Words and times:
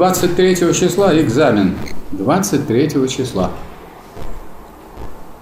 23 0.00 0.56
числа 0.72 1.20
экзамен. 1.20 1.76
23 2.12 3.06
числа. 3.06 3.50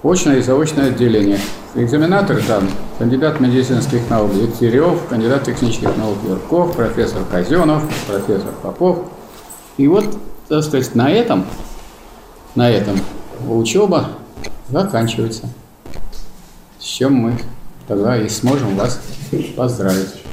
Очное 0.03 0.38
и 0.38 0.42
заочное 0.42 0.88
отделение. 0.88 1.38
Экзаменаторы 1.77 2.42
там 2.42 2.68
кандидат 2.98 3.38
медицинских 3.38 4.10
наук 4.10 4.34
Дегтярев, 4.34 5.06
кандидат 5.08 5.44
технических 5.44 5.96
наук 5.96 6.16
Юрков, 6.29 6.74
профессор 6.74 7.22
Казенов, 7.30 7.84
профессор 8.08 8.50
Попов. 8.60 9.04
И 9.76 9.87
вот, 9.87 10.19
так 10.49 10.65
сказать, 10.65 10.93
на 10.97 11.09
этом, 11.09 11.47
на 12.56 12.69
этом 12.69 12.97
учеба 13.49 14.09
заканчивается. 14.71 15.49
С 16.80 16.83
чем 16.83 17.15
мы 17.15 17.38
тогда 17.87 18.20
и 18.20 18.29
сможем 18.29 18.75
вас 18.75 19.01
поздравить. 19.56 20.27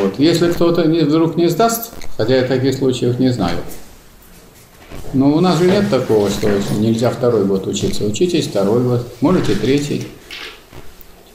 Вот. 0.00 0.18
Если 0.18 0.50
кто-то 0.50 0.82
вдруг 0.82 1.36
не 1.36 1.48
сдаст, 1.48 1.92
хотя 2.16 2.36
я 2.36 2.42
таких 2.44 2.74
случаев 2.74 3.18
не 3.18 3.30
знаю, 3.30 3.58
но 5.12 5.32
у 5.32 5.40
нас 5.40 5.58
же 5.58 5.70
нет 5.70 5.88
такого, 5.90 6.28
что 6.28 6.50
нельзя 6.78 7.10
второй 7.10 7.44
год 7.44 7.66
учиться. 7.66 8.04
Учитесь 8.04 8.48
второй 8.48 8.82
год, 8.82 9.06
можете 9.20 9.54
третий, 9.54 10.08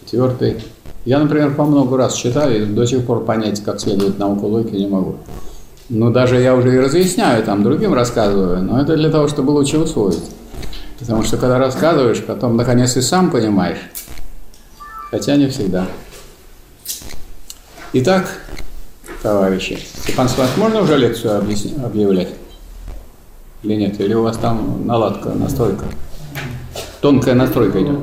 четвертый. 0.03 0.57
Я, 1.05 1.19
например, 1.19 1.55
по 1.55 1.63
много 1.63 1.97
раз 1.97 2.15
читаю 2.15 2.63
и 2.63 2.65
до 2.65 2.85
сих 2.85 3.05
пор 3.05 3.23
понять, 3.23 3.63
как 3.63 3.79
следует 3.79 4.19
науку 4.19 4.47
логики, 4.47 4.75
не 4.75 4.87
могу. 4.87 5.15
Ну, 5.87 6.11
даже 6.11 6.39
я 6.39 6.55
уже 6.55 6.75
и 6.75 6.79
разъясняю, 6.79 7.43
там, 7.43 7.63
другим 7.63 7.93
рассказываю, 7.93 8.61
но 8.61 8.81
это 8.81 8.95
для 8.95 9.09
того, 9.09 9.27
чтобы 9.27 9.51
лучше 9.51 9.79
усвоить. 9.79 10.23
Потому 10.99 11.23
что, 11.23 11.37
когда 11.37 11.57
рассказываешь, 11.57 12.21
потом, 12.23 12.57
наконец, 12.57 12.97
и 12.97 13.01
сам 13.01 13.31
понимаешь. 13.31 13.79
Хотя 15.09 15.37
не 15.37 15.47
всегда. 15.47 15.87
Итак, 17.91 18.27
товарищи, 19.23 19.79
Степан 20.03 20.29
Сват, 20.29 20.49
можно 20.57 20.81
уже 20.81 20.95
лекцию 20.95 21.39
объявлять? 21.39 22.29
Или 23.63 23.75
нет? 23.77 23.99
Или 23.99 24.13
у 24.13 24.21
вас 24.21 24.37
там 24.37 24.85
наладка, 24.85 25.29
настройка? 25.29 25.85
Тонкая 27.01 27.33
настройка 27.33 27.81
идет? 27.81 27.99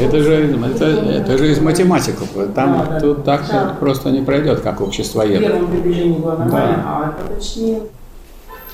Это 0.00 0.22
же, 0.22 0.32
это, 0.74 0.84
это 0.86 1.38
же 1.38 1.52
из 1.52 1.60
математиков. 1.60 2.28
Там 2.54 2.86
да, 2.88 3.00
тут 3.00 3.24
так 3.24 3.44
да. 3.50 3.76
просто 3.78 4.10
не 4.10 4.22
пройдет, 4.22 4.60
как 4.60 4.80
общество 4.80 5.22
было 5.26 6.36
нормально, 6.36 6.82
а. 6.86 7.14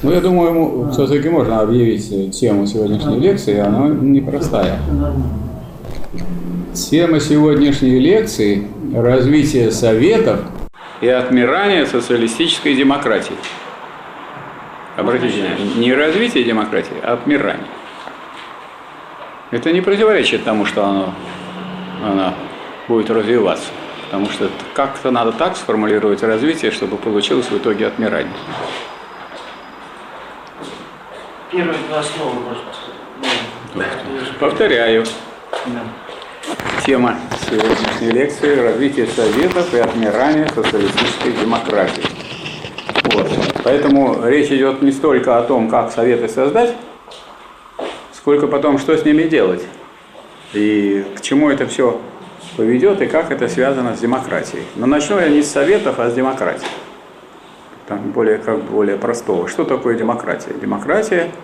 Ну, 0.02 0.12
я 0.12 0.20
думаю, 0.20 0.50
ему 0.50 0.92
все-таки 0.92 1.28
можно 1.28 1.60
объявить 1.60 2.38
тему 2.38 2.66
сегодняшней 2.66 3.18
лекции, 3.18 3.58
она 3.58 3.88
непростая. 3.88 4.78
Тема 6.76 7.20
сегодняшней 7.20 7.98
лекции– 7.98 8.68
развитие 8.94 9.70
советов 9.70 10.40
и 11.00 11.08
отмирание 11.08 11.86
социалистической 11.86 12.74
демократии. 12.74 13.34
Обратите 14.94 15.40
внимание, 15.40 15.74
не 15.76 15.94
развитие 15.94 16.44
демократии, 16.44 16.92
а 17.02 17.14
отмирание. 17.14 17.66
Это 19.52 19.72
не 19.72 19.80
противоречит 19.80 20.44
тому, 20.44 20.66
что 20.66 20.84
оно, 20.84 21.14
она 22.04 22.34
будет 22.88 23.08
развиваться. 23.08 23.68
Потому 24.04 24.28
что 24.28 24.50
как-то 24.74 25.10
надо 25.10 25.32
так 25.32 25.56
сформулировать 25.56 26.22
развитие, 26.22 26.72
чтобы 26.72 26.98
получилось 26.98 27.46
в 27.46 27.56
итоге 27.56 27.86
отмирание. 27.86 28.34
Первые 31.50 31.78
два 31.88 32.02
слова, 32.02 32.34
можно 32.34 33.86
Повторяю. 34.38 35.04
Да. 35.66 35.82
Тема 36.86 37.16
сегодняшней 37.50 38.12
лекции– 38.12 38.60
развитие 38.62 39.08
советов 39.08 39.74
и 39.74 39.78
отмирание 39.78 40.46
социалистической 40.54 41.32
демократии. 41.32 42.04
Вот. 43.12 43.28
Поэтому 43.64 44.24
речь 44.24 44.52
идет 44.52 44.82
не 44.82 44.92
столько 44.92 45.36
о 45.36 45.42
том, 45.42 45.68
как 45.68 45.90
советы 45.90 46.28
создать, 46.28 46.76
сколько 48.12 48.46
потом, 48.46 48.78
что 48.78 48.96
с 48.96 49.04
ними 49.04 49.24
делать. 49.24 49.64
И 50.52 51.04
к 51.16 51.22
чему 51.22 51.50
это 51.50 51.66
все 51.66 52.00
поведет, 52.56 53.02
и 53.02 53.06
как 53.06 53.32
это 53.32 53.48
связано 53.48 53.96
с 53.96 53.98
демократией. 53.98 54.62
Но 54.76 54.86
начну 54.86 55.18
я 55.18 55.28
не 55.28 55.42
с 55.42 55.50
советов, 55.50 55.98
а 55.98 56.08
с 56.08 56.14
демократии. 56.14 56.68
Там 57.88 58.12
более, 58.12 58.38
как 58.38 58.62
более 58.62 58.96
простого. 58.96 59.48
Что 59.48 59.64
такое 59.64 59.96
демократия? 59.96 60.54
Демократия– 60.62 61.32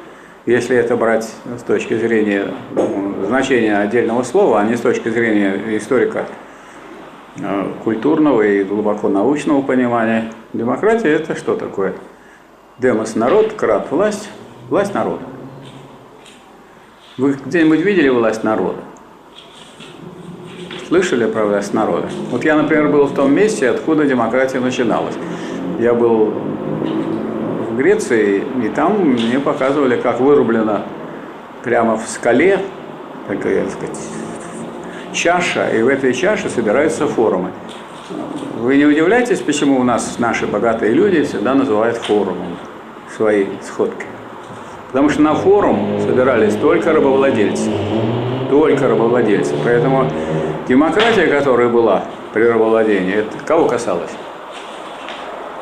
если 0.47 0.77
это 0.77 0.97
брать 0.97 1.29
с 1.57 1.63
точки 1.63 1.95
зрения 1.95 2.53
значения 3.33 3.79
отдельного 3.79 4.25
слова, 4.25 4.61
а 4.61 4.65
не 4.65 4.77
с 4.77 4.81
точки 4.81 5.09
зрения 5.09 5.79
историка 5.79 6.27
э, 7.39 7.73
культурного 7.83 8.43
и 8.43 8.63
глубоко 8.63 9.09
научного 9.09 9.63
понимания, 9.63 10.31
демократия 10.53 11.09
это 11.15 11.35
что 11.35 11.57
такое? 11.57 11.95
Демос– 12.79 13.15
народ, 13.17 13.55
крат– 13.55 13.87
власть, 13.91 14.29
власть 14.69 14.93
народа. 14.93 15.23
Вы 17.17 17.33
где-нибудь 17.33 17.81
видели 17.81 18.11
власть 18.11 18.45
народа? 18.45 18.81
Слышали 20.89 21.25
про 21.25 21.47
власть 21.47 21.73
народа? 21.73 22.11
Вот 22.31 22.45
я, 22.45 22.55
например, 22.55 22.89
был 22.89 23.07
в 23.07 23.15
том 23.15 23.35
месте, 23.35 23.71
откуда 23.71 24.05
демократия 24.05 24.61
начиналась. 24.61 25.15
Я 25.81 25.95
был 25.95 26.27
в 27.71 27.77
Греции, 27.79 28.45
и 28.63 28.69
там 28.69 28.99
мне 29.01 29.41
показывали, 29.41 29.97
как 29.97 30.21
вырублена 30.21 30.83
прямо 31.65 31.97
в 31.97 32.07
скале 32.07 32.61
такая, 33.29 33.65
так 33.65 33.73
сказать, 33.73 33.99
чаша, 35.13 35.69
и 35.71 35.83
в 35.83 35.89
этой 35.89 36.15
чаше 36.15 36.49
собираются 36.49 37.07
форумы. 37.07 37.51
Вы 38.61 38.77
не 38.77 38.85
удивляетесь, 38.85 39.41
почему 39.41 39.81
у 39.81 39.85
нас 39.85 40.19
наши 40.19 40.47
богатые 40.47 40.93
люди 40.93 41.23
всегда 41.25 41.55
называют 41.55 41.97
форумом 41.97 42.57
свои 43.17 43.47
сходки? 43.63 44.07
Потому 44.89 45.09
что 45.09 45.23
на 45.23 45.35
форум 45.35 45.99
собирались 46.01 46.55
только 46.57 46.93
рабовладельцы. 46.93 47.71
Только 48.51 48.89
рабовладельцы. 48.89 49.55
Поэтому 49.65 50.07
демократия, 50.69 51.27
которая 51.27 51.69
была 51.69 52.05
при 52.33 52.43
рабовладении, 52.43 53.15
это 53.15 53.39
кого 53.47 53.67
касалось? 53.67 54.11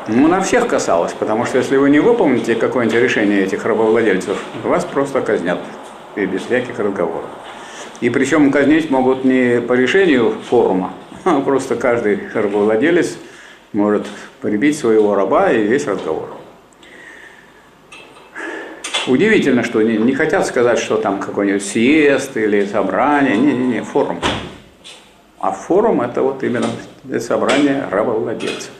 Ну, 0.07 0.27
на 0.27 0.41
всех 0.41 0.67
касалось, 0.67 1.13
потому 1.13 1.45
что 1.45 1.59
если 1.59 1.77
вы 1.77 1.89
не 1.89 1.99
выполните 1.99 2.55
какое-нибудь 2.55 2.99
решение 2.99 3.43
этих 3.43 3.63
рабовладельцев, 3.65 4.37
вас 4.63 4.83
просто 4.83 5.21
казнят 5.21 5.59
и 6.15 6.25
без 6.25 6.41
всяких 6.41 6.77
разговоров. 6.77 7.25
И 8.01 8.09
причем 8.09 8.51
казнить 8.51 8.89
могут 8.89 9.23
не 9.23 9.61
по 9.61 9.73
решению 9.73 10.33
форума, 10.49 10.93
а 11.23 11.39
просто 11.39 11.75
каждый 11.75 12.19
рабовладелец 12.33 13.17
может 13.73 14.07
прибить 14.41 14.77
своего 14.77 15.15
раба 15.15 15.51
и 15.51 15.61
весь 15.61 15.85
разговор. 15.85 16.29
Удивительно, 19.07 19.63
что 19.63 19.81
не, 19.81 19.97
не 19.97 20.13
хотят 20.13 20.45
сказать, 20.45 20.79
что 20.79 20.97
там 20.97 21.19
какой-нибудь 21.19 21.65
съезд 21.65 22.37
или 22.37 22.65
собрание. 22.65 23.35
Не-не-не, 23.35 23.81
форум. 23.83 24.19
А 25.39 25.51
форум 25.51 26.01
это 26.01 26.21
вот 26.21 26.43
именно 26.43 26.67
собрание 27.19 27.85
рабовладельцев. 27.89 28.71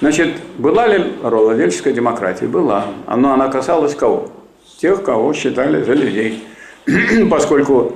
Значит, 0.00 0.34
была 0.58 0.86
ли 0.86 1.12
рабовладельческая 1.22 1.92
демократия? 1.92 2.46
Была. 2.46 2.86
Но 3.06 3.32
она 3.32 3.48
касалась 3.48 3.94
кого? 3.94 4.30
Тех, 4.78 5.02
кого 5.02 5.32
считали 5.34 5.82
за 5.82 5.92
людей. 5.92 6.44
Поскольку 7.30 7.94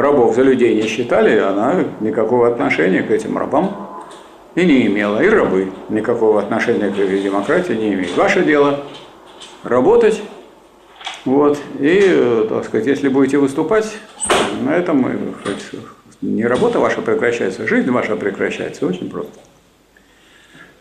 рабов 0.00 0.34
за 0.34 0.42
людей 0.42 0.74
не 0.74 0.86
считали, 0.88 1.38
она 1.38 1.84
никакого 2.00 2.48
отношения 2.48 3.02
к 3.02 3.10
этим 3.10 3.36
рабам 3.36 4.04
и 4.54 4.64
не 4.64 4.86
имела. 4.86 5.22
И 5.22 5.28
рабы 5.28 5.72
никакого 5.88 6.40
отношения 6.40 6.90
к 6.90 6.94
демократии 6.94 7.72
не 7.72 7.94
имеют. 7.94 8.16
Ваше 8.16 8.44
дело 8.44 8.80
работать, 9.62 10.22
вот, 11.24 11.58
и, 11.78 12.46
так 12.48 12.64
сказать, 12.64 12.86
если 12.86 13.08
будете 13.08 13.38
выступать, 13.38 13.98
на 14.62 14.74
этом 14.74 15.34
не 16.22 16.44
работа 16.44 16.78
ваша 16.78 17.02
прекращается, 17.02 17.66
жизнь 17.66 17.90
ваша 17.90 18.16
прекращается, 18.16 18.86
очень 18.86 19.10
просто. 19.10 19.38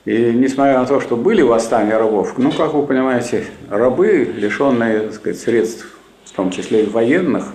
И 0.06 0.32
несмотря 0.34 0.80
на 0.80 0.86
то, 0.86 1.02
что 1.02 1.18
были 1.18 1.42
восстания 1.42 1.98
рабов, 1.98 2.38
ну, 2.38 2.52
как 2.52 2.74
вы 2.74 2.86
понимаете, 2.86 3.46
рабы, 3.70 4.24
лишенные 4.38 5.02
так 5.02 5.14
сказать, 5.14 5.40
средств, 5.40 5.98
в 6.24 6.32
том 6.32 6.50
числе 6.50 6.84
и 6.84 6.90
военных, 6.90 7.54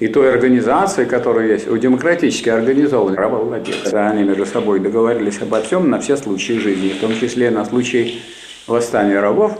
и 0.00 0.08
той 0.08 0.32
организации, 0.32 1.04
которая 1.04 1.48
есть, 1.48 1.68
у 1.68 1.76
демократически 1.76 2.48
организованных 2.48 3.18
рабовладельцев, 3.18 3.84
когда 3.84 4.10
они 4.10 4.24
между 4.24 4.44
собой 4.46 4.80
договорились 4.80 5.40
обо 5.40 5.60
всем 5.60 5.88
на 5.88 6.00
все 6.00 6.16
случаи 6.16 6.54
жизни, 6.54 6.90
в 6.90 7.00
том 7.00 7.14
числе 7.14 7.50
на 7.50 7.64
случай 7.64 8.22
восстания 8.66 9.20
рабов, 9.20 9.58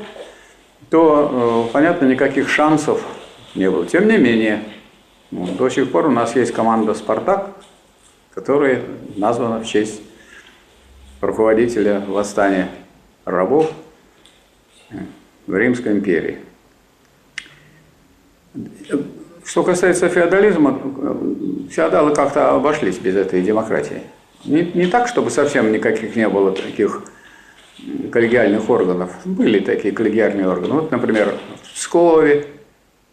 то, 0.90 1.66
э, 1.68 1.72
понятно, 1.72 2.06
никаких 2.06 2.48
шансов 2.48 3.02
не 3.54 3.70
было. 3.70 3.86
Тем 3.86 4.08
не 4.08 4.16
менее, 4.16 4.64
ну, 5.30 5.46
до 5.46 5.68
сих 5.68 5.90
пор 5.90 6.06
у 6.06 6.10
нас 6.10 6.34
есть 6.34 6.52
команда 6.52 6.94
«Спартак», 6.94 7.50
которая 8.34 8.82
названа 9.16 9.60
в 9.60 9.66
честь 9.66 10.02
руководителя 11.20 12.02
восстания 12.06 12.68
рабов 13.24 13.70
в 15.46 15.56
Римской 15.56 15.92
империи. 15.92 16.38
Что 19.44 19.62
касается 19.62 20.08
феодализма, 20.08 20.80
феодалы 21.70 22.14
как-то 22.14 22.52
обошлись 22.52 22.98
без 22.98 23.14
этой 23.14 23.42
демократии. 23.42 24.02
Не, 24.44 24.62
не 24.74 24.86
так, 24.86 25.06
чтобы 25.08 25.30
совсем 25.30 25.72
никаких 25.72 26.16
не 26.16 26.28
было 26.28 26.52
таких 26.52 27.02
коллегиальных 28.10 28.68
органов. 28.70 29.10
Были 29.24 29.58
такие 29.58 29.92
коллегиальные 29.92 30.48
органы. 30.48 30.74
Вот, 30.74 30.90
например, 30.90 31.34
в 31.62 31.74
Пскове, 31.74 32.46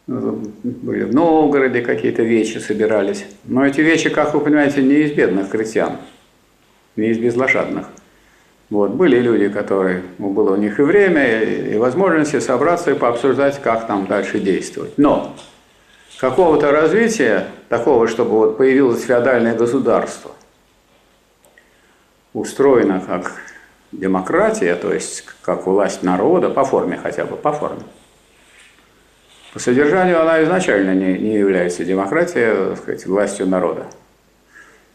были 0.08 1.04
в 1.04 1.14
Новгороде 1.14 1.82
какие-то 1.82 2.24
вечи 2.24 2.58
собирались. 2.58 3.26
Но 3.46 3.66
эти 3.66 3.82
вечи, 3.82 4.10
как 4.10 4.34
вы 4.34 4.40
понимаете, 4.40 4.82
не 4.82 4.96
из 4.96 5.12
бедных 5.12 5.50
крестьян, 5.50 5.98
не 6.96 7.10
из 7.10 7.18
безлошадных. 7.18 7.88
Вот, 8.70 8.92
были 8.92 9.20
люди, 9.20 9.50
которые, 9.50 10.02
ну, 10.18 10.30
было 10.30 10.54
у 10.54 10.56
них 10.56 10.80
и 10.80 10.84
время, 10.84 11.42
и 11.42 11.78
возможности 11.78 12.40
собраться 12.40 12.92
и 12.92 12.94
пообсуждать, 12.94 13.62
как 13.62 13.86
там 13.86 14.08
дальше 14.08 14.40
действовать. 14.40 14.94
Но 14.98 15.36
какого-то 16.22 16.72
развития, 16.72 17.48
такого, 17.68 18.08
чтобы 18.08 18.32
вот 18.32 18.58
появилось 18.58 19.04
феодальное 19.04 19.56
государство, 19.56 20.32
устроено 22.34 23.02
как 23.06 23.42
демократия, 23.92 24.76
то 24.76 24.94
есть 24.94 25.26
как 25.42 25.66
власть 25.66 26.04
народа, 26.04 26.50
по 26.52 26.64
форме 26.64 26.98
хотя 27.02 27.26
бы, 27.26 27.36
по 27.36 27.52
форме. 27.52 27.82
По 29.52 29.60
содержанию 29.60 30.22
она 30.22 30.44
изначально 30.44 30.94
не, 30.94 31.18
не 31.18 31.34
является 31.34 31.84
демократией, 31.84 32.70
так 32.70 32.78
сказать, 32.78 33.06
властью 33.08 33.48
народа. 33.48 33.88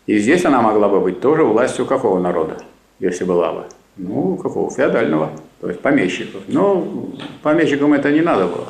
И 0.07 0.19
здесь 0.19 0.45
она 0.45 0.63
могла 0.63 0.89
бы 0.89 1.01
быть 1.01 1.21
тоже 1.21 1.43
властью 1.43 1.87
какого 1.87 2.21
народа? 2.21 2.57
если 2.99 3.25
была 3.25 3.53
бы. 3.53 3.65
Ну, 3.97 4.37
какого? 4.37 4.71
Феодального, 4.71 5.31
то 5.61 5.69
есть 5.69 5.81
помещиков. 5.81 6.43
Но 6.49 7.11
помещикам 7.43 7.93
это 7.93 8.11
не 8.11 8.21
надо 8.21 8.47
было. 8.47 8.69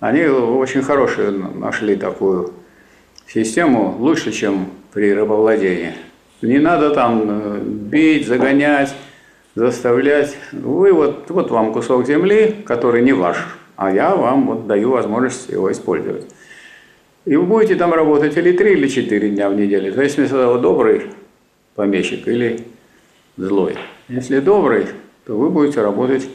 Они 0.00 0.24
очень 0.24 0.82
хорошую 0.82 1.58
нашли 1.58 1.94
такую 1.94 2.54
систему, 3.26 3.96
лучше, 3.98 4.32
чем 4.32 4.68
при 4.94 5.12
рабовладении. 5.12 5.92
Не 6.40 6.58
надо 6.58 6.94
там 6.94 7.22
э, 7.26 7.60
бить, 7.62 8.26
загонять, 8.26 8.94
заставлять. 9.54 10.36
Вы 10.52 10.94
вот, 10.94 11.28
вот 11.28 11.50
вам 11.50 11.74
кусок 11.74 12.06
земли, 12.06 12.56
который 12.64 13.02
не 13.02 13.12
ваш, 13.12 13.36
а 13.76 13.92
я 13.92 14.16
вам 14.16 14.46
вот 14.46 14.66
даю 14.66 14.90
возможность 14.90 15.50
его 15.50 15.70
использовать. 15.70 16.26
И 17.26 17.36
вы 17.36 17.44
будете 17.44 17.74
там 17.74 17.92
работать 17.92 18.34
или 18.38 18.52
три, 18.52 18.72
или 18.72 18.88
четыре 18.88 19.28
дня 19.28 19.50
в 19.50 19.54
неделю, 19.54 19.92
в 19.92 19.96
зависимости 19.96 20.32
от 20.32 20.40
того, 20.40 20.58
добрый 20.58 21.02
помещик 21.74 22.26
или 22.26 22.64
злой. 23.36 23.76
Если 24.08 24.40
добрый, 24.40 24.86
то 25.26 25.36
вы 25.36 25.50
будете 25.50 25.82
работать 25.82 26.26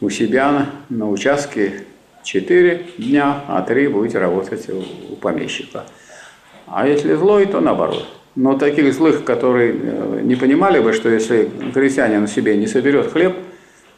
у 0.00 0.08
себя 0.10 0.52
на, 0.52 0.70
на 0.88 1.10
участке 1.10 1.84
4 2.22 2.86
дня, 2.98 3.44
а 3.48 3.62
3 3.62 3.88
будете 3.88 4.18
работать 4.18 4.68
у, 4.68 5.16
помещика. 5.16 5.84
А 6.66 6.86
если 6.86 7.14
злой, 7.14 7.46
то 7.46 7.60
наоборот. 7.60 8.06
Но 8.36 8.56
таких 8.56 8.92
злых, 8.94 9.24
которые 9.24 9.74
э, 9.74 10.20
не 10.22 10.36
понимали 10.36 10.78
бы, 10.78 10.92
что 10.92 11.08
если 11.08 11.50
крестьянин 11.74 12.26
себе 12.28 12.56
не 12.56 12.66
соберет 12.66 13.12
хлеб 13.12 13.36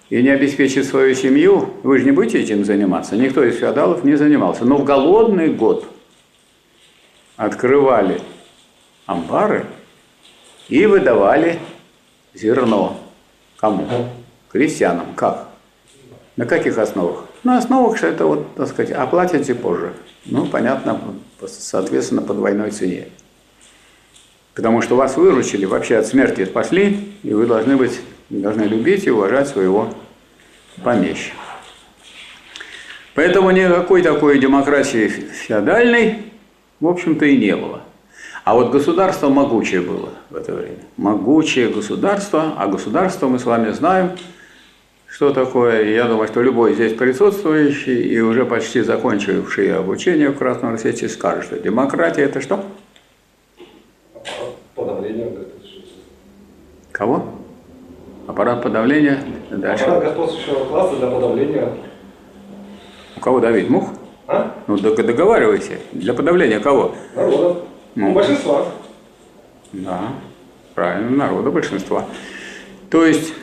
и 0.08 0.22
не 0.22 0.30
обеспечит 0.30 0.86
свою 0.86 1.14
семью, 1.14 1.68
вы 1.82 1.98
же 1.98 2.04
не 2.04 2.12
будете 2.12 2.40
этим 2.40 2.64
заниматься. 2.64 3.16
Никто 3.16 3.44
из 3.44 3.58
феодалов 3.58 4.04
не 4.04 4.16
занимался. 4.16 4.64
Но 4.64 4.78
в 4.78 4.84
голодный 4.84 5.52
год 5.52 5.86
открывали 7.36 8.20
амбары 9.06 9.66
и 10.68 10.86
выдавали 10.86 11.58
зерно. 12.34 12.98
Кому? 13.58 13.86
Крестьянам. 14.50 15.14
Как? 15.14 15.48
На 16.36 16.46
каких 16.46 16.78
основах? 16.78 17.26
На 17.44 17.58
основах, 17.58 17.96
что 17.96 18.06
это 18.06 18.26
вот, 18.26 18.54
так 18.54 18.68
сказать, 18.68 18.92
оплатите 18.92 19.54
позже. 19.54 19.94
Ну, 20.26 20.46
понятно, 20.46 21.00
соответственно, 21.46 22.22
по 22.22 22.34
двойной 22.34 22.70
цене. 22.70 23.08
Потому 24.54 24.82
что 24.82 24.96
вас 24.96 25.16
выручили, 25.16 25.64
вообще 25.64 25.96
от 25.96 26.06
смерти 26.06 26.44
спасли, 26.44 27.14
и 27.22 27.34
вы 27.34 27.46
должны 27.46 27.76
быть, 27.76 28.00
должны 28.28 28.62
любить 28.62 29.06
и 29.06 29.10
уважать 29.10 29.48
своего 29.48 29.92
помещика. 30.84 31.36
Поэтому 33.14 33.50
никакой 33.50 34.02
такой 34.02 34.38
демократии 34.38 35.08
феодальной, 35.08 36.32
в 36.80 36.86
общем-то, 36.86 37.24
и 37.26 37.36
не 37.36 37.56
было. 37.56 37.82
А 38.44 38.54
вот 38.54 38.70
государство 38.70 39.28
могучее 39.28 39.80
было 39.80 40.10
в 40.30 40.36
это 40.36 40.52
время. 40.52 40.78
Могучее 40.96 41.68
государство, 41.68 42.54
а 42.56 42.66
государство 42.66 43.28
мы 43.28 43.38
с 43.38 43.44
вами 43.44 43.70
знаем, 43.70 44.12
что 45.12 45.30
такое. 45.30 45.92
Я 45.92 46.04
думаю, 46.04 46.26
что 46.26 46.40
любой 46.40 46.72
здесь 46.72 46.94
присутствующий 46.94 48.02
и 48.02 48.18
уже 48.20 48.46
почти 48.46 48.80
закончивший 48.80 49.76
обучение 49.76 50.30
в 50.30 50.38
Красном 50.38 50.72
Рассвете 50.72 51.06
скажет, 51.08 51.44
что 51.44 51.58
демократия 51.58 52.22
это 52.22 52.40
что? 52.40 52.64
Подавление. 54.74 55.30
Кого? 56.92 57.26
Аппарат 58.26 58.62
подавления. 58.62 59.22
Дальше. 59.50 59.84
Аппарат 59.84 60.04
господствующего 60.04 60.64
класса 60.64 60.96
для 60.96 61.06
подавления. 61.08 61.68
У 63.16 63.20
кого 63.20 63.40
давить? 63.40 63.68
Мух? 63.68 63.90
А? 64.26 64.54
Ну 64.66 64.78
договаривайся. 64.78 65.74
Для 65.92 66.14
подавления 66.14 66.58
кого? 66.58 66.94
Народа. 67.14 67.60
Ну, 67.94 68.12
большинства. 68.14 68.64
Да, 69.72 70.00
правильно, 70.74 71.10
народа 71.10 71.50
большинства. 71.50 72.06
То 72.88 73.04
есть 73.04 73.34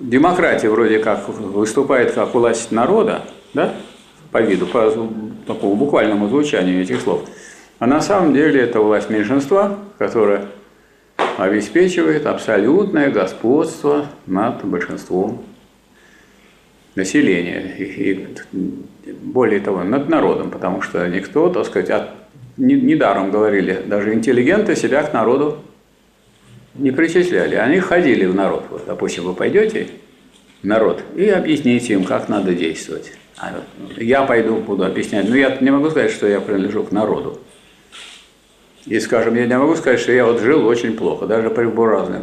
демократия 0.00 0.68
вроде 0.68 0.98
как 0.98 1.28
выступает 1.28 2.12
как 2.12 2.34
власть 2.34 2.72
народа, 2.72 3.22
да, 3.54 3.74
по 4.30 4.40
виду, 4.42 4.66
по 4.66 4.92
такому 5.46 5.74
буквальному 5.74 6.28
звучанию 6.28 6.82
этих 6.82 7.00
слов. 7.00 7.22
А 7.78 7.86
на 7.86 8.00
самом 8.00 8.34
деле 8.34 8.60
это 8.60 8.80
власть 8.80 9.08
меньшинства, 9.10 9.78
которая 9.98 10.46
обеспечивает 11.36 12.26
абсолютное 12.26 13.10
господство 13.10 14.06
над 14.26 14.64
большинством 14.64 15.44
населения. 16.94 17.74
И, 17.78 17.84
и 18.10 19.14
более 19.22 19.60
того, 19.60 19.84
над 19.84 20.08
народом, 20.08 20.50
потому 20.50 20.82
что 20.82 21.06
никто, 21.06 21.48
так 21.48 21.66
сказать, 21.66 21.90
от 21.90 22.10
недаром 22.56 23.30
говорили, 23.30 23.80
даже 23.86 24.12
интеллигенты 24.12 24.74
себя 24.74 25.02
к 25.04 25.12
народу 25.12 25.58
не 26.78 26.92
причисляли. 26.92 27.56
Они 27.56 27.80
ходили 27.80 28.24
в 28.24 28.34
народ. 28.34 28.64
Вот, 28.70 28.84
допустим, 28.86 29.24
вы 29.24 29.34
пойдете 29.34 29.88
в 30.62 30.66
народ 30.66 31.02
и 31.16 31.28
объясните 31.28 31.92
им, 31.94 32.04
как 32.04 32.28
надо 32.28 32.54
действовать. 32.54 33.12
А 33.36 33.52
я 33.96 34.22
пойду, 34.22 34.56
буду 34.56 34.84
объяснять. 34.84 35.28
Но 35.28 35.36
я 35.36 35.56
не 35.60 35.70
могу 35.70 35.90
сказать, 35.90 36.10
что 36.10 36.26
я 36.26 36.40
принадлежу 36.40 36.84
к 36.84 36.92
народу. 36.92 37.40
И, 38.86 38.98
скажем, 39.00 39.34
я 39.34 39.46
не 39.46 39.58
могу 39.58 39.74
сказать, 39.74 40.00
что 40.00 40.12
я 40.12 40.24
вот 40.24 40.40
жил 40.40 40.66
очень 40.66 40.96
плохо, 40.96 41.26
даже 41.26 41.50
при 41.50 41.66
буржуазной 41.66 42.22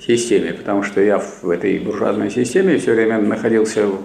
системе, 0.00 0.52
потому 0.52 0.82
что 0.82 1.00
я 1.00 1.18
в 1.18 1.48
этой 1.48 1.78
буржуазной 1.78 2.30
системе 2.30 2.78
все 2.78 2.94
время 2.94 3.18
находился 3.18 3.86
в, 3.86 4.00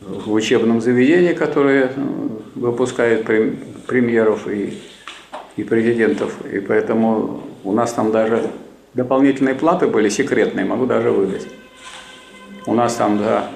в 0.00 0.32
учебном 0.32 0.80
заведении, 0.80 1.32
которое 1.32 1.92
ну, 1.96 2.42
выпускает 2.54 3.24
премьеров 3.86 4.46
и, 4.48 4.78
и 5.56 5.64
президентов. 5.64 6.34
И 6.52 6.60
поэтому 6.60 7.44
у 7.64 7.72
нас 7.72 7.92
там 7.92 8.12
даже 8.12 8.50
дополнительные 8.94 9.54
платы 9.54 9.86
были 9.86 10.08
секретные, 10.08 10.64
могу 10.64 10.86
даже 10.86 11.10
выдать. 11.10 11.46
У 12.66 12.74
нас 12.74 12.94
там, 12.96 13.18
да, 13.18 13.50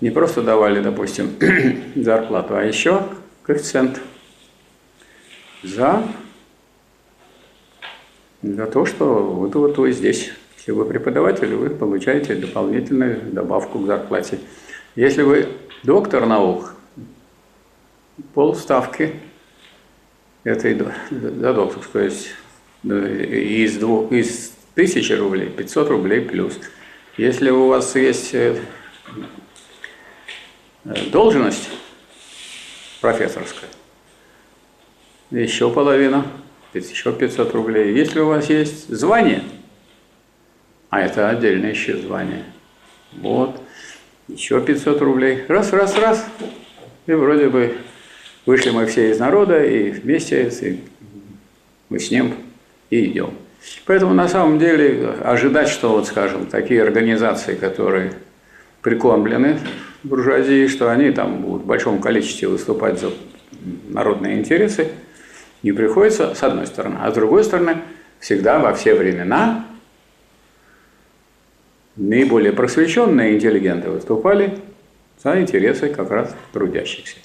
не 0.00 0.10
просто 0.10 0.42
давали, 0.42 0.80
допустим, 0.80 1.30
зарплату, 1.94 2.56
а 2.56 2.64
еще 2.64 3.02
коэффициент 3.44 4.00
за, 5.62 6.02
за 8.42 8.66
то, 8.66 8.84
что 8.84 9.22
вот, 9.22 9.54
вот 9.54 9.78
вы 9.78 9.92
здесь. 9.92 10.32
Если 10.56 10.72
вы 10.72 10.84
преподаватель, 10.84 11.54
вы 11.54 11.70
получаете 11.70 12.36
дополнительную 12.36 13.20
добавку 13.32 13.80
к 13.80 13.86
зарплате. 13.86 14.38
Если 14.94 15.22
вы 15.22 15.48
доктор 15.82 16.26
наук, 16.26 16.74
полставки 18.34 19.14
этой 20.44 20.78
за 21.10 21.52
докторскую, 21.54 21.92
то 21.92 22.00
есть 22.00 22.28
из, 22.84 23.76
двух, 23.76 24.12
из 24.12 24.52
тысячи 24.74 25.12
рублей 25.12 25.48
500 25.48 25.88
рублей 25.88 26.20
плюс. 26.20 26.58
Если 27.16 27.50
у 27.50 27.68
вас 27.68 27.94
есть 27.94 28.34
э, 28.34 28.58
должность 31.10 31.68
профессорская, 33.00 33.68
еще 35.30 35.70
половина, 35.70 36.26
еще 36.74 37.12
500 37.12 37.54
рублей. 37.54 37.94
Если 37.94 38.20
у 38.20 38.28
вас 38.28 38.48
есть 38.48 38.88
звание, 38.88 39.42
а 40.90 41.00
это 41.00 41.28
отдельное 41.28 41.70
еще 41.70 41.96
звание, 41.96 42.44
вот, 43.12 43.60
еще 44.28 44.60
500 44.60 45.00
рублей, 45.02 45.44
раз, 45.48 45.72
раз, 45.72 45.96
раз, 45.96 46.26
и 47.06 47.12
вроде 47.12 47.48
бы 47.48 47.76
Вышли 48.44 48.70
мы 48.70 48.86
все 48.86 49.10
из 49.10 49.20
народа 49.20 49.62
и 49.62 49.90
вместе 49.90 50.80
мы 51.88 52.00
с 52.00 52.10
ним 52.10 52.34
и 52.92 53.06
идем. 53.06 53.30
Поэтому 53.86 54.12
на 54.12 54.28
самом 54.28 54.58
деле 54.58 55.14
ожидать, 55.24 55.68
что 55.68 55.92
вот, 55.92 56.06
скажем, 56.06 56.44
такие 56.46 56.82
организации, 56.82 57.54
которые 57.54 58.12
прикормлены 58.82 59.58
буржуазии, 60.02 60.66
что 60.66 60.90
они 60.90 61.10
там 61.10 61.40
будут 61.40 61.62
в 61.62 61.66
большом 61.66 62.02
количестве 62.02 62.48
выступать 62.48 63.00
за 63.00 63.10
народные 63.88 64.38
интересы, 64.38 64.88
не 65.62 65.72
приходится, 65.72 66.34
с 66.34 66.42
одной 66.42 66.66
стороны. 66.66 66.98
А 67.00 67.10
с 67.10 67.14
другой 67.14 67.44
стороны, 67.44 67.78
всегда 68.20 68.58
во 68.58 68.74
все 68.74 68.94
времена 68.94 69.64
наиболее 71.96 72.52
просвещенные 72.52 73.36
интеллигенты 73.36 73.88
выступали 73.88 74.58
за 75.22 75.40
интересы 75.40 75.88
как 75.88 76.10
раз 76.10 76.36
трудящихся. 76.52 77.16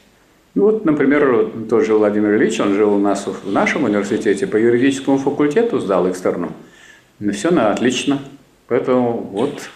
Ну 0.58 0.64
вот, 0.64 0.86
например, 0.86 1.52
тот 1.70 1.86
же 1.86 1.94
Владимир 1.94 2.34
Ильич, 2.34 2.60
он 2.60 2.74
жил 2.74 2.92
у 2.92 2.98
нас 2.98 3.28
в 3.28 3.52
нашем 3.52 3.84
университете 3.84 4.48
по 4.48 4.58
юридическому 4.58 5.20
факультету, 5.20 5.78
сдал 5.78 6.10
экстерном. 6.10 6.52
Ну, 7.20 7.32
все 7.32 7.52
на 7.52 7.72
отлично. 7.72 8.24
Поэтому 8.68 9.20
вот, 9.20 9.70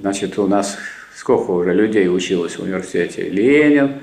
значит, 0.00 0.38
у 0.38 0.46
нас 0.46 0.78
сколько 1.14 1.50
уже 1.50 1.74
людей 1.74 2.08
училось 2.08 2.56
в 2.56 2.62
университете. 2.62 3.28
Ленин, 3.28 3.96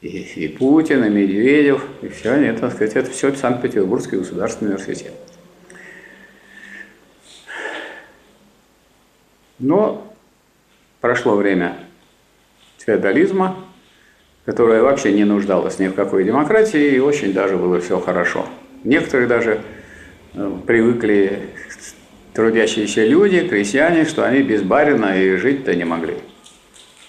и, 0.00 0.06
и 0.06 0.46
Путин, 0.46 1.04
и 1.04 1.08
Медведев, 1.08 1.84
и 2.02 2.08
все 2.08 2.30
они, 2.30 2.56
так 2.56 2.72
сказать, 2.74 2.94
это 2.94 3.10
все 3.10 3.34
Санкт-Петербургский 3.34 4.18
государственный 4.18 4.76
университет. 4.76 5.12
Но 9.58 10.14
прошло 11.00 11.34
время 11.34 11.76
феодализма, 12.78 13.65
которая 14.46 14.80
вообще 14.80 15.12
не 15.12 15.24
нуждалась 15.24 15.80
ни 15.80 15.88
в 15.88 15.94
какой 15.94 16.24
демократии, 16.24 16.94
и 16.94 17.00
очень 17.00 17.32
даже 17.32 17.56
было 17.56 17.80
все 17.80 17.98
хорошо. 17.98 18.46
Некоторые 18.84 19.26
даже 19.26 19.60
э, 20.34 20.52
привыкли 20.64 21.40
трудящиеся 22.32 23.04
люди, 23.04 23.46
крестьяне, 23.46 24.04
что 24.04 24.24
они 24.24 24.42
без 24.42 24.62
барина 24.62 25.20
и 25.20 25.36
жить-то 25.36 25.74
не 25.74 25.84
могли. 25.84 26.14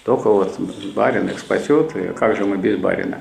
Только 0.04 0.30
вот 0.30 0.58
барин 0.96 1.28
их 1.28 1.38
спасет, 1.38 1.94
и 1.94 2.12
как 2.12 2.36
же 2.36 2.44
мы 2.44 2.56
без 2.56 2.76
барина? 2.76 3.20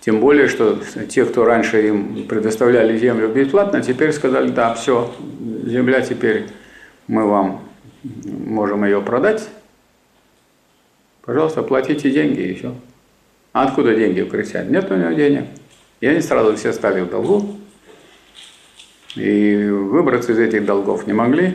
Тем 0.00 0.20
более, 0.20 0.48
что 0.48 0.78
те, 1.08 1.26
кто 1.26 1.44
раньше 1.44 1.86
им 1.86 2.26
предоставляли 2.28 2.96
землю 2.96 3.28
бесплатно, 3.28 3.82
теперь 3.82 4.12
сказали, 4.12 4.48
да, 4.48 4.72
все, 4.72 5.12
земля 5.66 6.00
теперь 6.00 6.46
мы 7.08 7.26
вам 7.26 7.62
можем 8.24 8.84
ее 8.84 9.02
продать, 9.02 9.48
Пожалуйста, 11.28 11.62
платите 11.62 12.10
деньги 12.10 12.40
и 12.40 12.54
все. 12.54 12.74
А 13.52 13.64
откуда 13.64 13.94
деньги 13.94 14.22
у 14.22 14.30
крестьян? 14.30 14.72
Нет 14.72 14.90
у 14.90 14.94
него 14.94 15.12
денег. 15.12 15.44
И 16.00 16.06
они 16.06 16.22
сразу 16.22 16.56
все 16.56 16.72
стали 16.72 17.02
в 17.02 17.10
долгу. 17.10 17.54
И 19.14 19.66
выбраться 19.66 20.32
из 20.32 20.38
этих 20.38 20.64
долгов 20.64 21.06
не 21.06 21.12
могли. 21.12 21.54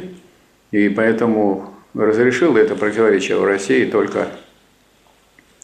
И 0.69 0.89
поэтому 0.89 1.73
разрешил 1.95 2.55
это 2.55 2.75
противоречие 2.75 3.39
в 3.39 3.45
России 3.45 3.85
только 3.85 4.27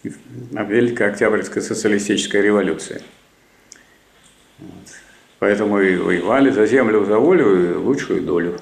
Великой 0.01 1.11
Октябрьской 1.11 1.61
социалистической 1.61 2.41
революции. 2.41 3.03
Поэтому 5.37 5.81
и 5.81 5.97
воевали 5.97 6.49
за 6.49 6.65
землю, 6.65 7.05
за 7.05 7.19
волю 7.19 7.73
и 7.73 7.75
лучшую 7.75 8.23
долю. 8.23 8.59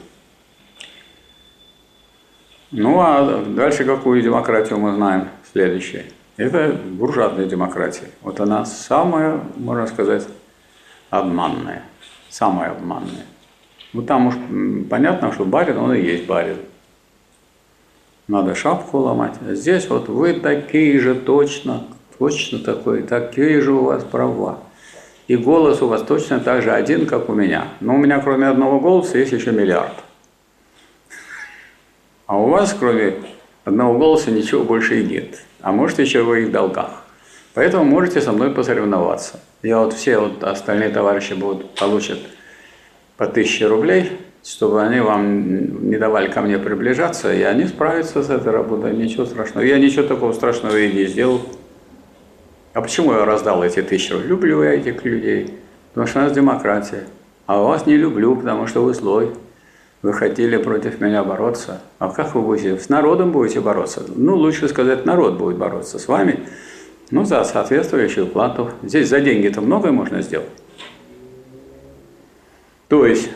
Ну 2.71 2.99
а 2.99 3.43
дальше 3.45 3.85
какую 3.85 4.21
демократию 4.21 4.77
мы 4.77 4.93
знаем? 4.93 5.29
Следующее. 5.53 6.05
Это 6.35 6.77
буржуазная 6.85 7.45
демократия. 7.45 8.09
Вот 8.21 8.41
она 8.41 8.65
самая, 8.65 9.39
можно 9.55 9.87
сказать, 9.87 10.27
обманная. 11.09 11.83
Самая 12.29 12.71
обманная. 12.71 13.25
Ну 13.93 14.01
там 14.01 14.27
уж 14.27 14.35
понятно, 14.89 15.31
что 15.31 15.45
барин, 15.45 15.77
он 15.77 15.93
и 15.93 16.01
есть 16.01 16.25
барин. 16.27 16.57
Надо 18.27 18.53
шапку 18.53 18.97
ломать. 18.97 19.35
А 19.47 19.55
здесь 19.55 19.87
вот 19.89 20.09
вы 20.09 20.33
такие 20.33 20.99
же 20.99 21.15
точно, 21.15 21.85
точно 22.19 22.59
такой, 22.59 23.03
такие 23.03 23.61
же 23.61 23.71
у 23.71 23.85
вас 23.85 24.03
права. 24.03 24.59
И 25.29 25.37
голос 25.37 25.81
у 25.81 25.87
вас 25.87 26.03
точно 26.03 26.41
так 26.41 26.61
же 26.61 26.71
один, 26.71 27.05
как 27.05 27.29
у 27.29 27.33
меня. 27.33 27.69
Но 27.79 27.95
у 27.95 27.97
меня 27.97 28.19
кроме 28.19 28.47
одного 28.47 28.81
голоса 28.81 29.17
есть 29.17 29.31
еще 29.31 29.51
миллиард. 29.53 29.93
А 32.27 32.37
у 32.37 32.49
вас, 32.49 32.75
кроме 32.77 33.13
одного 33.63 33.97
голоса, 33.97 34.31
ничего 34.31 34.63
больше 34.63 34.99
и 34.99 35.05
нет. 35.05 35.43
А 35.61 35.71
может, 35.71 35.99
еще 35.99 36.23
вы 36.23 36.43
и 36.43 36.45
в 36.45 36.51
долгах. 36.51 37.03
Поэтому 37.53 37.85
можете 37.85 38.21
со 38.21 38.33
мной 38.33 38.51
посоревноваться. 38.51 39.39
Я 39.63 39.79
вот 39.79 39.93
все 39.93 40.19
вот 40.19 40.43
остальные 40.43 40.89
товарищи 40.89 41.33
будут, 41.33 41.73
получат 41.75 42.19
по 43.15 43.25
1000 43.25 43.69
рублей, 43.69 44.11
чтобы 44.45 44.83
они 44.83 44.99
вам 44.99 45.89
не 45.89 45.97
давали 45.97 46.27
ко 46.27 46.41
мне 46.41 46.59
приближаться, 46.59 47.33
и 47.33 47.41
они 47.43 47.65
справятся 47.65 48.21
с 48.21 48.29
этой 48.29 48.51
работой, 48.51 48.93
ничего 48.93 49.25
страшного. 49.25 49.65
Я 49.65 49.79
ничего 49.79 50.03
такого 50.03 50.33
страшного 50.33 50.77
и 50.77 50.91
не 50.91 51.05
сделал. 51.05 51.41
А 52.73 52.81
почему 52.81 53.13
я 53.13 53.23
раздал 53.23 53.63
эти 53.63 53.81
тысячи? 53.81 54.11
Люблю 54.11 54.61
я 54.63 54.73
этих 54.73 55.03
людей, 55.05 55.57
потому 55.93 56.07
что 56.07 56.19
у 56.19 56.21
нас 56.23 56.33
демократия. 56.33 57.05
А 57.45 57.61
вас 57.61 57.85
не 57.85 57.95
люблю, 57.95 58.35
потому 58.35 58.67
что 58.67 58.83
вы 58.83 58.93
злой. 58.93 59.31
Вы 60.03 60.13
хотели 60.13 60.57
против 60.57 61.01
меня 61.01 61.23
бороться. 61.23 61.81
А 61.97 62.09
как 62.09 62.35
вы 62.35 62.41
будете? 62.41 62.77
С 62.77 62.89
народом 62.89 63.31
будете 63.31 63.61
бороться? 63.61 64.03
Ну, 64.07 64.35
лучше 64.35 64.67
сказать, 64.67 65.05
народ 65.05 65.37
будет 65.37 65.57
бороться 65.57 65.97
с 65.97 66.07
вами. 66.07 66.41
Ну, 67.09 67.23
за 67.25 67.43
соответствующую 67.43 68.27
плату. 68.27 68.71
Здесь 68.83 69.09
за 69.09 69.21
деньги-то 69.21 69.61
многое 69.61 69.91
можно 69.91 70.21
сделать. 70.21 70.49
То 72.89 73.05
есть, 73.05 73.29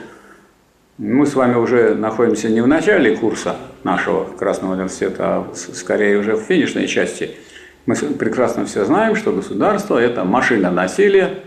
мы 0.97 1.25
с 1.25 1.33
вами 1.33 1.55
уже 1.55 1.95
находимся 1.95 2.47
не 2.47 2.61
в 2.61 2.67
начале 2.67 3.17
курса 3.17 3.55
нашего 3.83 4.25
Красного 4.25 4.73
университета, 4.73 5.37
а 5.37 5.47
скорее 5.55 6.19
уже 6.19 6.35
в 6.35 6.41
финишной 6.41 6.87
части. 6.87 7.31
Мы 7.87 7.95
прекрасно 7.95 8.65
все 8.65 8.85
знаем, 8.85 9.15
что 9.15 9.31
государство– 9.31 9.97
это 9.99 10.23
машина 10.23 10.69
насилия 10.69 11.39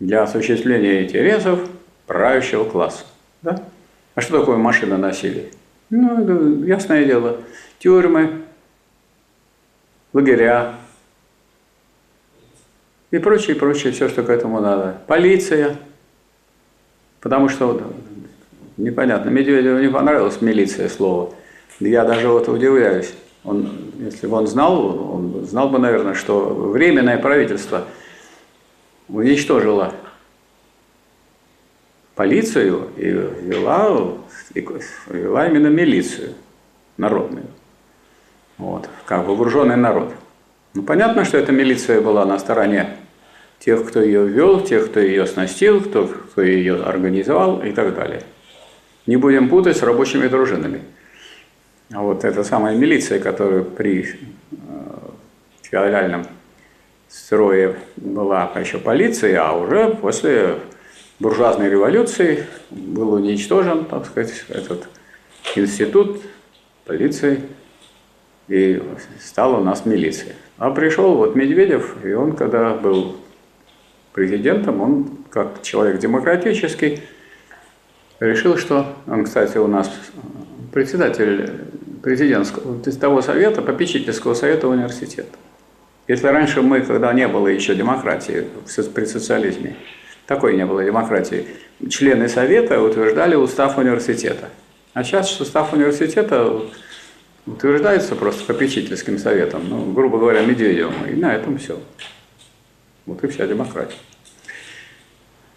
для 0.00 0.22
осуществления 0.22 1.04
интересов 1.04 1.60
правящего 2.06 2.64
класса. 2.64 3.04
Да? 3.42 3.62
А 4.18 4.20
что 4.20 4.40
такое 4.40 4.56
машина 4.56 4.98
насилия? 4.98 5.46
Ну, 5.90 6.20
это 6.20 6.66
ясное 6.66 7.04
дело. 7.04 7.36
Тюрьмы, 7.78 8.42
лагеря 10.12 10.74
и 13.12 13.18
прочее, 13.18 13.54
прочее, 13.54 13.92
все, 13.92 14.08
что 14.08 14.24
к 14.24 14.28
этому 14.28 14.60
надо. 14.60 15.00
Полиция. 15.06 15.76
Потому 17.20 17.48
что 17.48 17.80
непонятно, 18.76 19.30
Медведеву 19.30 19.78
не 19.78 19.88
понравилось 19.88 20.40
милиция 20.40 20.88
слово. 20.88 21.32
Я 21.78 22.04
даже 22.04 22.26
вот 22.26 22.48
удивляюсь. 22.48 23.14
Он, 23.44 23.70
если 24.00 24.26
бы 24.26 24.36
он 24.36 24.48
знал, 24.48 25.14
он 25.14 25.46
знал 25.46 25.68
бы, 25.68 25.78
наверное, 25.78 26.14
что 26.14 26.40
временное 26.72 27.18
правительство 27.18 27.84
уничтожило 29.08 29.94
полицию 32.18 32.88
и 32.96 33.04
вела, 33.04 34.18
и 34.52 34.66
вела 35.06 35.46
именно 35.46 35.68
милицию 35.68 36.34
народную. 36.96 37.46
Вот, 38.56 38.88
как 39.06 39.24
вооруженный 39.24 39.76
народ. 39.76 40.12
Ну, 40.74 40.82
понятно, 40.82 41.24
что 41.24 41.38
эта 41.38 41.52
милиция 41.52 42.00
была 42.00 42.24
на 42.24 42.40
стороне 42.40 42.96
тех, 43.60 43.86
кто 43.86 44.02
ее 44.02 44.26
вел, 44.26 44.60
тех, 44.62 44.90
кто 44.90 44.98
ее 44.98 45.28
снастил, 45.28 45.80
кто, 45.80 46.08
кто 46.08 46.42
ее 46.42 46.82
организовал 46.82 47.62
и 47.62 47.70
так 47.70 47.94
далее. 47.94 48.24
Не 49.06 49.16
будем 49.16 49.48
путать 49.48 49.76
с 49.76 49.82
рабочими 49.84 50.26
дружинами. 50.26 50.80
А 51.92 52.02
вот 52.02 52.24
эта 52.24 52.42
самая 52.42 52.74
милиция, 52.74 53.20
которая 53.20 53.62
при 53.62 54.02
э, 54.02 54.56
феодальном 55.62 56.26
строе 57.08 57.76
была 57.96 58.50
еще 58.56 58.78
полиция, 58.78 59.40
а 59.40 59.52
уже 59.52 59.90
после 59.90 60.56
буржуазной 61.18 61.68
революции 61.68 62.46
был 62.70 63.14
уничтожен, 63.14 63.84
так 63.84 64.06
сказать, 64.06 64.44
этот 64.48 64.88
институт 65.56 66.22
полиции, 66.84 67.42
и 68.48 68.82
стала 69.20 69.58
у 69.58 69.64
нас 69.64 69.84
милиция. 69.84 70.34
А 70.56 70.70
пришел 70.70 71.16
вот 71.16 71.34
Медведев, 71.34 71.96
и 72.04 72.12
он, 72.12 72.34
когда 72.34 72.74
был 72.74 73.16
президентом, 74.12 74.80
он, 74.80 75.10
как 75.30 75.62
человек 75.62 75.98
демократический, 75.98 77.02
решил, 78.20 78.56
что 78.56 78.96
он, 79.06 79.24
кстати, 79.24 79.58
у 79.58 79.66
нас 79.66 79.90
председатель 80.72 81.50
президентского, 82.02 82.78
того 82.82 83.22
совета, 83.22 83.62
попечительского 83.62 84.34
совета 84.34 84.68
университета. 84.68 85.36
Если 86.06 86.26
раньше 86.26 86.62
мы, 86.62 86.80
когда 86.80 87.12
не 87.12 87.28
было 87.28 87.48
еще 87.48 87.74
демократии 87.74 88.46
при 88.94 89.04
социализме, 89.04 89.76
такой 90.28 90.56
не 90.56 90.66
было 90.66 90.84
демократии. 90.84 91.48
Члены 91.88 92.28
Совета 92.28 92.80
утверждали 92.82 93.34
устав 93.34 93.78
университета. 93.78 94.50
А 94.92 95.02
сейчас 95.02 95.40
устав 95.40 95.72
университета 95.72 96.62
утверждается 97.46 98.14
просто 98.14 98.44
попечительским 98.44 99.18
советом, 99.18 99.62
ну, 99.68 99.90
грубо 99.92 100.18
говоря, 100.18 100.42
Медведевым, 100.42 101.06
и 101.06 101.14
на 101.14 101.34
этом 101.34 101.56
все. 101.56 101.80
Вот 103.06 103.24
и 103.24 103.28
вся 103.28 103.46
демократия. 103.46 103.96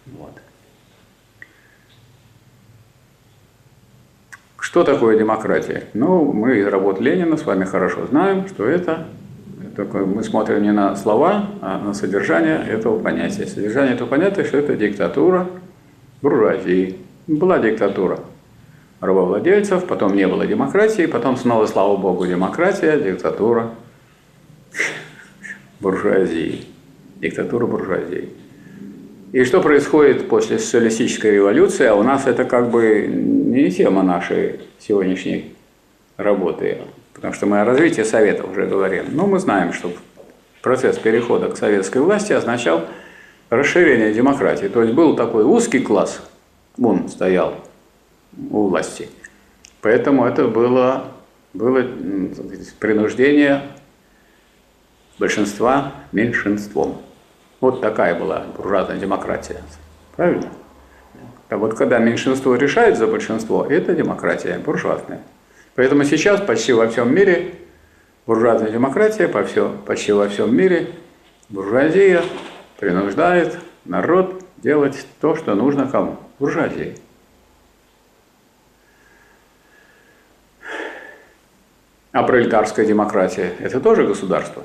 Вот. 0.06 0.32
Что 4.58 4.84
такое 4.84 5.18
демократия? 5.18 5.84
Ну, 5.92 6.32
мы 6.32 6.60
из 6.60 6.66
работ 6.66 6.98
Ленина 6.98 7.36
с 7.36 7.44
вами 7.44 7.64
хорошо 7.66 8.06
знаем, 8.06 8.48
что 8.48 8.64
это 8.64 9.06
только 9.74 9.98
мы 9.98 10.22
смотрим 10.22 10.62
не 10.62 10.72
на 10.72 10.96
слова, 10.96 11.46
а 11.60 11.78
на 11.78 11.94
содержание 11.94 12.58
этого 12.58 12.98
понятия. 12.98 13.46
Содержание 13.46 13.94
этого 13.94 14.08
понятия, 14.08 14.44
что 14.44 14.58
это 14.58 14.76
диктатура 14.76 15.48
буржуазии. 16.20 16.96
Была 17.26 17.58
диктатура. 17.58 18.20
рабовладельцев, 19.00 19.84
потом 19.86 20.14
не 20.14 20.26
было 20.28 20.46
демократии, 20.46 21.06
потом 21.06 21.36
снова, 21.36 21.66
слава 21.66 21.96
богу, 21.96 22.26
демократия, 22.26 22.98
диктатура 22.98 23.70
буржуазии. 25.80 26.64
Диктатура 27.20 27.66
буржуазии. 27.66 28.30
И 29.32 29.44
что 29.44 29.60
происходит 29.60 30.28
после 30.28 30.58
социалистической 30.58 31.32
революции, 31.32 31.86
а 31.86 31.94
у 31.94 32.02
нас 32.02 32.26
это 32.26 32.44
как 32.44 32.70
бы 32.70 33.06
не 33.06 33.70
тема 33.70 34.02
нашей 34.02 34.60
сегодняшней 34.78 35.54
работы, 36.16 36.78
потому 37.22 37.34
что 37.34 37.46
мы 37.46 37.60
о 37.60 37.64
развитии 37.64 38.02
Совета 38.02 38.42
уже 38.44 38.66
говорим. 38.66 39.04
Но 39.12 39.28
мы 39.28 39.38
знаем, 39.38 39.72
что 39.72 39.92
процесс 40.60 40.98
перехода 40.98 41.48
к 41.50 41.56
советской 41.56 41.98
власти 41.98 42.32
означал 42.32 42.82
расширение 43.48 44.12
демократии. 44.12 44.66
То 44.66 44.82
есть 44.82 44.92
был 44.92 45.14
такой 45.14 45.44
узкий 45.44 45.78
класс, 45.78 46.20
он 46.82 47.08
стоял 47.08 47.54
у 48.50 48.66
власти. 48.66 49.08
Поэтому 49.82 50.24
это 50.24 50.48
было, 50.48 51.12
было 51.54 51.86
принуждение 52.80 53.62
большинства 55.20 55.92
меньшинством. 56.10 57.02
Вот 57.60 57.80
такая 57.80 58.18
была 58.18 58.46
буржуазная 58.56 58.98
демократия. 58.98 59.62
Правильно? 60.16 60.48
А 61.50 61.56
вот 61.56 61.74
когда 61.74 62.00
меньшинство 62.00 62.56
решает 62.56 62.98
за 62.98 63.06
большинство, 63.06 63.64
это 63.64 63.94
демократия 63.94 64.58
буржуазная. 64.58 65.20
Поэтому 65.74 66.04
сейчас 66.04 66.40
почти 66.40 66.72
во 66.72 66.88
всем 66.88 67.14
мире 67.14 67.54
буржуазная 68.26 68.70
демократия, 68.70 69.28
по 69.28 69.44
все, 69.44 69.74
почти 69.86 70.12
во 70.12 70.28
всем 70.28 70.54
мире 70.54 70.90
буржуазия 71.48 72.22
принуждает 72.78 73.58
народ 73.84 74.42
делать 74.58 75.06
то, 75.20 75.34
что 75.34 75.54
нужно 75.54 75.88
кому? 75.88 76.18
Буржуазии. 76.38 76.96
А 82.12 82.22
пролетарская 82.24 82.84
демократия– 82.84 83.54
это 83.60 83.80
тоже 83.80 84.06
государство? 84.06 84.62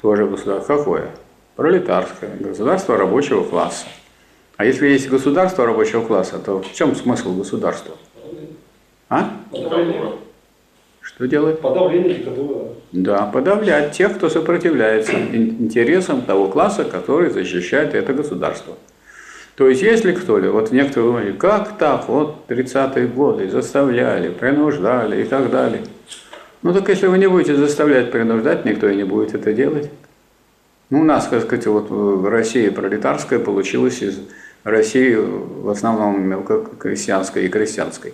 Тоже 0.00 0.26
государство. 0.26 0.76
Какое? 0.76 1.10
Пролетарское. 1.56 2.36
Государство 2.36 2.96
рабочего 2.96 3.42
класса. 3.42 3.86
А 4.56 4.64
если 4.64 4.86
есть 4.88 5.08
государство 5.08 5.66
рабочего 5.66 6.06
класса, 6.06 6.38
то 6.38 6.62
в 6.62 6.72
чем 6.72 6.94
смысл 6.94 7.34
государства? 7.34 7.96
А? 9.10 9.28
Подавление. 9.50 10.12
Что 11.02 11.26
делать? 11.26 11.60
Подавление 11.60 12.14
диктатуры. 12.14 12.60
Да, 12.92 13.26
подавлять 13.26 13.92
тех, 13.92 14.16
кто 14.16 14.28
сопротивляется 14.28 15.12
интересам 15.12 16.22
того 16.22 16.48
класса, 16.48 16.84
который 16.84 17.30
защищает 17.30 17.94
это 17.94 18.12
государство. 18.14 18.76
То 19.56 19.68
есть, 19.68 19.82
если 19.82 20.12
кто-ли, 20.12 20.48
вот 20.48 20.70
некоторые 20.70 21.10
говорят, 21.10 21.36
как 21.38 21.78
так, 21.78 22.08
вот 22.08 22.44
30-е 22.48 23.08
годы 23.08 23.50
заставляли, 23.50 24.30
принуждали 24.30 25.22
и 25.22 25.24
так 25.24 25.50
далее. 25.50 25.82
Ну 26.62 26.72
так 26.72 26.88
если 26.88 27.08
вы 27.08 27.18
не 27.18 27.26
будете 27.26 27.56
заставлять, 27.56 28.12
принуждать, 28.12 28.64
никто 28.64 28.88
и 28.88 28.94
не 28.94 29.04
будет 29.04 29.34
это 29.34 29.52
делать. 29.52 29.90
Ну, 30.90 31.00
у 31.00 31.04
нас, 31.04 31.26
как 31.26 31.42
сказать, 31.42 31.66
вот 31.66 31.90
в 31.90 32.28
России 32.28 32.68
пролетарская 32.68 33.38
получилась 33.38 34.02
из 34.02 34.18
России 34.64 35.14
в 35.14 35.68
основном 35.68 36.22
мелкокрестьянской 36.22 37.46
и 37.46 37.48
крестьянской. 37.48 38.12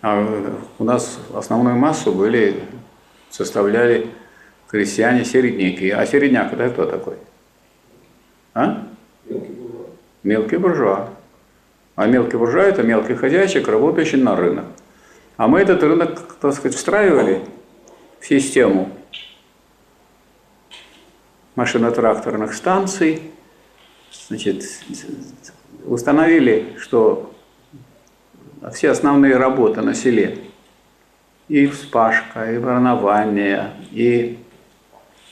А 0.00 0.64
у 0.78 0.84
нас 0.84 1.18
основную 1.34 1.76
массу 1.76 2.12
были, 2.12 2.62
составляли 3.30 4.10
крестьяне-середняки. 4.68 5.90
А 5.90 6.06
середняк 6.06 6.52
это 6.52 6.70
кто 6.70 6.86
такой? 6.86 7.16
А? 8.54 8.86
Мелкий 9.28 9.48
буржуа. 9.52 9.86
Мелкий 10.22 10.56
буржуа. 10.56 11.08
А 11.98 12.06
мелкий 12.06 12.36
буржуа– 12.36 12.62
это 12.62 12.84
мелкий 12.84 13.16
хозяйчик, 13.16 13.66
работающий 13.66 14.18
на 14.18 14.36
рынок. 14.36 14.66
А 15.36 15.48
мы 15.48 15.58
этот 15.58 15.82
рынок, 15.82 16.36
так 16.40 16.54
сказать, 16.54 16.76
встраивали 16.76 17.42
в 18.20 18.26
систему 18.26 18.88
машино-тракторных 21.56 22.54
станций, 22.54 23.32
значит, 24.28 24.64
установили, 25.86 26.76
что 26.78 27.34
все 28.72 28.90
основные 28.90 29.36
работы 29.36 29.82
на 29.82 29.94
селе, 29.94 30.38
и 31.48 31.66
вспашка, 31.66 32.52
и 32.52 32.58
бронование, 32.58 33.70
и 33.90 34.38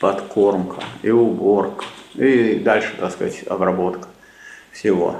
подкормка, 0.01 0.83
и 1.03 1.11
уборка, 1.11 1.85
и 2.15 2.57
дальше, 2.57 2.95
так 2.99 3.13
сказать, 3.13 3.45
обработка 3.47 4.09
всего. 4.73 5.17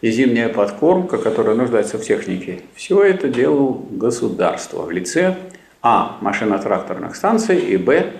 И 0.00 0.10
зимняя 0.10 0.48
подкормка, 0.48 1.18
которая 1.18 1.54
нуждается 1.54 1.96
в 1.96 2.02
технике. 2.02 2.62
Все 2.74 3.02
это 3.04 3.28
делал 3.28 3.86
государство 3.90 4.82
в 4.82 4.90
лице 4.90 5.36
А. 5.80 6.18
машино-тракторных 6.20 7.14
станций 7.14 7.58
и 7.58 7.76
Б. 7.76 8.12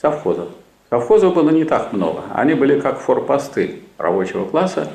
совхозов. 0.00 0.48
Совхозов 0.90 1.34
было 1.34 1.50
не 1.50 1.64
так 1.64 1.92
много. 1.92 2.22
Они 2.32 2.54
были 2.54 2.80
как 2.80 2.98
форпосты 2.98 3.80
рабочего 3.96 4.44
класса 4.44 4.90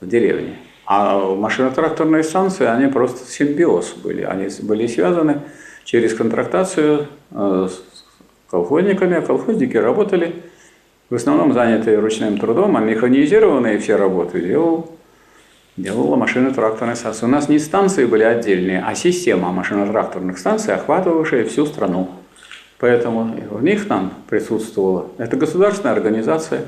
в 0.00 0.08
деревне. 0.08 0.56
А 0.84 1.34
машино-тракторные 1.34 2.24
станции, 2.24 2.66
они 2.66 2.86
просто 2.86 3.30
симбиоз 3.30 3.94
были. 3.94 4.22
Они 4.22 4.48
были 4.62 4.86
связаны 4.86 5.42
через 5.84 6.14
контрактацию 6.14 7.06
э, 7.30 7.68
с 7.70 8.04
колхозниками. 8.50 9.16
А 9.16 9.22
колхозники 9.22 9.76
работали, 9.76 10.42
в 11.08 11.14
основном 11.14 11.52
занятые 11.52 11.98
ручным 11.98 12.38
трудом, 12.38 12.76
а 12.76 12.80
механизированные 12.80 13.78
все 13.78 13.96
работы 13.96 14.40
делал, 14.40 14.90
делала 15.76 16.16
машино-тракторная 16.16 16.96
станция. 16.96 17.28
У 17.28 17.30
нас 17.30 17.48
не 17.48 17.58
станции 17.58 18.04
были 18.04 18.24
отдельные, 18.24 18.82
а 18.84 18.94
система 18.94 19.52
машино-тракторных 19.52 20.38
станций, 20.38 20.74
охватывавшая 20.74 21.44
всю 21.44 21.64
страну. 21.66 22.10
Поэтому 22.78 23.32
в 23.50 23.62
них 23.62 23.86
там 23.86 24.12
присутствовала. 24.28 25.06
Это 25.16 25.36
государственная 25.36 25.94
организация, 25.94 26.62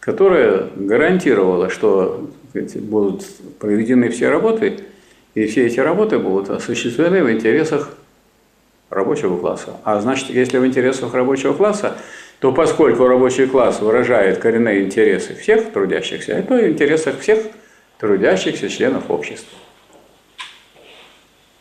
которая 0.00 0.70
гарантировала, 0.74 1.68
что 1.68 2.30
сказать, 2.52 2.80
будут 2.80 3.24
проведены 3.58 4.10
все 4.10 4.28
работы, 4.28 4.80
и 5.34 5.46
все 5.46 5.66
эти 5.66 5.80
работы 5.80 6.18
будут 6.18 6.50
осуществлены 6.50 7.24
в 7.24 7.32
интересах 7.32 7.90
рабочего 8.90 9.38
класса. 9.38 9.78
А 9.84 10.00
значит, 10.00 10.28
если 10.28 10.58
в 10.58 10.66
интересах 10.66 11.14
рабочего 11.14 11.54
класса, 11.54 11.96
то 12.40 12.52
поскольку 12.52 13.06
рабочий 13.06 13.46
класс 13.46 13.80
выражает 13.80 14.38
коренные 14.38 14.84
интересы 14.84 15.34
всех 15.34 15.72
трудящихся, 15.72 16.44
то 16.46 16.54
в 16.54 16.68
интересах 16.68 17.20
всех 17.20 17.38
трудящихся 17.98 18.68
членов 18.68 19.10
общества. 19.10 19.58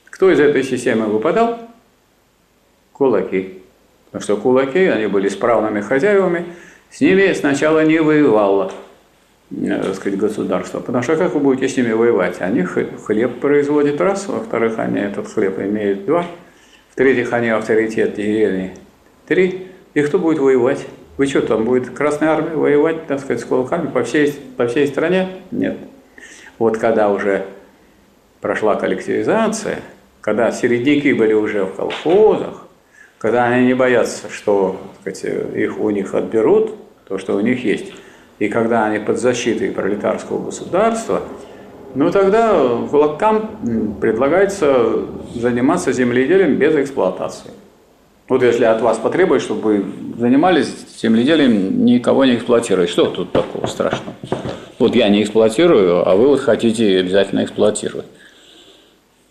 Кто 0.10 0.30
из 0.30 0.40
этой 0.40 0.64
системы 0.64 1.06
выпадал? 1.06 1.60
Кулаки. 2.92 3.62
Потому 4.06 4.24
что 4.24 4.38
кулаки, 4.38 4.86
они 4.88 5.08
были 5.08 5.30
справными 5.30 5.80
хозяевами, 5.80 6.48
с 6.90 7.00
ними 7.00 7.32
сначала 7.32 7.86
не 7.86 8.02
воевало 8.02 8.74
э, 9.52 9.94
сказать, 9.94 10.18
государство. 10.18 10.80
Потому 10.80 11.04
что 11.04 11.16
как 11.16 11.34
вы 11.34 11.40
будете 11.40 11.68
с 11.68 11.78
ними 11.78 11.92
воевать? 11.92 12.42
Они 12.42 12.64
хлеб 12.64 13.40
производят 13.40 14.00
раз, 14.02 14.28
во-вторых, 14.28 14.80
они 14.80 15.00
этот 15.00 15.28
хлеб 15.28 15.60
имеют 15.60 16.06
два, 16.06 16.26
в-третьих, 16.92 17.34
они 17.34 17.50
авторитет 17.50 18.16
деревни 18.16 18.74
три. 19.28 19.68
И 19.94 20.02
кто 20.02 20.20
будет 20.20 20.40
воевать? 20.40 20.86
Вы 21.18 21.28
что, 21.28 21.42
там 21.42 21.66
будет 21.66 21.90
Красная 21.90 22.30
Армия 22.30 22.56
воевать, 22.56 23.08
так 23.08 23.20
сказать, 23.20 23.42
с 23.42 23.46
кулаками 23.46 23.88
по 23.90 24.04
всей, 24.04 24.32
по 24.58 24.68
всей 24.68 24.88
стране? 24.88 25.30
Нет. 25.52 25.78
Вот 26.58 26.78
когда 26.78 27.10
уже 27.10 27.46
прошла 28.40 28.76
коллективизация, 28.76 29.80
когда 30.20 30.52
середняки 30.52 31.14
были 31.14 31.34
уже 31.34 31.66
в 31.66 31.76
колхозах, 31.76 32.68
когда 33.18 33.46
они 33.46 33.68
не 33.68 33.74
боятся, 33.74 34.30
что 34.30 34.82
сказать, 35.00 35.24
их 35.56 35.80
у 35.80 35.90
них 35.90 36.14
отберут, 36.16 36.76
то, 37.08 37.18
что 37.18 37.36
у 37.36 37.40
них 37.40 37.64
есть, 37.64 37.94
и 38.42 38.50
когда 38.50 38.86
они 38.88 38.98
под 38.98 39.20
защитой 39.20 39.70
пролетарского 39.70 40.44
государства, 40.44 41.22
ну 41.94 42.10
тогда 42.10 42.52
кулакам 42.90 43.98
предлагается 44.02 45.06
заниматься 45.36 45.92
земледелием 45.92 46.56
без 46.56 46.76
эксплуатации. 46.76 47.52
Вот 48.28 48.42
если 48.42 48.64
от 48.64 48.82
вас 48.82 48.98
потребуют, 48.98 49.44
чтобы 49.44 49.62
вы 49.62 49.86
занимались 50.18 50.74
земледелием, 51.00 51.86
никого 51.86 52.26
не 52.26 52.34
эксплуатировать, 52.34 52.90
что 52.90 53.12
тут 53.12 53.32
такого 53.32 53.68
страшного? 53.68 54.16
Вот 54.80 54.96
я 54.96 55.08
не 55.10 55.22
эксплуатирую, 55.22 56.10
а 56.10 56.16
вы 56.16 56.30
вот 56.30 56.40
хотите 56.40 56.98
обязательно 56.98 57.44
эксплуатировать. 57.44 58.08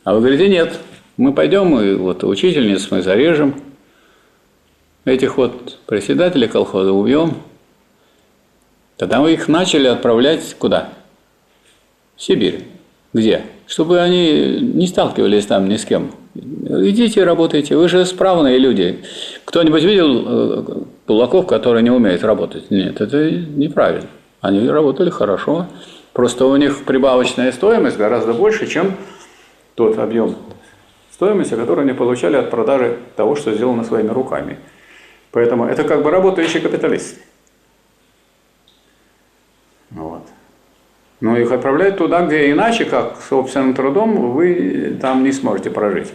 А 0.04 0.14
вы 0.14 0.20
говорите, 0.20 0.48
нет, 0.48 0.78
мы 1.16 1.32
пойдем, 1.32 1.76
и 1.80 1.96
вот 1.96 2.22
учительниц 2.22 2.88
мы 2.92 3.02
зарежем, 3.02 3.56
этих 5.04 5.36
вот 5.36 5.80
председателей 5.86 6.46
колхоза 6.46 6.92
убьем, 6.92 7.34
тогда 9.00 9.18
мы 9.20 9.32
их 9.32 9.48
начали 9.48 9.86
отправлять 9.86 10.54
куда? 10.58 10.90
В 12.16 12.22
Сибирь. 12.22 12.64
Где? 13.14 13.44
Чтобы 13.66 13.98
они 13.98 14.60
не 14.60 14.86
сталкивались 14.86 15.46
там 15.46 15.70
ни 15.70 15.78
с 15.78 15.86
кем. 15.86 16.10
Идите, 16.34 17.24
работайте, 17.24 17.76
вы 17.76 17.88
же 17.88 18.04
справные 18.04 18.58
люди. 18.58 19.02
Кто-нибудь 19.46 19.82
видел 19.82 20.24
э, 20.26 20.64
кулаков, 21.06 21.46
которые 21.46 21.82
не 21.82 21.90
умеют 21.90 22.22
работать? 22.24 22.70
Нет, 22.70 23.00
это 23.00 23.30
неправильно. 23.30 24.08
Они 24.42 24.68
работали 24.68 25.08
хорошо. 25.08 25.66
Просто 26.12 26.44
у 26.44 26.54
них 26.56 26.84
прибавочная 26.84 27.52
стоимость 27.52 27.96
гораздо 27.96 28.34
больше, 28.34 28.66
чем 28.66 28.96
тот 29.76 29.98
объем 29.98 30.36
стоимости, 31.10 31.54
которую 31.54 31.84
они 31.84 31.94
получали 31.94 32.36
от 32.36 32.50
продажи 32.50 32.98
того, 33.16 33.34
что 33.34 33.54
сделано 33.54 33.82
своими 33.82 34.10
руками. 34.10 34.58
Поэтому 35.32 35.64
это 35.64 35.84
как 35.84 36.02
бы 36.02 36.10
работающие 36.10 36.60
капиталисты. 36.60 37.20
Вот. 39.90 40.22
Но 41.20 41.36
их 41.36 41.52
отправляют 41.52 41.98
туда, 41.98 42.24
где 42.26 42.50
иначе, 42.50 42.86
как 42.86 43.16
собственным 43.28 43.74
трудом, 43.74 44.32
вы 44.32 44.96
там 45.00 45.22
не 45.22 45.32
сможете 45.32 45.70
прожить. 45.70 46.08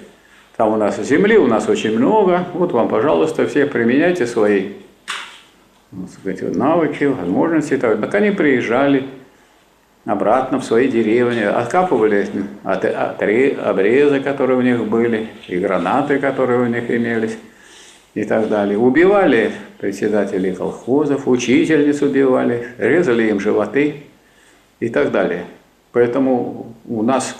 Там 0.57 0.73
у 0.73 0.77
нас 0.77 0.99
земли, 1.01 1.37
у 1.37 1.47
нас 1.47 1.69
очень 1.69 1.97
много. 1.97 2.45
Вот 2.53 2.71
вам, 2.71 2.87
пожалуйста, 2.87 3.45
все 3.45 3.65
применяйте 3.67 4.25
свои 4.25 4.69
ну, 5.91 6.07
сказать, 6.07 6.55
навыки, 6.55 7.03
возможности. 7.03 7.77
Так, 7.77 8.13
они 8.15 8.31
приезжали 8.31 9.03
обратно 10.05 10.59
в 10.59 10.65
свои 10.65 10.87
деревни, 10.87 11.41
откапывали 11.41 12.27
от, 12.63 12.85
от, 12.85 13.21
обрезы, 13.21 14.19
которые 14.21 14.57
у 14.57 14.61
них 14.61 14.85
были, 14.87 15.27
и 15.47 15.57
гранаты, 15.57 16.19
которые 16.19 16.61
у 16.61 16.65
них 16.65 16.89
имелись, 16.89 17.37
и 18.13 18.23
так 18.23 18.49
далее. 18.49 18.77
Убивали 18.77 19.51
председателей 19.77 20.53
колхозов, 20.53 21.27
учительниц 21.27 22.01
убивали, 22.01 22.69
резали 22.77 23.29
им 23.29 23.39
животы 23.39 24.03
и 24.79 24.89
так 24.89 25.11
далее. 25.11 25.45
Поэтому 25.91 26.73
у 26.88 27.03
нас 27.03 27.35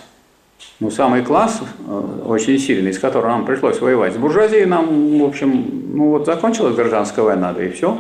ну, 0.80 0.90
самый 0.90 1.24
класс 1.24 1.62
э, 1.88 2.22
очень 2.26 2.58
сильный, 2.60 2.94
с 2.94 3.00
которым 3.00 3.32
нам 3.32 3.46
пришлось 3.46 3.80
воевать. 3.82 4.14
С 4.14 4.18
буржуазией 4.18 4.66
нам, 4.66 5.20
в 5.20 5.24
общем, 5.24 5.84
ну 5.94 6.10
вот 6.12 6.26
закончилась 6.26 6.76
гражданская 6.76 7.26
война, 7.26 7.54
да 7.54 7.66
и 7.66 7.70
все. 7.70 8.00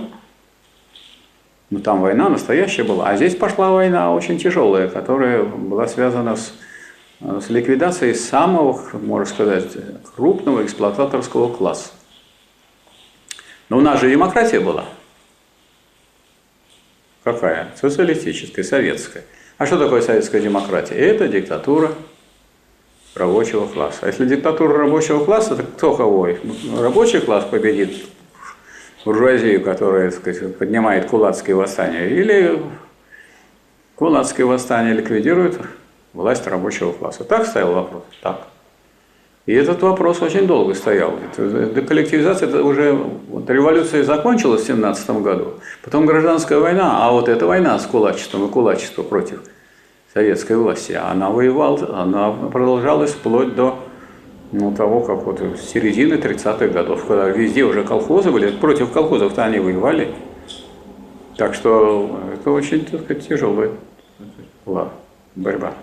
Ну 1.70 1.80
там 1.80 2.02
война 2.02 2.30
настоящая 2.30 2.84
была. 2.84 3.10
А 3.10 3.18
здесь 3.18 3.36
пошла 3.36 3.72
война 3.72 4.14
очень 4.14 4.38
тяжелая, 4.38 4.88
которая 4.88 5.44
была 5.44 5.88
связана 5.88 6.36
с, 6.36 6.54
э, 7.22 7.42
с 7.46 7.50
ликвидацией 7.50 8.14
самого, 8.14 8.80
можно 8.94 9.26
сказать, 9.26 9.68
крупного 10.16 10.64
эксплуататорского 10.64 11.54
класса. 11.54 11.92
Но 13.70 13.78
у 13.78 13.82
нас 13.82 14.00
же 14.00 14.10
демократия 14.10 14.60
была. 14.60 14.86
Какая? 17.26 17.72
Социалистическая, 17.76 18.64
советская. 18.64 19.24
А 19.58 19.66
что 19.66 19.80
такое 19.80 20.02
советская 20.02 20.40
демократия? 20.40 20.94
Это 20.94 21.28
диктатура 21.28 21.92
рабочего 23.16 23.66
класса. 23.66 24.02
А 24.04 24.08
если 24.08 24.28
диктатура 24.28 24.78
рабочего 24.78 25.26
класса, 25.26 25.56
то 25.56 25.64
кто 25.64 25.96
кого? 25.96 26.30
Рабочий 26.78 27.20
класс 27.20 27.46
победит 27.46 28.06
буржуазию, 29.04 29.64
которая 29.64 30.12
так 30.12 30.20
сказать, 30.20 30.56
поднимает 30.56 31.08
кулацкие 31.08 31.56
восстания, 31.56 32.10
или 32.10 32.62
кулацкие 33.96 34.46
восстания 34.46 34.94
ликвидирует 34.94 35.60
власть 36.14 36.46
рабочего 36.46 36.92
класса. 36.92 37.24
Так 37.24 37.48
стоял 37.48 37.74
вопрос? 37.74 38.04
Так. 38.22 38.48
И 39.46 39.54
этот 39.54 39.82
вопрос 39.84 40.22
очень 40.24 40.48
долго 40.48 40.74
стоял. 40.74 41.14
Деколлективизация, 41.38 42.50
это 42.50 42.64
уже 42.64 42.94
вот, 42.94 43.48
революция 43.48 44.04
закончилась 44.04 44.64
в 44.64 44.68
17 44.68 45.10
году, 45.22 45.54
потом 45.84 46.08
гражданская 46.08 46.58
война, 46.58 47.06
а 47.06 47.12
вот 47.12 47.30
эта 47.30 47.46
война 47.46 47.78
с 47.78 47.86
кулачеством 47.86 48.48
и 48.48 48.50
кулачество 48.50 49.04
против 49.04 49.44
советской 50.14 50.58
власти, 50.58 50.94
она 50.94 51.30
воевала, 51.30 52.02
она 52.02 52.32
продолжалась 52.32 53.12
вплоть 53.12 53.54
до 53.54 53.78
ну, 54.52 54.74
того, 54.74 55.02
как 55.02 55.24
вот 55.24 55.40
середины 55.60 56.16
30-х 56.16 56.68
годов, 56.70 57.06
когда 57.06 57.28
везде 57.28 57.64
уже 57.64 57.84
колхозы 57.84 58.32
были, 58.32 58.50
против 58.50 58.92
колхозов-то 58.92 59.44
они 59.44 59.60
воевали. 59.60 60.14
Так 61.38 61.54
что 61.54 62.20
это 62.34 62.50
очень, 62.50 62.86
так 62.86 63.04
сказать, 63.04 63.28
тяжелая 63.28 63.72
была 64.66 64.90
борьба. 65.36 65.74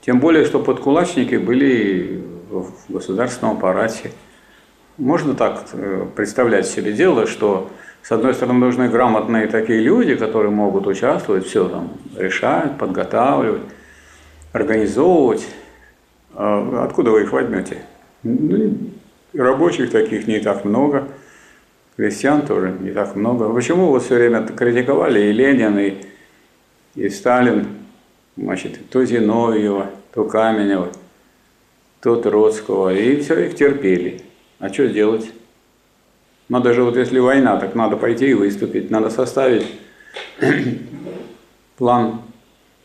Тем 0.00 0.20
более, 0.20 0.44
что 0.44 0.60
подкулачники 0.60 1.34
были 1.34 2.31
в 2.60 2.92
государственном 2.92 3.56
аппарате. 3.56 4.12
Можно 4.98 5.34
так 5.34 5.64
э, 5.72 6.06
представлять 6.14 6.66
себе 6.66 6.92
дело, 6.92 7.26
что 7.26 7.70
с 8.02 8.12
одной 8.12 8.34
стороны 8.34 8.58
нужны 8.58 8.88
грамотные 8.88 9.46
такие 9.46 9.80
люди, 9.80 10.16
которые 10.16 10.50
могут 10.50 10.86
участвовать, 10.86 11.46
все 11.46 11.68
там 11.68 11.92
решать, 12.16 12.76
подготавливать, 12.76 13.62
организовывать, 14.52 15.46
а 16.34 16.84
откуда 16.84 17.10
вы 17.10 17.22
их 17.22 17.32
возьмете? 17.32 17.78
Ну, 18.22 18.78
рабочих 19.34 19.90
таких 19.90 20.26
не 20.26 20.40
так 20.40 20.64
много, 20.64 21.08
крестьян 21.96 22.42
тоже 22.42 22.74
не 22.80 22.90
так 22.90 23.16
много. 23.16 23.52
Почему 23.52 23.86
вот 23.86 24.02
все 24.02 24.16
время 24.16 24.46
критиковали 24.46 25.20
и 25.20 25.32
Ленин, 25.32 25.78
и, 25.78 25.94
и 26.94 27.08
Сталин, 27.08 27.66
значит, 28.36 28.90
то 28.90 29.04
Зиновьева, 29.04 29.90
то 30.12 30.24
Каменева, 30.24 30.88
Троцкого, 32.02 32.92
и 32.92 33.20
все 33.20 33.46
их 33.46 33.54
терпели. 33.54 34.22
А 34.58 34.72
что 34.72 34.88
делать? 34.88 35.30
Но 36.48 36.60
даже 36.60 36.82
вот 36.82 36.96
если 36.96 37.18
война, 37.18 37.56
так 37.58 37.74
надо 37.74 37.96
пойти 37.96 38.30
и 38.30 38.34
выступить, 38.34 38.90
надо 38.90 39.08
составить 39.08 39.66
план 41.76 42.22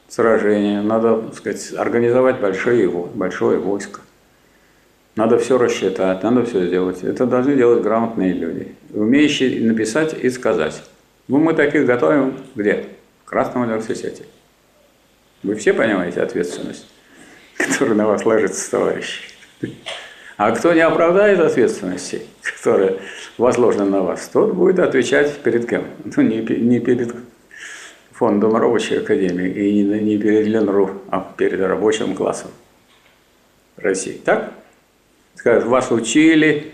сражения, 0.07 0.81
надо 0.81 1.21
так 1.21 1.35
сказать, 1.35 1.73
организовать 1.75 2.39
большое, 2.39 2.87
большое 2.87 3.59
войско. 3.59 4.01
Надо 5.15 5.39
все 5.39 5.57
рассчитать, 5.57 6.21
надо 6.21 6.45
все 6.45 6.67
сделать. 6.67 7.03
Это 7.03 7.25
должны 7.25 7.55
делать 7.55 7.81
грамотные 7.81 8.33
люди, 8.33 8.75
умеющие 8.93 9.67
написать 9.67 10.13
и 10.13 10.29
сказать. 10.29 10.83
Ну, 11.27 11.39
мы 11.39 11.55
таких 11.55 11.87
готовим 11.87 12.37
где? 12.55 12.85
В 13.25 13.29
Красном 13.29 13.63
университете. 13.63 14.25
Вы 15.41 15.55
все 15.55 15.73
понимаете 15.73 16.21
ответственность, 16.21 16.87
которая 17.57 17.95
на 17.95 18.07
вас 18.07 18.25
ложится, 18.25 18.71
товарищи? 18.71 19.21
А 20.37 20.51
кто 20.51 20.73
не 20.73 20.81
оправдает 20.81 21.39
ответственности, 21.39 22.21
которая 22.43 22.97
возложена 23.37 23.85
на 23.85 24.01
вас, 24.01 24.29
тот 24.31 24.53
будет 24.53 24.79
отвечать 24.79 25.37
перед 25.39 25.67
кем? 25.67 25.85
Ну, 26.15 26.21
не, 26.21 26.41
не 26.41 26.79
перед 26.79 27.15
фондом 28.11 28.55
рабочей 28.55 28.97
академии 28.97 29.49
и 29.49 29.83
не 29.83 30.17
перед 30.17 30.47
Ленру, 30.47 31.01
а 31.09 31.33
перед 31.37 31.59
рабочим 31.59 32.15
классом 32.15 32.51
России. 33.77 34.21
Так? 34.23 34.53
Скажут, 35.35 35.65
вас 35.65 35.91
учили, 35.91 36.71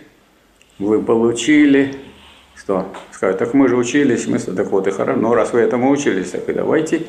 вы 0.79 1.01
получили. 1.01 1.95
Что? 2.55 2.87
Скажут, 3.11 3.39
так 3.39 3.53
мы 3.53 3.67
же 3.67 3.75
учились, 3.75 4.27
мы, 4.27 4.39
так 4.39 4.67
вот 4.71 4.87
и 4.87 4.91
хорошо, 4.91 5.19
ну 5.19 5.33
раз 5.33 5.53
вы 5.53 5.61
этому 5.61 5.89
учились, 5.89 6.31
так 6.31 6.47
и 6.49 6.53
давайте. 6.53 7.03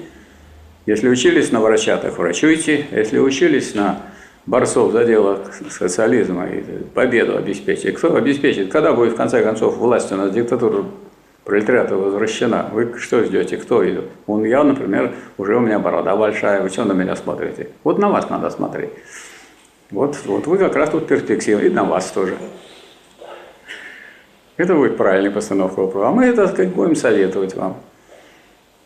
Если 0.87 1.09
учились 1.09 1.51
на 1.51 1.61
врача, 1.61 1.97
так 1.97 2.19
врачуйте. 2.19 2.87
Если 2.91 3.19
учились 3.19 3.75
на 3.75 4.03
борцов 4.47 4.93
за 4.93 5.05
дело 5.05 5.41
социализма 5.71 6.47
и 6.47 6.63
победу 6.95 7.37
обеспечить. 7.37 7.95
Кто 7.95 8.15
обеспечит? 8.15 8.71
Когда 8.71 8.93
будет 8.93 9.15
в 9.15 9.17
конце 9.17 9.43
концов 9.43 9.77
власть 9.77 10.13
у 10.13 10.17
нас 10.17 10.31
диктатура 10.31 10.85
пролетариата 11.45 11.97
возвращена. 11.97 12.71
Вы 12.73 12.99
что 12.99 13.23
ждете? 13.25 13.57
Кто 13.57 13.89
идет? 13.89 14.05
Он 14.27 14.45
я, 14.45 14.63
например, 14.65 15.15
уже 15.39 15.57
у 15.57 15.61
меня 15.61 15.79
борода 15.79 16.17
большая, 16.17 16.63
вы 16.63 16.69
что 16.69 16.85
на 16.85 16.93
меня 16.93 17.17
смотрите? 17.17 17.69
Вот 17.85 17.99
на 17.99 18.09
вас 18.09 18.29
надо 18.31 18.51
смотреть. 18.51 18.91
Вот, 19.91 20.19
вот 20.25 20.47
вы 20.47 20.59
как 20.59 20.75
раз 20.75 20.91
тут 20.91 21.07
перспектива, 21.07 21.61
и 21.61 21.69
на 21.69 21.85
вас 21.85 22.11
тоже. 22.11 22.37
Это 24.57 24.75
будет 24.75 24.97
правильная 24.97 25.31
постановка 25.31 25.81
вопроса. 25.81 26.09
А 26.09 26.13
мы 26.13 26.33
так 26.33 26.51
сказать, 26.51 26.73
будем 26.73 26.97
советовать 26.97 27.55
вам. 27.55 27.77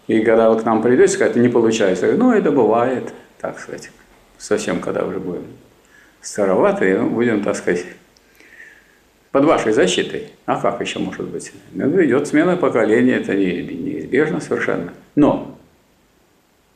И 0.09 0.21
когда 0.23 0.51
вы 0.51 0.61
к 0.61 0.65
нам 0.65 0.83
придете, 0.83 1.09
сказать, 1.09 1.37
не 1.37 1.49
получается, 1.49 2.13
ну, 2.17 2.33
это 2.33 2.51
бывает, 2.51 3.13
так 3.41 3.61
сказать, 3.61 3.91
совсем 4.39 4.81
когда 4.81 5.05
уже 5.05 5.21
будем 5.21 5.45
староваты, 6.23 6.99
будем, 7.01 7.45
так 7.45 7.57
сказать, 7.57 7.85
под 9.31 9.45
вашей 9.45 9.73
защитой. 9.73 10.29
А 10.47 10.61
как 10.61 10.81
еще 10.81 10.99
может 10.99 11.27
быть? 11.29 11.53
Ну, 11.73 12.03
идет 12.03 12.27
смена 12.27 12.57
поколения, 12.57 13.17
это 13.17 13.35
неизбежно 13.35 14.41
совершенно. 14.41 14.95
Но, 15.15 15.59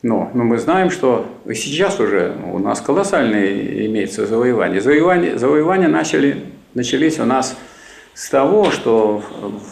но, 0.02 0.30
но 0.34 0.44
мы 0.44 0.58
знаем, 0.58 0.90
что 0.90 1.26
сейчас 1.54 2.00
уже 2.00 2.36
у 2.52 2.58
нас 2.58 2.82
колоссальные 2.82 3.86
имеются 3.86 4.26
завоевания. 4.26 4.80
Завоевания, 4.80 5.38
завоевания 5.38 5.88
начали, 5.88 6.44
начались 6.74 7.18
у 7.18 7.24
нас 7.24 7.56
с 8.14 8.28
того, 8.28 8.70
что 8.70 9.22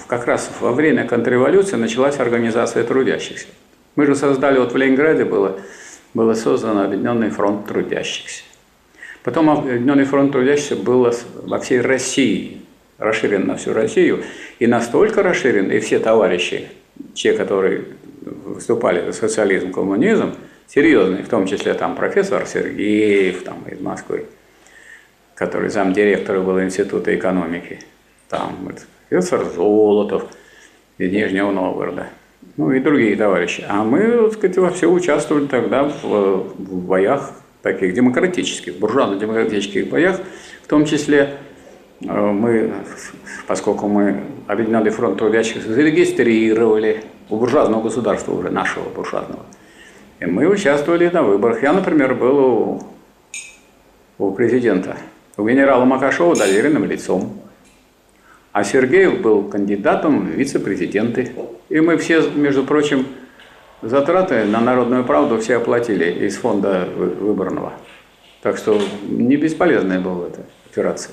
как 0.07 0.27
раз 0.27 0.51
во 0.61 0.73
время 0.73 1.07
контрреволюции 1.07 1.77
началась 1.77 2.19
организация 2.19 2.85
трудящихся. 2.85 3.47
Мы 3.97 4.07
же 4.07 4.15
создали, 4.15 4.59
вот 4.59 4.73
в 4.73 4.77
Ленинграде 4.77 5.25
было, 5.25 5.61
было 6.15 6.35
создано 6.35 6.85
Объединенный 6.85 7.31
фронт 7.31 7.67
трудящихся. 7.67 8.43
Потом 9.23 9.51
Объединенный 9.51 10.05
фронт 10.05 10.33
трудящихся 10.33 10.77
было 10.77 11.15
во 11.43 11.59
всей 11.59 11.81
России 11.81 12.63
расширен 13.01 13.47
на 13.47 13.57
всю 13.57 13.73
Россию, 13.73 14.23
и 14.59 14.67
настолько 14.67 15.23
расширен, 15.23 15.71
и 15.71 15.81
все 15.81 15.99
товарищи, 15.99 16.69
те, 17.15 17.33
которые 17.33 17.85
выступали 18.21 19.07
за 19.07 19.13
социализм, 19.13 19.73
коммунизм, 19.73 20.35
серьезные, 20.69 21.23
в 21.25 21.29
том 21.29 21.47
числе 21.47 21.75
там 21.75 21.97
профессор 21.97 22.47
Сергеев 22.47 23.43
там, 23.43 23.65
из 23.71 23.81
Москвы, 23.81 24.27
который 25.35 25.71
замдиректора 25.71 26.41
был 26.41 26.61
Института 26.61 27.17
экономики, 27.17 27.81
там 28.31 28.73
профессор 29.09 29.45
Золотов 29.45 30.25
из 30.97 31.13
Нижнего 31.13 31.51
Новгорода, 31.51 32.07
ну 32.57 32.73
и 32.73 32.81
другие 32.81 33.17
товарищи. 33.17 33.65
А 33.69 33.85
мы, 33.85 34.29
так 34.29 34.33
сказать, 34.33 34.57
во 34.57 34.71
все 34.71 34.91
участвовали 34.91 35.47
тогда 35.47 35.85
в, 35.85 36.03
в 36.03 36.87
боях 36.87 37.33
таких 37.63 37.93
демократических, 37.93 38.79
буржуазно-демократических 38.79 39.91
боях, 39.91 40.21
том 40.71 40.85
числе 40.85 41.37
э, 42.01 42.07
мы, 42.07 42.73
поскольку 43.49 43.89
мы 43.89 44.23
Объединенный 44.47 44.91
фронт 44.91 45.19
трудящих 45.19 45.63
зарегистрировали 45.65 47.03
у 47.29 47.37
буржуазного 47.37 47.83
государства 47.83 48.33
уже, 48.33 48.51
нашего 48.51 48.89
буржуазного, 48.89 49.45
и 50.21 50.27
мы 50.27 50.47
участвовали 50.47 51.09
на 51.09 51.23
выборах. 51.23 51.63
Я, 51.63 51.73
например, 51.73 52.15
был 52.15 52.39
у, 52.39 52.83
у 54.19 54.31
президента, 54.33 54.97
у 55.37 55.47
генерала 55.47 55.85
Макашова 55.85 56.37
доверенным 56.37 56.85
лицом. 56.85 57.33
А 58.53 58.65
Сергеев 58.65 59.21
был 59.21 59.45
кандидатом 59.45 60.27
в 60.27 60.31
вице-президенты. 60.31 61.33
И 61.69 61.81
мы 61.81 61.97
все, 61.99 62.21
между 62.31 62.65
прочим, 62.65 63.07
затраты 63.81 64.45
на 64.45 64.61
народную 64.61 65.05
правду 65.05 65.39
все 65.39 65.57
оплатили 65.57 66.27
из 66.27 66.37
фонда 66.37 66.89
выборного. 66.97 67.73
Так 68.43 68.57
что 68.57 68.81
не 69.09 69.37
бесполезная 69.37 70.01
была 70.01 70.27
эта 70.29 70.41
операция. 70.71 71.13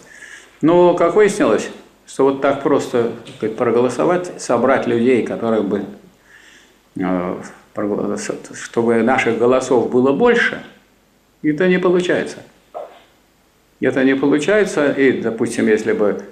Но, 0.61 0.95
как 0.95 1.15
выяснилось, 1.15 1.69
что 2.07 2.23
вот 2.23 2.41
так 2.41 2.63
просто 2.63 3.11
сказать, 3.37 3.55
проголосовать, 3.55 4.41
собрать 4.41 4.87
людей, 4.87 5.23
которые 5.23 5.61
бы, 5.61 5.83
э, 6.99 7.35
чтобы 8.53 9.03
наших 9.03 9.37
голосов 9.37 9.91
было 9.91 10.11
больше, 10.11 10.63
это 11.43 11.67
не 11.67 11.77
получается. 11.77 12.37
Это 13.79 14.03
не 14.03 14.15
получается, 14.15 14.91
и, 14.91 15.21
допустим, 15.21 15.67
если 15.67 15.93
бы 15.93 16.23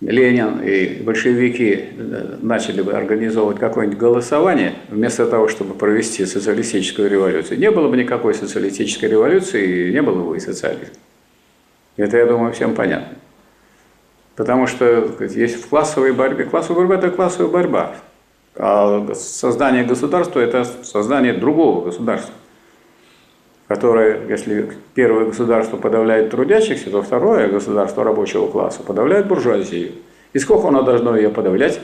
Ленин 0.00 0.62
и 0.62 1.02
большевики 1.02 1.84
э, 1.96 2.36
начали 2.40 2.80
бы 2.80 2.92
организовывать 2.92 3.58
какое-нибудь 3.58 3.98
голосование, 3.98 4.74
вместо 4.88 5.26
того, 5.26 5.48
чтобы 5.48 5.74
провести 5.74 6.24
социалистическую 6.24 7.10
революцию, 7.10 7.58
не 7.58 7.70
было 7.70 7.88
бы 7.88 7.98
никакой 7.98 8.34
социалистической 8.34 9.10
революции, 9.10 9.88
и 9.88 9.92
не 9.92 10.00
было 10.00 10.30
бы 10.30 10.36
и 10.38 10.40
социализма. 10.40 10.94
Это, 11.96 12.16
я 12.16 12.24
думаю, 12.24 12.52
всем 12.54 12.74
понятно. 12.74 13.18
Потому 14.36 14.66
что 14.66 15.10
есть 15.20 15.62
в 15.62 15.68
классовой 15.68 16.12
борьбе. 16.12 16.44
Классовая 16.44 16.86
борьба– 16.86 16.94
это 17.06 17.14
классовая 17.14 17.50
борьба. 17.50 17.96
А 18.56 19.06
создание 19.14 19.84
государства– 19.84 20.40
это 20.40 20.64
создание 20.64 21.34
другого 21.34 21.84
государства 21.84 22.32
которое, 23.70 24.26
если 24.28 24.68
первое 24.94 25.26
государство 25.26 25.76
подавляет 25.76 26.30
трудящихся, 26.30 26.90
то 26.90 27.02
второе 27.02 27.46
государство 27.46 28.02
рабочего 28.02 28.48
класса 28.48 28.82
подавляет 28.82 29.28
буржуазию. 29.28 29.92
И 30.32 30.40
сколько 30.40 30.66
оно 30.66 30.82
должно 30.82 31.16
ее 31.16 31.28
подавлять? 31.28 31.80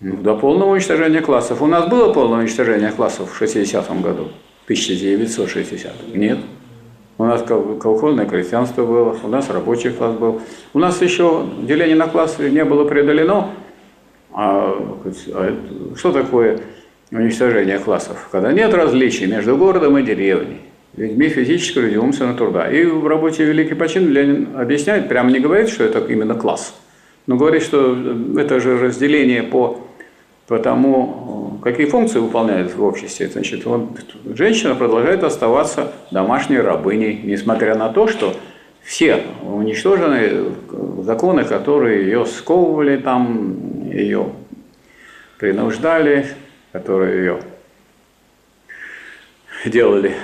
Ну, 0.00 0.16
до 0.16 0.34
полного 0.34 0.70
уничтожения 0.70 1.20
классов. 1.20 1.60
У 1.60 1.66
нас 1.66 1.86
было 1.86 2.14
полное 2.14 2.38
уничтожение 2.38 2.90
классов 2.92 3.30
в 3.30 3.42
60-м 3.42 4.00
году, 4.00 4.28
1960 4.64 6.14
Нет. 6.14 6.38
У 7.18 7.24
нас 7.24 7.42
колхозное 7.42 8.24
крестьянство 8.24 8.86
было, 8.86 9.14
у 9.22 9.28
нас 9.28 9.50
рабочий 9.50 9.90
класс 9.90 10.16
был. 10.16 10.40
У 10.72 10.78
нас 10.78 11.02
еще 11.02 11.46
деление 11.60 11.94
на 11.96 12.08
классы 12.08 12.48
не 12.48 12.64
было 12.64 12.88
преодолено. 12.88 13.50
А, 14.32 14.74
а 15.34 15.94
что 15.94 16.10
такое 16.10 16.60
уничтожение 17.10 17.78
классов? 17.80 18.30
Когда 18.32 18.50
нет 18.50 18.72
различий 18.72 19.26
между 19.26 19.58
городом 19.58 19.98
и 19.98 20.02
деревней 20.02 20.71
людьми 20.96 21.28
физического 21.28 21.86
и 21.86 21.96
умственного 21.96 22.36
труда. 22.36 22.70
И 22.70 22.84
в 22.84 23.06
работе 23.06 23.44
«Великий 23.44 23.74
почин» 23.74 24.10
Ленин 24.10 24.48
объясняет, 24.56 25.08
прямо 25.08 25.30
не 25.30 25.40
говорит, 25.40 25.68
что 25.68 25.84
это 25.84 26.00
именно 26.00 26.34
класс, 26.34 26.74
но 27.26 27.36
говорит, 27.36 27.62
что 27.62 27.96
это 28.36 28.60
же 28.60 28.78
разделение 28.78 29.42
по, 29.42 29.80
по 30.46 30.58
тому, 30.58 31.58
какие 31.62 31.86
функции 31.86 32.18
выполняет 32.18 32.74
в 32.74 32.82
обществе. 32.82 33.28
Значит, 33.28 33.64
вот, 33.64 33.88
женщина 34.34 34.74
продолжает 34.74 35.24
оставаться 35.24 35.92
домашней 36.10 36.58
рабыней, 36.58 37.20
несмотря 37.22 37.74
на 37.74 37.88
то, 37.88 38.06
что 38.06 38.34
все 38.82 39.22
уничтожены 39.42 40.52
законы, 41.02 41.44
которые 41.44 42.04
ее 42.04 42.26
сковывали, 42.26 42.96
там, 42.96 43.88
ее 43.90 44.30
принуждали, 45.38 46.26
которые 46.72 47.18
ее 47.18 47.38
делали 49.64 50.14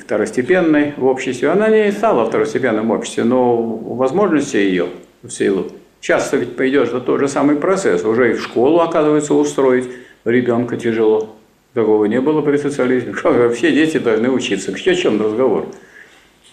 второстепенной 0.00 0.94
в 0.96 1.04
обществе. 1.06 1.50
Она 1.50 1.68
не 1.68 1.92
стала 1.92 2.26
второстепенным 2.26 2.88
в 2.88 2.92
обществе, 2.92 3.24
но 3.24 3.56
возможности 3.56 4.56
ее 4.56 4.88
в 5.22 5.30
силу. 5.30 5.66
Часто 6.00 6.36
ведь 6.36 6.56
пойдешь 6.56 6.90
на 6.90 7.00
тот 7.00 7.20
же 7.20 7.28
самый 7.28 7.56
процесс. 7.56 8.04
Уже 8.04 8.32
и 8.32 8.34
в 8.34 8.42
школу, 8.42 8.80
оказывается, 8.80 9.34
устроить 9.34 9.88
ребенка 10.24 10.76
тяжело. 10.76 11.36
Такого 11.72 12.04
не 12.04 12.20
было 12.20 12.40
при 12.42 12.56
социализме. 12.56 13.12
Все 13.54 13.72
дети 13.72 13.98
должны 13.98 14.30
учиться. 14.30 14.72
О 14.72 14.94
чем 14.94 15.20
разговор? 15.20 15.66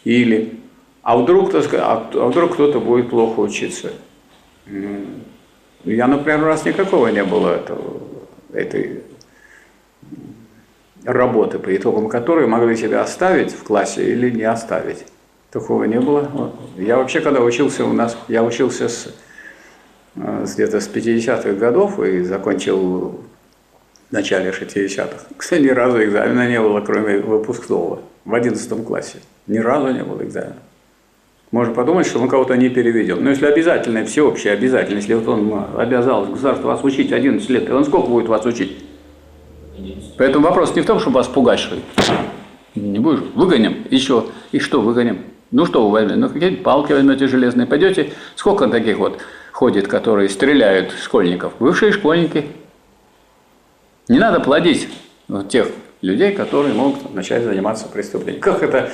Или, 0.04 0.54
а 1.04 1.18
вдруг, 1.18 1.54
а, 1.54 2.10
а 2.14 2.28
вдруг 2.28 2.54
кто-то 2.54 2.80
будет 2.80 3.10
плохо 3.10 3.40
учиться? 3.40 3.92
Я, 5.84 6.08
например, 6.08 6.44
раз 6.44 6.66
никакого 6.66 7.08
не 7.08 7.24
было 7.24 7.56
этого, 7.56 8.02
этой 8.54 9.02
работы, 11.04 11.60
по 11.60 11.76
итогам 11.76 12.10
которой 12.10 12.48
могли 12.48 12.76
тебя 12.76 13.02
оставить 13.02 13.52
в 13.52 13.64
классе 13.64 14.12
или 14.12 14.30
не 14.30 14.44
оставить. 14.44 15.06
Такого 15.52 15.84
не 15.84 16.00
было. 16.00 16.52
Я 16.78 16.98
вообще, 16.98 17.20
когда 17.20 17.42
учился 17.42 17.84
у 17.86 17.94
нас, 17.94 18.18
я 18.28 18.44
учился 18.44 18.88
с, 18.88 19.14
э, 20.16 20.46
с 20.46 20.56
где-то 20.56 20.80
с 20.80 20.88
50-х 20.88 21.54
годов 21.54 22.00
и 22.00 22.22
закончил 22.24 23.20
в 24.10 24.14
начале 24.14 24.52
60-х. 24.52 25.26
Кстати, 25.36 25.62
ни 25.62 25.70
разу 25.70 26.04
экзамена 26.04 26.48
не 26.48 26.60
было, 26.62 26.80
кроме 26.82 27.18
выпускного, 27.18 28.02
в 28.24 28.34
11 28.34 28.86
классе. 28.86 29.18
Ни 29.48 29.58
разу 29.58 29.92
не 29.92 30.04
было 30.04 30.24
экзамена. 30.24 30.56
Можно 31.52 31.74
подумать, 31.74 32.08
что 32.08 32.20
мы 32.20 32.30
кого-то 32.30 32.56
не 32.56 32.70
переведем. 32.70 33.22
Но 33.22 33.32
если 33.32 33.46
обязательное, 33.46 34.06
всеобщее 34.06 34.54
обязательно, 34.54 35.00
если 35.00 35.16
вот 35.16 35.28
он 35.28 35.66
обязал 35.78 36.26
государство 36.26 36.68
вас 36.68 36.84
учить 36.86 37.12
11 37.12 37.50
лет, 37.50 37.70
он 37.70 37.84
сколько 37.84 38.08
будет 38.08 38.30
вас 38.30 38.46
учить? 38.46 38.78
Поэтому 40.18 40.48
вопрос 40.48 40.76
не 40.76 40.82
в 40.82 40.86
том, 40.86 41.00
чтобы 41.00 41.16
вас 41.16 41.28
пугать, 41.28 41.60
что 41.60 41.78
не 42.76 43.00
будешь, 43.00 43.22
выгоним, 43.36 43.86
еще, 43.90 44.26
и 44.52 44.60
что 44.60 44.82
выгоним? 44.82 45.24
Ну 45.52 45.66
что 45.66 45.86
вы 45.86 45.92
возьмете? 45.92 46.16
Ну 46.16 46.30
какие-то 46.30 46.64
палки 46.64 46.94
возьмете 46.94 47.28
железные, 47.28 47.68
пойдете, 47.68 48.14
сколько 48.36 48.68
таких 48.68 48.98
вот 48.98 49.20
ходит, 49.52 49.88
которые 49.88 50.30
стреляют 50.30 50.94
школьников? 51.02 51.54
Бывшие 51.60 51.92
школьники. 51.92 52.46
Не 54.08 54.20
надо 54.20 54.40
плодить 54.40 54.88
вот 55.28 55.50
тех 55.50 55.68
людей, 56.02 56.32
которые 56.32 56.74
могут 56.74 57.14
начать 57.14 57.44
заниматься 57.44 57.88
преступлением. 57.88 58.42
Как 58.42 58.64
это 58.64 58.90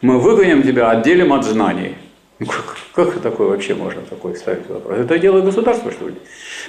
мы 0.00 0.18
выгоним 0.18 0.62
тебя, 0.62 0.90
отделим 0.90 1.32
от 1.32 1.44
знаний? 1.44 1.96
Как, 2.94 3.20
такое 3.20 3.48
вообще 3.48 3.74
можно 3.74 4.02
такой 4.02 4.36
ставить 4.36 4.68
вопрос? 4.68 4.98
Это 4.98 5.18
дело 5.18 5.40
государства, 5.40 5.90
что 5.90 6.08
ли? 6.08 6.14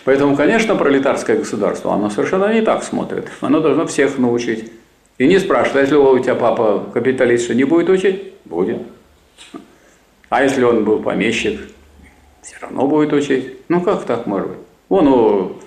Поэтому, 0.06 0.36
конечно, 0.36 0.76
пролетарское 0.76 1.38
государство, 1.38 1.94
оно 1.94 2.10
совершенно 2.10 2.54
не 2.54 2.62
так 2.62 2.84
смотрит. 2.84 3.28
Оно 3.42 3.60
должно 3.60 3.86
всех 3.88 4.18
научить. 4.18 4.72
И 5.18 5.28
не 5.28 5.40
спрашивает, 5.40 5.76
а 5.76 5.82
если 5.82 5.96
у 5.96 6.20
тебя 6.20 6.36
папа 6.36 6.90
капиталист, 6.94 7.46
что 7.46 7.56
не 7.56 7.64
будет 7.64 7.90
учить? 7.90 8.34
Будет. 8.46 8.82
А 10.30 10.44
если 10.44 10.64
он 10.64 10.84
был 10.84 11.02
помещик, 11.02 11.62
все 12.42 12.56
равно 12.62 12.88
будет 12.88 13.14
учить. 13.14 13.58
Ну 13.70 13.82
как 13.82 14.04
так 14.06 14.26
может 14.26 14.50
быть? 14.50 14.58
Вон 14.90 15.08
у, 15.08 15.58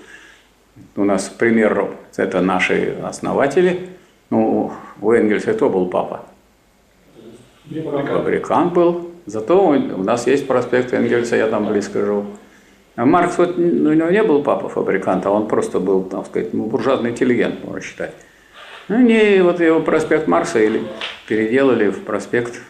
у 0.97 1.05
нас 1.05 1.29
пример, 1.29 1.91
это 2.17 2.41
наши 2.41 2.97
основатели. 3.03 3.89
Ну, 4.31 4.73
у 5.01 5.13
Энгельса 5.13 5.55
кто 5.55 5.71
был 5.71 5.87
папа? 5.87 6.27
Фабрикант 7.69 8.73
был. 8.73 9.06
Зато 9.27 9.61
у 9.67 10.03
нас 10.03 10.27
есть 10.27 10.47
проспект 10.47 10.93
Энгельса, 10.93 11.37
я 11.37 11.49
там 11.49 11.67
близко 11.67 12.05
живу. 12.05 12.27
А 12.95 13.05
Маркс, 13.05 13.37
вот, 13.37 13.59
ну, 13.59 13.91
у 13.91 13.93
него 13.93 14.09
не 14.09 14.23
был 14.23 14.43
папа 14.43 14.69
фабриканта, 14.69 15.31
он 15.31 15.49
просто 15.49 15.81
был, 15.81 16.05
там 16.05 16.25
сказать, 16.25 16.55
ну, 16.55 16.65
буржуазный 16.65 17.11
интеллигент, 17.11 17.63
можно 17.65 17.81
считать. 17.81 18.13
Ну, 18.89 19.01
не, 19.01 19.43
вот 19.43 19.61
его 19.61 19.81
проспект 19.81 20.29
Марса 20.29 20.61
или 20.61 20.83
переделали 21.27 21.89
в 21.89 22.05
проспект 22.05 22.63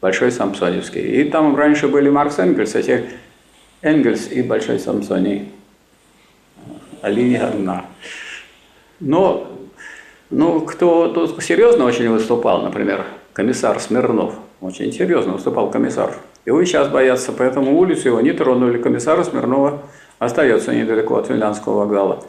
Большой 0.00 0.32
Самсоневский. 0.32 1.00
И 1.00 1.30
там 1.30 1.56
раньше 1.56 1.88
были 1.88 2.10
Маркс 2.10 2.38
Энгельс, 2.38 2.74
а 2.74 2.82
теперь 2.82 3.06
Энгельс 3.80 4.30
и 4.30 4.42
Большой 4.42 4.78
Самсоний. 4.78 5.50
А 7.00 7.08
линия 7.08 7.46
одна. 7.48 7.86
Но 9.00 9.46
ну, 10.28 10.60
кто 10.60 11.08
тут 11.08 11.42
серьезно 11.42 11.84
очень 11.84 12.08
выступал, 12.10 12.62
например, 12.62 13.04
комиссар 13.32 13.78
Смирнов, 13.80 14.34
очень 14.60 14.92
серьезно 14.92 15.34
выступал 15.34 15.70
комиссар. 15.70 16.12
Его 16.46 16.62
сейчас 16.64 16.88
боятся, 16.88 17.32
поэтому 17.32 17.78
улицу 17.78 18.08
его 18.08 18.20
не 18.20 18.32
тронули. 18.32 18.78
Комиссара 18.78 19.24
Смирнова 19.24 19.82
остается 20.18 20.74
недалеко 20.74 21.16
от 21.16 21.26
Финляндского 21.26 21.80
вокзала. 21.80 22.24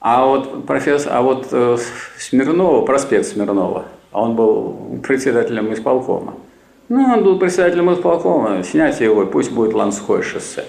А 0.00 0.24
вот 0.24 0.66
профессор, 0.66 1.12
а 1.14 1.22
вот 1.22 1.48
э, 1.50 1.76
Смирнова, 2.18 2.84
проспект 2.84 3.26
Смирнова, 3.26 3.86
он 4.12 4.36
был 4.36 5.00
председателем 5.02 5.72
исполкома. 5.72 6.34
Ну, 6.88 7.02
он 7.02 7.24
был 7.24 7.38
председателем 7.38 7.92
исполкома, 7.92 8.62
снять 8.62 9.00
его, 9.00 9.26
пусть 9.26 9.50
будет 9.50 9.74
Ланское 9.74 10.22
шоссе. 10.22 10.64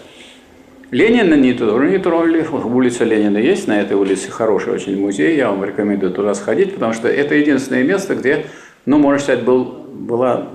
Ленина 0.89 1.35
не 1.35 1.53
тоже 1.53 1.89
не 1.89 1.97
тронули. 1.97 2.45
Улица 2.47 3.03
Ленина 3.03 3.37
есть, 3.37 3.67
на 3.67 3.79
этой 3.79 3.95
улице 3.95 4.31
хороший 4.31 4.73
очень 4.73 4.99
музей, 4.99 5.35
я 5.35 5.51
вам 5.51 5.63
рекомендую 5.63 6.11
туда 6.13 6.33
сходить, 6.33 6.73
потому 6.73 6.93
что 6.93 7.07
это 7.07 7.35
единственное 7.35 7.83
место, 7.83 8.15
где, 8.15 8.45
ну, 8.85 8.97
можно 8.97 9.19
сказать, 9.19 9.43
был 9.43 9.86
была, 9.97 10.47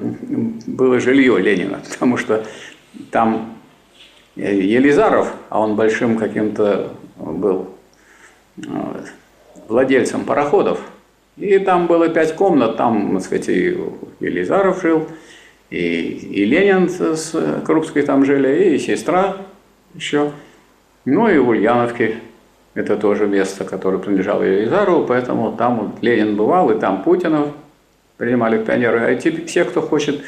было 0.67 1.01
жилье 1.01 1.39
Ленина, 1.39 1.81
потому 1.91 2.17
что 2.17 2.45
там 3.11 3.55
э, 4.37 4.55
Елизаров, 4.55 5.33
а 5.49 5.61
он 5.61 5.77
большим 5.77 6.17
каким-то 6.17 6.93
был 7.17 7.69
э, 8.57 8.63
владельцем 9.69 10.25
пароходов, 10.25 10.81
и 11.37 11.59
там 11.59 11.87
было 11.87 12.09
пять 12.09 12.37
комнат, 12.37 12.77
там, 12.77 13.15
так 13.15 13.25
сказать, 13.25 13.49
и 13.49 13.77
Елизаров 14.21 14.83
жил, 14.83 15.09
и, 15.71 15.79
и 15.79 16.45
Ленин 16.45 16.89
с 16.89 17.63
Крупской 17.65 18.03
там 18.03 18.25
жили, 18.25 18.75
и 18.75 18.79
сестра 18.79 19.39
еще, 19.95 20.33
ну 21.05 21.29
и 21.29 21.39
в 21.39 21.49
Ульяновке 21.49 22.19
это 22.75 22.97
тоже 22.97 23.27
место, 23.27 23.65
которое 23.65 23.99
принадлежало 23.99 24.43
Елизарову, 24.43 25.07
поэтому 25.07 25.53
там 25.53 25.79
вот 25.79 26.03
Ленин 26.03 26.37
бывал, 26.37 26.71
и 26.71 26.79
там 26.79 27.03
Путинов 27.03 27.49
принимали 28.23 28.63
пионеры. 28.63 29.01
А 29.01 29.15
теперь 29.17 29.47
все, 29.47 29.65
кто 29.65 29.83
хочет 29.83 30.21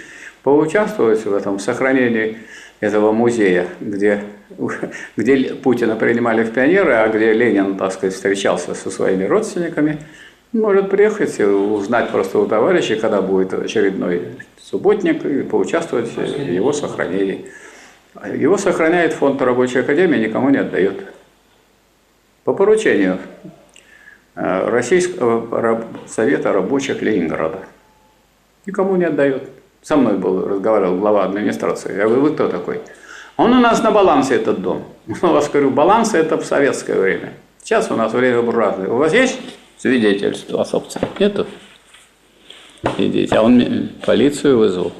поучаствовать 0.42 1.24
в 1.24 1.32
этом 1.32 1.60
сохранении 1.60 2.38
этого 2.80 3.12
музея, 3.12 3.68
где, 3.80 4.24
где 5.16 5.54
Путина 5.54 5.94
принимали 5.94 6.42
в 6.42 6.50
пионеры, 6.50 6.94
а 6.94 7.08
где 7.08 7.32
Ленин, 7.32 7.76
так 7.76 7.92
сказать, 7.92 8.12
встречался 8.12 8.74
со 8.74 8.90
своими 8.90 9.22
родственниками, 9.22 9.98
может 10.52 10.90
приехать 10.90 11.38
и 11.38 11.44
узнать 11.44 12.10
просто 12.10 12.40
у 12.40 12.46
товарища, 12.46 12.96
когда 12.96 13.22
будет 13.22 13.54
очередной 13.54 14.22
субботник, 14.60 15.24
и 15.24 15.42
поучаствовать 15.42 16.08
в 16.16 16.50
его 16.50 16.72
сохранении. 16.72 17.44
Его 18.34 18.58
сохраняет 18.58 19.12
фонд 19.12 19.40
рабочей 19.40 19.78
академии, 19.78 20.18
никому 20.18 20.50
не 20.50 20.58
отдает. 20.58 20.96
По 22.42 22.54
поручению 22.54 23.18
э, 24.34 24.68
Российского 24.68 25.84
совета 26.08 26.52
рабочих 26.52 27.00
Ленинграда. 27.00 27.60
Никому 28.66 28.96
не 28.96 29.04
отдает. 29.04 29.48
Со 29.82 29.96
мной 29.96 30.16
был, 30.16 30.46
разговаривал 30.46 30.96
глава 30.96 31.24
администрации. 31.24 31.96
Я 31.96 32.04
говорю, 32.04 32.22
вы 32.22 32.34
кто 32.34 32.48
такой? 32.48 32.80
Он 33.36 33.52
у 33.52 33.60
нас 33.60 33.82
на 33.82 33.90
балансе 33.90 34.36
этот 34.36 34.62
дом. 34.62 34.84
У 35.06 35.26
вас, 35.26 35.50
говорю, 35.50 35.70
баланс 35.70 36.14
это 36.14 36.38
в 36.38 36.44
советское 36.44 36.98
время. 36.98 37.34
Сейчас 37.62 37.90
у 37.90 37.96
нас 37.96 38.12
время 38.12 38.42
буржуазное. 38.42 38.88
У 38.88 38.96
вас 38.96 39.12
есть 39.12 39.38
свидетельство 39.78 40.62
о 40.62 40.64
собственности? 40.64 41.14
Нету? 41.18 41.46
Идите. 42.98 43.34
А 43.34 43.42
он 43.42 43.90
полицию 44.04 44.58
вызвал. 44.58 44.92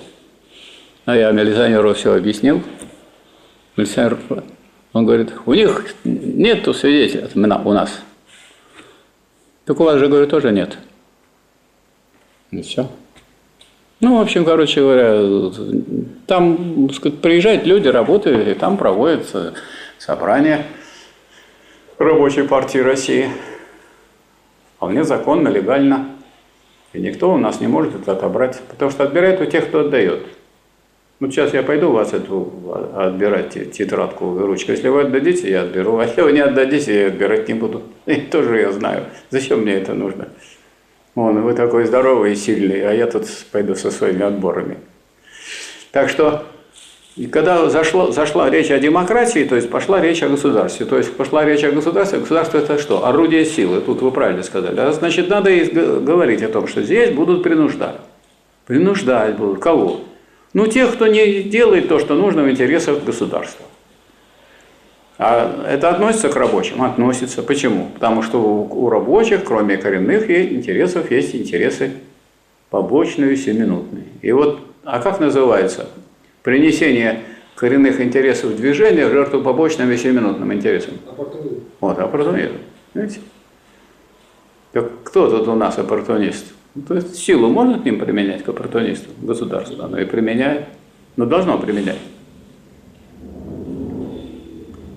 А 1.05 1.16
я 1.16 1.31
милиционеру 1.31 1.92
все 1.94 2.14
объяснил. 2.14 2.62
Милиционер 3.77 4.18
он 4.94 5.07
говорит, 5.07 5.33
у 5.44 5.55
них 5.55 5.94
нету 6.05 6.72
свидетельств 6.72 7.37
у 7.37 7.40
нас. 7.72 8.00
Так 9.64 9.81
у 9.81 9.85
вас 9.85 9.98
же, 9.98 10.09
говорю, 10.09 10.27
тоже 10.29 10.53
нет. 10.53 10.79
И 12.53 12.62
все. 12.62 12.88
Ну, 14.05 14.19
в 14.19 14.21
общем, 14.21 14.45
короче 14.45 14.83
говоря, 14.83 15.51
там 16.27 16.90
сказать, 16.90 17.23
приезжают 17.23 17.64
люди, 17.64 17.88
работают, 17.88 18.47
и 18.47 18.53
там 18.53 18.77
проводятся 18.77 19.55
собрания 19.97 20.67
рабочей 21.97 22.43
партии 22.43 22.77
России. 22.77 23.31
Вполне 24.77 25.05
законно, 25.05 25.49
легально. 25.49 26.11
И 26.93 26.99
никто 26.99 27.33
у 27.33 27.38
нас 27.38 27.62
не 27.62 27.67
может 27.67 27.95
это 27.95 28.12
отобрать, 28.12 28.61
потому 28.69 28.90
что 28.90 29.05
отбирает 29.05 29.40
у 29.40 29.47
тех, 29.47 29.69
кто 29.69 29.81
отдает. 29.81 30.27
Вот 31.19 31.33
сейчас 31.33 31.55
я 31.55 31.62
пойду 31.62 31.90
вас 31.90 32.12
эту 32.12 32.93
отбирать 32.95 33.73
тетрадку 33.73 34.38
и 34.38 34.40
ручку. 34.40 34.73
Если 34.73 34.88
вы 34.88 35.01
отдадите, 35.01 35.51
я 35.51 35.62
отберу. 35.62 35.97
А 35.97 36.05
если 36.05 36.21
вы 36.21 36.33
не 36.33 36.40
отдадите, 36.40 36.95
я 36.95 37.07
отбирать 37.07 37.49
не 37.49 37.55
буду. 37.55 37.81
И 38.05 38.17
тоже 38.17 38.61
я 38.61 38.71
знаю, 38.71 39.05
зачем 39.31 39.61
мне 39.61 39.73
это 39.73 39.95
нужно. 39.95 40.29
Вон, 41.14 41.42
вы 41.42 41.55
такой 41.55 41.85
здоровый 41.85 42.33
и 42.33 42.37
сильный, 42.37 42.87
а 42.88 42.92
я 42.92 43.07
тут 43.07 43.27
пойду 43.53 43.74
со 43.77 43.90
своими 43.90 44.22
отборами. 44.22 44.79
Так 45.92 46.09
что, 46.09 46.44
когда 47.31 47.68
зашло, 47.70 48.11
зашла 48.11 48.50
речь 48.50 48.72
о 48.72 48.81
демократии, 48.81 49.44
то 49.44 49.55
есть 49.55 49.70
пошла 49.70 50.00
речь 50.00 50.24
о 50.24 50.29
государстве. 50.29 50.87
То 50.87 50.98
есть 50.98 51.16
пошла 51.16 51.44
речь 51.44 51.62
о 51.62 51.70
государстве, 51.70 52.18
государство 52.18 52.59
это 52.59 52.79
что? 52.79 53.07
Орудие 53.07 53.44
силы, 53.44 53.81
тут 53.81 54.03
вы 54.03 54.11
правильно 54.11 54.42
сказали. 54.42 54.81
А 54.81 54.92
значит, 54.92 55.29
надо 55.29 55.50
и 55.50 55.64
говорить 55.70 56.42
о 56.42 56.48
том, 56.48 56.66
что 56.66 56.83
здесь 56.83 57.11
будут 57.11 57.44
принуждать. 57.44 58.00
Принуждать 58.66 59.37
будут. 59.37 59.61
Кого? 59.61 60.00
Ну, 60.53 60.66
тех, 60.66 60.94
кто 60.94 61.07
не 61.07 61.42
делает 61.42 61.88
то, 61.88 62.00
что 62.00 62.14
нужно 62.14 62.42
в 62.42 62.50
интересах 62.50 63.05
государства. 63.05 63.66
А 65.16 65.66
это 65.68 65.90
относится 65.90 66.29
к 66.29 66.37
рабочим? 66.37 66.83
Относится. 66.83 67.42
Почему? 67.42 67.90
Потому 67.94 68.22
что 68.22 68.38
у, 68.40 68.88
рабочих, 68.88 69.44
кроме 69.44 69.77
коренных 69.77 70.29
интересов, 70.29 71.11
есть 71.11 71.35
интересы 71.35 71.92
побочные, 72.70 73.37
семинутные. 73.37 74.07
И 74.22 74.33
вот, 74.33 74.61
а 74.83 74.98
как 74.98 75.20
называется? 75.20 75.88
Принесение 76.42 77.20
коренных 77.55 78.00
интересов 78.00 78.50
в 78.50 78.57
движение 78.57 79.07
в 79.07 79.12
жертву 79.12 79.40
побочным 79.40 79.90
и 79.92 79.96
семинутным 79.96 80.53
интересам. 80.53 80.94
Оппортунизм. 81.09 81.61
Вот, 81.81 81.98
оппортунизм. 81.98 82.57
Видите? 82.94 83.20
Так 84.72 84.90
кто 85.05 85.31
тут 85.31 85.46
у 85.46 85.55
нас 85.55 85.79
оппортунист? 85.79 86.53
Ну, 86.74 86.83
то 86.83 86.94
есть 86.94 87.14
силу 87.14 87.48
можно 87.48 87.79
к 87.79 87.85
ним 87.85 88.00
применять, 88.00 88.42
к 88.42 88.48
оппортунистам? 88.48 89.12
Государство 89.22 89.85
оно 89.85 90.00
и 90.00 90.05
применяет, 90.05 90.64
но 91.16 91.24
должно 91.24 91.57
применять. 91.59 92.00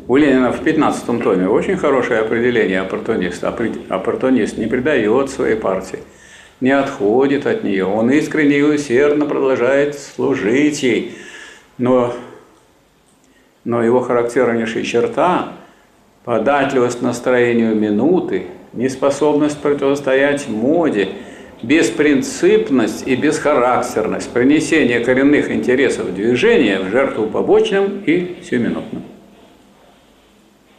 У 0.09 0.15
Ленина 0.15 0.53
в 0.53 0.63
15 0.63 1.21
томе 1.21 1.49
очень 1.49 1.75
хорошее 1.75 2.21
определение 2.21 2.79
оппортуниста. 2.79 3.53
Оппортунист 3.89 4.57
не 4.57 4.65
предает 4.65 5.29
своей 5.29 5.55
партии, 5.57 5.99
не 6.61 6.71
отходит 6.71 7.45
от 7.45 7.65
нее. 7.65 7.85
Он 7.85 8.09
искренне 8.11 8.59
и 8.59 8.61
усердно 8.61 9.25
продолжает 9.25 9.99
служить 9.99 10.81
ей. 10.81 11.17
Но, 11.77 12.13
но 13.65 13.83
его 13.83 13.99
характернейшая 13.99 14.83
черта– 14.83 15.51
податливость 16.23 17.01
настроению 17.01 17.75
минуты, 17.75 18.45
неспособность 18.71 19.61
противостоять 19.61 20.47
моде– 20.47 21.09
беспринципность 21.63 23.05
и 23.07 23.15
бесхарактерность 23.15 24.31
принесения 24.31 25.03
коренных 25.03 25.51
интересов 25.51 26.13
движения 26.13 26.79
в 26.79 26.89
жертву 26.91 27.27
побочным 27.27 28.03
и 28.05 28.37
сиюминутным. 28.47 29.16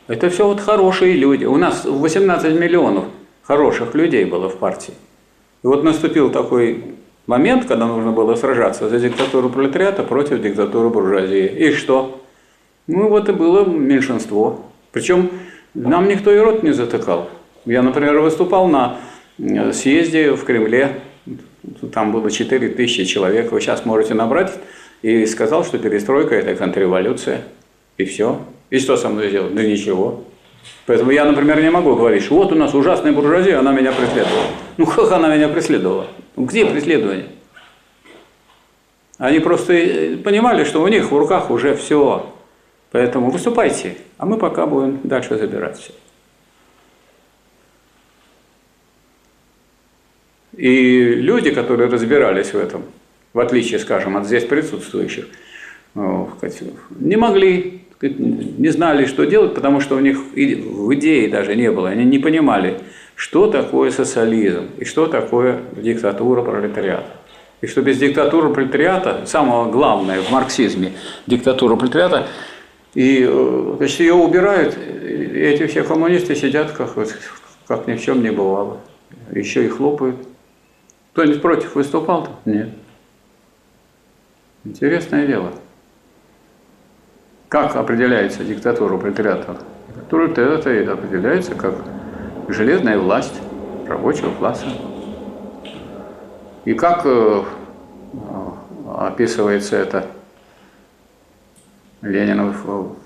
Это 0.09 0.29
все 0.31 0.47
вот 0.47 0.61
хорошие 0.61 1.14
люди. 1.14 1.44
У 1.44 1.57
нас 1.57 1.85
18 1.85 2.59
миллионов 2.59 3.05
хороших 3.42 3.94
людей 3.94 4.25
было 4.25 4.49
в 4.49 4.57
партии. 4.57 4.94
И 5.62 5.66
вот 5.66 5.85
наступил 5.85 6.31
такой 6.31 6.85
момент, 7.27 7.66
когда 7.66 7.87
нужно 7.87 8.11
было 8.11 8.35
сражаться 8.35 8.88
за 8.88 8.99
диктатуру 8.99 9.49
пролетариата 9.51 10.03
против 10.03 10.42
диктатуры 10.42 10.88
буржуазии. 10.88 11.47
И 11.47 11.73
что? 11.73 12.21
Ну 12.88 13.09
вот 13.09 13.29
и 13.29 13.33
было 13.33 13.64
меньшинство. 13.64 14.64
Причем 14.90 15.31
нам 15.75 16.09
никто 16.09 16.33
и 16.33 16.38
рот 16.38 16.64
не 16.64 16.73
затыкал. 16.73 17.29
Я, 17.64 17.83
например, 17.83 18.18
выступал 18.18 18.66
на 18.66 18.99
Э, 19.38 19.73
съезде 19.73 20.33
в 20.33 20.44
Кремле, 20.44 21.01
там 21.92 22.11
было 22.11 22.31
4 22.31 22.71
тысячи 22.71 23.05
человек, 23.05 23.53
вы 23.53 23.61
сейчас 23.61 23.85
можете 23.85 24.14
набрать, 24.14 24.53
и 25.03 25.27
сказал, 25.27 25.64
что 25.64 25.79
перестройка– 25.79 26.35
это 26.37 26.57
контрреволюция, 26.57 27.42
и 27.99 28.05
все. 28.05 28.40
И 28.71 28.79
что 28.79 28.97
со 28.97 29.09
мной 29.09 29.31
сделать? 29.31 29.55
Да 29.55 29.63
ничего. 29.63 30.25
Поэтому 30.87 31.11
я, 31.11 31.25
например, 31.25 31.61
не 31.63 31.71
могу 31.71 31.95
говорить, 31.95 32.23
что 32.23 32.35
вот 32.37 32.53
у 32.53 32.55
нас 32.55 32.75
ужасная 32.75 33.13
буржуазия, 33.13 33.59
она 33.59 33.73
меня 33.73 33.93
преследовала. 33.93 34.47
Ну 34.77 34.87
как 34.87 35.11
она 35.13 35.35
меня 35.35 35.49
преследовала? 35.49 36.07
Где 36.37 36.67
преследование? 36.67 37.27
Они 39.19 39.41
просто 39.41 39.73
э, 39.73 40.17
понимали, 40.17 40.65
что 40.65 40.83
у 40.83 40.89
них 40.89 41.11
в 41.11 41.17
руках 41.17 41.51
уже 41.51 41.75
все. 41.75 42.33
Поэтому 42.91 43.31
выступайте, 43.31 43.97
а 44.17 44.27
мы 44.27 44.39
пока 44.39 44.67
будем 44.67 45.01
дальше 45.03 45.37
забирать 45.37 45.79
все. 45.79 45.93
И 50.57 51.14
люди, 51.14 51.51
которые 51.51 51.89
разбирались 51.89 52.53
в 52.53 52.57
этом, 52.57 52.83
в 53.33 53.41
отличие, 53.41 53.79
скажем, 53.79 54.16
от 54.16 54.27
здесь 54.27 54.45
присутствующих, 54.45 55.27
ну, 55.95 56.31
не 56.99 57.16
могли, 57.16 57.85
не 58.01 58.68
знали, 58.68 59.07
что 59.07 59.24
делать, 59.24 59.55
потому 59.55 59.80
что 59.80 59.96
у 59.96 60.01
них 60.01 60.18
в 60.18 60.94
идее 60.94 61.28
даже 61.28 61.57
не 61.57 61.70
было. 61.70 61.88
Они 61.88 62.05
не 62.05 62.18
понимали, 62.18 62.78
что 63.16 63.49
такое 63.49 63.90
социализм 63.90 64.66
и 64.78 64.84
что 64.84 65.07
такое 65.07 65.61
диктатура 65.76 66.42
пролетариата. 66.42 67.11
И 67.61 67.66
что 67.66 67.82
без 67.82 67.99
диктатуры 67.99 68.51
пролетариата, 68.51 69.26
самое 69.26 69.70
главное 69.70 70.20
в 70.20 70.30
марксизме, 70.30 70.92
диктатура 71.26 71.74
пролетариата, 71.74 72.28
и 72.94 73.26
э, 73.28 73.74
значит, 73.78 74.01
ее 74.01 74.14
убирают, 74.14 74.76
и 74.76 75.40
эти 75.40 75.66
все 75.66 75.82
коммунисты 75.82 76.36
сидят, 76.36 76.70
как, 76.70 76.94
как 77.66 77.88
ни 77.88 77.94
в 77.94 78.01
чем 78.03 78.22
не 78.22 78.30
бывало. 78.30 78.78
Еще 79.32 79.64
и 79.64 79.68
хлопают. 79.68 80.16
Кто-нибудь 81.12 81.42
против 81.42 81.74
выступал-то? 81.74 82.30
Нет. 82.44 82.68
Интересное 84.64 85.26
дело. 85.26 85.53
Как 87.49 87.76
определяется 87.76 88.44
диктатура 88.44 88.99
пролетариата? 88.99 89.57
Диктатура 89.88 90.28
пролетариата 90.28 90.92
определяется 90.92 91.55
как 91.55 91.76
железная 92.49 92.99
власть 92.99 93.40
рабочего 93.86 94.34
класса. 94.34 94.66
И 96.66 96.74
как 96.74 97.07
э, 97.07 97.42
описывается 98.99 99.76
это 99.76 100.07
Ленина 102.03 102.53
в 102.53 102.96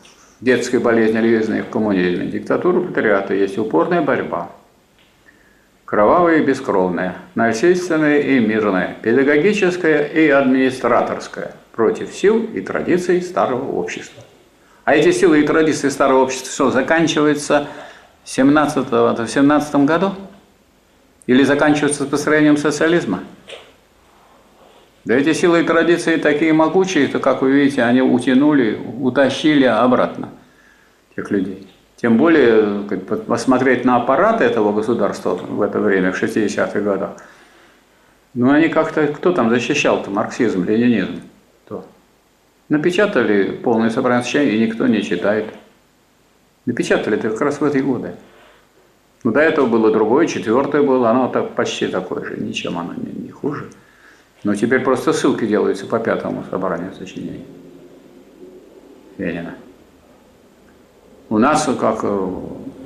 детской 0.40 0.80
болезни 0.80 1.18
львизны 1.18 1.62
в 1.62 1.70
коммунизме. 1.70 2.26
Диктатура 2.26 2.80
пролетариата 2.80 3.34
есть 3.34 3.58
упорная 3.58 4.02
борьба. 4.02 4.50
Кровавая 5.84 6.38
и 6.38 6.44
бескровная, 6.44 7.14
насильственная 7.36 8.18
и 8.18 8.40
мирная, 8.40 8.96
педагогическая 9.02 10.04
и 10.04 10.28
администраторская 10.28 11.52
против 11.70 12.12
сил 12.12 12.42
и 12.42 12.60
традиций 12.60 13.22
старого 13.22 13.70
общества. 13.70 14.24
А 14.84 14.94
эти 14.94 15.12
силы 15.12 15.40
и 15.40 15.46
традиции 15.46 15.88
старого 15.88 16.22
общества 16.22 16.50
что, 16.52 16.70
заканчиваются 16.70 17.68
17 18.24 18.90
в 18.90 19.26
17 19.28 19.74
году? 19.76 20.12
Или 21.26 21.44
заканчиваются 21.44 22.02
с 22.02 22.06
построением 22.06 22.56
социализма? 22.56 23.20
Да 25.04 25.14
эти 25.14 25.32
силы 25.32 25.60
и 25.60 25.64
традиции 25.64 26.16
такие 26.16 26.52
могучие, 26.52 27.06
то, 27.08 27.20
как 27.20 27.42
вы 27.42 27.52
видите, 27.52 27.82
они 27.82 28.02
утянули, 28.02 28.78
утащили 29.00 29.64
обратно 29.64 30.30
тех 31.14 31.30
людей. 31.30 31.68
Тем 31.96 32.16
более, 32.16 32.82
посмотреть 33.26 33.84
на 33.84 33.96
аппараты 33.96 34.42
этого 34.42 34.72
государства 34.72 35.34
в 35.34 35.62
это 35.62 35.78
время, 35.78 36.12
в 36.12 36.20
60-х 36.20 36.80
годах, 36.80 37.10
ну 38.34 38.50
они 38.50 38.68
как-то, 38.68 39.06
кто 39.06 39.32
там 39.32 39.50
защищал-то 39.50 40.10
марксизм, 40.10 40.64
ленинизм? 40.64 41.20
Напечатали 42.72 43.50
полное 43.50 43.90
собрание 43.90 44.24
сочинений, 44.24 44.56
и 44.56 44.66
никто 44.66 44.86
не 44.86 45.02
читает. 45.02 45.44
Напечатали 46.64 47.18
это 47.18 47.28
как 47.28 47.42
раз 47.42 47.60
в 47.60 47.64
эти 47.64 47.76
годы. 47.76 48.14
Но 49.24 49.30
до 49.30 49.40
этого 49.40 49.66
было 49.66 49.92
другое, 49.92 50.26
четвертое 50.26 50.82
было, 50.82 51.10
оно 51.10 51.28
так, 51.28 51.50
почти 51.50 51.88
такое 51.88 52.24
же, 52.24 52.40
ничем 52.40 52.78
оно 52.78 52.94
не, 52.94 53.24
не 53.24 53.30
хуже. 53.30 53.68
Но 54.42 54.54
теперь 54.54 54.80
просто 54.80 55.12
ссылки 55.12 55.46
делаются 55.46 55.84
по 55.84 55.98
пятому 55.98 56.44
собранию 56.50 56.94
сочинений 56.94 57.44
Ленина. 59.18 59.54
У 61.28 61.36
нас 61.36 61.68
как 61.78 61.98
э, 62.04 62.30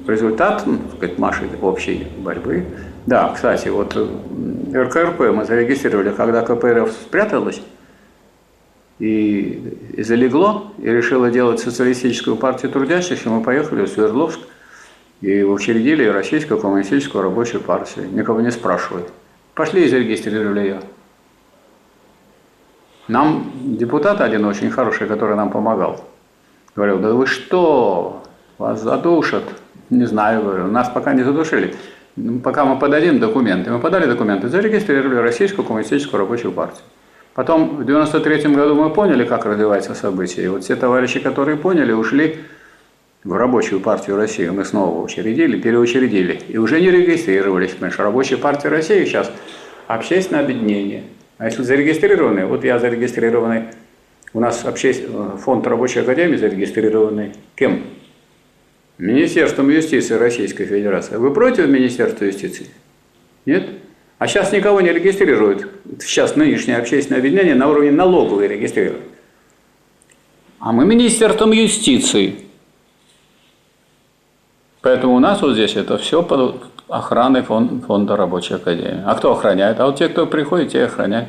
результат, 0.09 0.65
ну, 0.67 0.81
сказать, 0.97 1.17
нашей 1.21 1.49
общей 1.63 2.09
борьбы, 2.19 2.67
да, 3.07 3.33
кстати, 3.33 3.69
вот 3.69 3.95
РКРП 3.95 5.21
мы 5.33 5.45
зарегистрировали, 5.45 6.11
когда 6.11 6.43
КПРФ 6.43 6.91
спряталась 6.91 7.63
и, 8.99 9.79
залегло, 9.99 10.73
и 10.79 10.89
решила 10.89 11.31
делать 11.31 11.61
социалистическую 11.61 12.37
партию 12.37 12.73
трудящихся, 12.73 13.29
мы 13.29 13.43
поехали 13.43 13.83
в 13.83 13.89
Свердловск 13.89 14.41
и 15.21 15.43
учредили 15.43 16.05
Российскую 16.05 16.61
коммунистическую 16.61 17.23
рабочую 17.23 17.63
партию, 17.63 18.09
никого 18.11 18.41
не 18.41 18.51
спрашивая. 18.51 19.05
Пошли 19.55 19.85
и 19.85 19.89
зарегистрировали 19.89 20.61
ее. 20.61 20.81
Нам 23.09 23.53
депутат 23.77 24.21
один 24.21 24.45
очень 24.45 24.71
хороший, 24.71 25.07
который 25.07 25.37
нам 25.37 25.51
помогал, 25.51 26.05
говорил, 26.75 26.99
да 26.99 27.13
вы 27.13 27.27
что, 27.27 28.25
вас 28.59 28.83
задушат. 28.83 29.45
Не 29.91 30.07
знаю, 30.07 30.43
говорю, 30.43 30.67
нас 30.67 30.89
пока 30.89 31.13
не 31.15 31.23
задушили. 31.23 31.75
Пока 32.43 32.65
мы 32.65 32.79
подадим 32.79 33.21
документы. 33.21 33.71
Мы 33.71 33.79
подали 33.79 34.07
документы, 34.07 34.49
зарегистрировали 34.49 35.17
Российскую 35.17 35.65
коммунистическую 35.65 36.19
рабочую 36.19 36.53
партию. 36.53 36.83
Потом 37.37 37.77
в 37.77 37.85
93 37.85 38.53
году 38.53 38.75
мы 38.75 38.91
поняли, 38.91 39.25
как 39.25 39.47
развиваются 39.47 39.95
события. 39.95 40.43
И 40.43 40.49
вот 40.49 40.65
все 40.65 40.75
товарищи, 40.75 41.21
которые 41.21 41.57
поняли, 41.57 41.93
ушли 41.93 42.39
в 43.23 43.33
рабочую 43.33 43.81
партию 43.81 44.17
России. 44.17 44.49
Мы 44.49 44.65
снова 44.65 45.01
учредили, 45.01 45.61
переучредили. 45.61 46.41
И 46.49 46.59
уже 46.59 46.81
не 46.81 46.91
регистрировались, 46.91 47.77
что 47.93 48.03
рабочая 48.03 48.39
партия 48.39 48.71
России 48.71 49.05
сейчас 49.05 49.31
общественное 49.87 50.43
объединение– 50.43 51.05
а 51.39 51.47
если 51.47 51.63
зарегистрированный, 51.63 52.47
вот 52.47 52.65
я 52.65 52.79
зарегистрированный, 52.79 53.65
у 54.33 54.41
нас 54.41 54.65
общественный 54.65 55.37
фонд 55.37 55.67
рабочей 55.67 56.01
академии 56.01 56.37
зарегистрированный 56.37 57.33
кем? 57.55 57.85
Министерством 58.99 59.69
юстиции 59.69 60.15
Российской 60.15 60.65
Федерации. 60.65 61.17
Вы 61.17 61.35
против 61.35 61.69
Министерства 61.69 62.25
юстиции? 62.25 62.69
Нет? 63.45 63.69
А 64.19 64.27
сейчас 64.27 64.53
никого 64.53 64.81
не 64.81 64.93
регистрируют. 64.93 65.69
Сейчас 66.01 66.37
нынешнее 66.37 66.79
общественное 66.79 67.21
объединение 67.21 67.55
на 67.55 67.69
уровне 67.69 67.91
налоговой 67.91 68.49
регистрирует. 68.49 69.03
А 70.59 70.73
мы 70.73 70.87
Министерством 70.87 71.53
юстиции. 71.53 72.37
Поэтому 74.81 75.17
у 75.17 75.19
нас 75.19 75.43
вот 75.43 75.53
здесь 75.53 75.77
это 75.77 75.99
все 75.99 76.23
под 76.23 76.63
охраной 76.89 77.43
фонда 77.43 78.17
рабочей 78.17 78.55
академии. 78.55 79.03
А 79.05 79.15
кто 79.17 79.33
охраняет? 79.33 79.81
А 79.81 79.87
вот 79.87 79.99
те, 79.99 80.09
кто 80.09 80.27
приходит, 80.27 80.73
те 80.73 80.85
охраняют. 80.85 81.29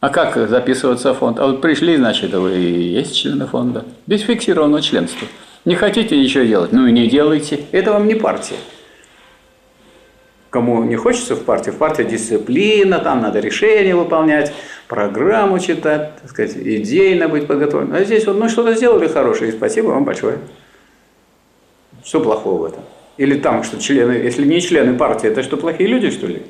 А 0.00 0.08
как 0.08 0.36
записываться 0.48 1.14
в 1.14 1.18
фонд? 1.18 1.38
А 1.38 1.46
вот 1.46 1.60
пришли, 1.60 1.96
значит, 1.96 2.34
вы 2.34 2.56
и 2.56 2.82
есть 2.94 3.16
члены 3.16 3.46
фонда. 3.46 3.84
Без 4.06 4.22
фиксированного 4.22 4.82
членства. 4.82 5.28
Не 5.64 5.76
хотите 5.76 6.18
ничего 6.18 6.44
делать? 6.44 6.72
Ну 6.72 6.86
и 6.86 6.92
не 6.92 7.06
делайте. 7.06 7.64
Это 7.72 7.92
вам 7.92 8.06
не 8.08 8.14
партия. 8.14 8.56
Кому 10.54 10.84
не 10.84 10.94
хочется 10.94 11.34
в 11.34 11.42
партии, 11.42 11.70
в 11.70 11.78
партии 11.78 12.04
дисциплина, 12.04 13.00
там 13.00 13.20
надо 13.20 13.40
решения 13.40 13.96
выполнять, 13.96 14.52
программу 14.86 15.58
читать, 15.58 16.12
так 16.22 16.30
сказать, 16.30 16.56
идейно 16.56 17.26
быть 17.26 17.48
подготовленным. 17.48 17.96
А 17.96 18.04
здесь 18.04 18.24
вот, 18.24 18.38
ну 18.38 18.48
что-то 18.48 18.72
сделали 18.76 19.08
хорошее, 19.08 19.50
и 19.50 19.52
спасибо 19.52 19.88
вам 19.88 20.04
большое. 20.04 20.38
Что 22.04 22.20
плохого 22.20 22.62
в 22.62 22.64
этом? 22.66 22.84
Или 23.16 23.36
там, 23.36 23.64
что 23.64 23.80
члены, 23.80 24.12
если 24.12 24.44
не 24.44 24.60
члены 24.60 24.96
партии, 24.96 25.28
это 25.28 25.42
что, 25.42 25.56
плохие 25.56 25.88
люди, 25.88 26.12
что 26.12 26.28
ли? 26.28 26.42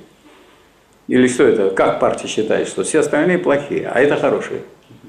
Или 1.08 1.26
что 1.26 1.44
это, 1.44 1.70
как 1.70 1.98
партия 1.98 2.28
считает, 2.28 2.68
что 2.68 2.82
все 2.82 2.98
остальные 2.98 3.38
плохие, 3.38 3.88
а 3.88 4.02
это 4.02 4.16
хорошие? 4.16 4.60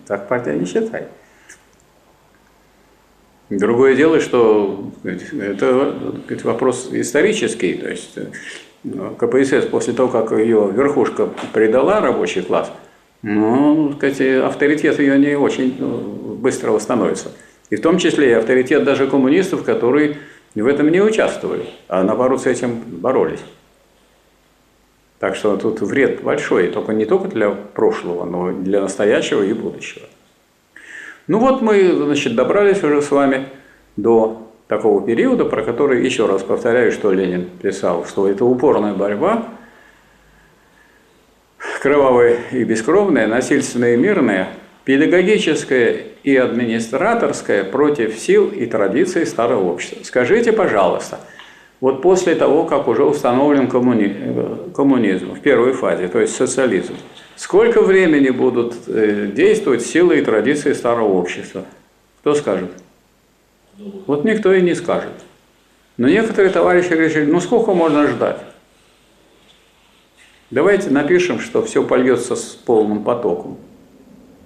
Так 0.07 0.29
партия 0.29 0.53
не 0.53 0.65
считает. 0.65 1.09
Другое 3.49 3.97
дело, 3.97 4.21
что 4.21 4.89
это 5.03 5.93
вопрос 6.45 6.87
исторический, 6.93 7.73
то 7.73 7.89
есть 7.89 8.17
КПСС 9.17 9.65
после 9.65 9.93
того, 9.93 10.09
как 10.09 10.31
ее 10.31 10.71
верхушка 10.71 11.29
предала 11.53 12.01
рабочий 12.01 12.41
класс, 12.41 12.71
ну, 13.21 13.93
сказать, 13.93 14.21
авторитет 14.43 14.99
ее 14.99 15.17
не 15.17 15.35
очень 15.35 15.75
ну, 15.79 16.35
быстро 16.35 16.71
восстановится. 16.71 17.31
И 17.69 17.75
в 17.75 17.81
том 17.81 17.97
числе 17.97 18.29
и 18.29 18.33
авторитет 18.33 18.83
даже 18.83 19.07
коммунистов, 19.07 19.63
которые 19.63 20.17
в 20.53 20.67
этом 20.67 20.89
не 20.89 21.01
участвовали, 21.01 21.65
а 21.87 22.03
наоборот 22.03 22.41
с 22.41 22.45
этим 22.45 22.79
боролись. 22.85 23.39
Так 25.19 25.35
что 25.35 25.57
тут 25.57 25.81
вред 25.81 26.21
большой, 26.21 26.67
только 26.67 26.93
не 26.93 27.05
только 27.05 27.27
для 27.29 27.49
прошлого, 27.49 28.25
но 28.25 28.51
и 28.51 28.53
для 28.53 28.81
настоящего 28.81 29.41
и 29.41 29.53
будущего. 29.53 30.05
Ну 31.27 31.39
вот 31.39 31.61
мы, 31.61 31.91
значит, 31.93 32.35
добрались 32.35 32.83
уже 32.83 33.01
с 33.01 33.09
вами 33.09 33.47
до 33.97 34.44
такого 34.67 35.05
периода, 35.05 35.45
про 35.45 35.63
который, 35.63 36.03
еще 36.05 36.25
раз 36.25 36.43
повторяю, 36.43 36.91
что 36.91 37.11
Ленин 37.11 37.49
писал, 37.61 38.05
что 38.05 38.27
это 38.27 38.45
упорная 38.45 38.93
борьба, 38.93 39.45
кровавая 41.81 42.37
и 42.51 42.63
бескровная, 42.63 43.27
насильственная 43.27 43.93
и 43.93 43.97
мирная– 43.97 44.49
педагогическое 44.85 46.03
и 46.23 46.35
администраторское 46.37 47.63
против 47.63 48.17
сил 48.17 48.49
и 48.49 48.65
традиций 48.67 49.25
старого 49.25 49.71
общества. 49.71 50.03
Скажите, 50.03 50.53
пожалуйста, 50.53 51.19
вот 51.81 52.01
после 52.01 52.35
того, 52.35 52.63
как 52.63 52.87
уже 52.87 53.03
установлен 53.03 53.67
коммуни... 53.67 54.71
коммунизм 54.73 55.33
в 55.33 55.41
первой 55.41 55.73
фазе, 55.73 56.07
то 56.07 56.21
есть 56.21 56.35
социализм, 56.35 56.95
сколько 57.35 57.81
времени 57.81 58.29
будут 58.29 58.75
э, 58.87 59.27
действовать 59.33 59.85
силы 59.85 60.19
и 60.19 60.21
традиции 60.21 60.73
старого 60.73 61.13
общества? 61.13 61.65
Кто 62.21 62.35
скажет? 62.35 62.69
Вот 63.77 64.23
никто 64.23 64.53
и 64.53 64.61
не 64.61 64.73
скажет. 64.73 65.11
Но 65.97 66.07
некоторые 66.07 66.51
товарищи 66.51 66.91
решили, 66.93 67.29
ну 67.29 67.39
сколько 67.39 67.73
можно 67.73 68.07
ждать? 68.07 68.39
Давайте 70.51 70.89
напишем, 70.89 71.39
что 71.39 71.63
все 71.63 71.83
польется 71.83 72.35
с 72.35 72.43
полным 72.43 73.03
потоком 73.03 73.57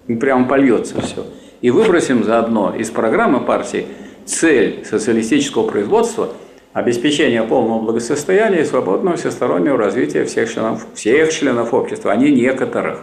и 0.07 0.15
прямо 0.15 0.47
польется 0.47 0.99
все. 1.01 1.25
И 1.61 1.71
выбросим 1.71 2.23
заодно 2.23 2.73
из 2.75 2.89
программы 2.89 3.41
партии 3.41 3.87
цель 4.25 4.85
социалистического 4.85 5.67
производства– 5.67 6.33
обеспечение 6.73 7.43
полного 7.43 7.81
благосостояния 7.81 8.61
и 8.61 8.65
свободного 8.65 9.17
всестороннего 9.17 9.77
развития 9.77 10.25
всех 10.25 10.51
членов, 10.51 10.85
всех 10.93 11.31
членов 11.33 11.73
общества, 11.73 12.11
а 12.11 12.15
не 12.15 12.31
некоторых. 12.31 13.01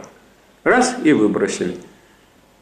Раз– 0.65 0.97
и 1.05 1.13
выбросили. 1.13 1.77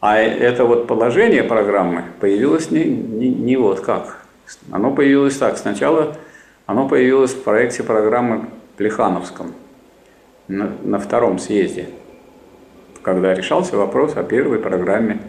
А 0.05 0.19
это 0.19 0.67
вот 0.67 0.87
положение 0.87 1.43
программы 1.43 2.05
появилось 2.21 2.71
не, 2.71 2.85
не, 2.85 3.31
не 3.31 3.57
вот 3.57 3.81
как. 3.81 4.27
Оно 4.71 4.95
появилось 4.95 5.39
так. 5.39 5.57
Сначала 5.57 6.17
оно 6.67 6.87
появилось 6.89 7.33
в 7.33 7.43
проекте 7.43 7.83
программы 7.83 8.51
Плехановском 8.77 9.55
на, 10.47 10.71
на 10.83 10.99
втором 10.99 11.39
съезде 11.39 11.89
когда 13.05 13.35
решался 13.35 13.77
вопрос 13.77 14.17
о 14.17 14.25
первой 14.25 14.59
программе 14.59 15.21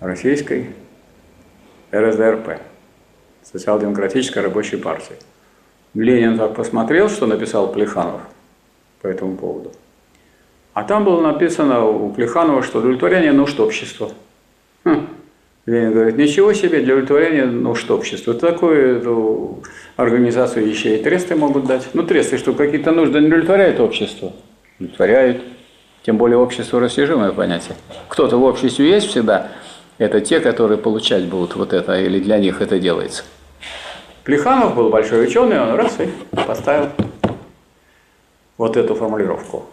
российской 0.00 0.70
РСДРП, 1.92 2.60
Социал-демократической 3.42 4.38
рабочей 4.38 4.76
партии. 4.76 5.16
Ленин 5.94 6.38
так 6.38 6.54
посмотрел, 6.54 7.08
что 7.08 7.26
написал 7.26 7.72
Плеханов 7.72 8.20
по 9.02 9.08
этому 9.08 9.36
поводу. 9.36 9.72
А 10.78 10.84
там 10.84 11.04
было 11.04 11.20
написано 11.20 11.84
у 11.84 12.10
Плеханова, 12.10 12.62
что 12.62 12.78
удовлетворение 12.78 13.32
нужд 13.32 13.58
общества. 13.58 14.12
Ленин 15.66 15.92
говорит, 15.92 16.16
ничего 16.16 16.52
себе 16.52 16.82
для 16.82 16.94
удовлетворения 16.94 17.46
нужд 17.46 17.90
общества. 17.90 18.32
Такую 18.32 18.98
эту 18.98 19.64
организацию 19.96 20.68
еще 20.68 20.96
и 20.96 21.02
тресты 21.02 21.34
могут 21.34 21.66
дать. 21.66 21.88
Ну, 21.94 22.04
тресты, 22.04 22.38
что 22.38 22.52
какие-то 22.52 22.92
нужды 22.92 23.18
не 23.18 23.26
удовлетворяют 23.26 23.80
общество. 23.80 24.32
Удовлетворяют. 24.78 25.42
Тем 26.04 26.16
более 26.16 26.38
общество 26.38 26.78
растяжимое 26.78 27.32
понятие. 27.32 27.74
Кто-то 28.06 28.36
в 28.36 28.44
обществе 28.44 28.88
есть 28.88 29.08
всегда, 29.08 29.48
это 29.98 30.20
те, 30.20 30.38
которые 30.38 30.78
получать 30.78 31.24
будут 31.24 31.56
вот 31.56 31.72
это, 31.72 32.00
или 32.00 32.20
для 32.20 32.38
них 32.38 32.60
это 32.60 32.78
делается. 32.78 33.24
Плеханов 34.22 34.76
был 34.76 34.90
большой 34.90 35.26
ученый, 35.26 35.60
он 35.60 35.74
раз 35.74 35.98
и 35.98 36.08
поставил 36.46 36.90
вот 38.56 38.76
эту 38.76 38.94
формулировку. 38.94 39.66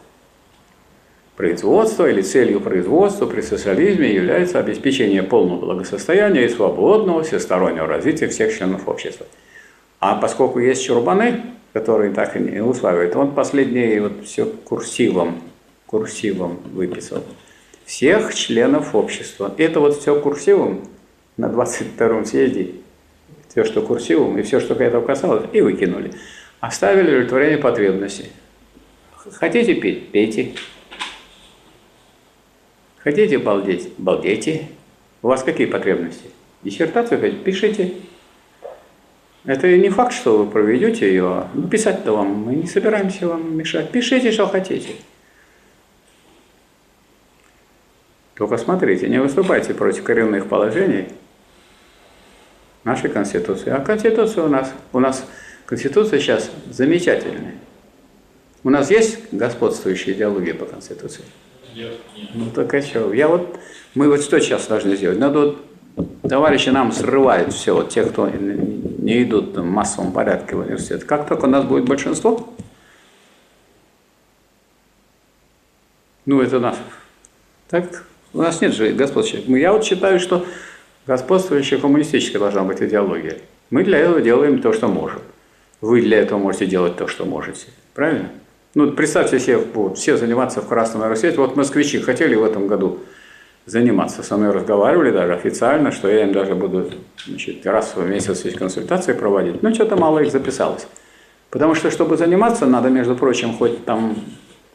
Производство 1.36 2.10
или 2.10 2.22
целью 2.22 2.62
производства 2.62 3.26
при 3.26 3.42
социализме 3.42 4.14
является 4.14 4.58
обеспечение 4.58 5.22
полного 5.22 5.60
благосостояния 5.60 6.46
и 6.46 6.50
свободного 6.50 7.24
всестороннего 7.24 7.88
развития 7.88 8.30
всех 8.30 8.58
членов 8.58 8.88
общества. 8.88 9.26
А 10.00 10.16
поскольку 10.16 10.60
есть 10.60 10.86
чурбаны, 10.86 11.42
которые 11.74 12.14
так 12.14 12.38
и 12.38 12.40
не 12.40 12.64
усваивают, 12.64 13.18
он 13.18 13.34
последний 13.34 14.00
вот 14.00 14.24
все 14.24 14.46
курсивом, 14.46 15.42
курсивом 15.88 16.60
выписал. 16.72 17.22
Всех 17.84 18.34
членов 18.34 18.96
общества. 18.96 19.54
Это 19.58 19.82
вот 19.82 20.00
все 20.00 20.18
курсивом 20.22 20.88
на 21.36 21.48
22-м 21.48 22.26
съезде, 22.26 22.76
все, 23.50 23.66
что 23.66 23.82
курсивом, 23.82 24.38
и 24.38 24.42
все, 24.42 24.62
что 24.62 24.74
к 24.76 24.80
этому 24.80 25.06
касалось, 25.06 25.44
и 25.52 25.60
выкинули. 25.60 26.14
Оставили 26.62 27.10
удовлетворение 27.10 27.58
потребностей. 27.58 28.32
Хотите 29.34 29.76
петь? 29.76 30.12
Пейте. 30.12 30.54
Хотите 33.06 33.38
балдеть? 33.38 33.94
Балдейте. 34.00 34.68
У 35.22 35.28
вас 35.28 35.44
какие 35.44 35.68
потребности? 35.68 36.26
Диссертацию 36.64 37.22
хотите? 37.22 37.44
Пишите. 37.44 37.94
Это 39.46 39.78
не 39.78 39.90
факт, 39.90 40.12
что 40.12 40.40
вы 40.40 40.50
проведете 40.50 41.08
ее. 41.08 41.48
Ну, 41.54 41.68
писать-то 41.68 42.14
вам, 42.14 42.30
мы 42.30 42.56
не 42.56 42.66
собираемся 42.66 43.28
вам 43.28 43.56
мешать. 43.56 43.92
Пишите, 43.92 44.32
что 44.32 44.48
хотите. 44.48 44.96
Только 48.34 48.58
смотрите, 48.58 49.08
не 49.08 49.22
выступайте 49.22 49.76
против 49.76 50.04
коренных 50.04 50.50
положений 50.50 51.10
нашей 52.84 53.12
Конституции. 53.12 53.70
А 53.70 53.82
Конституция 53.82 54.46
у 54.46 54.48
нас, 54.48 54.74
у 54.94 55.00
нас 55.00 55.28
Конституция 55.68 56.20
сейчас 56.20 56.50
замечательная. 56.72 57.54
У 58.64 58.72
нас 58.72 58.90
есть 58.90 59.32
господствующая 59.32 60.14
идеология 60.14 60.56
по 60.56 60.66
Конституции? 60.66 61.24
Ну 62.34 62.50
так 62.54 62.74
а 62.74 62.82
что? 62.82 63.14
Я 63.14 63.28
вот, 63.28 63.60
мы 63.96 64.10
вот 64.10 64.22
что 64.22 64.40
сейчас 64.40 64.68
должны 64.68 64.96
сделать? 64.96 65.20
Надо 65.20 65.40
вот, 65.96 66.22
товарищи 66.22 66.70
нам 66.70 66.92
срывают 66.92 67.54
все, 67.54 67.74
вот 67.74 67.90
те, 67.90 68.04
кто 68.04 68.30
не 68.30 69.24
идут 69.24 69.58
в 69.58 69.64
массовом 69.64 70.12
порядке 70.12 70.56
в 70.56 70.60
университет. 70.60 71.04
Как 71.04 71.28
только 71.28 71.46
у 71.46 71.50
нас 71.50 71.66
будет 71.66 71.86
большинство, 71.86 72.54
ну 76.26 76.42
это 76.42 76.60
нас. 76.60 76.78
Так 77.70 78.06
у 78.34 78.40
нас 78.40 78.62
нет 78.62 78.74
же 78.74 78.94
господствующей. 78.94 79.60
Я 79.60 79.74
вот 79.74 79.84
считаю, 79.84 80.20
что 80.20 80.46
господствующая 81.06 81.78
коммунистическая 81.78 82.40
должна 82.40 82.64
быть 82.64 82.82
идеология. 82.82 83.40
Мы 83.70 83.84
для 83.84 84.00
этого 84.00 84.22
делаем 84.22 84.62
то, 84.62 84.72
что 84.72 84.88
можем. 84.88 85.22
Вы 85.82 86.02
для 86.02 86.20
этого 86.20 86.40
можете 86.40 86.68
делать 86.68 86.96
то, 86.96 87.08
что 87.08 87.26
можете. 87.26 87.68
Правильно? 87.94 88.30
Ну, 88.76 88.92
представьте 88.92 89.40
себе, 89.40 89.60
будут 89.60 89.98
все 89.98 90.18
заниматься 90.18 90.62
в 90.62 90.68
Красном 90.68 91.02
университете. 91.04 91.38
Вот 91.38 91.56
москвичи 91.56 91.98
хотели 92.00 92.36
в 92.36 92.44
этом 92.44 92.68
году 92.68 93.00
заниматься. 93.66 94.22
Со 94.22 94.36
мной 94.36 94.52
разговаривали 94.52 95.12
даже 95.12 95.34
официально, 95.34 95.94
что 95.94 96.10
я 96.10 96.24
им 96.24 96.34
даже 96.34 96.56
буду 96.56 96.92
значит, 97.26 97.66
раз 97.66 97.96
в 97.96 98.06
месяц 98.06 98.40
здесь 98.40 98.54
консультации 98.54 99.14
проводить. 99.14 99.64
Но 99.64 99.74
что-то 99.74 99.96
мало 99.96 100.20
их 100.20 100.30
записалось. 100.30 100.88
Потому 101.52 101.74
что, 101.74 101.90
чтобы 101.90 102.18
заниматься, 102.18 102.66
надо, 102.66 102.90
между 102.90 103.16
прочим, 103.16 103.54
хоть 103.54 103.86
там 103.86 104.18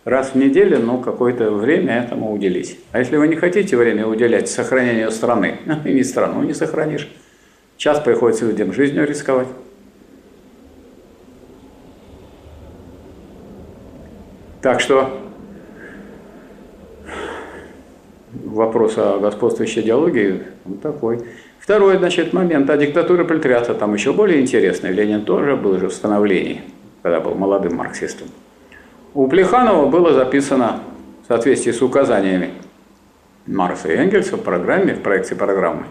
раз 0.06 0.30
в 0.30 0.34
неделю, 0.34 0.78
но 0.78 0.96
какое-то 0.96 1.50
время 1.50 1.98
этому 1.98 2.32
уделить. 2.32 2.78
А 2.92 3.00
если 3.00 3.18
вы 3.18 3.28
не 3.28 3.36
хотите 3.36 3.76
время 3.76 4.06
уделять 4.06 4.48
сохранению 4.48 5.10
страны, 5.10 5.58
и 5.84 5.92
не 5.92 6.04
страну 6.04 6.42
не 6.42 6.54
сохранишь, 6.54 7.06
час 7.76 8.00
приходится 8.00 8.46
людям 8.46 8.72
жизнью 8.72 9.06
рисковать. 9.06 9.48
Так 14.62 14.80
что 14.80 15.10
вопрос 18.32 18.98
о 18.98 19.18
господствующей 19.18 19.80
идеологии 19.80 20.42
вот 20.64 20.82
такой. 20.82 21.20
Второй, 21.58 21.96
значит, 21.96 22.32
момент 22.32 22.68
о 22.68 22.76
диктатуре 22.76 23.24
пролетариата 23.24 23.74
там 23.74 23.94
еще 23.94 24.12
более 24.12 24.40
интересный. 24.40 24.92
Ленин 24.92 25.24
тоже 25.24 25.56
был 25.56 25.78
же 25.78 25.88
в 25.88 25.94
становлении, 25.94 26.62
когда 27.02 27.20
был 27.20 27.34
молодым 27.34 27.76
марксистом. 27.76 28.28
У 29.14 29.28
Плеханова 29.28 29.86
было 29.88 30.12
записано 30.12 30.80
в 31.24 31.28
соответствии 31.28 31.72
с 31.72 31.80
указаниями 31.80 32.50
Марса 33.46 33.90
и 33.90 33.96
Энгельса 33.96 34.36
в 34.36 34.42
программе, 34.42 34.94
в 34.94 35.00
проекте 35.00 35.34
программы 35.36 35.84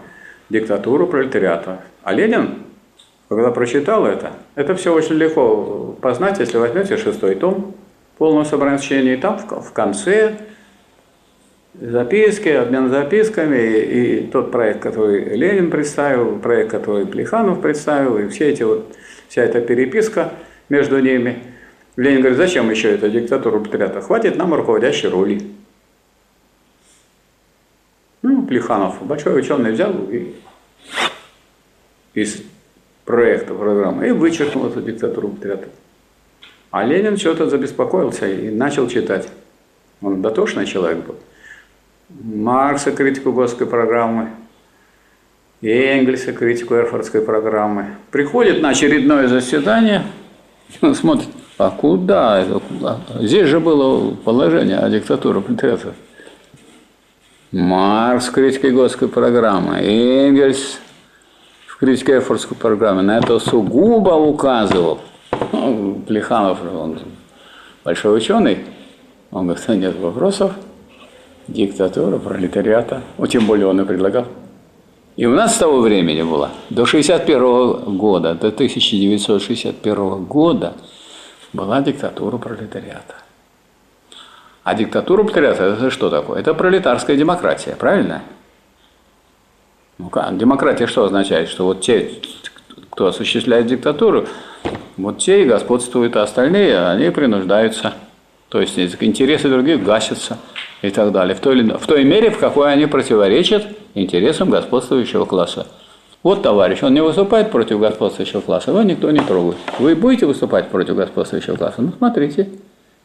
«Диктатура 0.48 1.06
пролетариата». 1.06 1.80
А 2.02 2.12
Ленин, 2.12 2.62
когда 3.28 3.50
прочитал 3.50 4.06
это, 4.06 4.32
это 4.54 4.74
все 4.76 4.94
очень 4.94 5.16
легко 5.16 5.96
познать, 6.00 6.38
если 6.38 6.58
возьмете 6.58 6.96
шестой 6.96 7.34
том, 7.34 7.74
полного 8.20 8.44
собрания 8.44 8.76
сочинений, 8.76 9.14
и 9.14 9.16
там 9.16 9.38
в 9.38 9.72
конце 9.72 10.36
записки, 11.72 12.50
обмен 12.50 12.90
записками, 12.90 13.56
и, 13.56 14.18
и 14.18 14.26
тот 14.26 14.52
проект, 14.52 14.82
который 14.82 15.24
Ленин 15.38 15.70
представил, 15.70 16.38
проект, 16.38 16.70
который 16.70 17.06
Плеханов 17.06 17.62
представил, 17.62 18.18
и 18.18 18.28
все 18.28 18.50
эти 18.50 18.62
вот, 18.62 18.94
вся 19.28 19.42
эта 19.42 19.62
переписка 19.62 20.34
между 20.68 21.00
ними. 21.00 21.42
Ленин 21.96 22.18
говорит, 22.18 22.36
зачем 22.36 22.70
еще 22.70 22.94
эта 22.94 23.08
диктатура 23.08 23.58
пролетариата? 23.58 24.02
Хватит 24.02 24.36
нам 24.36 24.52
руководящей 24.52 25.08
роли. 25.08 25.40
Ну, 28.20 28.42
Плеханов, 28.42 29.02
большой 29.02 29.40
ученый, 29.40 29.72
взял 29.72 29.94
и 30.10 30.34
из 32.12 32.42
проекта 33.06 33.54
программы 33.54 34.08
и 34.08 34.10
вычеркнул 34.10 34.66
эту 34.66 34.82
диктатуру 34.82 35.28
пролетариата. 35.28 35.79
А 36.70 36.84
Ленин 36.84 37.16
что-то 37.16 37.48
забеспокоился 37.50 38.28
и 38.28 38.50
начал 38.50 38.88
читать. 38.88 39.28
Он 40.02 40.22
дотошный 40.22 40.66
человек 40.66 41.04
был. 41.04 41.16
Маркса 42.08 42.92
критику 42.92 43.32
Готской 43.32 43.66
программы, 43.66 44.30
Энгельса 45.62 46.32
критику 46.32 46.74
Эрфордской 46.74 47.20
программы. 47.20 47.96
Приходит 48.10 48.62
на 48.62 48.70
очередное 48.70 49.28
заседание, 49.28 50.04
смотрит, 50.94 51.28
а 51.58 51.70
куда 51.70 52.40
это? 52.40 52.58
Куда? 52.60 53.00
Здесь 53.20 53.48
же 53.48 53.60
было 53.60 54.14
положение 54.14 54.78
о 54.78 54.88
диктатуре 54.88 55.40
пролетариата. 55.40 55.94
Маркс 57.52 58.30
критикой 58.30 58.70
Готской 58.70 59.08
программы, 59.08 59.76
Энгельс 59.78 60.78
в 61.66 61.78
критике 61.78 62.12
Эрфордской 62.14 62.56
программы 62.56 63.02
на 63.02 63.18
это 63.18 63.38
сугубо 63.38 64.10
указывал. 64.10 65.00
Ну, 65.52 66.02
Плеханов, 66.06 66.58
он 66.62 66.98
большой 67.84 68.16
ученый, 68.16 68.66
он 69.30 69.46
говорит, 69.46 69.68
нет 69.68 69.96
вопросов, 69.98 70.52
диктатура, 71.48 72.18
пролетариата, 72.18 73.02
ну, 73.18 73.26
тем 73.26 73.46
более 73.46 73.66
он 73.66 73.80
и 73.80 73.84
предлагал. 73.84 74.26
И 75.16 75.26
у 75.26 75.34
нас 75.34 75.54
с 75.54 75.58
того 75.58 75.80
времени 75.80 76.22
было, 76.22 76.50
до 76.70 76.86
61 76.86 77.96
года, 77.96 78.34
до 78.34 78.48
1961 78.48 80.24
года 80.24 80.74
была 81.52 81.80
диктатура 81.82 82.38
пролетариата. 82.38 83.16
А 84.62 84.74
диктатура 84.74 85.24
пролетариата– 85.24 85.64
это 85.74 85.90
что 85.90 86.10
такое? 86.10 86.40
Это 86.40 86.54
пролетарская 86.54 87.16
демократия, 87.16 87.74
правильно? 87.76 88.22
Ну, 89.98 90.10
демократия 90.32 90.86
что 90.86 91.04
означает? 91.04 91.48
Что 91.48 91.66
вот 91.66 91.82
те, 91.82 92.20
кто 93.00 93.06
осуществляет 93.06 93.66
диктатуру, 93.66 94.26
вот 94.98 95.16
те 95.16 95.42
и 95.42 95.46
господствуют, 95.46 96.16
а 96.16 96.22
остальные, 96.22 96.86
они 96.86 97.08
принуждаются. 97.08 97.94
То 98.50 98.60
есть 98.60 98.78
интересы 98.78 99.48
других 99.48 99.82
гасятся 99.82 100.36
и 100.82 100.90
так 100.90 101.10
далее. 101.10 101.34
В 101.34 101.40
той, 101.40 101.60
или, 101.60 101.72
в 101.72 101.86
той 101.86 102.04
мере, 102.04 102.30
в 102.30 102.36
какой 102.36 102.70
они 102.70 102.84
противоречат 102.84 103.66
интересам 103.94 104.50
господствующего 104.50 105.24
класса. 105.24 105.66
Вот 106.22 106.42
товарищ, 106.42 106.82
он 106.82 106.92
не 106.92 107.02
выступает 107.02 107.50
против 107.50 107.80
господствующего 107.80 108.42
класса, 108.42 108.70
его 108.70 108.82
никто 108.82 109.10
не 109.10 109.20
трогает. 109.20 109.56
Вы 109.78 109.94
будете 109.94 110.26
выступать 110.26 110.68
против 110.68 110.94
господствующего 110.96 111.56
класса? 111.56 111.80
Ну, 111.80 111.92
смотрите, 111.96 112.50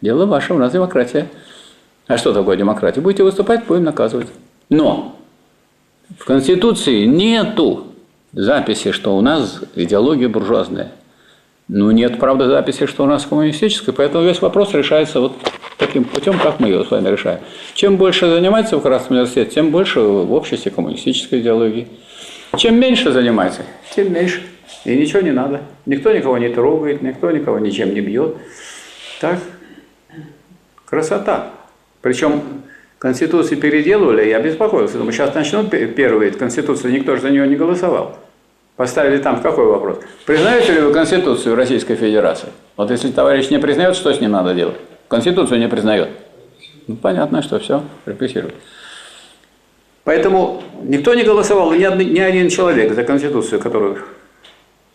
дело 0.02 0.26
ваше, 0.26 0.54
у 0.54 0.58
нас 0.58 0.74
демократия. 0.74 1.30
А 2.08 2.18
что 2.18 2.34
такое 2.34 2.58
демократия? 2.58 3.00
Будете 3.00 3.24
выступать, 3.24 3.66
будем 3.66 3.86
наказывать. 3.86 4.28
Но 4.68 5.16
в 6.20 6.26
Конституции 6.26 7.06
нету 7.06 7.95
записи, 8.36 8.92
что 8.92 9.16
у 9.18 9.22
нас 9.22 9.62
идеология 9.76 10.30
буржуазная. 10.30 10.92
Ну, 11.68 11.90
нет, 11.92 12.20
правда, 12.20 12.48
записи, 12.48 12.86
что 12.86 13.04
у 13.04 13.08
нас 13.08 13.26
коммунистическая, 13.26 13.92
поэтому 13.92 14.24
весь 14.24 14.42
вопрос 14.42 14.74
решается 14.74 15.20
вот 15.20 15.34
таким 15.78 16.04
путем, 16.04 16.38
как 16.38 16.60
мы 16.60 16.68
его 16.68 16.84
с 16.84 16.92
вами 16.92 17.10
решаем. 17.10 17.40
Чем 17.74 17.98
больше 17.98 18.30
занимается 18.30 18.78
в 18.78 18.82
Красном 18.82 19.18
университете, 19.18 19.52
тем 19.52 19.72
больше 19.72 20.00
в 20.00 20.32
обществе 20.34 20.72
коммунистической 20.72 21.40
идеологии. 21.40 21.88
Чем 22.58 22.80
меньше 22.80 23.12
занимается, 23.12 23.62
тем 23.96 24.14
меньше. 24.14 24.44
И 24.84 24.96
ничего 24.96 25.22
не 25.22 25.32
надо. 25.32 25.62
Никто 25.86 26.12
никого 26.12 26.38
не 26.38 26.50
трогает, 26.50 27.02
никто 27.02 27.32
никого 27.32 27.58
ничем 27.58 27.94
не 27.94 28.02
бьет. 28.02 28.36
Так, 29.20 29.40
красота. 30.86 31.52
Причем 32.02 32.44
Конституцию 33.00 33.60
переделывали, 33.60 34.30
я 34.30 34.40
беспокоился. 34.40 34.98
Думаю, 34.98 35.14
сейчас 35.14 35.34
начнут 35.34 35.72
первые 35.72 36.32
Конституцию, 36.32 36.94
никто 36.94 37.16
же 37.16 37.24
за 37.24 37.32
нее 37.32 37.48
не 37.48 37.56
голосовал. 37.56 38.18
Поставили 38.76 39.20
там 39.20 39.42
какой 39.42 39.66
вопрос? 39.66 40.00
Признаете 40.26 40.74
ли 40.74 40.82
вы 40.82 40.92
Конституцию 40.92 41.56
Российской 41.56 41.96
Федерации? 41.96 42.50
Вот 42.76 42.92
если 42.92 43.10
товарищ 43.10 43.50
не 43.50 43.58
признает, 43.58 43.96
что 43.96 44.14
с 44.14 44.20
ним 44.20 44.32
надо 44.32 44.54
делать? 44.54 44.76
Конституцию 45.08 45.60
не 45.60 45.70
признает. 45.70 46.10
Ну, 46.88 46.98
понятно, 46.98 47.42
что 47.42 47.58
все, 47.60 47.84
репрессируют. 48.06 48.56
Поэтому 50.04 50.62
никто 50.84 51.14
не 51.14 51.24
голосовал, 51.24 51.72
ни, 51.72 51.84
один, 51.84 52.14
ни 52.14 52.20
один 52.20 52.50
человек 52.50 52.94
за 52.94 53.04
Конституцию, 53.04 53.62
которую 53.62 54.00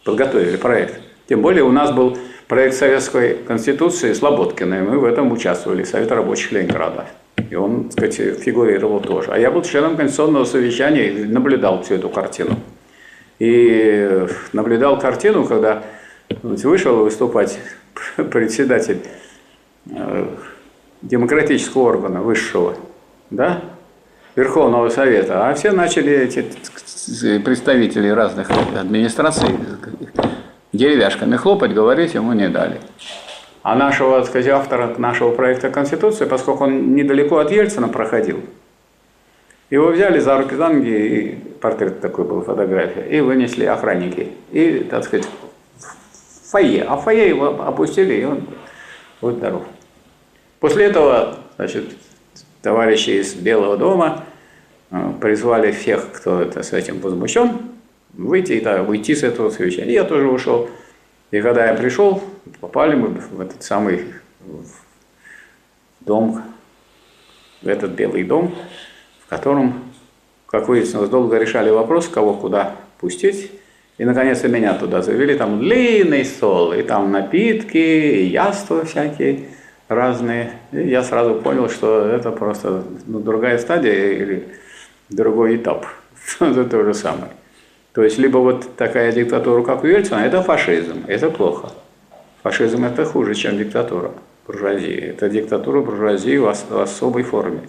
подготовили 0.04 0.56
проект. 0.56 1.00
Тем 1.28 1.40
более 1.40 1.64
у 1.64 1.72
нас 1.72 1.90
был 1.90 2.18
проект 2.48 2.76
Советской 2.76 3.34
Конституции 3.34 4.12
Слободкина, 4.12 4.74
и 4.74 4.82
мы 4.82 4.98
в 4.98 5.04
этом 5.04 5.32
участвовали, 5.32 5.84
Совет 5.84 6.12
рабочих 6.12 6.52
Ленинграда. 6.52 7.06
И 7.48 7.54
он, 7.54 7.84
так 7.84 8.12
сказать, 8.12 8.40
фигурировал 8.40 9.00
тоже. 9.00 9.30
А 9.32 9.38
я 9.38 9.50
был 9.50 9.62
членом 9.62 9.96
Конституционного 9.96 10.44
совещания 10.44 11.08
и 11.08 11.24
наблюдал 11.24 11.82
всю 11.82 11.94
эту 11.94 12.08
картину. 12.08 12.56
И 13.40 14.26
наблюдал 14.52 14.98
картину, 15.00 15.44
когда 15.46 15.82
вышел 16.42 16.96
выступать 17.02 17.58
председатель 18.16 19.00
э, 19.90 20.26
демократического 21.02 21.88
органа 21.88 22.20
высшего, 22.20 22.76
да, 23.30 23.62
Верховного 24.36 24.90
Совета, 24.90 25.48
а 25.48 25.54
все 25.54 25.72
начали 25.72 26.12
эти 26.12 26.44
представители 27.40 28.08
разных 28.08 28.50
администраций 28.78 29.48
деревяшками 30.72 31.36
хлопать, 31.36 31.72
говорить 31.72 32.14
ему 32.14 32.34
не 32.34 32.48
дали. 32.48 32.78
А 33.62 33.74
нашего, 33.74 34.20
так 34.20 34.28
сказать, 34.28 34.48
автора 34.48 34.94
нашего 34.98 35.32
проекта 35.32 35.70
Конституции, 35.70 36.26
поскольку 36.26 36.64
он 36.64 36.94
недалеко 36.94 37.38
от 37.38 37.50
Ельцина 37.50 37.88
проходил, 37.88 38.40
его 39.70 39.88
взяли 39.88 40.18
за 40.18 40.36
руки 40.36 40.54
за 40.54 40.68
ноги, 40.68 40.88
и 40.88 41.34
портрет 41.60 42.00
такой 42.00 42.24
был, 42.24 42.42
фотография, 42.42 43.06
и 43.08 43.20
вынесли 43.20 43.64
охранники. 43.64 44.28
И, 44.50 44.86
так 44.90 45.04
сказать, 45.04 45.26
в 45.78 46.50
фойе. 46.50 46.82
А 46.82 46.96
в 46.96 47.04
фойе 47.04 47.28
его 47.28 47.62
опустили, 47.62 48.14
и 48.14 48.24
он 48.24 48.46
будет 49.20 49.36
здоров. 49.36 49.62
После 50.58 50.86
этого, 50.86 51.38
значит, 51.56 51.84
товарищи 52.62 53.10
из 53.10 53.34
Белого 53.34 53.76
дома 53.76 54.24
э, 54.90 55.12
призвали 55.20 55.70
всех, 55.70 56.12
кто 56.12 56.42
это, 56.42 56.62
с 56.62 56.72
этим 56.72 57.00
возмущен, 57.00 57.58
выйти, 58.12 58.60
да, 58.60 58.82
уйти 58.82 59.14
с 59.14 59.22
этого 59.22 59.50
совещания. 59.50 59.92
Я 59.92 60.04
тоже 60.04 60.26
ушел. 60.26 60.68
И 61.30 61.40
когда 61.40 61.66
я 61.66 61.74
пришел, 61.74 62.22
попали 62.60 62.96
мы 62.96 63.08
в 63.08 63.40
этот 63.40 63.62
самый 63.62 64.06
дом, 66.00 66.42
в 67.62 67.68
этот 67.68 67.92
белый 67.92 68.24
дом, 68.24 68.54
в 69.30 69.32
котором, 69.32 69.74
как 70.48 70.68
выяснилось, 70.68 71.08
долго 71.08 71.38
решали 71.38 71.70
вопрос, 71.70 72.08
кого 72.08 72.34
куда 72.34 72.74
пустить. 72.98 73.52
И, 73.96 74.04
наконец, 74.04 74.42
меня 74.42 74.74
туда 74.74 75.02
завели, 75.02 75.36
там 75.36 75.60
длинный 75.60 76.24
стол, 76.24 76.72
и 76.72 76.82
там 76.82 77.12
напитки, 77.12 77.78
и 77.78 78.24
яства 78.24 78.84
всякие 78.84 79.44
разные. 79.86 80.50
И 80.72 80.88
я 80.88 81.04
сразу 81.04 81.36
понял, 81.36 81.68
что 81.68 82.06
это 82.06 82.32
просто 82.32 82.82
ну, 83.06 83.20
другая 83.20 83.58
стадия 83.58 84.14
или 84.14 84.48
другой 85.10 85.58
этап. 85.58 85.86
это 86.40 86.64
то 86.64 86.82
же 86.82 86.92
самое. 86.92 87.30
То 87.92 88.02
есть, 88.02 88.18
либо 88.18 88.38
вот 88.38 88.74
такая 88.76 89.12
диктатура, 89.12 89.62
как 89.62 89.84
у 89.84 89.86
Ельцина, 89.86 90.26
это 90.26 90.42
фашизм, 90.42 91.04
это 91.06 91.30
плохо. 91.30 91.70
Фашизм 92.42 92.84
это 92.84 93.04
хуже, 93.04 93.34
чем 93.34 93.58
диктатура 93.58 94.10
буржуазии. 94.44 94.98
Это 94.98 95.28
диктатура 95.28 95.82
буржуазии 95.82 96.36
в 96.36 96.48
особой 96.48 97.22
форме. 97.22 97.60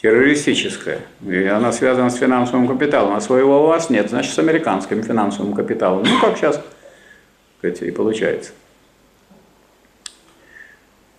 Террористическая. 0.00 1.00
И 1.26 1.44
она 1.44 1.72
связана 1.72 2.10
с 2.10 2.16
финансовым 2.16 2.66
капиталом. 2.66 3.14
А 3.14 3.20
своего 3.20 3.64
у 3.64 3.66
вас 3.66 3.90
нет, 3.90 4.08
значит, 4.08 4.32
с 4.32 4.38
американским 4.38 5.02
финансовым 5.02 5.52
капиталом. 5.52 6.04
Ну, 6.04 6.20
как 6.20 6.36
сейчас, 6.36 6.62
кстати, 7.56 7.84
и 7.84 7.90
получается. 7.90 8.52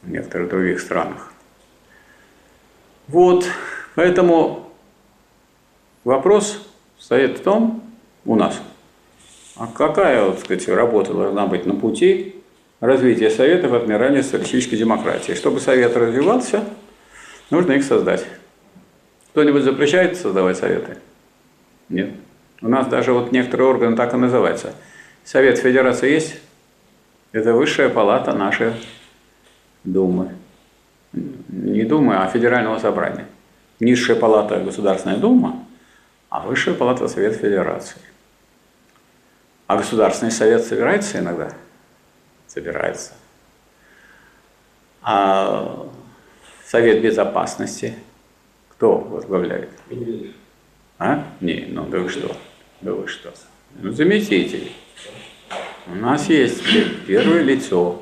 В 0.02 0.10
некоторых 0.10 0.50
других 0.50 0.80
странах. 0.80 1.32
Вот, 3.08 3.46
поэтому 3.94 4.72
Вопрос 6.04 6.68
стоит 6.98 7.38
в 7.38 7.44
том 7.44 7.84
у 8.26 8.36
нас, 8.36 8.60
а 9.56 9.68
какая, 9.68 10.26
вот, 10.26 10.40
сказать, 10.40 10.68
работа 10.68 11.14
должна 11.14 11.46
быть 11.46 11.68
на 11.68 11.76
пути 11.76 12.36
развития 12.80 13.30
Советов 13.30 13.74
отмирания 13.74 14.24
социалистической 14.24 14.80
демократии. 14.80 15.34
Чтобы 15.34 15.60
Совет 15.60 15.96
развивался, 15.96 16.64
нужно 17.52 17.74
их 17.74 17.84
создать. 17.84 18.26
Кто-нибудь 19.32 19.64
запрещает 19.64 20.18
создавать 20.18 20.58
Советы? 20.58 20.98
Нет. 21.90 22.12
У 22.62 22.68
нас 22.68 22.88
даже 22.88 23.14
вот 23.14 23.32
некоторые 23.32 23.70
органы 23.70 23.96
так 23.96 24.14
и 24.14 24.18
называются. 24.18 24.74
Совет 25.24 25.58
Федерации 25.58 26.12
есть? 26.12 26.36
Это 27.32 27.54
высшая 27.54 27.90
палата 27.90 28.34
нашей 28.34 28.74
Думы. 29.84 30.36
Не 31.14 31.84
Думы, 31.86 32.18
а 32.18 32.28
Федерального 32.28 32.78
собрания. 32.78 33.26
Низшая 33.80 34.16
палата 34.16 34.60
Государственная 34.60 35.18
Дума, 35.18 35.66
а 36.30 36.42
Высшая 36.42 36.76
палата 36.76 37.08
Совет 37.08 37.36
Федерации. 37.36 37.98
А 39.68 39.78
Государственный 39.78 40.32
совет 40.32 40.66
собирается 40.66 41.20
иногда? 41.20 41.54
Собирается. 42.48 43.14
А 45.02 45.88
Совет 46.66 47.02
Безопасности 47.02 47.96
кто 48.82 48.98
возглавляет? 48.98 49.70
А? 50.98 51.24
Не, 51.40 51.68
ну 51.70 51.86
да 51.86 52.00
вы 52.00 52.10
что? 52.10 52.36
Да 52.82 52.94
вы 52.94 53.08
что? 53.08 53.32
Ну, 53.80 53.92
заместитель. 53.92 54.72
У 55.86 55.94
нас 55.94 56.28
есть 56.30 56.64
первое 57.06 57.44
лицо. 57.44 58.02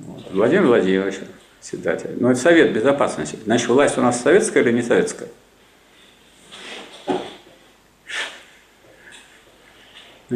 Вот. 0.00 0.24
Владимир 0.32 0.66
Владимирович, 0.66 1.20
председатель. 1.60 2.16
Но 2.18 2.32
это 2.32 2.40
Совет 2.40 2.72
Безопасности. 2.72 3.38
Значит, 3.44 3.68
власть 3.68 3.96
у 3.96 4.00
нас 4.00 4.20
советская 4.20 4.64
или 4.64 4.72
не 4.72 4.82
советская? 4.82 5.28
Ну, 7.06 7.16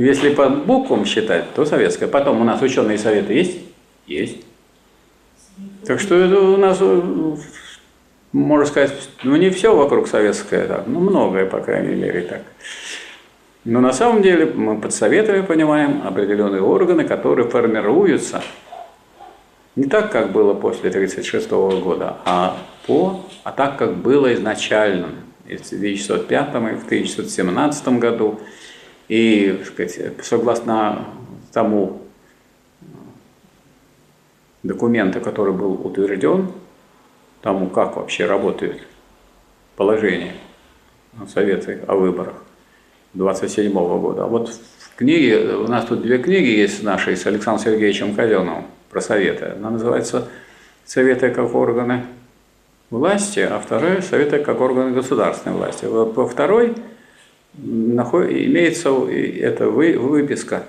если 0.01 0.33
по 0.33 0.49
буквам 0.49 1.07
считать, 1.07 1.53
то 1.55 1.65
советская. 1.65 2.09
Потом 2.09 2.41
у 2.41 2.45
нас 2.45 2.63
ученые 2.63 2.99
советы 2.99 3.33
есть? 3.33 3.59
Есть. 4.07 4.45
Так 5.89 5.99
что 5.99 6.15
это 6.15 6.39
у 6.39 6.57
нас, 6.57 6.79
э, 6.81 7.37
можно 8.33 8.67
сказать, 8.67 8.93
ну 9.23 9.37
не 9.37 9.51
все 9.51 9.75
вокруг 9.75 10.09
советское, 10.09 10.67
так, 10.67 10.87
ну 10.87 11.01
многое, 11.01 11.47
по 11.47 11.61
крайней 11.61 11.95
мере, 11.95 12.23
так. 12.23 12.43
Но 13.65 13.81
на 13.81 13.93
самом 13.93 14.23
деле 14.23 14.47
мы 14.47 14.81
под 14.81 14.93
советами 14.93 15.43
понимаем 15.43 16.03
определенные 16.05 16.63
органы, 16.63 17.05
которые 17.05 17.49
формируются 17.49 18.43
не 19.77 19.85
так, 19.85 20.11
как 20.11 20.33
было 20.33 20.53
после 20.53 20.91
1936 20.91 21.51
года, 21.83 22.17
а, 22.25 22.59
по, 22.87 23.25
а 23.45 23.53
так, 23.53 23.79
как 23.79 23.97
было 23.97 24.35
изначально, 24.35 25.09
в 25.45 25.73
1905 25.73 26.49
и 26.49 26.77
в 26.77 26.85
1917 26.85 27.89
году. 27.99 28.41
И, 29.09 29.63
сказать, 29.67 29.99
согласно 30.23 31.07
тому 31.53 32.03
документу, 34.63 35.21
который 35.21 35.53
был 35.53 35.73
утвержден, 35.73 36.49
тому, 37.43 37.69
как 37.69 37.97
вообще 37.97 38.27
работает 38.27 38.83
положение 39.77 40.35
Советы 41.29 41.81
о 41.87 41.97
выборах 41.97 42.35
27 43.15 43.73
года. 43.73 44.25
А 44.25 44.27
вот 44.27 44.49
в 44.49 44.97
книге, 44.97 45.57
у 45.57 45.67
нас 45.69 45.85
тут 45.85 46.03
две 46.03 46.19
книги 46.19 46.49
есть 46.49 46.83
наши 46.83 47.17
с 47.17 47.27
Александром 47.27 47.65
Сергеевичем 47.65 48.15
Казеновым 48.15 48.65
про 48.91 49.01
Советы. 49.01 49.53
Она 49.57 49.71
называется 49.71 50.29
«Советы 50.85 51.31
как 51.31 51.55
органы 51.55 52.05
власти», 52.91 53.41
а 53.41 53.59
вторая 53.59 54.01
«Советы 54.01 54.39
как 54.39 54.61
органы 54.61 54.93
государственной 54.93 55.57
власти». 55.57 55.85
Во 55.85 56.27
второй 56.27 56.75
имеется 57.55 58.89
эта 59.09 59.69
выписка 59.69 60.63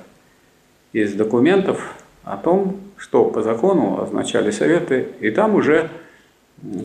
из 0.92 1.14
документов 1.14 1.96
о 2.24 2.38
том, 2.38 2.80
что 2.98 3.26
по 3.26 3.42
закону 3.42 4.02
означали 4.02 4.52
советы, 4.52 5.08
и 5.20 5.32
там 5.32 5.56
уже 5.56 5.90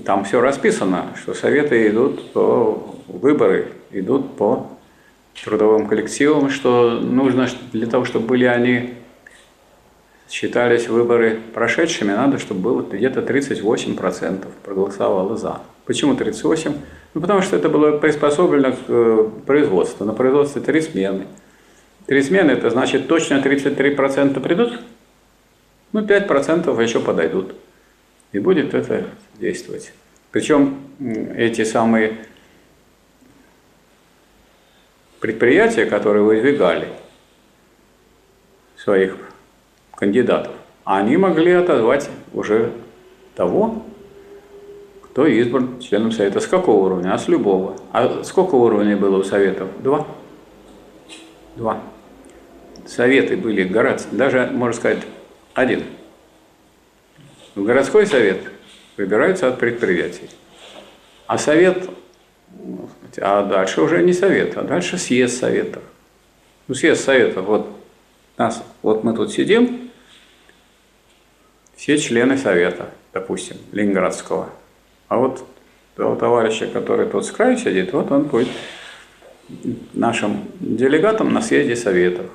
там 0.04 0.24
все 0.24 0.40
расписано, 0.40 1.14
что 1.20 1.34
советы 1.34 1.88
идут 1.88 2.32
по 2.32 2.96
выборы, 3.06 3.72
идут 3.92 4.36
по 4.36 4.68
трудовым 5.44 5.86
коллективам, 5.86 6.50
что 6.50 6.98
нужно 7.00 7.48
для 7.72 7.86
того, 7.86 8.04
чтобы 8.04 8.26
были 8.26 8.44
они 8.44 8.94
считались 10.28 10.88
выборы 10.88 11.40
прошедшими, 11.54 12.12
надо, 12.12 12.38
чтобы 12.38 12.60
было 12.60 12.82
где-то 12.82 13.20
38% 13.20 14.46
проголосовало 14.64 15.36
за. 15.36 15.60
Почему 15.86 16.14
38? 16.14 16.72
Ну, 17.14 17.20
потому 17.20 17.40
что 17.40 17.56
это 17.56 17.68
было 17.68 17.96
приспособлено 17.96 18.72
к 18.72 18.76
э, 18.88 19.30
производству. 19.46 20.04
На 20.04 20.12
производстве 20.12 20.60
три 20.60 20.82
смены. 20.82 21.26
Три 22.06 22.22
смены, 22.22 22.50
это 22.50 22.68
значит 22.70 23.08
точно 23.08 23.36
33% 23.36 24.40
придут, 24.40 24.80
ну, 25.92 26.00
5% 26.00 26.82
еще 26.82 27.00
подойдут. 27.00 27.54
И 28.32 28.38
будет 28.38 28.74
это 28.74 29.06
действовать. 29.38 29.92
Причем 30.30 30.78
эти 31.34 31.64
самые 31.64 32.18
предприятия, 35.20 35.86
которые 35.86 36.22
выдвигали 36.22 36.88
своих 38.76 39.16
кандидатов, 39.94 40.52
они 40.84 41.16
могли 41.16 41.52
отозвать 41.52 42.08
уже 42.32 42.72
того, 43.34 43.82
кто 45.02 45.26
избран 45.26 45.80
членом 45.80 46.12
Совета. 46.12 46.40
С 46.40 46.46
какого 46.46 46.84
уровня? 46.84 47.14
А 47.14 47.18
с 47.18 47.28
любого. 47.28 47.76
А 47.92 48.22
сколько 48.24 48.54
уровней 48.54 48.94
было 48.94 49.18
у 49.18 49.24
Советов? 49.24 49.68
Два. 49.82 50.06
Два. 51.56 51.80
Советы 52.86 53.36
были 53.36 53.64
городские, 53.64 54.16
даже, 54.16 54.50
можно 54.52 54.74
сказать, 54.74 55.00
один. 55.54 55.82
В 57.59 57.64
городской 57.64 58.06
совет 58.06 58.38
выбирается 58.96 59.48
от 59.48 59.59
предприятий. 59.59 60.30
А 61.26 61.38
совет, 61.38 61.90
а 63.20 63.42
дальше 63.42 63.82
уже 63.82 64.00
не 64.04 64.12
совет, 64.12 64.56
а 64.56 64.62
дальше 64.62 64.96
съезд 64.96 65.40
советов. 65.40 65.82
Ну, 66.68 66.76
съезд 66.76 67.04
советов, 67.04 67.46
вот 67.46 67.68
нас, 68.36 68.62
вот 68.82 69.02
мы 69.02 69.12
тут 69.12 69.32
сидим, 69.32 69.90
все 71.74 71.98
члены 71.98 72.38
совета, 72.38 72.90
допустим, 73.12 73.56
Ленинградского. 73.72 74.50
А 75.09 75.16
вот 75.16 75.44
того 75.96 76.14
товарища, 76.14 76.68
который 76.68 77.09
тут 77.09 77.26
с 77.26 77.32
краю 77.32 77.59
сидит, 77.59 77.92
вот 77.92 78.12
он 78.12 78.22
будет 78.22 78.50
нашим 79.94 80.44
делегатом 80.61 81.34
на 81.34 81.42
съезде 81.42 81.74
советов. 81.74 82.26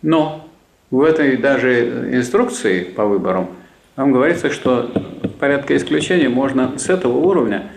Но 0.00 0.48
в 0.90 1.02
этой 1.02 1.36
даже 1.36 2.14
инструкции 2.14 2.84
по 2.84 3.04
выборам 3.04 3.59
там 4.00 4.12
говорится, 4.12 4.50
что 4.50 4.90
в 4.94 5.28
порядке 5.38 5.76
исключения 5.76 6.30
можно 6.30 6.78
с 6.78 6.88
этого 6.88 7.18
уровня 7.18 7.70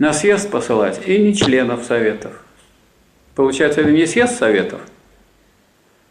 на 0.00 0.12
съезд 0.12 0.50
посылать 0.50 1.00
и 1.06 1.16
не 1.18 1.36
членов 1.36 1.84
советов. 1.84 2.42
Получается, 3.36 3.82
это 3.82 3.92
не 3.92 4.04
съезд 4.04 4.36
советов, 4.36 4.80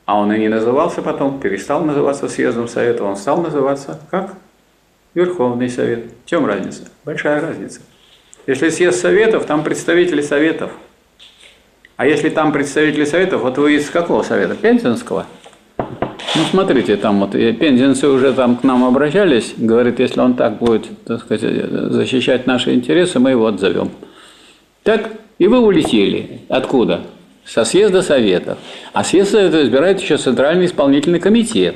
а 0.05 0.21
он 0.21 0.31
и 0.31 0.39
не 0.39 0.47
назывался 0.47 1.01
потом, 1.01 1.41
перестал 1.41 1.83
называться 1.83 2.29
съездом 2.29 2.69
совета, 2.69 3.03
он 3.03 3.17
стал 3.17 3.41
называться 3.41 3.99
как 4.09 4.35
Верховный 5.13 5.69
Совет. 5.69 6.13
В 6.23 6.29
чем 6.29 6.45
разница? 6.45 6.83
Большая 7.03 7.41
разница. 7.41 7.81
Если 8.45 8.69
съезд 8.69 9.01
Советов, 9.01 9.47
там 9.47 9.65
представители 9.65 10.21
Советов. 10.21 10.71
А 11.97 12.07
если 12.07 12.29
там 12.29 12.53
представители 12.53 13.03
Советов, 13.03 13.41
вот 13.41 13.57
вы 13.57 13.75
из 13.75 13.89
какого 13.89 14.23
Совета? 14.23 14.55
Пензенского? 14.55 15.25
Ну, 16.37 16.43
смотрите, 16.51 16.97
там 16.97 17.19
вот 17.19 17.31
пензенцы 17.31 18.07
уже 18.07 18.31
там 18.31 18.57
к 18.57 18.63
нам 18.63 18.83
обращались, 18.83 19.55
говорит, 19.57 19.99
если 19.99 20.19
он 20.19 20.35
так 20.35 20.59
будет, 20.59 20.85
так 21.03 21.21
сказать, 21.21 21.41
защищать 21.91 22.45
наши 22.45 22.75
интересы, 22.75 23.17
мы 23.17 23.31
его 23.31 23.47
отзовем. 23.47 23.89
Так, 24.83 25.09
и 25.39 25.47
вы 25.47 25.59
улетели. 25.59 26.41
Откуда? 26.47 27.01
Со 27.43 27.65
съезда 27.65 28.03
Советов. 28.03 28.59
А 28.93 29.03
съезд 29.03 29.31
Советов 29.31 29.63
избирает 29.63 29.99
еще 29.99 30.17
Центральный 30.17 30.67
исполнительный 30.67 31.19
комитет. 31.19 31.75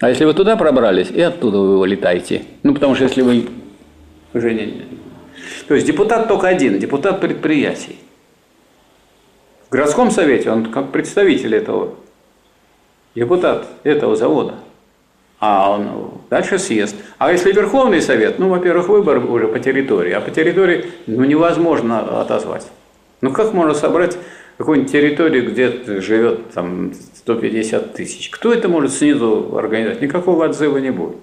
А 0.00 0.08
если 0.08 0.24
вы 0.24 0.32
туда 0.32 0.56
пробрались, 0.56 1.10
и 1.10 1.20
оттуда 1.20 1.58
вы 1.58 1.78
вылетаете. 1.78 2.44
Ну, 2.62 2.72
потому 2.72 2.94
что 2.94 3.04
если 3.04 3.20
вы 3.20 3.48
уже 4.32 4.54
не... 4.54 4.84
То 5.66 5.74
есть 5.74 5.86
депутат 5.86 6.26
только 6.26 6.48
один, 6.48 6.78
депутат 6.78 7.20
предприятий. 7.20 7.98
В 9.68 9.72
городском 9.72 10.10
совете 10.10 10.50
он 10.50 10.66
как 10.66 10.90
представитель 10.90 11.54
этого, 11.54 11.96
депутат 13.18 13.66
этого 13.84 14.16
завода. 14.16 14.54
А 15.40 15.70
он 15.70 16.20
дальше 16.30 16.58
съезд. 16.58 16.96
А 17.18 17.30
если 17.30 17.52
Верховный 17.52 18.02
Совет, 18.02 18.38
ну, 18.38 18.48
во-первых, 18.48 18.88
выбор 18.88 19.18
уже 19.18 19.46
по 19.46 19.60
территории, 19.60 20.12
а 20.12 20.20
по 20.20 20.30
территории 20.30 20.86
ну, 21.06 21.24
невозможно 21.24 22.20
отозвать. 22.20 22.66
Ну, 23.20 23.32
как 23.32 23.52
можно 23.52 23.74
собрать 23.74 24.16
какую-нибудь 24.56 24.90
территорию, 24.90 25.50
где 25.50 26.00
живет 26.00 26.50
там 26.50 26.92
150 26.94 27.94
тысяч. 27.94 28.30
Кто 28.30 28.52
это 28.52 28.68
может 28.68 28.92
снизу 28.92 29.56
организовать? 29.56 30.00
Никакого 30.00 30.44
отзыва 30.44 30.78
не 30.78 30.90
будет. 30.90 31.18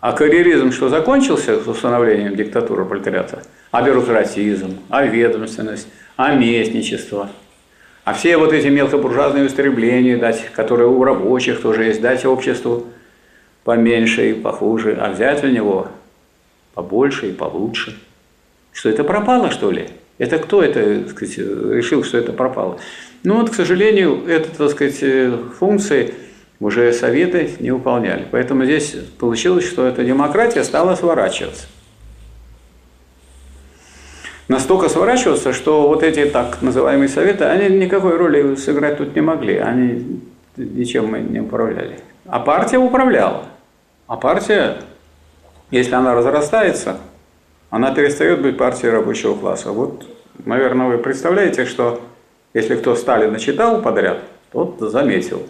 А 0.00 0.12
карьеризм 0.12 0.70
что 0.70 0.88
закончился 0.88 1.60
с 1.60 1.66
установлением 1.66 2.36
диктатуры 2.36 2.84
пролетариата? 2.84 3.42
А 3.72 3.82
бюрократизм, 3.82 4.78
а 4.88 5.04
ведомственность, 5.04 5.88
а 6.16 6.34
местничество. 6.34 7.30
А 8.06 8.12
все 8.12 8.36
вот 8.36 8.52
эти 8.52 8.68
мелкобуржуазные 8.68 9.44
устремления 9.44 10.16
дать, 10.16 10.52
которые 10.52 10.88
у 10.88 11.02
рабочих 11.02 11.60
тоже 11.60 11.86
есть, 11.86 12.00
дать 12.00 12.24
обществу 12.24 12.86
поменьше 13.64 14.30
и 14.30 14.32
похуже, 14.32 14.96
а 15.00 15.10
взять 15.10 15.42
у 15.42 15.48
него 15.48 15.88
побольше 16.74 17.30
и 17.30 17.32
получше. 17.32 17.98
Что 18.70 18.90
это 18.90 19.02
пропало, 19.02 19.50
что 19.50 19.72
ли? 19.72 19.88
Это 20.18 20.38
кто 20.38 20.62
это, 20.62 21.00
так 21.00 21.10
сказать, 21.10 21.36
решил, 21.38 22.04
что 22.04 22.16
это 22.16 22.32
пропало? 22.32 22.78
Ну 23.24 23.40
вот, 23.40 23.50
к 23.50 23.54
сожалению, 23.54 24.24
это, 24.28 24.56
так 24.56 24.70
сказать, 24.70 24.98
э, 25.00 25.36
функции 25.58 26.14
уже 26.60 26.92
советы 26.92 27.50
не 27.58 27.72
выполняли. 27.72 28.24
Поэтому 28.30 28.66
здесь 28.66 28.94
получилось, 29.18 29.66
что 29.66 29.84
эта 29.84 30.04
демократия 30.04 30.62
стала 30.62 30.94
сворачиваться. 30.94 31.66
Настолько 34.48 34.88
сворачиваться, 34.88 35.52
что 35.52 35.88
вот 35.88 36.02
эти 36.02 36.24
так 36.26 36.62
называемые 36.62 37.08
советы, 37.08 37.44
они 37.44 37.76
никакой 37.76 38.16
роли 38.16 38.54
сыграть 38.54 38.98
тут 38.98 39.14
не 39.16 39.20
могли. 39.20 39.56
Они 39.56 40.20
ничем 40.56 41.32
не 41.32 41.40
управляли. 41.40 41.98
А 42.26 42.38
партия 42.40 42.78
управляла. 42.78 43.44
А 44.06 44.16
партия, 44.16 44.76
если 45.70 45.94
она 45.94 46.14
разрастается, 46.14 46.98
она 47.70 47.92
перестает 47.92 48.40
быть 48.40 48.56
партией 48.56 48.92
рабочего 48.92 49.34
класса. 49.34 49.72
Вот, 49.72 50.06
наверное, 50.44 50.86
вы 50.86 50.98
представляете, 50.98 51.64
что 51.64 52.00
если 52.54 52.76
кто 52.76 52.94
Сталина 52.94 53.38
читал 53.38 53.82
подряд, 53.82 54.18
тот 54.52 54.76
заметил, 54.78 55.42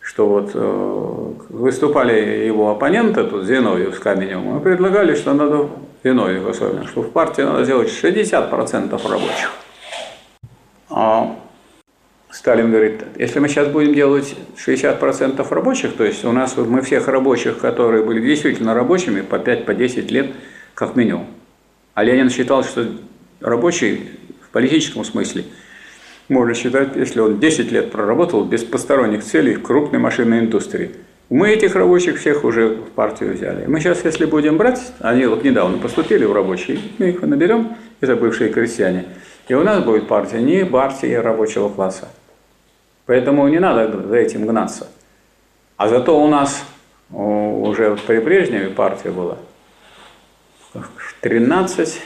что 0.00 0.28
вот 0.28 0.50
э, 0.52 1.32
выступали 1.48 2.44
его 2.44 2.70
оппоненты, 2.70 3.24
тут 3.24 3.44
Зиновьев 3.44 3.94
с 3.94 3.98
Каменевым, 3.98 4.58
и 4.58 4.62
предлагали, 4.62 5.14
что 5.14 5.32
надо, 5.32 5.68
Зиновьев 6.04 6.46
особенно, 6.46 6.86
что 6.86 7.02
в 7.02 7.10
партии 7.10 7.42
надо 7.42 7.64
сделать 7.64 7.88
60% 7.88 9.08
рабочих. 9.08 9.52
А 10.90 11.36
Сталин 12.30 12.70
говорит, 12.70 13.02
если 13.16 13.38
мы 13.38 13.48
сейчас 13.48 13.68
будем 13.68 13.94
делать 13.94 14.34
60% 14.56 15.46
рабочих, 15.48 15.94
то 15.94 16.04
есть 16.04 16.24
у 16.24 16.32
нас 16.32 16.56
мы 16.56 16.82
всех 16.82 17.08
рабочих, 17.08 17.58
которые 17.58 18.02
были 18.04 18.20
действительно 18.20 18.74
рабочими, 18.74 19.20
по 19.20 19.36
5-10 19.36 20.06
по 20.06 20.12
лет, 20.12 20.30
как 20.74 20.96
минимум, 20.96 21.26
а 21.94 22.04
Ленин 22.04 22.30
считал, 22.30 22.64
что 22.64 22.86
рабочий 23.40 24.10
в 24.40 24.48
политическом 24.48 25.04
смысле 25.04 25.44
можно 26.28 26.54
считать, 26.54 26.96
если 26.96 27.20
он 27.20 27.38
10 27.38 27.70
лет 27.70 27.90
проработал 27.90 28.44
без 28.44 28.64
посторонних 28.64 29.22
целей 29.22 29.54
в 29.54 29.62
крупной 29.62 30.00
машинной 30.00 30.40
индустрии. 30.40 30.92
Мы 31.28 31.50
этих 31.50 31.74
рабочих 31.74 32.18
всех 32.18 32.44
уже 32.44 32.68
в 32.68 32.90
партию 32.90 33.32
взяли. 33.34 33.66
Мы 33.66 33.80
сейчас, 33.80 34.04
если 34.04 34.26
будем 34.26 34.58
брать, 34.58 34.92
они 35.00 35.24
вот 35.26 35.44
недавно 35.44 35.78
поступили 35.78 36.24
в 36.24 36.32
рабочие, 36.32 36.78
мы 36.98 37.10
их 37.10 37.22
наберем, 37.22 37.76
это 38.00 38.16
бывшие 38.16 38.50
крестьяне, 38.50 39.06
и 39.48 39.54
у 39.54 39.62
нас 39.62 39.82
будет 39.82 40.08
партия 40.08 40.42
не 40.42 40.66
партия 40.66 41.20
рабочего 41.20 41.68
класса. 41.68 42.08
Поэтому 43.06 43.48
не 43.48 43.58
надо 43.58 44.06
за 44.08 44.16
этим 44.16 44.46
гнаться. 44.46 44.88
А 45.76 45.88
зато 45.88 46.22
у 46.22 46.28
нас 46.28 46.64
уже 47.10 47.96
при 48.06 48.18
Брежневе 48.18 48.68
партия 48.68 49.10
была– 49.10 49.38
13 51.20 52.02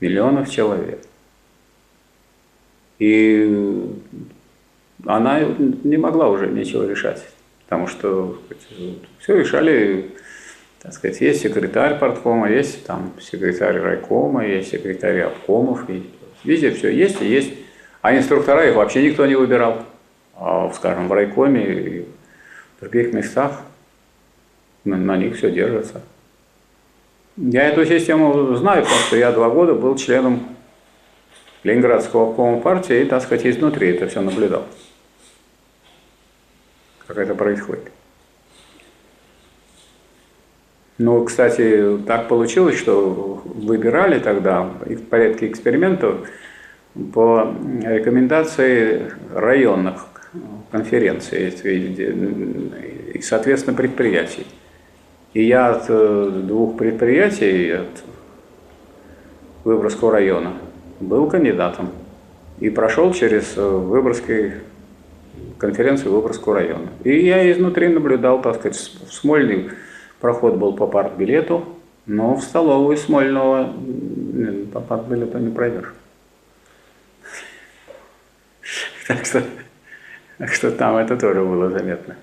миллионов 0.00 0.50
человек. 0.50 1.00
И 2.98 3.86
она 5.06 5.40
не 5.40 5.96
могла 5.96 6.28
уже 6.28 6.46
ничего 6.46 6.84
решать, 6.84 7.22
потому 7.64 7.86
что 7.86 8.38
все 9.18 9.38
решали, 9.38 10.10
так 10.82 10.92
сказать, 10.92 11.20
есть 11.20 11.42
секретарь 11.42 11.98
парткома, 11.98 12.50
есть 12.50 12.86
там 12.86 13.12
секретарь 13.20 13.78
райкома, 13.78 14.46
есть 14.46 14.70
секретарь 14.70 15.20
обкомов, 15.20 15.88
и 15.90 16.10
везде 16.42 16.70
все 16.70 16.90
есть 16.90 17.20
и 17.20 17.26
есть. 17.26 17.52
А 18.02 18.16
инструктора 18.16 18.68
их 18.68 18.76
вообще 18.76 19.02
никто 19.02 19.24
не 19.26 19.34
выбирал. 19.34 19.82
А, 20.36 20.70
скажем, 20.74 21.08
в 21.08 21.12
райкоме 21.12 21.64
и 21.64 22.08
в 22.76 22.80
других 22.80 23.12
местах 23.14 23.62
на, 24.84 24.96
на 24.96 25.16
них 25.16 25.36
все 25.36 25.50
держится. 25.50 26.02
Я 27.36 27.68
эту 27.68 27.84
систему 27.84 28.54
знаю, 28.56 28.82
потому 28.82 29.00
что 29.00 29.16
я 29.16 29.32
два 29.32 29.48
года 29.48 29.74
был 29.74 29.96
членом 29.96 30.40
Ленинградского 31.62 32.30
обкома 32.30 32.60
партии 32.60 33.00
и, 33.00 33.04
так 33.04 33.22
сказать, 33.22 33.46
изнутри 33.46 33.88
это 33.88 34.06
все 34.06 34.20
наблюдал. 34.20 34.64
Как 37.06 37.18
это 37.18 37.34
происходит. 37.34 37.90
Ну, 40.96 41.24
кстати, 41.24 41.98
так 42.06 42.28
получилось, 42.28 42.78
что 42.78 43.42
выбирали 43.44 44.20
тогда 44.20 44.62
в 44.62 45.02
порядке 45.06 45.48
экспериментов 45.48 46.28
по 47.12 47.52
рекомендации 47.82 49.10
районных 49.34 50.06
конференций 50.70 51.48
и, 51.64 53.20
соответственно, 53.22 53.76
предприятий. 53.76 54.46
И 55.32 55.42
я 55.42 55.70
от 55.70 55.86
э, 55.88 56.30
двух 56.44 56.76
предприятий, 56.76 57.70
от 57.72 58.04
Выборгского 59.64 60.12
района, 60.12 60.52
был 61.00 61.28
кандидатом 61.28 61.90
и 62.60 62.70
прошел 62.70 63.12
через 63.12 63.54
э, 63.56 63.60
Выборгский 63.66 64.52
конференцию 65.58 66.12
Выборгского 66.12 66.56
района. 66.56 66.88
И 67.04 67.24
я 67.24 67.50
изнутри 67.50 67.88
наблюдал, 67.88 68.40
так 68.42 68.56
сказать, 68.56 68.76
Смольный 69.10 69.70
проход 70.20 70.56
был 70.56 70.74
по 70.74 70.86
партбилету, 70.86 71.64
но 72.06 72.34
в 72.34 72.42
столовую 72.42 72.96
Смольного 72.96 73.72
по 74.72 74.80
партбилету 74.80 75.38
не 75.38 75.52
пройдешь. 75.52 75.92
Так 79.06 79.26
что, 79.26 79.42
так 80.38 80.54
что 80.54 80.70
там 80.70 80.96
это 80.96 81.18
тоже 81.18 81.44
было 81.44 81.68
заметно. 81.68 82.16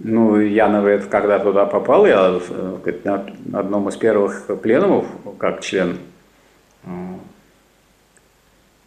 Ну, 0.00 0.38
я, 0.38 0.68
наверное, 0.68 1.08
когда 1.08 1.38
туда 1.38 1.64
попал, 1.64 2.04
я 2.04 2.38
сказать, 2.40 3.04
на 3.06 3.24
одном 3.54 3.88
из 3.88 3.96
первых 3.96 4.46
пленумов, 4.60 5.06
как 5.38 5.62
член 5.62 5.98
э, 6.84 6.88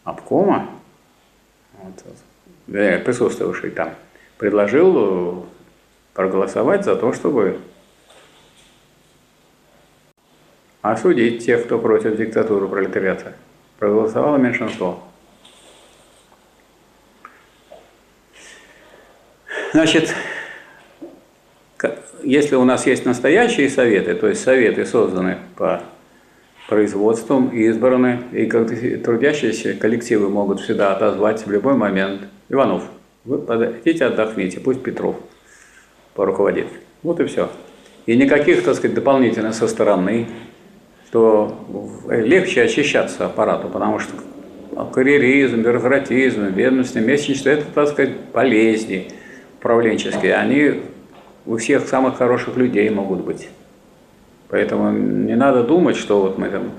обкома, 0.04 0.68
присутствовавший 2.66 3.70
там, 3.70 3.94
предложил 4.36 4.94
э, 4.96 5.46
проголосовать 6.14 6.84
за 6.84 6.96
то, 6.96 7.12
чтобы 7.12 7.58
осудить 10.82 11.44
тех, 11.44 11.64
кто 11.64 11.78
против 11.78 12.16
диктатуры 12.16 12.68
пролетариата. 12.68 13.34
Проголосовало 13.78 14.36
меньшинство. 14.36 15.02
Значит, 19.72 20.14
если 22.22 22.56
у 22.56 22.64
нас 22.64 22.86
есть 22.86 23.04
настоящие 23.04 23.68
советы, 23.70 24.14
то 24.14 24.26
есть 24.28 24.42
советы 24.42 24.84
созданы 24.84 25.38
по 25.56 25.82
производством, 26.68 27.48
избраны, 27.48 28.20
и 28.30 28.44
как 28.44 28.68
трудящиеся 29.02 29.72
коллективы 29.74 30.28
могут 30.28 30.60
всегда 30.60 30.92
отозвать 30.94 31.44
в 31.46 31.50
любой 31.50 31.74
момент. 31.74 32.20
Иванов, 32.50 32.84
вы 33.24 33.38
подойдите, 33.38 34.04
отдохните, 34.04 34.60
пусть 34.60 34.82
Петров 34.82 35.16
поруководит. 36.14 36.66
Вот 37.02 37.20
и 37.20 37.24
все. 37.24 37.48
И 38.04 38.16
никаких, 38.16 38.62
так 38.64 38.74
сказать, 38.74 38.94
дополнительно 38.94 39.52
со 39.52 39.66
стороны, 39.66 40.26
то 41.10 41.58
легче 42.10 42.62
очищаться 42.62 43.24
аппарату, 43.24 43.68
потому 43.68 43.98
что 43.98 44.12
карьеризм, 44.92 45.62
бюрократизм, 45.62 46.46
ведомственное 46.46 47.06
месячничество– 47.06 47.48
это, 47.50 47.64
так 47.74 47.88
сказать, 47.88 48.12
болезни 48.34 49.08
управленческие. 49.58 50.34
Они 50.34 50.82
у 51.46 51.56
всех 51.56 51.88
самых 51.88 52.18
хороших 52.18 52.56
людей 52.58 52.90
могут 52.90 53.24
быть. 53.24 53.48
Поэтому 54.48 54.90
не 54.92 55.36
надо 55.36 55.62
думать, 55.62 55.96
что 55.96 56.20
вот 56.20 56.38
мы 56.38 56.48
там... 56.48 56.70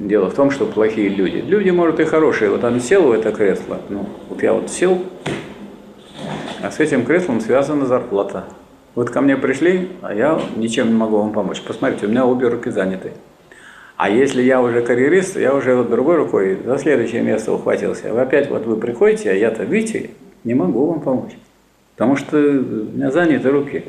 Дело 0.00 0.28
в 0.28 0.34
том, 0.34 0.50
что 0.50 0.66
плохие 0.66 1.08
люди. 1.08 1.36
Люди, 1.36 1.70
может, 1.70 2.00
и 2.00 2.04
хорошие. 2.04 2.50
Вот 2.50 2.64
он 2.64 2.80
сел 2.80 3.02
в 3.04 3.12
это 3.12 3.30
кресло. 3.30 3.78
Ну, 3.88 4.08
вот 4.28 4.42
я 4.42 4.52
вот 4.52 4.68
сел, 4.68 4.98
а 6.62 6.72
с 6.72 6.80
этим 6.80 7.04
креслом 7.04 7.40
связана 7.40 7.86
зарплата. 7.86 8.44
Вот 8.96 9.10
ко 9.10 9.20
мне 9.20 9.36
пришли, 9.36 9.90
а 10.02 10.12
я 10.12 10.40
ничем 10.56 10.88
не 10.88 10.94
могу 10.94 11.18
вам 11.18 11.32
помочь. 11.32 11.60
Посмотрите, 11.60 12.06
у 12.06 12.08
меня 12.08 12.26
обе 12.26 12.48
руки 12.48 12.70
заняты. 12.70 13.12
А 13.96 14.10
если 14.10 14.42
я 14.42 14.60
уже 14.60 14.82
карьерист, 14.82 15.36
я 15.36 15.54
уже 15.54 15.76
вот 15.76 15.90
другой 15.90 16.16
рукой 16.16 16.58
за 16.64 16.78
следующее 16.78 17.22
место 17.22 17.52
ухватился. 17.52 18.12
Вы 18.12 18.20
опять 18.20 18.50
вот 18.50 18.66
вы 18.66 18.76
приходите, 18.76 19.30
а 19.30 19.34
я-то, 19.34 19.62
видите, 19.62 20.10
не 20.42 20.54
могу 20.54 20.86
вам 20.86 21.00
помочь. 21.00 21.36
Потому 21.94 22.16
что 22.16 22.36
у 22.36 22.40
меня 22.40 23.12
заняты 23.12 23.50
руки. 23.50 23.84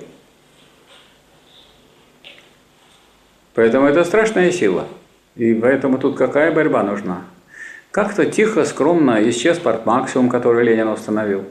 Поэтому 3.55 3.87
это 3.87 4.03
страшная 4.03 4.51
сила. 4.51 4.85
И 5.35 5.53
поэтому 5.53 5.97
тут 5.97 6.17
какая 6.17 6.51
борьба 6.51 6.83
нужна? 6.83 7.23
Как-то 7.91 8.25
тихо, 8.25 8.65
скромно 8.65 9.27
исчез 9.29 9.57
портмаксимум, 9.57 10.29
который 10.29 10.65
Ленин 10.65 10.89
установил. 10.89 11.45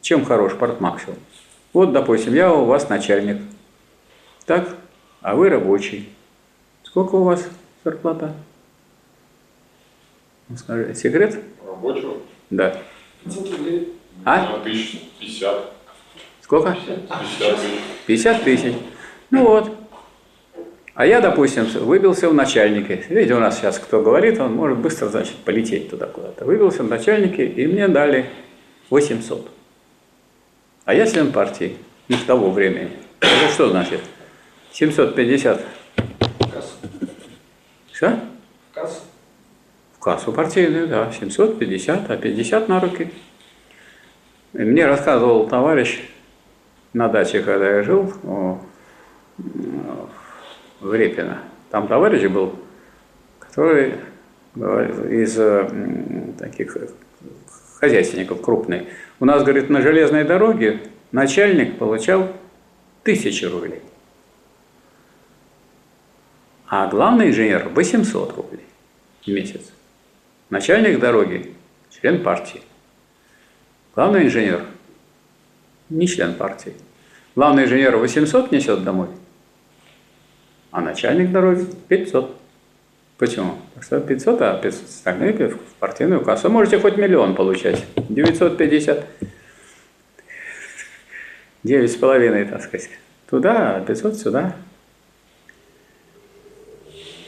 Чем 0.00 0.24
хорош 0.24 0.54
портмаксимум? 0.54 1.18
Вот, 1.74 1.92
допустим, 1.92 2.34
я 2.34 2.52
у 2.52 2.64
вас 2.64 2.88
начальник. 2.88 3.42
Так? 4.46 4.74
А 5.20 5.34
вы 5.34 5.50
рабочий. 5.50 6.08
Сколько 6.82 7.16
у 7.16 7.24
вас 7.24 7.46
зарплата? 7.84 8.32
Скажи, 10.56 10.94
секрет? 10.94 11.38
Рабочего? 11.66 12.18
Да. 12.48 12.80
500 13.24 13.58
рублей. 13.58 13.92
А? 14.24 14.58
Тысяч, 14.60 15.10
50. 15.20 15.72
Сколько? 16.40 16.72
50 16.72 17.10
тысяч. 17.20 17.80
50 18.06 18.44
тысяч. 18.44 18.74
Ну 19.30 19.44
вот. 19.44 19.75
А 20.96 21.04
я, 21.04 21.20
допустим, 21.20 21.66
выбился 21.66 22.26
в 22.30 22.32
начальнике. 22.32 23.04
Видите, 23.10 23.34
у 23.34 23.38
нас 23.38 23.58
сейчас 23.58 23.78
кто 23.78 24.00
говорит, 24.00 24.40
он 24.40 24.54
может 24.54 24.78
быстро, 24.78 25.08
значит, 25.08 25.36
полететь 25.44 25.90
туда 25.90 26.06
куда-то. 26.06 26.46
Выбился 26.46 26.82
в 26.82 26.88
начальнике, 26.88 27.44
и 27.44 27.66
мне 27.66 27.86
дали 27.86 28.30
800. 28.88 29.46
А 30.86 30.94
я 30.94 31.06
член 31.06 31.32
партии, 31.32 31.76
не 32.08 32.16
в 32.16 32.24
того 32.24 32.50
времени. 32.50 32.92
Это 33.20 33.52
что 33.52 33.68
значит? 33.68 34.00
750. 34.72 35.60
Касса. 36.50 36.72
Что? 37.92 38.20
Касса. 38.72 39.00
В 39.96 39.98
кассу 39.98 40.32
партийную, 40.32 40.88
да, 40.88 41.12
750, 41.12 42.10
а 42.10 42.16
50 42.16 42.68
на 42.68 42.80
руки. 42.80 43.10
И 44.54 44.62
мне 44.62 44.86
рассказывал 44.86 45.46
товарищ 45.46 46.00
на 46.94 47.08
даче, 47.08 47.42
когда 47.42 47.68
я 47.68 47.82
жил, 47.82 48.10
о, 48.24 48.60
в 50.80 50.94
Репино. 50.94 51.42
Там 51.70 51.88
товарищ 51.88 52.28
был, 52.30 52.58
который 53.38 53.94
из 54.54 55.34
таких 56.38 56.76
хозяйственников 57.78 58.40
крупный. 58.40 58.88
У 59.20 59.24
нас, 59.24 59.42
говорит, 59.42 59.68
на 59.68 59.82
железной 59.82 60.24
дороге 60.24 60.80
начальник 61.12 61.78
получал 61.78 62.32
тысячи 63.02 63.44
рублей. 63.44 63.80
А 66.68 66.88
главный 66.88 67.28
инженер 67.28 67.68
800 67.68 68.36
рублей 68.36 68.64
в 69.24 69.28
месяц. 69.28 69.72
Начальник 70.50 70.98
дороги– 70.98 71.54
член 71.90 72.22
партии. 72.22 72.62
Главный 73.94 74.26
инженер– 74.26 74.64
не 75.90 76.06
член 76.06 76.34
партии. 76.34 76.74
Главный 77.34 77.64
инженер 77.64 77.96
800 77.96 78.52
несет 78.52 78.84
домой– 78.84 79.08
а 80.76 80.82
начальник 80.82 81.32
дороги 81.32 81.66
500. 81.88 82.36
Почему? 83.16 83.54
Потому 83.74 83.82
что 83.82 84.00
500, 84.00 84.42
а 84.42 84.58
500 84.58 84.84
остальные 84.84 85.32
в 85.48 85.58
партийную 85.80 86.20
кассу. 86.20 86.50
Можете 86.50 86.78
хоть 86.78 86.98
миллион 86.98 87.34
получать. 87.34 87.82
950. 88.10 89.06
9 91.62 91.90
с 91.90 91.96
половиной, 91.96 92.44
так 92.44 92.62
сказать. 92.62 92.90
Туда, 93.30 93.82
500 93.86 94.18
сюда. 94.18 94.54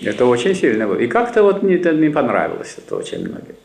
Это 0.03 0.27
очень 0.27 0.55
сильно 0.55 0.87
было. 0.87 0.99
И 0.99 1.07
как-то 1.07 1.43
вот 1.43 1.63
мне 1.63 1.77
это 1.77 1.93
не 1.93 2.11
понравилось, 2.11 2.75
это 2.77 2.97
очень 2.97 3.21
многим. 3.21 3.57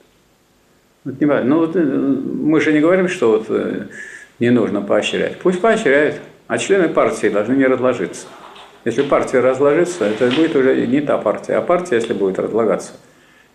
Вот 1.03 1.19
не, 1.19 1.25
ну, 1.25 1.59
вот, 1.59 1.75
э, 1.75 1.81
мы 1.81 2.61
же 2.61 2.71
не 2.71 2.79
говорим, 2.79 3.09
что 3.09 3.31
вот 3.31 3.47
э, 3.49 3.87
не 4.39 4.49
нужно 4.49 4.81
поощрять. 4.81 5.39
Пусть 5.39 5.59
поощряют, 5.59 6.15
а 6.47 6.57
члены 6.57 6.87
партии 6.87 7.27
должны 7.27 7.55
не 7.55 7.65
разложиться. 7.65 8.27
Если 8.85 9.03
партия 9.03 9.39
разложится, 9.39 10.05
это 10.05 10.29
будет 10.35 10.55
уже 10.55 10.85
не 10.87 10.99
та 11.01 11.17
партия, 11.17 11.55
а 11.55 11.61
партия, 11.61 11.95
если 11.95 12.13
будет 12.13 12.37
разлагаться, 12.37 12.93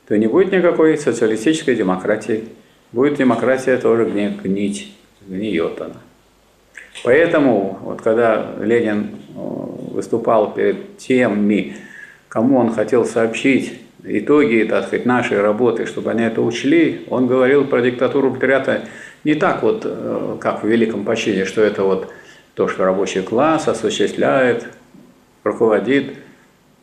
то 0.07 0.17
не 0.17 0.27
будет 0.27 0.53
никакой 0.53 0.97
социалистической 0.97 1.75
демократии. 1.75 2.45
Будет 2.93 3.19
демократия 3.19 3.77
тоже 3.77 4.07
гнить, 4.07 4.95
гниет 5.27 5.81
она. 5.81 5.97
Поэтому, 7.05 7.79
вот 7.83 8.01
когда 8.01 8.55
Ленин 8.61 9.11
э, 9.11 9.41
выступал 9.93 10.55
перед 10.55 10.97
теми, 10.97 11.77
кому 12.29 12.59
он 12.59 12.73
хотел 12.73 13.05
сообщить 13.05 13.81
итоги, 14.03 14.67
так 14.69 14.87
сказать, 14.87 15.07
нашей 15.07 15.41
работы, 15.41 15.87
чтобы 15.87 16.11
они 16.11 16.23
это 16.23 16.41
учли, 16.41 17.05
он 17.11 17.27
говорил 17.27 17.67
про 17.67 17.83
диктатуру 17.83 18.33
пролетариата 18.33 18.89
не 19.25 19.35
так 19.35 19.63
вот, 19.63 19.83
э, 19.85 20.37
как 20.41 20.63
в 20.63 20.67
Великом 20.67 21.05
Почине, 21.05 21.45
что 21.45 21.63
это 21.63 21.83
вот 21.83 22.09
то, 22.55 22.67
что 22.67 22.85
рабочий 22.85 23.23
класс 23.23 23.69
осуществляет, 23.69 24.67
руководит 25.49 26.15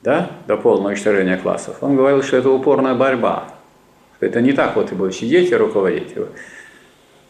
да, 0.04 0.30
до 0.48 0.58
полного 0.58 0.90
уничтожения 0.90 1.38
классов, 1.38 1.78
он 1.82 1.96
говорил, 1.96 2.22
что 2.22 2.38
это 2.38 2.50
упорная 2.50 2.94
борьба. 2.96 3.50
Это 4.20 4.42
не 4.42 4.54
так 4.54 4.76
вот 4.76 4.92
и 4.92 4.96
будет 4.96 5.16
сидеть 5.16 5.52
и 5.52 5.56
руководить. 5.56 6.14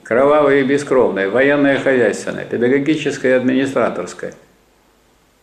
Кровавое 0.04 0.62
и 0.62 0.64
бескровное, 0.64 1.30
военное 1.30 1.80
хозяйственное, 1.80 2.46
педагогическое 2.46 3.34
и 3.34 3.38
администраторское. 3.38 4.34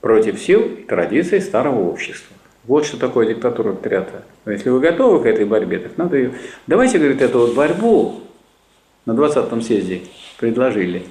против 0.01 0.41
сил 0.41 0.63
и 0.63 0.83
традиций 0.83 1.41
старого 1.41 1.89
общества. 1.89 2.37
Вот 2.65 2.85
что 2.85 2.99
такое 2.99 3.27
диктатура 3.27 3.73
пролетариата. 3.73 4.23
Если 4.47 4.71
вы 4.71 4.81
готовы 4.81 5.23
к 5.23 5.27
этой 5.27 5.45
борьбе, 5.45 5.79
так 5.79 5.97
надо 5.97 6.17
ее... 6.17 6.33
Давайте, 6.67 6.99
говорит, 6.99 7.23
эту 7.23 7.39
вот 7.39 7.55
борьбу 7.55 8.21
на 9.05 9.13
20-м 9.13 9.63
съезде 9.63 10.03
предложили. 10.39 11.05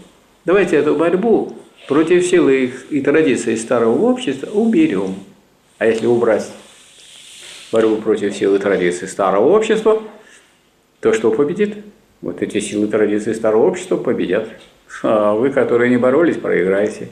Давайте 0.46 0.76
эту 0.78 0.96
борьбу 0.96 1.58
против 1.88 2.26
силы 2.26 2.66
и, 2.90 2.98
и 2.98 3.02
традиций 3.02 3.58
старого 3.58 3.98
общества 4.10 4.50
уберем. 4.52 5.16
А 5.78 5.86
если 5.86 6.06
убрать 6.06 6.48
борьбу 7.72 7.98
против 7.98 8.36
силы 8.36 8.60
традиций 8.60 9.08
старого 9.08 9.50
общества, 9.50 10.02
то 11.00 11.14
что 11.14 11.32
победит? 11.32 11.78
Вот 12.22 12.42
эти 12.42 12.60
силы 12.60 12.88
традиции 12.88 13.34
старого 13.34 13.68
общества 13.68 13.98
победят. 13.98 14.48
А 15.04 15.34
вы, 15.34 15.50
которые 15.50 15.90
не 15.90 15.98
боролись, 15.98 16.38
проиграете. 16.38 17.10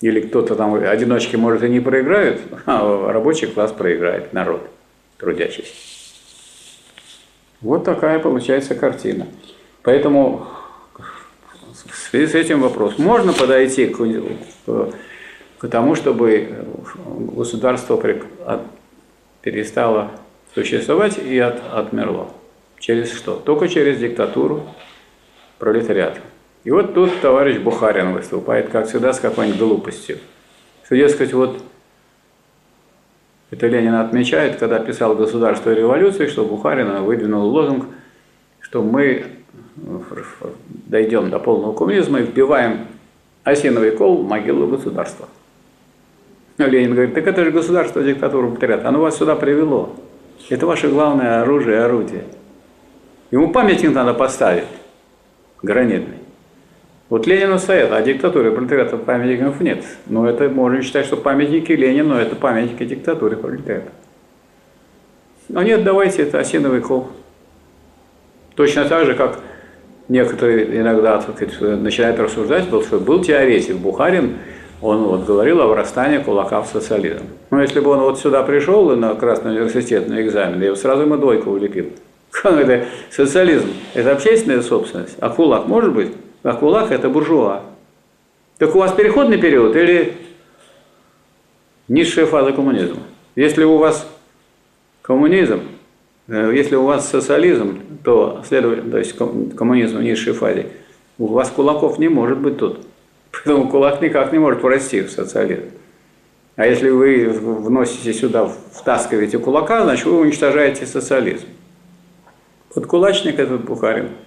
Или 0.00 0.20
кто-то 0.20 0.54
там, 0.54 0.74
одиночки, 0.74 1.36
может, 1.36 1.62
и 1.62 1.68
не 1.68 1.80
проиграют, 1.80 2.40
а 2.66 3.12
рабочий 3.12 3.46
класс 3.46 3.72
проиграет, 3.72 4.32
народ 4.32 4.68
трудящийся. 5.18 5.72
Вот 7.60 7.84
такая 7.84 8.18
получается 8.18 8.74
картина. 8.74 9.28
Поэтому 9.82 10.48
в 11.86 11.96
связи 11.96 12.26
с 12.26 12.34
этим 12.34 12.60
вопрос. 12.60 12.98
Можно 12.98 13.32
подойти 13.32 13.86
к, 13.86 13.98
к, 14.66 14.92
к 15.58 15.68
тому, 15.68 15.94
чтобы 15.94 16.66
государство 17.06 18.00
перестало 19.42 20.10
существовать 20.54 21.18
и 21.18 21.38
от, 21.38 21.60
отмерло. 21.72 22.28
Через 22.78 23.12
что? 23.12 23.36
Только 23.36 23.68
через 23.68 23.98
диктатуру 23.98 24.64
пролетариата. 25.58 26.20
И 26.64 26.70
вот 26.70 26.94
тут 26.94 27.20
товарищ 27.20 27.58
Бухарин 27.58 28.12
выступает, 28.12 28.68
как 28.68 28.88
всегда, 28.88 29.12
с 29.12 29.20
какой-нибудь 29.20 29.58
глупостью. 29.58 30.18
Что, 30.84 30.96
дескать, 30.96 31.32
вот 31.32 31.62
это 33.50 33.66
Ленин 33.66 33.94
отмечает, 33.94 34.56
когда 34.56 34.78
писал 34.78 35.14
«Государство 35.14 35.70
и 35.70 35.74
революции», 35.74 36.26
что 36.26 36.44
Бухарин 36.44 37.02
выдвинул 37.02 37.48
лозунг, 37.48 37.86
что 38.60 38.82
мы 38.82 39.26
дойдем 40.86 41.30
до 41.30 41.38
полного 41.38 41.74
коммунизма 41.74 42.20
и 42.20 42.22
вбиваем 42.24 42.86
осиновый 43.44 43.92
кол 43.92 44.22
в 44.22 44.28
могилу 44.28 44.66
государства. 44.66 45.28
Но 46.58 46.66
Ленин 46.66 46.92
говорит, 46.92 47.14
так 47.14 47.26
это 47.26 47.44
же 47.44 47.50
государство, 47.50 48.02
диктатура, 48.02 48.46
пролетариат, 48.46 48.84
оно 48.84 49.00
вас 49.00 49.16
сюда 49.16 49.36
привело. 49.36 49.94
Это 50.48 50.66
ваше 50.66 50.88
главное 50.88 51.42
оружие, 51.42 51.82
орудие. 51.82 52.24
Ему 53.30 53.50
памятник 53.50 53.94
надо 53.94 54.12
поставить, 54.12 54.64
гранитный. 55.62 56.18
Вот 57.08 57.26
Ленину 57.26 57.58
стоят, 57.58 57.92
а 57.92 58.02
диктатуре 58.02 58.50
пролетариата 58.50 58.96
памятников 58.96 59.60
нет. 59.60 59.84
Но 60.06 60.28
это 60.28 60.48
можно 60.48 60.82
считать, 60.82 61.06
что 61.06 61.16
памятники 61.16 61.72
Ленину– 61.72 62.14
это 62.16 62.36
памятники 62.36 62.84
диктатуре 62.84 63.36
пролетариата. 63.36 63.90
Но 65.48 65.62
нет, 65.62 65.84
давайте 65.84 66.22
это 66.22 66.38
осиновый 66.38 66.80
кол. 66.80 67.08
Точно 68.54 68.86
так 68.86 69.06
же, 69.06 69.14
как 69.14 69.40
некоторые 70.12 70.78
иногда 70.78 71.18
так 71.20 71.52
сказать, 71.52 71.80
начинают 71.80 72.20
рассуждать, 72.20 72.68
был, 72.68 72.82
что 72.82 72.98
был 72.98 73.24
теоретик 73.24 73.76
Бухарин, 73.76 74.36
он 74.82 75.04
вот 75.04 75.24
говорил 75.24 75.60
о 75.62 75.68
врастании 75.68 76.18
кулака 76.18 76.60
в 76.60 76.66
социализм. 76.66 77.24
Но 77.50 77.62
если 77.62 77.80
бы 77.80 77.90
он 77.90 78.00
вот 78.00 78.18
сюда 78.18 78.42
пришел 78.42 78.94
на 78.94 79.14
Красный 79.14 79.52
университет 79.52 80.08
на 80.08 80.20
экзамен, 80.20 80.60
я 80.62 80.70
бы 80.70 80.76
сразу 80.76 81.02
ему 81.02 81.16
двойку 81.16 81.50
улепил. 81.50 81.86
Это 82.44 82.84
социализм– 83.10 83.68
это 83.94 84.12
общественная 84.12 84.62
собственность, 84.62 85.16
а 85.20 85.28
кулак 85.28 85.66
может 85.66 85.92
быть? 85.92 86.12
а 86.42 86.54
кулак– 86.54 86.90
это 86.90 87.08
буржуа. 87.08 87.62
Так 88.58 88.74
у 88.74 88.78
вас 88.78 88.92
переходный 88.92 89.38
период 89.38 89.76
или 89.76 90.14
низшая 91.88 92.26
фаза 92.26 92.52
коммунизма? 92.52 93.02
Если 93.36 93.64
у 93.64 93.76
вас 93.76 94.06
коммунизм, 95.02 95.60
если 96.28 96.76
у 96.76 96.84
вас 96.84 97.08
социализм, 97.08 97.80
то, 98.04 98.42
следовательно, 98.48 98.90
то 98.90 98.98
есть 98.98 99.16
коммунизм 99.16 99.98
в 99.98 100.02
низшей 100.02 100.32
фазе, 100.32 100.68
у 101.18 101.26
вас 101.26 101.50
кулаков 101.50 101.98
не 101.98 102.08
может 102.08 102.38
быть 102.38 102.58
тут. 102.58 102.80
Поэтому 103.32 103.68
кулак 103.68 104.00
никак 104.02 104.32
не 104.32 104.38
может 104.38 104.60
пройти 104.60 105.02
в 105.02 105.10
социализм. 105.10 105.64
А 106.56 106.66
если 106.66 106.90
вы 106.90 107.28
вносите 107.28 108.12
сюда, 108.12 108.46
втаскиваете 108.46 109.38
кулака, 109.38 109.84
значит 109.84 110.04
вы 110.06 110.20
уничтожаете 110.20 110.86
социализм. 110.86 111.46
Вот 112.74 112.86
кулачник 112.86 113.38
этот 113.38 113.64
Бухарин– 113.64 114.08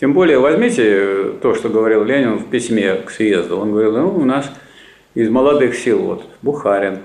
тем 0.00 0.12
более, 0.12 0.38
возьмите 0.38 1.34
то, 1.40 1.54
что 1.54 1.68
говорил 1.68 2.04
Ленин 2.04 2.38
в 2.38 2.50
письме 2.50 2.96
к 2.96 3.10
съезду. 3.10 3.58
Он 3.58 3.70
говорил, 3.70 3.92
ну, 3.92 4.16
у 4.16 4.24
нас 4.24 4.50
из 5.14 5.30
молодых 5.30 5.76
сил, 5.76 6.02
вот, 6.02 6.26
Бухарин, 6.42 6.98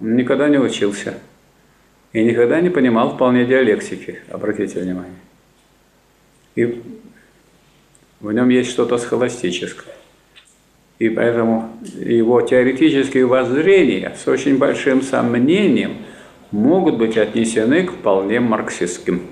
он 0.00 0.14
никогда 0.14 0.48
не 0.48 0.58
учился 0.58 1.14
и 2.12 2.24
никогда 2.24 2.60
не 2.60 2.70
понимал 2.70 3.14
вполне 3.14 3.44
диалектики, 3.44 4.20
обратите 4.30 4.80
внимание. 4.80 5.14
И 6.54 6.82
в 8.20 8.32
нем 8.32 8.48
есть 8.48 8.70
что-то 8.70 8.98
схоластическое. 8.98 9.94
И 10.98 11.08
поэтому 11.08 11.70
его 11.94 12.40
теоретические 12.40 13.26
воззрения 13.26 14.16
с 14.22 14.26
очень 14.26 14.58
большим 14.58 15.02
сомнением 15.02 15.98
могут 16.50 16.96
быть 16.96 17.16
отнесены 17.16 17.84
к 17.84 17.92
вполне 17.92 18.40
марксистским. 18.40 19.22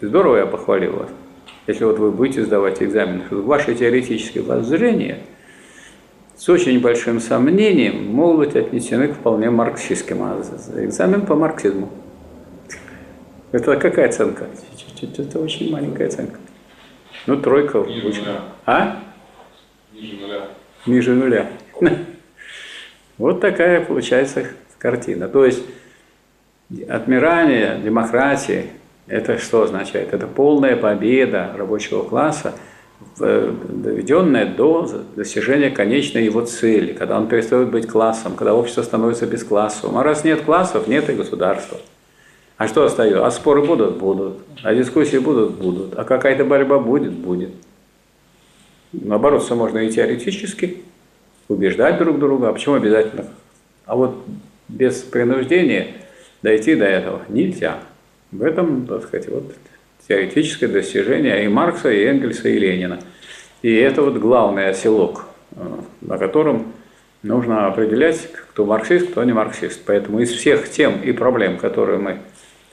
Здорово 0.00 0.38
я 0.38 0.46
похвалил 0.46 0.96
вас. 0.96 1.10
Если 1.68 1.84
вот 1.84 1.98
вы 2.00 2.10
будете 2.10 2.42
сдавать 2.44 2.82
экзамен, 2.82 3.22
ваши 3.30 3.76
теоретические 3.76 4.42
воззрения 4.42 5.20
с 6.42 6.48
очень 6.48 6.80
большим 6.80 7.20
сомнением 7.20 8.06
могут 8.06 8.48
быть 8.48 8.56
отнесены 8.56 9.06
к 9.06 9.12
вполне 9.12 9.48
марксистским. 9.48 10.24
Экзамен 10.76 11.24
по 11.24 11.36
марксизму. 11.36 11.88
Это 13.52 13.76
какая 13.76 14.08
оценка? 14.08 14.48
Это 15.00 15.38
очень 15.38 15.70
маленькая 15.70 16.08
оценка. 16.08 16.40
Ну, 17.28 17.40
тройка. 17.40 17.78
Ниже 17.84 18.08
очень. 18.08 18.24
нуля. 18.24 18.40
А? 18.66 19.02
Ниже 19.92 20.16
нуля. 20.16 20.48
Ниже 20.84 21.14
нуля. 21.14 21.50
Вот 23.18 23.40
такая 23.40 23.84
получается 23.84 24.48
картина. 24.78 25.28
То 25.28 25.44
есть 25.44 25.62
отмирание 26.88 27.78
демократии– 27.84 28.66
это 29.06 29.38
что 29.38 29.62
означает? 29.62 30.12
Это 30.12 30.26
полная 30.26 30.74
победа 30.74 31.52
рабочего 31.56 32.02
класса, 32.02 32.52
доведенная 33.18 34.46
до 34.46 34.88
достижения 35.16 35.70
конечной 35.70 36.24
его 36.24 36.42
цели, 36.42 36.92
когда 36.92 37.18
он 37.18 37.28
перестает 37.28 37.70
быть 37.70 37.86
классом, 37.86 38.34
когда 38.34 38.54
общество 38.54 38.82
становится 38.82 39.26
бесклассовым. 39.26 39.98
А 39.98 40.02
раз 40.02 40.24
нет 40.24 40.42
классов, 40.42 40.88
нет 40.88 41.08
и 41.10 41.14
государства. 41.14 41.78
А 42.56 42.68
что 42.68 42.84
остается? 42.84 43.26
А 43.26 43.30
споры 43.30 43.62
будут? 43.64 43.98
Будут. 43.98 44.38
А 44.62 44.74
дискуссии 44.74 45.18
будут? 45.18 45.52
Будут. 45.52 45.98
А 45.98 46.04
какая-то 46.04 46.44
борьба 46.44 46.78
будет? 46.78 47.12
Будет. 47.12 47.50
Но 48.92 49.18
бороться 49.18 49.54
можно 49.54 49.78
и 49.78 49.90
теоретически, 49.90 50.82
убеждать 51.48 51.98
друг 51.98 52.18
друга. 52.18 52.50
А 52.50 52.52
почему 52.52 52.76
обязательно? 52.76 53.26
А 53.86 53.96
вот 53.96 54.16
без 54.68 55.02
принуждения 55.02 55.88
дойти 56.42 56.74
до 56.74 56.84
этого 56.84 57.22
нельзя. 57.28 57.78
В 58.30 58.42
этом, 58.42 58.86
так 58.86 59.04
сказать, 59.04 59.28
вот 59.28 59.52
теоретическое 60.08 60.68
достижение 60.68 61.44
и 61.44 61.48
Маркса, 61.48 61.90
и 61.90 62.04
Энгельса, 62.04 62.48
и 62.48 62.58
Ленина. 62.58 62.98
И 63.62 63.74
это 63.74 64.02
вот 64.02 64.16
главный 64.18 64.68
оселок, 64.68 65.26
э, 65.54 65.64
на 66.00 66.18
котором 66.18 66.72
нужно 67.22 67.66
определять, 67.68 68.28
кто 68.32 68.64
марксист, 68.66 69.10
кто 69.10 69.24
не 69.24 69.32
марксист. 69.32 69.82
Поэтому 69.86 70.20
из 70.20 70.30
всех 70.30 70.68
тем 70.68 71.00
и 71.02 71.12
проблем, 71.12 71.56
которые 71.56 71.98
мы 71.98 72.18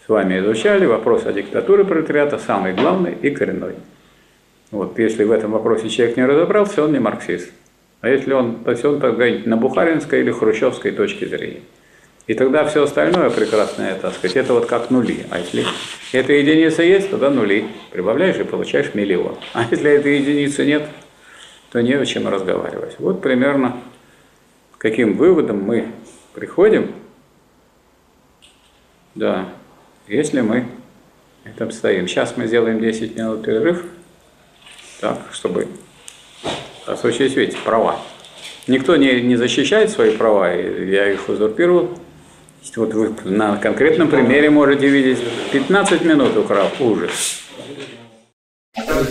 с 0.06 0.10
вами 0.10 0.40
изучали, 0.40 0.86
вопрос 0.86 1.26
о 1.26 1.34
диктатуре 1.34 1.86
пролетариата 1.86 2.40
самый 2.40 2.74
главный 2.74 3.14
и 3.22 3.30
коренной. 3.30 3.76
Вот, 4.72 4.98
если 5.00 5.24
в 5.24 5.32
этом 5.32 5.52
вопросе 5.52 5.90
человек 5.90 6.18
не 6.18 6.26
разобрался, 6.26 6.84
он 6.84 6.92
не 6.92 7.00
марксист. 7.00 7.52
А 8.02 8.10
если 8.10 8.34
он, 8.34 8.64
то 8.64 8.72
есть 8.72 8.86
он, 8.86 8.98
сказать, 8.98 9.46
на 9.46 9.58
бухаринской 9.58 10.22
или 10.22 10.32
хрущевской 10.32 10.92
точке 10.92 11.28
зрения. 11.28 11.62
И 12.30 12.36
тогда 12.36 12.64
все 12.64 12.84
остальное 12.84 13.32
прекрасное, 13.32 13.96
так 13.96 14.14
сказать, 14.14 14.38
это 14.38 14.54
вот 14.54 14.68
как 14.68 14.92
нули. 14.92 15.26
А 15.32 15.40
если 15.40 15.66
эта 16.12 16.32
единица 16.34 16.84
есть, 16.84 17.10
тогда 17.10 17.32
нули. 17.32 17.66
Прибавляешь 17.90 18.38
и 18.38 18.44
получаешь 18.44 18.94
миллион. 18.94 19.36
А 19.54 19.66
если 19.68 19.90
этой 19.90 20.20
единицы 20.20 20.64
нет, 20.64 20.88
то 21.72 21.82
не 21.82 21.94
о 21.94 22.06
чем 22.06 22.28
разговаривать. 22.28 22.98
Вот 23.00 23.24
примерно 23.24 23.78
каким 24.78 25.18
выводом 25.18 25.64
мы 25.64 25.88
приходим, 26.36 26.92
да, 29.16 29.50
если 30.08 30.42
мы 30.42 30.68
это 31.46 31.64
обстоим. 31.64 32.08
Сейчас 32.08 32.38
мы 32.38 32.46
сделаем 32.46 32.80
10 32.80 33.16
минут 33.16 33.44
перерыв, 33.44 33.84
так, 35.02 35.18
чтобы 35.32 35.68
осуществить 36.86 37.58
права. 37.58 38.00
Никто 38.68 38.98
не, 38.98 39.20
не 39.22 39.36
защищает 39.36 39.90
свои 39.90 40.16
права, 40.16 40.54
я 40.54 41.12
их 41.12 41.28
узурпировал. 41.28 41.98
Вот 42.76 42.94
вы 42.94 43.14
на 43.24 43.58
конкретном 43.58 44.10
примере 44.10 44.50
можете 44.50 44.88
видеть 44.88 45.20
15 45.52 46.04
минут 46.04 46.38
украл 46.38 46.70
ужас. 46.80 47.49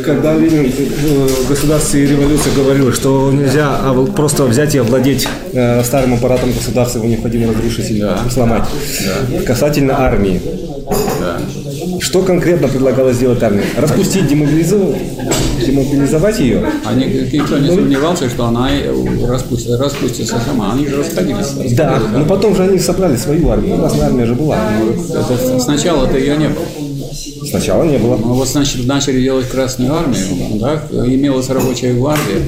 Когда 0.04 0.34
Ленин 0.34 0.66
э, 0.66 1.28
в 1.44 1.48
государстве 1.48 2.04
и 2.04 2.06
революции 2.06 2.50
говорил, 2.54 2.92
что 2.92 3.30
нельзя 3.32 3.78
ов- 3.90 4.14
просто 4.14 4.44
взять 4.44 4.74
и 4.74 4.78
овладеть 4.78 5.26
э, 5.52 5.82
старым 5.84 6.14
аппаратом 6.14 6.52
государства, 6.52 6.98
его 6.98 7.08
необходимо 7.08 7.52
разрушить 7.52 7.90
или 7.90 8.06
сломать. 8.32 8.64
Касательно 9.46 9.98
армии. 10.00 10.40
Что 12.00 12.22
конкретно 12.22 12.68
предлагалось 12.68 13.16
сделать 13.16 13.42
армии? 13.42 13.64
Распустить, 13.76 14.26
демобилизовать, 14.28 14.96
демобилизовать 15.66 16.38
ее? 16.38 16.64
Они, 16.86 17.04
никто 17.04 17.58
не 17.58 17.68
сомневался, 17.68 18.28
что 18.30 18.46
она 18.46 18.70
и 18.74 18.86
распустится, 19.26 19.76
распустится 19.76 20.36
сама. 20.46 20.72
Они 20.72 20.86
же 20.86 20.96
расходились. 20.98 21.72
Да, 21.74 21.94
расходились, 21.94 22.18
но 22.18 22.24
потом 22.24 22.56
же 22.56 22.62
они 22.62 22.78
собрали 22.78 23.16
свою 23.16 23.50
армию. 23.50 23.76
Красная 23.78 24.06
армия 24.06 24.26
же 24.26 24.34
была. 24.34 24.56
Это 25.10 25.60
сначала-то 25.60 26.16
ее 26.16 26.36
не 26.36 26.48
было. 26.48 26.64
Сначала 27.48 27.84
не 27.84 27.98
было. 27.98 28.16
Ну, 28.16 28.34
вот 28.34 28.48
значит, 28.48 28.86
начали 28.86 29.20
делать 29.22 29.48
Красную 29.48 29.94
Армию, 29.94 30.58
да, 30.60 30.82
имелась 31.06 31.48
рабочая 31.48 31.94
гвардия, 31.94 32.42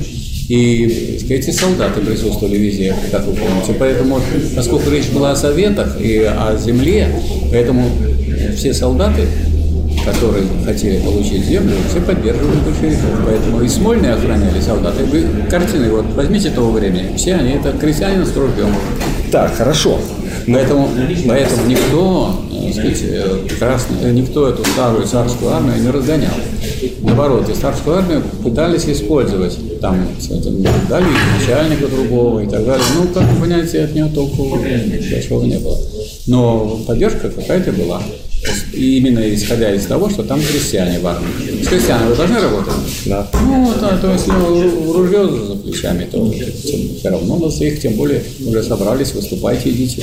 и 0.49 1.21
эти 1.29 1.51
солдаты 1.51 2.01
присутствовали 2.01 2.57
везде, 2.57 2.95
как 3.13 3.25
вы 3.27 3.35
помните. 3.35 3.75
Поэтому, 3.79 4.21
поскольку 4.57 4.91
речь 4.91 5.09
была 5.11 5.33
о 5.33 5.37
советах 5.37 6.01
и 6.01 6.19
о 6.19 6.57
земле, 6.57 7.09
поэтому 7.51 7.89
все 8.57 8.75
солдаты, 8.75 9.29
которые 10.05 10.45
хотели 10.65 10.99
получить 11.01 11.45
землю, 11.45 11.75
все 11.89 12.01
поддерживали 12.01 12.57
большевиков. 12.61 13.25
Поэтому 13.25 13.63
и 13.63 13.69
Смольные 13.69 14.15
охраняли 14.15 14.61
солдаты. 14.61 15.05
Вы 15.05 15.25
картины, 15.49 15.91
вот 15.91 16.07
возьмите 16.15 16.51
того 16.51 16.73
времени, 16.73 17.17
все 17.17 17.35
они, 17.35 17.53
это 17.53 17.73
крестьянин 17.73 18.27
с 18.27 18.35
ружьем. 18.37 18.75
Так, 19.31 19.55
хорошо. 19.55 20.01
Поэтому, 20.47 20.89
поэтому 21.29 21.67
никто, 21.69 22.41
так 22.61 22.73
сказать, 22.75 23.03
э, 23.03 24.03
э, 24.03 24.13
никто 24.13 24.49
эту 24.49 24.65
старую 24.65 25.07
царскую 25.07 25.53
армию 25.53 25.81
не 25.81 25.91
разгонял. 25.91 26.35
Наоборот, 27.03 27.49
и 27.49 27.55
царскую 27.55 27.97
армию 27.97 28.23
пытались 28.43 28.87
использовать. 28.87 29.59
Там, 29.81 30.09
там 30.29 30.63
дали 30.89 31.07
начальника 31.39 31.89
другого 31.89 32.41
и 32.41 32.47
так 32.47 32.65
далее. 32.65 32.85
Ну, 32.97 33.09
как 33.09 33.25
вы 33.25 33.43
понимаете, 33.43 33.85
от 33.85 33.95
него 33.95 34.09
толку 34.11 34.59
большого 35.11 35.45
не 35.45 35.59
было. 35.59 35.79
Но 36.27 36.81
поддержка 36.87 37.31
какая-то 37.31 37.73
была. 37.73 38.03
И 38.73 38.97
именно 38.99 39.21
исходя 39.35 39.75
из 39.75 39.85
того, 39.85 40.09
что 40.09 40.23
там 40.23 40.41
крестьяне 40.41 40.99
в 41.01 41.07
армии. 41.07 41.63
С 41.63 41.69
крестьянами 41.69 42.11
вы 42.11 42.17
должны 42.17 42.41
работать? 42.41 42.73
Да. 43.05 43.29
Ну, 43.35 43.73
да, 43.81 43.99
то 43.99 44.13
есть 44.13 44.27
ну, 44.29 44.63
ру- 44.63 44.93
ружье 44.95 45.29
за 45.47 45.55
плечами, 45.57 46.07
то 46.11 46.33
все 46.99 47.09
равно 47.11 47.37
нас 47.39 47.61
их, 47.61 47.81
тем 47.83 47.95
более 47.95 48.23
уже 48.47 48.63
собрались, 48.63 49.13
выступайте, 49.13 49.71
идите. 49.71 50.03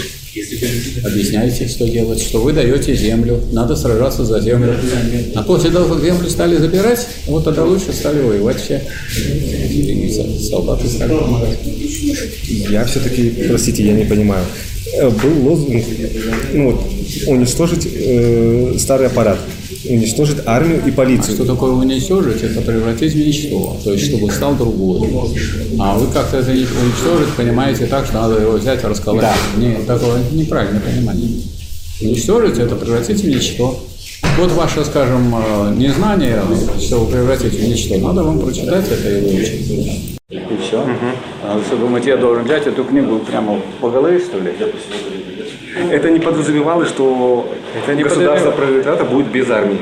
Объясняйте, 1.04 1.68
что 1.68 1.88
делать, 1.90 2.22
что 2.22 2.40
вы 2.42 2.54
даете 2.54 2.96
землю, 2.96 3.42
надо 3.52 3.76
сражаться 3.76 4.24
за 4.24 4.40
землю. 4.40 4.76
А 5.36 5.42
после 5.42 5.72
того, 5.72 5.96
как 5.96 6.04
землю 6.04 6.30
стали 6.30 6.58
забирать, 6.58 7.08
вот 7.26 7.44
тогда 7.44 7.64
лучше 7.66 7.92
стали 7.92 8.22
воевать 8.22 8.62
все. 8.62 8.84
И 9.72 10.12
со- 10.14 10.50
солдаты 10.50 10.88
стали 10.88 11.10
помогать. 11.10 11.58
Я 12.70 12.86
все-таки, 12.86 13.30
простите, 13.48 13.84
я 13.84 13.94
не 13.94 14.06
понимаю. 14.06 14.46
Э, 14.94 15.10
Был 15.10 15.50
лозунг, 15.50 15.84
ну 16.54 16.72
вот, 16.72 16.82
уничтожить 17.28 17.88
э, 17.94 18.76
старый 18.78 19.08
аппарат, 19.08 19.38
уничтожить 19.90 20.38
армию 20.46 20.80
и 20.80 20.88
Что 20.88 20.92
полицию. 20.92 21.46
такое 21.46 21.72
уничтожить? 21.72 22.42
Это 22.44 22.62
превратить 22.62 23.14
в 23.14 23.18
ничто, 23.18 23.78
то 23.84 23.92
есть 23.92 24.06
чтобы 24.06 24.32
стал 24.32 24.56
другой. 24.56 25.10
А 25.80 25.98
вы 25.98 26.12
как-то 26.12 26.38
это 26.38 26.52
уничтожить 26.52 27.34
понимаете 27.36 27.86
так, 27.86 28.06
что 28.06 28.16
надо 28.16 28.42
его 28.42 28.54
взять 28.54 28.84
и 28.84 28.88
расколоть. 28.88 29.26
Не, 29.58 29.76
такого 29.86 30.18
неправильное 30.32 30.82
понимание. 30.82 31.42
Уничтожить– 32.02 32.58
это 32.60 32.76
превратить 32.76 33.22
в 33.22 33.28
ничто. 33.28 33.84
Вот 34.38 34.52
ваше, 34.52 34.86
скажем, 34.86 35.34
э, 35.36 35.74
незнание, 35.76 36.42
чтобы 36.80 37.12
превратить 37.12 37.54
в 37.54 37.68
ничто, 37.68 37.98
надо 37.98 38.24
вам 38.24 38.40
прочитать 38.40 38.86
это 38.90 39.10
и 39.10 39.22
выучить. 39.22 39.72
И 40.30 40.40
все. 40.62 40.84
А 40.84 41.27
вы 41.56 41.64
что, 41.64 41.76
думаете, 41.78 42.10
я 42.10 42.18
должен 42.18 42.44
взять 42.44 42.68
эту 42.68 42.84
книгу 42.84 43.20
прямо 43.20 43.60
по 43.82 43.90
голове, 43.90 44.20
что 44.20 44.38
ли? 44.40 44.54
Это 45.92 46.10
не 46.10 46.20
подразумевалось, 46.20 46.90
что 46.90 47.50
Это 47.84 47.96
не 47.96 48.04
государство 48.04 48.52
пролетариата 48.52 49.04
будет 49.04 49.28
без 49.28 49.50
армии. 49.50 49.80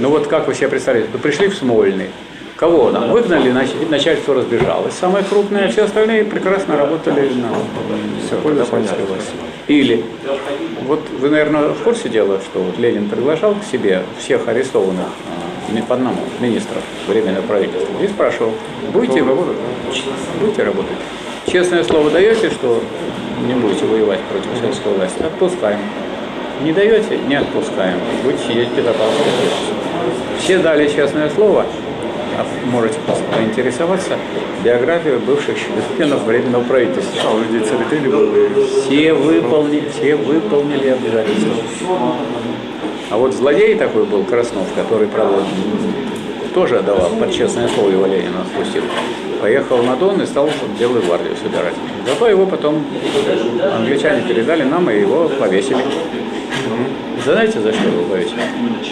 Ну 0.00 0.10
вот 0.10 0.26
как 0.26 0.46
вы 0.46 0.54
себе 0.54 0.68
представляете? 0.68 1.10
Вы 1.12 1.18
пришли 1.18 1.48
в 1.48 1.54
Смольный, 1.54 2.08
кого 2.56 2.90
там 2.92 3.10
выгнали, 3.10 3.50
нач- 3.50 3.88
начальство 3.90 4.34
разбежалось. 4.34 4.94
Самое 4.94 5.24
крупное, 5.24 5.68
все 5.70 5.84
остальные 5.84 6.24
прекрасно 6.24 6.76
работали 6.76 7.30
на 7.34 7.48
все, 8.26 8.36
пользу 8.36 8.64
советской 8.66 9.04
власти. 9.06 9.32
Или, 9.68 10.04
вот 10.86 11.00
вы, 11.18 11.30
наверное, 11.30 11.68
в 11.70 11.78
курсе 11.82 12.08
дела, 12.08 12.38
что 12.40 12.60
вот 12.60 12.78
Ленин 12.78 13.08
приглашал 13.08 13.54
к 13.54 13.64
себе 13.70 14.02
всех 14.18 14.46
арестованных 14.48 15.06
ми- 15.70 15.82
по 15.82 15.94
одному 15.94 16.16
министров 16.40 16.82
временного 17.08 17.42
правительства 17.42 17.92
и 18.02 18.08
спрашивал, 18.08 18.52
будете 18.92 19.20
работать? 19.20 19.56
Будете 20.40 20.62
работать? 20.64 20.96
Честное 21.46 21.84
слово 21.84 22.10
даете, 22.10 22.50
что 22.50 22.82
не 23.46 23.54
будете 23.54 23.84
воевать 23.84 24.20
против 24.30 24.48
советской 24.60 24.92
власти? 24.92 25.22
Отпускаем. 25.22 25.80
Не 26.62 26.72
даете? 26.72 27.18
Не 27.28 27.34
отпускаем. 27.36 27.98
Будете 28.22 28.44
сидеть 28.44 28.68
в. 28.74 28.94
Все 30.38 30.58
дали 30.58 30.86
честное 30.88 31.28
слово. 31.30 31.66
А 32.38 32.46
Можете 32.70 32.98
поинтересоваться 33.36 34.16
биографию 34.64 35.18
бывших 35.20 35.56
членов 35.98 36.22
Временного 36.24 36.62
правительства. 36.64 37.20
А 37.26 37.34
у 37.34 37.38
людей 37.40 37.60
были. 37.60 38.64
Все 38.86 39.12
выполнили, 39.12 39.88
все 39.90 40.16
выполнили 40.16 40.88
обязательства. 40.88 41.52
А 43.12 43.18
вот 43.18 43.34
злодей 43.34 43.74
такой 43.74 44.06
был 44.06 44.24
Краснов, 44.24 44.66
который, 44.74 45.06
правда, 45.06 45.44
тоже 46.54 46.78
отдавал 46.78 47.10
под 47.10 47.30
честное 47.30 47.68
слово 47.68 47.90
его 47.90 48.06
Ленина 48.06 48.40
отпустил. 48.40 48.84
Поехал 49.38 49.82
на 49.82 49.96
Дон 49.96 50.22
и 50.22 50.24
стал 50.24 50.48
Белую 50.80 51.02
гвардию 51.02 51.36
собирать. 51.36 51.74
Зато 52.06 52.28
его 52.30 52.46
потом 52.46 52.82
англичане 53.76 54.22
передали 54.26 54.62
нам, 54.62 54.88
и 54.88 54.98
его 55.00 55.28
повесили. 55.28 55.84
Знаете, 57.22 57.60
за 57.60 57.74
что 57.74 57.86
его 57.86 58.04
повесили? 58.04 58.40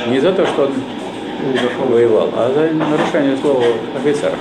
Не 0.09 0.21
за 0.21 0.33
то, 0.33 0.47
что 0.47 0.65
он 0.65 1.91
воевал, 1.91 2.29
а 2.37 2.53
за 2.55 2.75
нарушение 2.75 3.39
слова 3.39 3.65
офицера. 3.97 4.35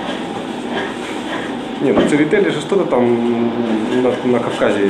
Не, 1.79 1.93
ну 1.93 2.01
церетели 2.09 2.49
же 2.49 2.59
что-то 2.59 2.83
там 2.83 3.49
на, 4.03 4.11
на 4.29 4.39
Кавказе 4.39 4.89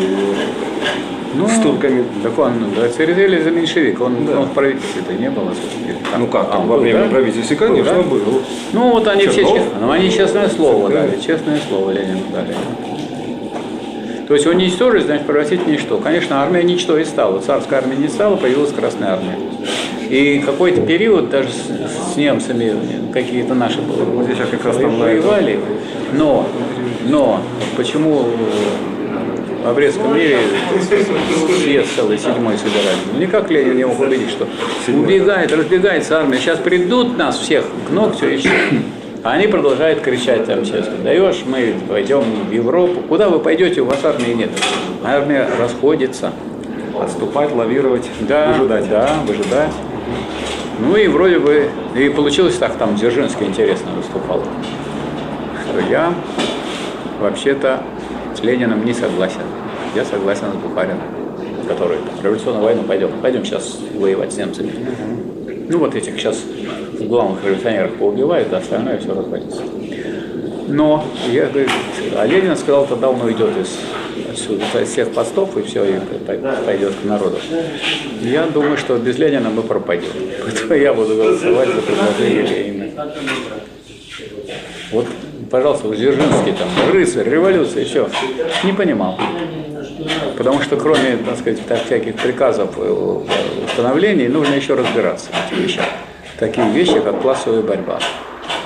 Ну, 1.35 1.47
с 1.47 1.59
турками. 1.61 2.03
Так 2.23 2.37
он, 2.39 2.53
да, 2.75 2.89
Церетели 2.89 3.41
за 3.41 3.51
меньшевик, 3.51 4.01
он, 4.01 4.15
он 4.29 4.45
в 4.45 4.51
правительстве-то 4.53 5.13
не 5.13 5.29
был. 5.29 5.43
там? 5.45 6.21
Ну 6.21 6.27
как, 6.27 6.47
А, 6.49 6.51
там, 6.53 6.61
он 6.61 6.67
во 6.67 6.75
был, 6.75 6.81
время 6.83 7.03
да? 7.03 7.09
правительства, 7.09 7.55
конечно, 7.55 7.93
да? 7.93 8.01
был. 8.01 8.41
Ну 8.73 8.89
вот 8.91 9.07
они 9.07 9.27
все, 9.27 9.41
Чернов? 9.41 9.57
честно, 9.57 9.79
ну, 9.81 9.91
они 9.91 10.09
честное 10.11 10.49
слово 10.49 10.87
Церетели. 10.89 11.09
дали, 11.11 11.21
честное 11.21 11.59
слово 11.69 11.91
Ленину 11.91 12.21
дали. 12.33 12.55
То 14.27 14.33
есть 14.35 14.45
уничтожить, 14.45 15.05
значит, 15.05 15.25
превратить 15.25 15.61
в 15.61 15.67
ничто. 15.67 15.97
Конечно, 15.97 16.41
армия 16.41 16.61
ничто 16.63 16.97
и 16.97 17.03
стала. 17.03 17.39
Царская 17.39 17.79
армия 17.79 17.95
не 17.95 18.07
стала, 18.07 18.35
появилась 18.35 18.71
Красная 18.71 19.13
армия. 19.13 19.37
И 20.09 20.39
какой-то 20.45 20.81
период 20.81 21.29
даже 21.29 21.49
с, 21.49 22.13
с 22.13 22.15
немцами 22.15 22.73
какие-то 23.11 23.53
наши 23.55 23.79
Вот 23.81 24.25
здесь 24.25 24.37
как 24.51 24.65
раз 24.65 24.77
там 24.77 24.99
воевали. 24.99 25.59
Но, 26.13 26.45
но 27.07 27.41
почему 27.75 28.25
в 29.71 29.75
Брестском 29.75 30.15
мире 30.15 30.39
съезд 31.61 31.95
целый 31.95 32.17
седьмой 32.17 32.57
собирали? 32.57 32.97
Ну, 33.13 33.19
никак 33.19 33.49
Ленин 33.49 33.77
не 33.77 33.85
мог 33.85 33.99
убедить, 33.99 34.29
что 34.29 34.47
убегает, 34.87 35.51
разбегается 35.51 36.19
армия. 36.19 36.37
Сейчас 36.37 36.59
придут 36.59 37.17
нас 37.17 37.37
всех 37.37 37.65
к 37.87 37.91
ногтю 37.91 38.29
и 38.29 38.37
все. 38.37 38.51
А 39.23 39.31
они 39.31 39.47
продолжают 39.47 39.99
кричать 39.99 40.45
там 40.45 40.63
сейчас, 40.63 40.87
даешь, 41.03 41.43
мы 41.45 41.73
пойдем 41.89 42.21
в 42.21 42.51
Европу. 42.51 43.01
Куда 43.01 43.27
вы 43.27 43.39
пойдете, 43.39 43.81
у 43.81 43.85
вас 43.85 44.03
армии 44.03 44.31
нет. 44.31 44.49
Армия 45.03 45.47
расходится. 45.59 46.31
Отступать, 46.97 47.53
лавировать, 47.53 48.09
Да, 48.21 48.53
выжидать. 48.53 48.89
Да, 48.89 49.09
выжидать. 49.25 49.71
Ну 50.79 50.95
и 50.95 51.07
вроде 51.07 51.39
бы, 51.39 51.69
и 51.97 52.07
получилось 52.09 52.55
так, 52.55 52.77
там 52.77 52.95
Дзержинский 52.95 53.45
интересно 53.45 53.91
выступал, 53.91 54.41
что 55.65 55.79
я 55.91 56.13
вообще-то 57.19 57.81
с 58.35 58.41
Лениным 58.41 58.85
не 58.85 58.93
согласен. 58.93 59.41
Я 59.99 60.05
согласен 60.05 60.45
с 60.53 60.55
Бухариным, 60.65 60.97
который 61.67 61.97
в 61.97 62.23
революционную 62.23 62.63
войну 62.63 62.83
пойдем. 62.83 63.09
Пойдем 63.21 63.43
сейчас 63.43 63.77
воевать 63.95 64.31
с 64.31 64.37
немцами. 64.37 64.71
Ну 65.67 65.77
вот 65.77 65.93
этих 65.93 66.17
сейчас 66.17 66.41
главных 67.01 67.43
революционеров 67.43 67.95
поубивают, 67.95 68.47
а 68.53 68.59
остальное 68.59 68.97
все 68.99 69.13
расходится. 69.13 69.61
Но 70.69 71.03
я 71.29 71.47
говорю, 71.47 71.67
а 72.15 72.25
Ленин 72.25 72.55
сказал, 72.55 72.87
тогда 72.87 73.09
он 73.09 73.21
уйдет 73.21 73.49
из 73.57 73.77
отсюда, 74.31 74.63
из 74.81 74.87
всех 74.87 75.11
постов 75.11 75.57
и 75.57 75.63
все, 75.63 75.83
и 75.83 75.93
пой- 76.25 76.39
пойдет 76.65 76.93
к 76.93 77.05
народу. 77.05 77.35
Я 78.21 78.45
думаю, 78.45 78.77
что 78.77 78.97
без 78.97 79.17
Ленина 79.17 79.49
мы 79.49 79.63
пропадем. 79.63 80.11
Поэтому 80.45 80.75
я 80.75 80.93
буду 80.93 81.13
голосовать 81.17 81.67
за 81.67 81.81
предложение 81.81 82.43
Ленина. 82.43 83.11
Вот, 84.93 85.07
пожалуйста, 85.51 85.89
Дзержинский 85.89 86.53
там, 86.53 86.69
рыцарь, 86.93 87.27
революция, 87.29 87.83
все. 87.83 88.07
Не 88.63 88.71
понимал. 88.71 89.19
Потому 90.37 90.61
что 90.61 90.77
кроме, 90.77 91.17
так 91.17 91.37
сказать, 91.37 91.65
так, 91.67 91.83
всяких 91.85 92.15
приказов 92.15 92.71
э, 92.77 93.21
установлений, 93.65 94.27
нужно 94.27 94.53
еще 94.55 94.75
разбираться 94.75 95.29
в 95.31 95.47
этих 95.53 95.65
вещах. 95.65 95.85
Такие 96.37 96.69
вещи, 96.69 96.99
как 96.99 97.21
классовая 97.21 97.61
борьба. 97.61 97.99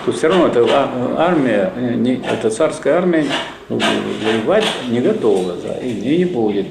Тут 0.06 0.18
все 0.18 0.28
равно 0.28 0.48
эта 0.48 0.66
а- 0.70 1.16
армия, 1.18 1.72
э, 1.76 1.94
не- 1.96 2.22
эта 2.32 2.50
царская 2.50 2.98
армия 2.98 3.26
ну, 3.70 3.80
воевать 4.24 4.66
не 4.90 5.00
готова, 5.00 5.54
да, 5.54 5.78
и 5.78 5.94
не, 5.94 6.26
будет 6.26 6.68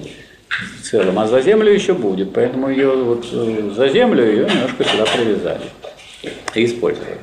в 0.78 0.82
целом, 0.82 1.18
а 1.18 1.26
за 1.26 1.40
землю 1.40 1.72
еще 1.72 1.94
будет, 1.94 2.32
поэтому 2.32 2.68
ее 2.68 2.90
вот 2.90 3.26
э, 3.32 3.70
за 3.74 3.88
землю 3.88 4.24
ее 4.24 4.44
немножко 4.44 4.84
сюда 4.84 5.04
привязали 5.04 5.62
и 6.54 6.64
использовали. 6.64 7.16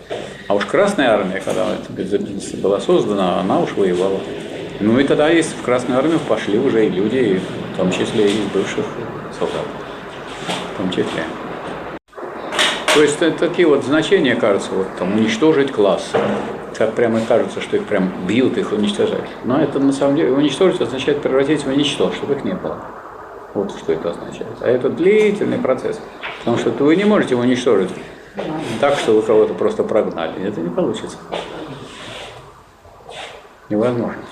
А 0.47 0.55
уж 0.55 0.65
Красная 0.65 1.11
армия, 1.11 1.41
когда 1.45 1.67
была 2.61 2.79
создана, 2.79 3.39
она 3.39 3.59
уж 3.59 3.73
воевала. 3.73 4.19
Ну 4.81 4.97
и 4.97 5.03
тогда 5.03 5.27
есть 5.27 5.57
в 5.57 5.61
Красную 5.61 5.99
армию 5.99 6.19
пошли 6.19 6.57
уже 6.57 6.85
и 6.85 6.89
люди, 6.89 7.41
в 7.73 7.77
том 7.77 7.91
числе 7.91 8.27
и 8.27 8.31
из 8.31 8.45
бывших 8.53 8.85
солдат. 9.37 9.65
В 10.73 10.77
том 10.77 10.89
числе. 10.89 11.23
То 12.93 13.01
есть 13.01 13.19
такие 13.37 13.67
вот 13.67 13.83
значения, 13.83 14.35
кажется, 14.35 14.71
вот 14.71 14.87
там 14.97 15.13
уничтожить 15.17 15.71
класс. 15.71 16.11
Так 16.77 16.93
прямо 16.93 17.19
кажется, 17.19 17.59
что 17.59 17.75
их 17.75 17.85
прям 17.85 18.09
бьют, 18.25 18.57
их 18.57 18.71
уничтожают. 18.71 19.25
Но 19.43 19.61
это 19.61 19.79
на 19.79 19.91
самом 19.91 20.15
деле 20.15 20.31
уничтожить 20.31 20.79
означает 20.79 21.21
превратить 21.21 21.65
в 21.65 21.75
ничто, 21.75 22.13
чтобы 22.13 22.35
их 22.35 22.45
не 22.45 22.53
было. 22.53 22.77
Вот 23.53 23.71
что 23.77 23.91
это 23.91 24.11
означает. 24.11 24.47
А 24.61 24.67
это 24.67 24.89
длительный 24.89 25.57
процесс. 25.57 25.99
Потому 26.39 26.57
что 26.57 26.69
вы 26.71 26.95
не 26.95 27.03
можете 27.03 27.35
уничтожить 27.35 27.89
так, 28.79 28.97
что 28.97 29.11
вы 29.11 29.23
кого-то 29.23 29.53
просто 29.53 29.83
прогнали. 29.83 30.41
Это 30.41 30.61
не 30.61 30.69
получится. 30.69 31.17
Невозможно. 33.69 34.23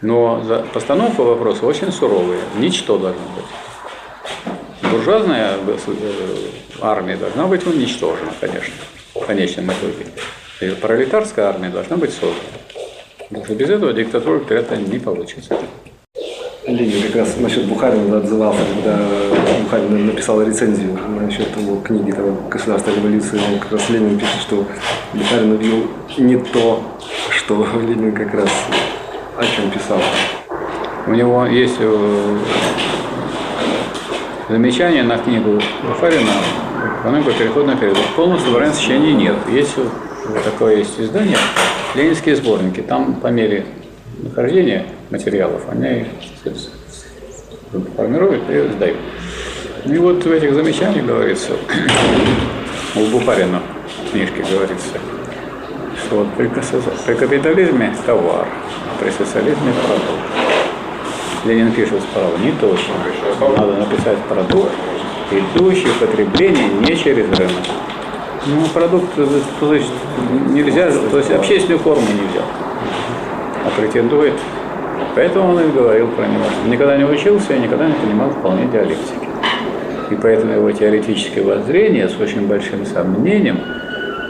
Но 0.00 0.44
постановка 0.72 1.22
вопроса 1.22 1.66
очень 1.66 1.90
суровая. 1.90 2.40
Ничто 2.56 2.98
должно 2.98 3.22
быть. 3.34 4.90
Буржуазная 4.90 5.54
э, 5.66 6.36
армия 6.80 7.16
должна 7.16 7.46
быть 7.46 7.66
уничтожена, 7.66 8.32
конечно, 8.40 8.74
в 9.14 9.26
конечном 9.26 9.66
итоге. 9.66 10.06
И 10.60 10.70
пролетарская 10.80 11.46
армия 11.46 11.70
должна 11.70 11.96
быть 11.96 12.12
создана. 12.12 12.34
Потому 13.28 13.44
что 13.44 13.54
без 13.54 13.70
этого 13.70 13.92
диктатура 13.92 14.40
это 14.50 14.76
не 14.76 14.98
получится. 14.98 15.58
Ленин 16.66 17.02
как 17.02 17.16
раз 17.16 17.36
насчет 17.38 17.64
Бухарина 17.64 18.18
отзывался, 18.18 18.60
когда 18.74 18.98
Бухарин 19.62 20.06
написал 20.06 20.42
рецензию 20.42 20.98
насчет 21.20 21.56
его 21.56 21.80
книги 21.80 22.12
там, 22.12 22.48
«Государство 22.48 22.90
революции». 22.90 23.40
Он 23.52 23.58
как 23.58 23.72
раз 23.72 23.88
Ленин 23.88 24.18
пишет, 24.18 24.40
что 24.42 24.66
Бухарин 25.14 25.52
убил 25.52 25.90
не 26.18 26.36
то, 26.36 26.82
что 27.30 27.66
Ленин 27.80 28.12
как 28.12 28.34
раз 28.34 28.50
о 29.38 29.44
чем 29.44 29.70
писал. 29.70 30.00
У 31.06 31.14
него 31.14 31.46
есть 31.46 31.76
э, 31.78 32.38
замечание 34.48 35.04
на 35.04 35.16
книгу 35.16 35.60
Бухарина 35.82 36.32
«Экономика 37.00 37.32
переходного 37.32 37.78
периода». 37.78 38.00
Полного 38.16 38.40
собрания 38.40 38.72
сочинений 38.72 39.12
нет. 39.12 39.36
Есть 39.48 39.76
вот 39.76 40.42
такое 40.42 40.78
есть 40.78 40.98
издание 40.98 41.38
«Ленинские 41.94 42.34
сборники». 42.34 42.80
Там 42.80 43.14
по 43.14 43.28
мере 43.28 43.64
нахождения 44.18 44.86
материалов 45.10 45.62
они 45.70 46.06
формируют 47.96 48.42
и 48.50 48.68
сдают. 48.72 48.98
И 49.84 49.96
вот 49.98 50.24
в 50.24 50.32
этих 50.32 50.52
замечаниях 50.52 51.06
говорится, 51.06 51.52
у 52.96 53.06
Бухарина 53.06 53.62
в 54.04 54.10
книжке 54.10 54.44
говорится, 54.50 54.98
вот 56.10 56.28
при, 56.36 56.48
при 57.06 57.14
капитализме 57.14 57.94
товар, 58.04 58.46
а 58.46 59.02
при 59.02 59.10
социализме 59.10 59.72
продукт. 59.86 60.48
Ленин 61.44 61.72
пишет 61.72 62.00
справа, 62.02 62.36
не 62.42 62.52
точно. 62.52 62.94
Надо 63.56 63.74
написать 63.74 64.18
продукт, 64.28 64.72
идущий 65.30 65.88
потребление 66.00 66.68
не 66.86 66.96
через 66.96 67.26
рынок. 67.38 67.64
Ну, 68.46 68.64
продукт, 68.72 69.14
то 69.60 69.74
есть 69.74 69.92
нельзя, 70.50 70.90
то 71.10 71.18
есть 71.18 71.30
общественную 71.30 71.78
форму 71.80 72.02
нельзя, 72.02 72.44
а 73.64 73.80
претендует. 73.80 74.34
Поэтому 75.14 75.50
он 75.50 75.60
и 75.60 75.70
говорил 75.70 76.08
про 76.08 76.26
него. 76.26 76.44
Никогда 76.66 76.96
не 76.96 77.04
учился 77.04 77.54
и 77.54 77.60
никогда 77.60 77.86
не 77.86 77.94
понимал 77.94 78.30
вполне 78.30 78.66
диалектики. 78.66 79.28
И 80.10 80.14
поэтому 80.14 80.52
его 80.52 80.70
теоретические 80.70 81.44
воззрения 81.44 82.08
с 82.08 82.18
очень 82.18 82.46
большим 82.46 82.86
сомнением 82.86 83.60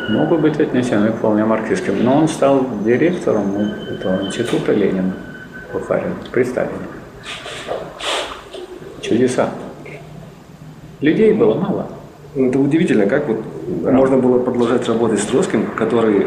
могут 0.09 0.41
быть 0.41 0.59
отнесены 0.61 1.13
вполне 1.13 1.45
марксистским. 1.45 2.03
Но 2.03 2.17
он 2.19 2.29
стал 2.29 2.65
директором 2.85 3.57
этого 3.91 4.25
института 4.27 4.73
Ленина 4.73 5.13
Бухарин 5.73 6.15
при 6.33 6.45
Сталине. 6.45 6.73
Чудеса. 9.01 9.51
Людей 11.01 11.33
было 11.33 11.55
мало. 11.55 11.87
Ну, 12.35 12.49
это 12.49 12.59
удивительно, 12.59 13.07
как 13.07 13.27
вот 13.29 13.39
Да. 13.83 13.93
можно 13.93 14.17
было 14.19 14.39
продолжать 14.39 14.87
работать 14.89 15.21
с 15.21 15.27
Троцким, 15.27 15.67
который 15.77 16.27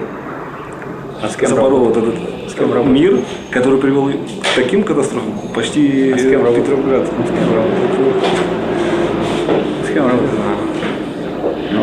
А 1.21 1.27
с 1.29 1.35
кем 1.35 1.49
запорол 1.49 1.85
вот 1.85 1.97
этот 1.97 2.15
С 2.49 2.53
кем 2.53 2.71
работал? 2.73 2.91
мир, 2.91 3.19
который 3.51 3.79
привел 3.79 4.09
к 4.09 4.55
таким 4.55 4.83
катастрофам, 4.83 5.33
почти 5.53 6.11
А 6.13 6.17
с 6.17 6.21
кем? 6.21 6.41
Петроград. 6.55 7.05
С 7.07 7.09
кем 7.09 7.55
работал? 7.55 8.13
С 9.85 9.93
кем 9.93 10.03
работал? 10.07 10.70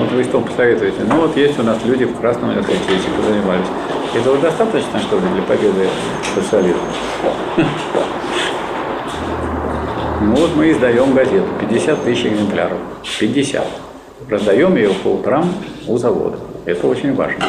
Вот 0.08 0.14
вы 0.16 0.24
что 0.24 0.40
посоветуете? 0.40 1.04
Ну 1.04 1.20
вот 1.20 1.36
есть 1.36 1.58
у 1.58 1.62
нас 1.62 1.84
люди 1.84 2.04
в 2.04 2.18
Красном 2.18 2.52
этим 2.52 2.64
занимались. 2.64 3.66
Этого 4.14 4.38
достаточно, 4.38 4.98
что 5.00 5.16
ли, 5.18 5.28
для 5.34 5.42
победы 5.42 5.86
социализма? 6.34 6.80
Ну 10.20 10.34
вот 10.34 10.56
мы 10.56 10.72
издаем 10.72 11.14
газету, 11.14 11.46
50 11.60 12.04
тысяч 12.04 12.26
экземпляров. 12.26 12.78
50. 13.20 13.64
Раздаем 14.28 14.74
ее 14.74 14.90
по 14.90 15.08
утрам 15.08 15.48
у 15.86 15.96
завода. 15.96 16.38
Это 16.64 16.88
очень 16.88 17.14
важно. 17.14 17.44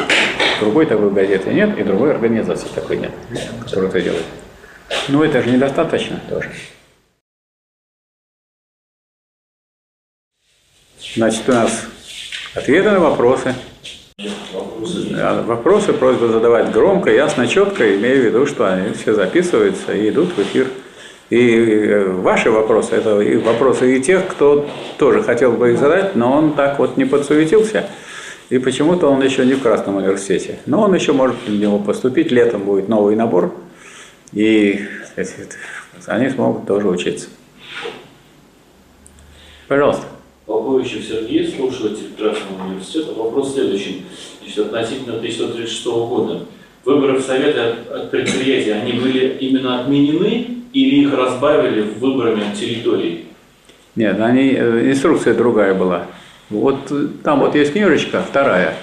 Другой 0.60 0.86
такой 0.86 1.10
газеты 1.10 1.52
нет, 1.52 1.76
и 1.78 1.82
другой 1.82 2.12
организации 2.12 2.68
такой 2.72 2.98
нет, 2.98 3.10
которая 3.64 3.88
это 3.88 4.00
делает. 4.00 4.24
Ну 5.08 5.24
это 5.24 5.42
же 5.42 5.50
недостаточно 5.50 6.20
тоже. 6.28 6.48
Значит, 11.16 11.48
у 11.48 11.52
нас 11.52 11.86
ответы 12.54 12.90
на 12.90 13.00
вопросы. 13.00 13.54
Вопросы 15.44 15.92
просьба 15.92 16.28
задавать 16.28 16.72
громко, 16.72 17.10
ясно, 17.10 17.46
четко, 17.46 17.96
имея 17.96 18.16
в 18.16 18.24
виду, 18.24 18.46
что 18.46 18.72
они 18.72 18.92
все 18.92 19.14
записываются 19.14 19.92
и 19.92 20.10
идут 20.10 20.36
в 20.36 20.38
эфир. 20.40 20.68
И 21.30 21.56
э, 21.56 22.08
ваши 22.10 22.50
вопросы, 22.50 22.96
это 22.96 23.20
и 23.20 23.36
вопросы 23.36 23.96
и 23.96 24.02
тех, 24.02 24.26
кто 24.26 24.68
тоже 24.98 25.22
хотел 25.22 25.52
бы 25.52 25.72
их 25.72 25.78
задать, 25.78 26.16
но 26.16 26.32
он 26.32 26.54
так 26.54 26.78
вот 26.80 26.96
не 26.96 27.04
подсуетился, 27.04 27.86
и 28.48 28.58
почему-то 28.58 29.08
он 29.08 29.22
еще 29.22 29.46
не 29.46 29.54
в 29.54 29.62
Красном 29.62 29.96
университете. 29.96 30.58
Но 30.66 30.82
он 30.82 30.94
еще 30.94 31.12
может 31.12 31.36
в 31.46 31.50
него 31.50 31.78
поступить, 31.78 32.32
летом 32.32 32.62
будет 32.62 32.88
новый 32.88 33.14
набор, 33.14 33.54
и 34.32 34.84
они 36.06 36.30
смогут 36.30 36.66
тоже 36.66 36.88
учиться. 36.88 37.28
Пожалуйста. 39.68 40.04
Полковичев 40.50 41.04
Сергей, 41.04 41.46
слушатель 41.46 42.08
Красного 42.18 42.66
университета. 42.66 43.12
Вопрос 43.12 43.54
следующий. 43.54 44.02
Значит, 44.40 44.66
относительно 44.66 45.16
1936 45.18 45.86
года. 45.86 46.40
Выборы 46.84 47.18
в 47.18 47.22
Советы 47.22 47.60
от, 47.60 48.12
от 48.12 48.14
они 48.14 48.92
были 48.94 49.36
именно 49.38 49.80
отменены 49.80 50.48
или 50.72 51.02
их 51.02 51.14
разбавили 51.14 51.82
выборами 51.82 52.42
территорий? 52.58 53.26
Нет, 53.94 54.18
они, 54.18 54.54
э, 54.58 54.90
инструкция 54.90 55.34
другая 55.34 55.72
была. 55.72 56.06
Вот 56.48 56.90
э, 56.90 57.06
там 57.22 57.38
вот 57.38 57.54
есть 57.54 57.70
книжечка, 57.70 58.24
вторая, 58.28 58.74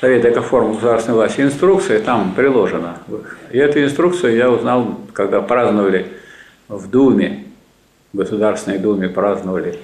Совет 0.00 0.24
экоформ 0.24 0.72
государственной 0.72 1.14
власти, 1.14 1.42
инструкция 1.42 2.00
там 2.00 2.34
приложена. 2.34 2.98
И 3.52 3.58
эту 3.58 3.84
инструкцию 3.84 4.34
я 4.34 4.50
узнал, 4.50 4.98
когда 5.12 5.42
праздновали 5.42 6.08
в 6.68 6.90
Думе, 6.90 7.44
в 8.12 8.16
Государственной 8.16 8.78
Думе 8.78 9.08
праздновали 9.08 9.78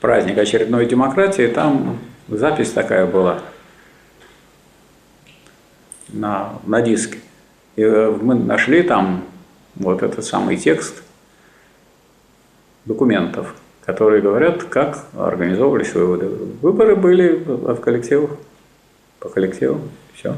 праздник 0.00 0.38
очередной 0.38 0.86
демократии, 0.86 1.46
там 1.46 1.98
запись 2.28 2.70
такая 2.70 3.06
была 3.06 3.40
на, 6.08 6.54
на 6.66 6.82
диске. 6.82 7.18
И 7.76 7.82
э, 7.82 8.10
мы 8.10 8.34
нашли 8.34 8.82
там 8.82 9.24
вот 9.74 10.02
этот 10.02 10.24
самый 10.24 10.56
текст 10.56 11.02
документов, 12.84 13.54
которые 13.84 14.22
говорят, 14.22 14.64
как 14.64 15.06
организовывались 15.16 15.94
выводы. 15.94 16.26
Выборы 16.62 16.96
были 16.96 17.44
от 17.68 17.80
коллективов, 17.80 18.30
по 19.20 19.28
коллективу, 19.28 19.80
все. 20.14 20.36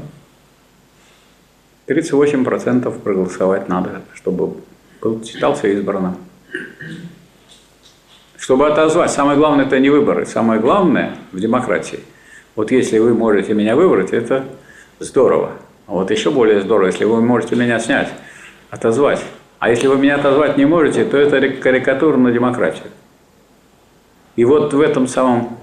38% 1.87 2.99
проголосовать 3.01 3.67
надо, 3.67 4.01
чтобы 4.13 4.55
был, 5.01 5.23
считался 5.23 5.67
избранным. 5.67 6.17
Чтобы 8.41 8.67
отозвать, 8.67 9.11
самое 9.11 9.37
главное 9.37 9.65
это 9.65 9.79
не 9.79 9.91
выборы, 9.91 10.25
самое 10.25 10.59
главное 10.59 11.15
в 11.31 11.39
демократии. 11.39 11.99
Вот 12.55 12.71
если 12.71 12.97
вы 12.97 13.13
можете 13.13 13.53
меня 13.53 13.75
выбрать, 13.75 14.13
это 14.13 14.45
здорово. 14.97 15.51
А 15.85 15.91
вот 15.91 16.09
еще 16.09 16.31
более 16.31 16.59
здорово, 16.61 16.87
если 16.87 17.05
вы 17.05 17.21
можете 17.21 17.55
меня 17.55 17.77
снять, 17.77 18.09
отозвать. 18.71 19.23
А 19.59 19.69
если 19.69 19.85
вы 19.85 19.97
меня 19.97 20.15
отозвать 20.15 20.57
не 20.57 20.65
можете, 20.65 21.05
то 21.05 21.17
это 21.17 21.49
карикатура 21.49 22.17
на 22.17 22.31
демократию. 22.31 22.87
И 24.35 24.43
вот 24.43 24.73
в 24.73 24.81
этом 24.81 25.07
самом 25.07 25.55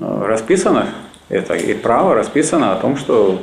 э, 0.00 0.24
расписано, 0.26 0.88
Это 1.32 1.54
и 1.54 1.72
право 1.72 2.14
расписано 2.14 2.74
о 2.74 2.76
том, 2.76 2.98
что 2.98 3.40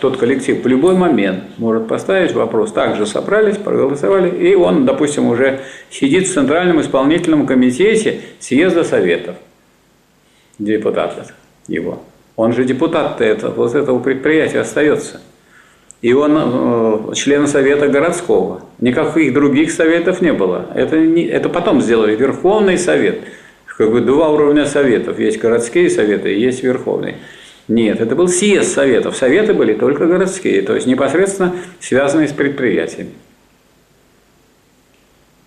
тот 0.00 0.18
коллектив 0.18 0.62
в 0.62 0.66
любой 0.66 0.94
момент 0.94 1.44
может 1.56 1.88
поставить 1.88 2.34
вопрос. 2.34 2.72
Также 2.72 3.06
собрались, 3.06 3.56
проголосовали, 3.56 4.28
и 4.28 4.54
он, 4.54 4.84
допустим, 4.84 5.26
уже 5.28 5.60
сидит 5.88 6.28
в 6.28 6.34
Центральном 6.34 6.78
исполнительном 6.82 7.46
комитете 7.46 8.20
съезда 8.38 8.84
Советов. 8.84 9.36
Депутат 10.58 11.32
его. 11.68 12.02
Он 12.36 12.52
же 12.52 12.64
депутат 12.64 13.22
это, 13.22 13.48
вот 13.48 13.74
этого 13.74 13.98
предприятия 13.98 14.60
остается. 14.60 15.22
И 16.02 16.12
он 16.12 16.36
э, 16.36 17.14
член 17.14 17.46
совета 17.46 17.88
городского. 17.88 18.60
Никаких 18.78 19.32
других 19.32 19.72
советов 19.72 20.20
не 20.20 20.34
было. 20.34 20.66
Это, 20.74 20.98
не, 20.98 21.24
это 21.24 21.48
потом 21.48 21.80
сделали 21.80 22.14
Верховный 22.14 22.76
совет– 22.76 23.20
как 23.76 23.92
бы 23.92 24.00
два 24.00 24.30
уровня 24.30 24.66
советов. 24.66 25.18
Есть 25.18 25.38
городские 25.38 25.90
советы 25.90 26.30
есть 26.30 26.62
верховный. 26.62 27.16
Нет, 27.68 28.00
это 28.00 28.14
был 28.14 28.28
съезд 28.28 28.72
советов. 28.72 29.16
Советы 29.16 29.52
были 29.52 29.74
только 29.74 30.06
городские, 30.06 30.62
то 30.62 30.74
есть 30.74 30.86
непосредственно 30.86 31.54
связанные 31.80 32.28
с 32.28 32.32
предприятиями. 32.32 33.10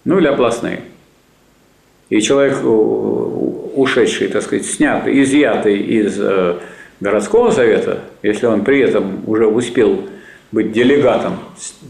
Ну 0.05 0.19
или 0.19 0.27
областные. 0.27 0.81
И 2.09 2.21
человек, 2.21 2.57
ушедший, 2.63 4.27
так 4.27 4.43
сказать, 4.43 4.65
снятый, 4.65 5.21
изъятый 5.21 5.77
из 5.77 6.19
э, 6.19 6.57
городского 6.99 7.51
совета, 7.51 8.01
если 8.23 8.47
он 8.47 8.63
при 8.63 8.79
этом 8.81 9.27
уже 9.27 9.45
успел 9.45 10.03
быть 10.51 10.71
делегатом 10.71 11.37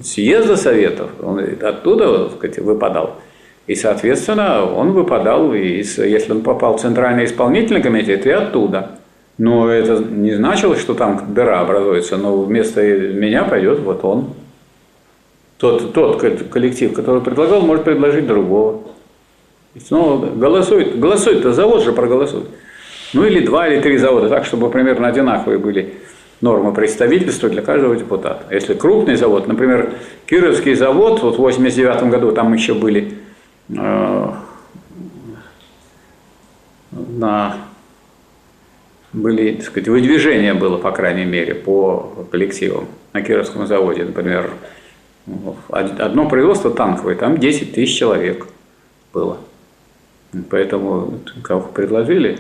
съезда 0.04 0.58
советов, 0.58 1.12
он 1.22 1.40
оттуда 1.62 2.26
так 2.26 2.38
сказать, 2.38 2.60
выпадал– 2.60 3.20
и, 3.70 3.76
соответственно, 3.76 4.66
он 4.66 4.94
выпадал, 4.94 5.54
из, 5.54 6.00
если 6.00 6.32
он 6.32 6.42
попал 6.42 6.78
в 6.78 6.82
Центральный 6.82 7.26
исполнительный 7.26 7.84
комитет, 7.84 8.26
и 8.26 8.32
оттуда. 8.32 8.94
Но 9.38 9.70
это 9.70 10.04
не 10.04 10.34
значило, 10.34 10.76
что 10.76 10.96
там 10.96 11.36
дыра 11.36 11.60
образуется, 11.60 12.18
но 12.18 12.36
вместо 12.42 12.82
меня 12.82 13.44
пойдет 13.44 13.78
вот 13.82 14.04
он. 14.04 14.30
Тот, 15.60 15.94
тот 15.94 16.20
коллектив, 16.20 16.94
который 16.94 17.22
предлагал, 17.22 17.62
может 17.62 17.84
предложить 17.84 18.26
другого. 18.26 18.82
Ну, 19.92 20.18
голосует, 20.36 21.00
голосует-то 21.00 21.54
завод 21.54 21.84
же 21.84 21.94
проголосует. 21.94 22.46
Ну 23.14 23.24
или 23.24 23.46
два 23.46 23.68
или 23.68 23.82
три 23.82 24.00
завода, 24.00 24.30
так, 24.30 24.46
чтобы 24.46 24.72
примерно 24.72 25.10
одинаковые 25.10 25.60
были 25.60 25.94
нормы 26.42 26.74
представительства 26.74 27.50
для 27.50 27.62
каждого 27.62 27.96
депутата. 27.96 28.46
Если 28.50 28.74
крупный 28.74 29.16
завод, 29.16 29.48
например, 29.48 29.94
Кировский 30.26 30.74
завод, 30.74 31.22
вот 31.22 31.36
в 31.36 31.40
89 31.40 32.10
году 32.10 32.32
там 32.32 32.52
еще 32.56 32.74
были 32.74 33.14
на 33.70 34.44
были, 39.14 39.56
так 39.56 39.66
сказать, 39.66 39.88
выдвижение 39.88 40.54
было, 40.54 40.78
по 40.78 40.92
крайней 40.92 41.26
мере, 41.26 41.56
по 41.56 42.28
коллективам 42.32 42.88
на 43.14 43.22
Кировском 43.22 43.66
заводе, 43.66 44.04
например, 44.06 44.52
одно 45.70 46.30
производство 46.30 46.72
танковое, 46.72 47.16
там 47.16 47.38
10 47.38 47.74
тысяч 47.74 47.98
человек 47.98 48.48
было. 49.14 49.38
Поэтому 50.52 51.20
кого 51.44 51.62
предложили. 51.62 52.38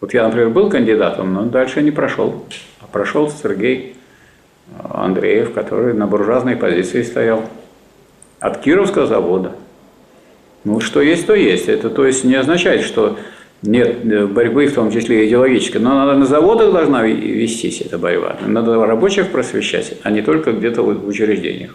Вот 0.00 0.12
я, 0.12 0.24
например, 0.24 0.50
был 0.50 0.70
кандидатом, 0.70 1.34
но 1.34 1.44
дальше 1.44 1.82
не 1.82 1.92
прошел. 1.92 2.44
А 2.80 2.86
прошел 2.86 3.30
Сергей 3.30 3.96
Андреев, 4.82 5.52
который 5.52 5.94
на 5.94 6.08
буржуазной 6.08 6.56
позиции 6.56 7.02
стоял. 7.02 7.44
От 8.40 8.58
Кировского 8.60 9.06
завода– 9.06 9.52
ну, 10.64 10.80
что 10.80 11.00
есть, 11.00 11.26
то 11.26 11.34
есть. 11.34 11.68
Это 11.68 11.90
то 11.90 12.06
есть 12.06 12.24
не 12.24 12.34
означает, 12.34 12.82
что 12.82 13.18
нет 13.62 14.04
э, 14.04 14.26
борьбы, 14.26 14.66
в 14.66 14.74
том 14.74 14.90
числе 14.90 15.26
идеологической. 15.26 15.80
Но 15.80 15.94
надо 15.94 16.14
на 16.14 16.26
заводах 16.26 16.72
должна 16.72 17.04
вестись 17.04 17.80
эта 17.80 17.98
борьба. 17.98 18.36
Надо 18.46 18.84
рабочих 18.86 19.30
просвещать, 19.30 19.94
а 20.02 20.10
не 20.10 20.22
только 20.22 20.52
где-то 20.52 20.82
в 20.82 21.06
учреждениях. 21.06 21.74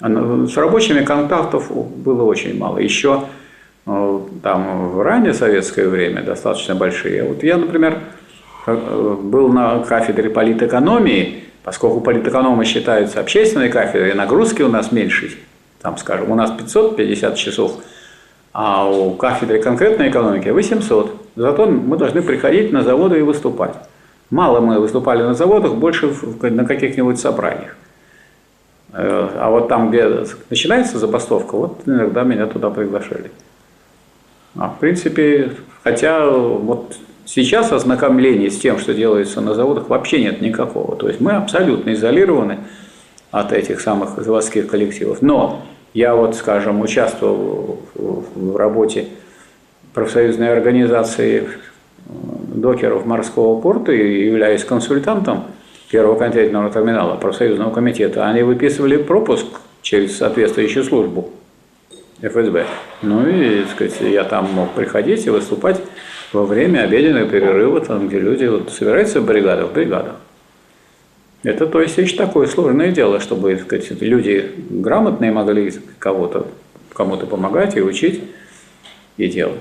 С 0.00 0.56
рабочими 0.56 1.04
контактов 1.04 1.70
было 1.70 2.24
очень 2.24 2.58
мало. 2.58 2.78
Еще 2.78 3.24
э, 3.86 4.20
там 4.42 4.90
в 4.90 5.00
раннее 5.00 5.32
советское 5.32 5.88
время 5.88 6.22
достаточно 6.22 6.74
большие. 6.74 7.22
Вот 7.22 7.42
я, 7.44 7.56
например, 7.56 8.00
э, 8.66 9.16
был 9.22 9.48
на 9.48 9.78
кафедре 9.80 10.28
политэкономии, 10.28 11.44
поскольку 11.62 12.00
политэкономы 12.00 12.64
считаются 12.64 13.20
общественной 13.20 13.68
кафедрой, 13.68 14.14
нагрузки 14.14 14.62
у 14.62 14.68
нас 14.68 14.90
меньше, 14.90 15.38
там, 15.82 15.98
скажем, 15.98 16.30
у 16.30 16.34
нас 16.34 16.50
550 16.50 17.36
часов, 17.36 17.82
а 18.52 18.88
у 18.88 19.14
кафедры 19.14 19.60
конкретной 19.60 20.10
экономики 20.10 20.48
800. 20.48 21.20
Зато 21.36 21.66
мы 21.66 21.96
должны 21.96 22.22
приходить 22.22 22.72
на 22.72 22.82
заводы 22.82 23.18
и 23.18 23.22
выступать. 23.22 23.74
Мало 24.30 24.60
мы 24.60 24.78
выступали 24.80 25.22
на 25.22 25.34
заводах, 25.34 25.74
больше 25.74 26.14
на 26.42 26.64
каких-нибудь 26.64 27.18
собраниях. 27.18 27.76
Э, 28.92 29.28
а 29.36 29.50
вот 29.50 29.68
там, 29.68 29.90
где 29.90 30.24
начинается 30.50 30.98
забастовка, 30.98 31.56
вот 31.56 31.82
иногда 31.86 32.22
меня 32.22 32.46
туда 32.46 32.70
приглашали. 32.70 33.30
А 34.56 34.68
в 34.68 34.78
принципе, 34.78 35.52
хотя 35.82 36.28
вот 36.28 36.96
сейчас 37.24 37.72
ознакомления 37.72 38.50
с 38.50 38.58
тем, 38.58 38.78
что 38.78 38.94
делается 38.94 39.40
на 39.40 39.54
заводах, 39.54 39.88
вообще 39.88 40.22
нет 40.22 40.40
никакого. 40.42 40.96
То 40.96 41.08
есть 41.08 41.20
мы 41.20 41.32
абсолютно 41.32 41.92
изолированы 41.94 42.58
от 43.30 43.52
этих 43.52 43.80
самых 43.80 44.22
заводских 44.22 44.68
коллективов. 44.68 45.22
Но 45.22 45.62
я 45.94 46.14
вот, 46.14 46.34
скажем, 46.34 46.80
участвовал 46.80 47.80
в 47.94 48.56
работе 48.56 49.08
профсоюзной 49.94 50.52
организации 50.52 51.42
э, 51.42 52.10
докеров 52.54 53.04
морского 53.04 53.60
порта 53.60 53.92
и 53.92 54.26
являюсь 54.26 54.64
консультантом 54.64 55.44
первого 55.90 56.18
контейнерного 56.18 56.70
терминала 56.70 57.16
профсоюзного 57.16 57.72
комитета. 57.72 58.26
Они 58.26 58.42
выписывали 58.42 58.96
пропуск 58.96 59.46
через 59.82 60.16
соответствующую 60.16 60.84
службу 60.84 61.30
ФСБ. 62.22 62.64
Ну 63.02 63.28
и, 63.28 63.62
так 63.62 63.70
сказать, 63.72 64.00
я 64.00 64.24
там 64.24 64.50
мог 64.52 64.70
приходить 64.70 65.26
и 65.26 65.30
выступать 65.30 65.80
во 66.32 66.46
время 66.46 66.80
обеденного 66.80 67.28
перерыва, 67.28 67.80
там, 67.80 68.08
где 68.08 68.18
люди 68.18 68.46
вот, 68.46 68.72
собираются 68.72 69.20
в 69.20 69.26
бригадах, 69.26 69.68
в 69.68 69.72
бригадах. 69.74 70.14
Это, 71.42 71.66
то 71.66 71.80
есть, 71.80 71.98
еще 71.98 72.16
такое 72.16 72.46
сложное 72.46 72.92
дело, 72.92 73.18
чтобы 73.18 73.56
так 73.56 73.64
сказать, 73.64 74.00
люди 74.00 74.52
грамотные 74.70 75.32
могли 75.32 75.72
кого-то, 75.98 76.46
кому-то 76.92 77.26
помогать 77.26 77.76
и 77.76 77.80
учить 77.80 78.22
и 79.16 79.28
делать. 79.28 79.60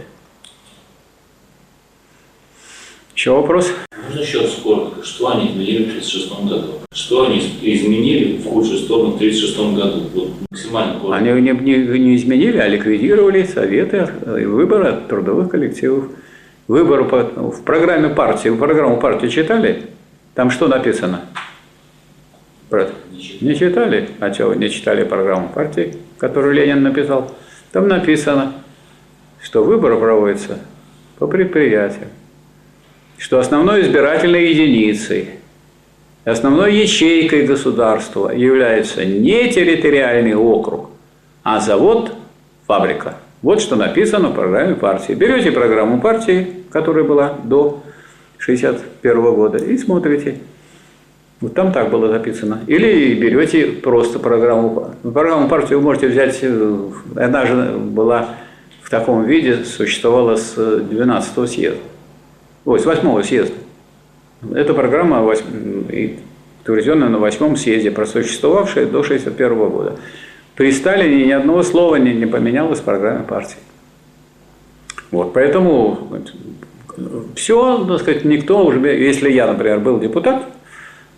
Еще 3.16 3.32
вопрос? 3.32 3.72
Можно 4.08 4.22
еще 4.22 4.42
раз 4.42 4.52
коротко, 4.64 5.04
что 5.04 5.30
они 5.32 5.52
изменили 5.52 5.84
в 5.84 5.90
1936 5.90 6.50
году? 6.50 6.74
Что 6.94 7.26
они 7.26 7.40
изменили 7.62 8.38
в 8.38 8.46
худшую 8.46 8.78
сторону 8.78 9.12
в 9.12 9.16
1936 9.16 9.76
году? 9.76 10.10
Вот 10.14 10.30
максимально 10.52 11.00
коротко. 11.00 11.18
Они 11.18 11.42
не, 11.42 11.52
не, 11.52 12.00
не 12.00 12.16
изменили, 12.16 12.58
а 12.58 12.68
ликвидировали 12.68 13.44
советы 13.44 14.08
выбора 14.26 15.02
трудовых 15.10 15.50
коллективов. 15.50 16.06
Выбор 16.68 17.06
по, 17.06 17.24
в 17.24 17.64
программе 17.64 18.10
партии, 18.10 18.50
в 18.50 18.58
программу 18.58 19.00
партии 19.00 19.28
читали? 19.28 19.84
Там 20.36 20.50
что 20.52 20.68
написано? 20.68 21.22
Брат, 22.72 22.94
не 23.42 23.54
читали? 23.54 24.08
А 24.22 24.34
что, 24.34 24.54
не 24.54 24.70
читали 24.70 25.04
программу 25.04 25.50
партии, 25.50 25.94
которую 26.18 26.54
Ленин 26.54 26.82
написал? 26.82 27.30
Там 27.74 27.90
написано, 27.90 28.54
что 29.42 29.62
выбор 29.62 29.98
проводится 29.98 30.58
по 31.20 31.28
предприятиям, 31.28 32.08
что 33.18 33.40
основной 33.40 33.82
избирательной 33.82 34.48
единицей, 34.48 35.32
основной 36.24 36.74
ячейкой 36.74 37.46
государства 37.46 38.30
является 38.30 39.04
не 39.04 39.52
территориальный 39.52 40.36
округ, 40.36 40.92
а 41.44 41.60
завод, 41.60 42.14
фабрика. 42.68 43.18
Вот 43.42 43.60
что 43.60 43.76
написано 43.76 44.30
в 44.30 44.34
программе 44.34 44.76
партии. 44.76 45.12
Берете 45.12 45.52
программу 45.52 46.00
партии, 46.00 46.48
которая 46.70 47.04
была 47.04 47.34
до 47.44 47.84
1961 48.38 49.36
года, 49.36 49.58
и 49.58 49.78
смотрите– 49.78 50.38
вот 51.42 51.56
там 51.56 51.72
так 51.72 51.90
было 51.90 52.08
записано. 52.08 52.60
Или 52.68 53.16
берете 53.16 53.66
просто 53.66 54.20
программу. 54.20 54.92
Программу 55.02 55.50
партии 55.50 55.74
вы 55.74 55.82
можете 55.82 56.08
взять, 56.08 56.38
э, 56.44 56.90
она 57.16 57.46
же 57.48 57.78
была 57.78 58.36
в 58.84 58.90
таком 58.92 59.24
виде, 59.24 59.64
существовала 59.66 60.36
с 60.36 60.56
12 60.56 61.50
съезда. 61.50 61.80
Ой, 62.66 62.80
с 62.80 62.86
8 62.86 63.24
съезда. 63.24 63.56
Эта 64.54 64.76
программа 64.76 65.28
утвержденная 66.62 67.10
на 67.10 67.18
8 67.18 67.56
съезде, 67.56 67.90
просуществовавшая 67.90 68.86
до 68.86 69.00
1961 69.00 69.70
года. 69.70 69.96
При 70.56 70.72
Сталине 70.72 71.26
ни 71.26 71.32
одного 71.32 71.64
слова 71.64 71.96
не, 71.96 72.14
не 72.14 72.28
поменялось 72.28 72.80
в 72.80 72.84
программе 72.84 73.24
партии. 73.24 73.58
Вот, 75.10 75.34
поэтому 75.34 76.08
все, 77.36 77.84
так 77.86 78.00
сказать, 78.00 78.26
никто 78.26 78.64
уже, 78.64 78.80
если 78.80 79.32
я, 79.32 79.48
например, 79.48 79.80
был 79.80 80.00
депутат, 80.00 80.44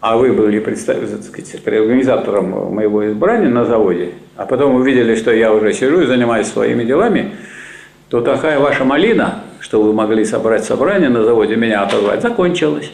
а 0.03 0.17
вы 0.17 0.33
были 0.33 0.59
организатором 1.79 2.73
моего 2.75 3.07
избрания 3.07 3.47
на 3.47 3.63
заводе, 3.63 4.09
а 4.35 4.45
потом 4.45 4.75
увидели, 4.75 5.15
что 5.15 5.31
я 5.31 5.53
уже 5.53 5.71
сижу 5.71 6.01
и 6.01 6.05
занимаюсь 6.05 6.47
своими 6.47 6.83
делами, 6.83 7.31
то 8.09 8.19
такая 8.19 8.59
ваша 8.59 8.83
малина, 8.83 9.45
что 9.61 9.81
вы 9.81 9.93
могли 9.93 10.25
собрать 10.25 10.65
собрание 10.65 11.07
на 11.07 11.23
заводе, 11.23 11.55
меня 11.55 11.83
отозвать, 11.83 12.21
закончилось. 12.21 12.91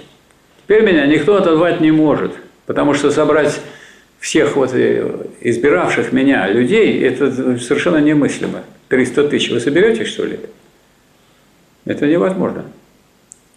Теперь 0.61 0.83
меня 0.83 1.07
никто 1.07 1.35
отозвать 1.35 1.81
не 1.81 1.89
может, 1.89 2.31
потому 2.67 2.93
что 2.93 3.09
собрать 3.09 3.59
всех 4.19 4.55
вот 4.55 4.71
э, 4.75 5.25
избиравших 5.41 6.11
меня 6.13 6.47
людей, 6.47 7.01
это 7.01 7.31
совершенно 7.57 7.97
немыслимо. 7.97 8.59
300 8.89 9.29
тысяч 9.29 9.49
вы 9.49 9.59
соберете, 9.59 10.05
что 10.05 10.25
ли? 10.25 10.39
Это 11.85 12.05
невозможно. 12.05 12.65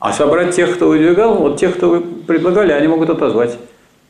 А 0.02 0.12
собрать 0.12 0.56
тех, 0.56 0.74
кто 0.74 0.88
выдвигал, 0.88 1.36
вот 1.36 1.60
тех, 1.60 1.76
кто 1.76 1.88
вы 1.88 2.00
предлагали, 2.00 2.72
они 2.72 2.88
могут 2.88 3.08
отозвать. 3.08 3.56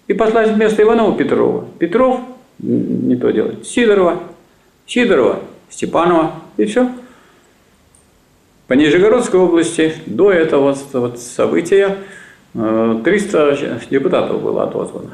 И 0.07 0.15
послать 0.15 0.53
вместо 0.53 0.81
Иванова 0.81 1.15
Петрова. 1.15 1.67
Петров 1.79 2.19
не 2.61 3.15
то 3.15 3.31
делает. 3.31 3.67
Сидорова. 3.67 4.21
Сидорова. 4.87 5.41
Степанова. 5.69 6.33
И 6.57 6.65
все. 6.65 6.89
По 8.69 8.73
Нижегородской 8.73 9.39
области 9.39 9.93
до 10.07 10.33
этого 10.33 10.75
вот, 10.95 11.19
события 11.19 11.99
300 12.55 13.59
э, 13.61 13.79
депутатов 13.91 14.41
было 14.41 14.63
отозвано. 14.63 15.11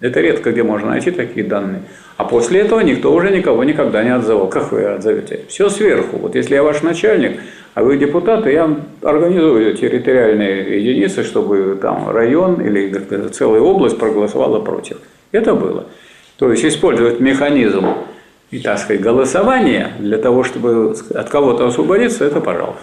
Это 0.00 0.20
редко 0.22 0.52
где 0.52 0.62
можно 0.62 0.88
найти 0.88 1.10
такие 1.10 1.44
данные. 1.44 1.82
А 2.16 2.24
после 2.24 2.60
этого 2.60 2.80
никто 2.80 3.12
уже 3.12 3.30
никого 3.30 3.62
никогда 3.64 4.02
не 4.02 4.14
отзывал. 4.14 4.48
Как 4.48 4.72
вы 4.72 4.86
отзовете? 4.86 5.44
Все 5.48 5.68
сверху. 5.68 6.16
Вот 6.16 6.34
если 6.34 6.54
я 6.54 6.62
ваш 6.62 6.80
начальник, 6.80 7.40
а 7.78 7.82
вы 7.84 7.96
депутат, 7.96 8.44
я 8.46 8.76
организую 9.02 9.72
территориальные 9.76 10.82
единицы, 10.82 11.22
чтобы 11.22 11.78
там 11.80 12.10
район 12.10 12.60
или 12.60 12.92
целая 13.28 13.60
область 13.60 13.96
проголосовала 13.96 14.58
против. 14.58 14.98
Это 15.30 15.54
было. 15.54 15.84
То 16.38 16.50
есть 16.50 16.64
использовать 16.64 17.20
механизм 17.20 17.86
и, 18.50 18.58
так 18.58 18.80
сказать, 18.80 19.00
голосования 19.00 19.92
для 20.00 20.18
того, 20.18 20.42
чтобы 20.42 20.96
от 21.14 21.28
кого-то 21.28 21.68
освободиться, 21.68 22.24
это 22.24 22.40
пожалуйста. 22.40 22.82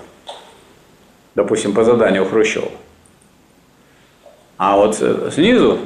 Допустим, 1.36 1.74
по 1.74 1.84
заданию 1.84 2.24
Хрущева. 2.24 2.70
А 4.56 4.78
вот 4.78 4.96
снизу 5.34 5.78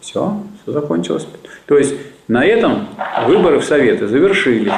все, 0.00 0.40
все 0.62 0.72
закончилось. 0.72 1.28
То 1.66 1.76
есть 1.76 1.96
на 2.28 2.46
этом 2.46 2.88
выборы 3.26 3.58
в 3.58 3.64
Советы 3.66 4.06
завершились. 4.06 4.72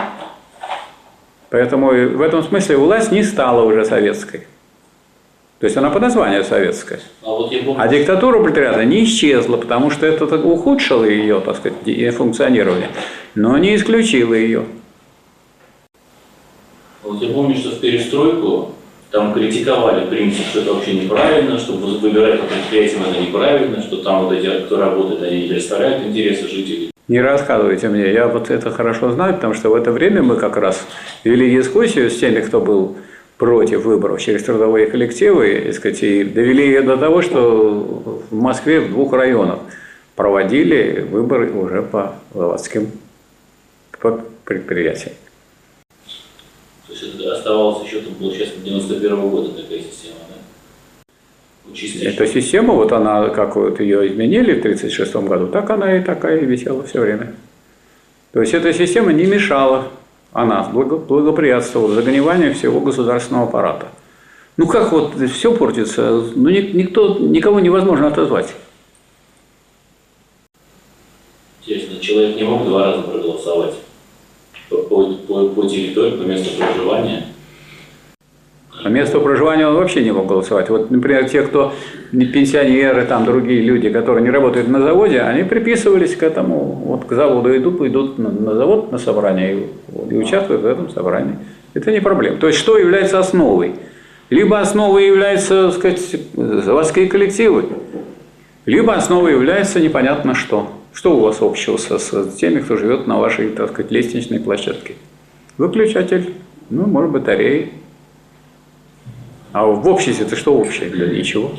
Поэтому 1.51 1.89
в 1.89 2.21
этом 2.21 2.43
смысле 2.43 2.77
власть 2.77 3.11
не 3.11 3.23
стала 3.23 3.63
уже 3.63 3.85
советской. 3.85 4.47
То 5.61 5.65
есть 5.65 5.77
она 5.77 5.91
по 5.91 5.99
названию 5.99 6.45
советская. 6.45 7.01
А, 7.23 7.31
вот 7.31 7.51
помню, 7.51 7.75
а 7.79 7.89
диктатура 7.89 8.41
пролетариата 8.41 8.85
не 8.85 9.03
исчезла, 9.03 9.57
потому 9.57 9.91
что 9.91 10.07
это 10.07 10.25
ухудшило 10.25 11.05
ее, 11.05 11.41
так 11.41 11.57
сказать, 11.57 12.15
функционирование, 12.15 12.91
но 13.35 13.59
не 13.59 13.75
исключило 13.75 14.35
ее. 14.35 14.67
Вот 17.03 17.21
я 17.23 17.33
помню, 17.33 17.57
что 17.57 17.71
в 17.71 17.81
перестройку 17.81 18.73
там 19.11 19.33
критиковали 19.33 20.07
принцип, 20.07 20.47
что 20.47 20.61
это 20.61 20.75
вообще 20.75 20.93
неправильно, 20.93 21.59
что 21.59 21.73
выбирать 21.73 22.41
по 22.41 22.47
предприятиям 22.47 23.03
это 23.11 23.21
неправильно, 23.21 23.83
что 23.83 23.97
там 24.03 24.27
вот 24.27 24.35
эти, 24.35 24.67
кто 24.67 24.79
работает, 24.79 25.23
они 25.23 25.43
не 25.43 25.49
представляют 25.49 26.07
интересы 26.07 26.47
жителей. 26.47 26.88
Не 27.09 27.23
рассказывайте 27.23 27.89
мне, 27.89 28.13
я 28.13 28.29
вот 28.29 28.51
это 28.51 28.71
хорошо 28.71 29.11
знаю, 29.13 29.35
потому 29.35 29.55
что 29.55 29.71
в 29.71 29.75
это 29.75 29.91
время 29.91 30.23
мы 30.23 30.37
как 30.37 30.59
раз 30.59 30.87
вели 31.25 31.51
дискуссию 31.51 32.11
с 32.11 32.19
теми, 32.19 32.41
кто 32.41 32.61
был 32.61 32.99
против 33.39 33.85
выборов 33.85 34.21
через 34.21 34.43
трудовые 34.43 34.89
коллективы, 34.89 35.69
и, 35.69 35.73
сказать, 35.73 36.03
и 36.03 36.23
довели 36.23 36.67
ее 36.67 36.83
до 36.83 36.99
того, 36.99 37.23
что 37.23 38.23
в 38.31 38.35
Москве 38.35 38.81
в 38.81 38.91
двух 38.91 39.15
районах 39.15 39.61
проводили 40.17 41.01
выборы 41.11 41.51
уже 41.51 41.81
по 41.83 42.15
заводским 42.35 42.91
предприятиям. 44.45 45.15
То 46.87 46.93
есть 46.93 47.21
оставалось 47.25 47.87
еще, 47.87 48.01
там, 48.01 48.17
получается, 48.17 48.57
91 48.63 49.13
-го 49.13 49.31
года 49.31 49.63
такая 49.63 49.79
система, 49.79 50.08
Чистейшая. 51.75 52.13
Эта 52.13 52.27
система, 52.27 52.75
вот 52.75 52.93
она, 52.93 53.29
как 53.29 53.57
вот 53.57 53.81
ее 53.81 54.09
изменили 54.09 54.55
в 54.55 54.59
1936 54.59 55.29
году, 55.29 55.49
так 55.49 55.69
она 55.71 55.97
и 55.97 56.03
такая 56.03 56.39
и 56.39 56.47
висела 56.47 56.83
все 56.85 57.01
время. 57.01 57.35
То 58.33 58.41
есть 58.41 58.55
эта 58.55 58.73
система 58.73 59.13
не 59.13 59.27
мешала, 59.27 59.89
она 60.33 60.63
благоприятствовала 60.65 61.95
загниванию 61.95 62.55
всего 62.55 62.81
государственного 62.81 63.47
аппарата. 63.47 63.89
Ну 64.57 64.67
как 64.67 64.93
вот 64.93 65.15
все 65.31 65.55
портится, 65.55 66.23
ну 66.35 66.49
никто, 66.51 67.19
никого 67.19 67.61
невозможно 67.61 68.09
отозвать. 68.09 68.55
Интересно, 71.63 72.01
человек 72.01 72.37
не 72.37 72.45
мог 72.45 72.65
два 72.65 72.87
раза 72.87 73.03
проголосовать 73.03 73.75
по, 74.69 74.77
по, 74.77 75.49
по 75.49 75.67
территории, 75.69 76.17
по 76.17 76.23
месту 76.23 76.57
проживания. 76.59 77.27
По 78.83 78.89
месту 78.89 79.21
проживания 79.21 79.67
он 79.67 79.75
вообще 79.75 80.05
не 80.05 80.13
мог 80.13 80.27
голосовать. 80.27 80.69
Вот, 80.69 80.91
например, 80.91 81.29
те, 81.29 81.43
кто 81.43 81.73
пенсионеры, 82.11 83.05
там 83.05 83.25
другие 83.25 83.61
люди, 83.61 83.91
которые 83.91 84.23
не 84.23 84.31
работают 84.31 84.69
на 84.69 84.81
заводе, 84.81 85.21
они 85.21 85.43
приписывались 85.43 86.15
к 86.15 86.23
этому, 86.23 86.57
вот 86.85 87.05
к 87.05 87.13
заводу 87.13 87.57
идут, 87.57 87.81
идут 87.87 88.19
на, 88.19 88.31
на 88.31 88.55
завод 88.55 88.93
на 88.93 88.99
собрание 88.99 89.57
и, 89.57 90.15
и 90.15 90.17
участвуют 90.17 90.63
в 90.63 90.67
этом 90.67 90.91
собрании. 90.91 91.37
Это 91.75 91.91
не 91.91 92.01
проблема. 92.01 92.37
То 92.39 92.47
есть, 92.47 92.59
что 92.59 92.79
является 92.79 93.19
основой? 93.19 93.75
Либо 94.31 94.61
основой 94.61 95.07
являются, 95.07 95.71
так 95.71 95.75
сказать, 95.75 96.21
заводские 96.35 97.09
коллективы, 97.09 97.65
либо 98.67 98.95
основой 98.95 99.33
является 99.33 99.81
непонятно 99.81 100.35
что. 100.35 100.71
Что 100.93 101.17
у 101.17 101.21
вас 101.21 101.39
общего 101.41 101.77
со, 101.77 101.99
с 101.99 102.35
теми, 102.35 102.61
кто 102.61 102.77
живет 102.77 103.07
на 103.07 103.19
вашей, 103.19 103.51
так 103.51 103.71
сказать, 103.71 103.91
лестничной 103.91 104.41
площадке? 104.41 104.95
Выключатель, 105.57 106.35
ну, 106.71 106.87
может, 106.87 107.11
батареи. 107.11 107.73
А 109.53 109.65
в 109.65 109.89
обществе 109.89 110.27
это 110.27 110.37
что 110.37 110.55
общее? 110.55 110.91
Для 110.91 111.07
ничего. 111.07 111.53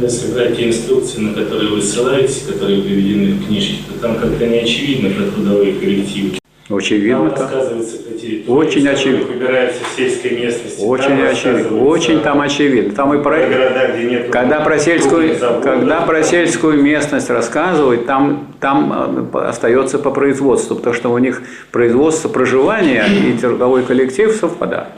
Если 0.00 0.32
брать 0.32 0.56
те 0.56 0.68
инструкции, 0.68 1.20
на 1.20 1.34
которые 1.34 1.70
вы 1.70 1.82
ссылаетесь, 1.82 2.44
которые 2.48 2.82
приведены 2.82 3.34
в 3.34 3.46
книжке, 3.46 3.76
то 3.86 4.00
там 4.00 4.16
как-то 4.16 4.46
не 4.46 4.60
очевидно 4.60 5.10
про 5.10 5.30
трудовые 5.30 5.74
коллективы. 5.74 6.38
Очень 6.70 6.96
видно. 6.96 7.28
Там 7.30 7.40
рассказывается 7.40 7.98
про 7.98 8.14
территорию, 8.16 8.56
очень 8.56 8.88
очевидно. 8.88 9.26
выбирается 9.26 9.80
в 9.84 9.96
сельской 9.96 10.30
местности. 10.30 10.80
Очень 10.80 11.08
там 11.08 11.28
очевидно. 11.30 11.82
Очень 11.82 12.20
там 12.20 12.40
очевидно. 12.40 12.94
Там 12.94 13.14
и 13.14 13.22
про, 13.22 13.36
про 13.36 13.46
города, 13.46 13.92
где 13.94 14.04
нет 14.04 14.30
когда 14.30 14.60
про 14.60 14.78
сельскую, 14.78 15.36
заводов, 15.36 15.62
когда 15.62 16.00
про 16.00 16.22
сельскую 16.22 16.82
местность 16.82 17.28
рассказывают, 17.28 18.06
там, 18.06 18.54
там 18.58 19.28
э, 19.34 19.38
остается 19.38 19.98
по 19.98 20.10
производству, 20.10 20.76
потому 20.76 20.94
что 20.94 21.10
у 21.10 21.18
них 21.18 21.42
производство 21.70 22.30
проживания 22.30 23.04
и 23.06 23.36
трудовой 23.36 23.82
коллектив 23.82 24.32
совпадают. 24.34 24.88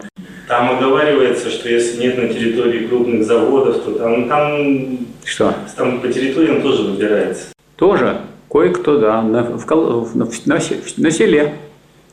Там 0.47 0.77
оговаривается, 0.77 1.49
что 1.49 1.69
если 1.69 2.03
нет 2.03 2.19
на 2.19 2.29
территории 2.29 2.87
крупных 2.87 3.25
заводов, 3.25 3.83
то 3.83 3.93
там, 3.93 4.29
там, 4.29 4.99
что? 5.25 5.55
там 5.77 6.01
по 6.01 6.09
территориям 6.09 6.61
тоже 6.61 6.83
выбирается. 6.83 7.47
Тоже? 7.77 8.19
Кое-кто, 8.51 8.99
да, 8.99 9.23
на, 9.23 9.43
в, 9.43 10.17
на, 10.17 10.27
на, 10.45 10.61
на 10.99 11.11
селе. 11.11 11.55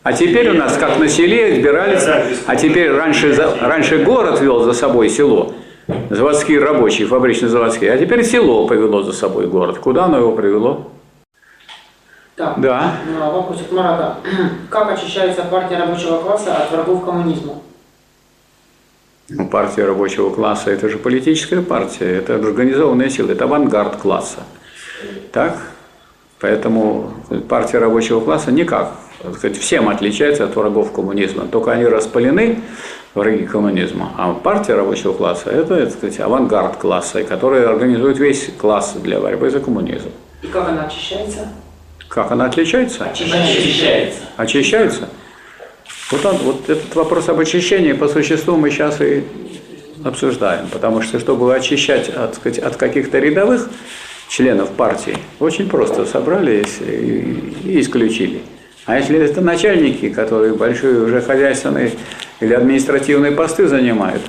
А 0.03 0.13
теперь 0.13 0.49
у 0.49 0.53
нас, 0.53 0.77
как 0.77 0.97
на 0.97 1.07
селе, 1.07 1.57
избирались, 1.57 2.07
а 2.47 2.55
теперь 2.55 2.91
раньше, 2.91 3.35
раньше 3.59 3.99
город 4.03 4.39
вел 4.39 4.61
за 4.61 4.73
собой 4.73 5.09
село, 5.09 5.53
заводские 6.09 6.59
рабочие, 6.59 7.07
фабрично-заводские, 7.07 7.91
а 7.91 7.97
теперь 7.97 8.23
село 8.23 8.65
повело 8.65 9.03
за 9.03 9.11
собой 9.13 9.47
город. 9.47 9.77
Куда 9.77 10.05
оно 10.05 10.17
его 10.17 10.31
привело? 10.31 10.89
Да. 12.37 12.55
Да. 12.57 12.95
Ну, 13.05 13.31
вопрос 13.31 13.61
от 13.61 13.71
Марата. 13.71 14.15
Как 14.71 14.91
очищается 14.91 15.43
партия 15.43 15.77
рабочего 15.77 16.17
класса 16.17 16.55
от 16.55 16.71
врагов 16.71 17.05
коммунизма? 17.05 17.55
Ну, 19.33 19.47
партия 19.47 19.85
рабочего 19.85 20.29
класса– 20.29 20.71
это 20.71 20.89
же 20.89 20.97
политическая 20.97 21.61
партия, 21.61 22.17
это 22.17 22.35
организованная 22.35 23.09
сила, 23.09 23.31
это 23.31 23.45
авангард 23.45 23.95
класса. 23.95 24.39
Так? 25.31 25.57
Поэтому 26.41 27.13
партия 27.47 27.77
рабочего 27.77 28.19
класса 28.19 28.51
никак, 28.51 28.91
сказать, 29.37 29.57
всем 29.57 29.87
отличается 29.87 30.43
от 30.43 30.55
врагов 30.57 30.91
коммунизма. 30.91 31.45
Только 31.45 31.71
они 31.71 31.85
распылены, 31.85 32.59
враги 33.13 33.45
коммунизма. 33.45 34.11
А 34.17 34.33
партия 34.33 34.73
рабочего 34.73 35.13
класса– 35.13 35.49
это, 35.51 35.85
так 35.85 35.93
сказать, 35.93 36.19
авангард 36.19 36.75
класса, 36.75 37.23
который 37.23 37.65
организует 37.65 38.17
весь 38.17 38.49
класс 38.57 38.95
для 39.01 39.21
борьбы 39.21 39.49
за 39.49 39.61
коммунизм. 39.61 40.09
И 40.41 40.47
как 40.47 40.67
она 40.67 40.83
очищается? 40.87 41.47
Как 42.09 42.31
она 42.31 42.47
отличается? 42.47 43.05
Очищается. 43.05 44.19
Очищается? 44.35 45.07
Вот, 46.11 46.25
он, 46.25 46.37
вот 46.37 46.69
этот 46.69 46.93
вопрос 46.95 47.29
об 47.29 47.39
очищении 47.39 47.93
по 47.93 48.07
существу 48.09 48.57
мы 48.57 48.69
сейчас 48.69 48.99
и 48.99 49.23
обсуждаем, 50.03 50.67
потому 50.67 51.01
что 51.01 51.19
чтобы 51.19 51.55
очищать 51.55 52.09
от, 52.09 52.35
сказать, 52.35 52.59
от 52.59 52.75
каких-то 52.75 53.19
рядовых 53.19 53.69
членов 54.27 54.71
партии, 54.71 55.17
очень 55.39 55.69
просто 55.69 56.05
собрали 56.05 56.65
и, 56.81 57.53
и 57.63 57.79
исключили. 57.79 58.41
А 58.85 58.97
если 58.97 59.19
это 59.19 59.41
начальники, 59.41 60.09
которые 60.09 60.53
большие 60.53 61.01
уже 61.01 61.21
хозяйственные 61.21 61.93
или 62.39 62.53
административные 62.53 63.31
посты 63.31 63.67
занимают, 63.67 64.21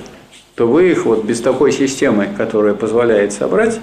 то 0.55 0.67
вы 0.67 0.91
их 0.91 1.05
вот 1.05 1.25
без 1.25 1.41
такой 1.41 1.71
системы, 1.71 2.29
которая 2.37 2.75
позволяет 2.75 3.33
собрать 3.33 3.79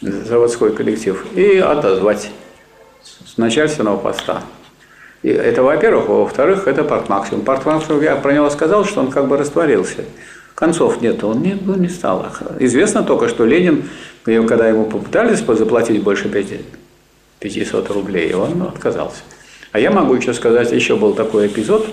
заводской 0.00 0.72
коллектив 0.72 1.24
и 1.34 1.56
отозвать 1.56 2.30
с 3.02 3.38
начальственного 3.38 3.96
поста. 3.96 4.42
Это 5.22 5.62
во-первых. 5.62 6.08
Во-вторых, 6.08 6.66
это 6.66 6.84
партмаксимум. 6.84 7.44
Партмаксимум, 7.44 8.02
я 8.02 8.16
про 8.16 8.32
него 8.32 8.50
сказал, 8.50 8.84
что 8.84 9.00
он 9.00 9.10
как 9.10 9.28
бы 9.28 9.36
растворился. 9.36 10.04
Концов 10.54 11.00
нет, 11.00 11.22
он 11.24 11.42
не, 11.42 11.58
ну, 11.60 11.76
не 11.76 11.88
стал. 11.88 12.26
Известно 12.58 13.02
только, 13.02 13.28
что 13.28 13.44
Ленин, 13.44 13.88
когда 14.24 14.68
ему 14.68 14.84
попытались 14.84 15.38
заплатить 15.38 16.02
больше 16.02 16.28
500 16.28 17.90
рублей, 17.90 18.34
он 18.34 18.62
отказался. 18.62 19.22
А 19.72 19.80
я 19.80 19.90
могу 19.90 20.14
еще 20.14 20.34
сказать, 20.34 20.70
еще 20.70 20.96
был 20.96 21.14
такой 21.14 21.46
эпизод, 21.46 21.86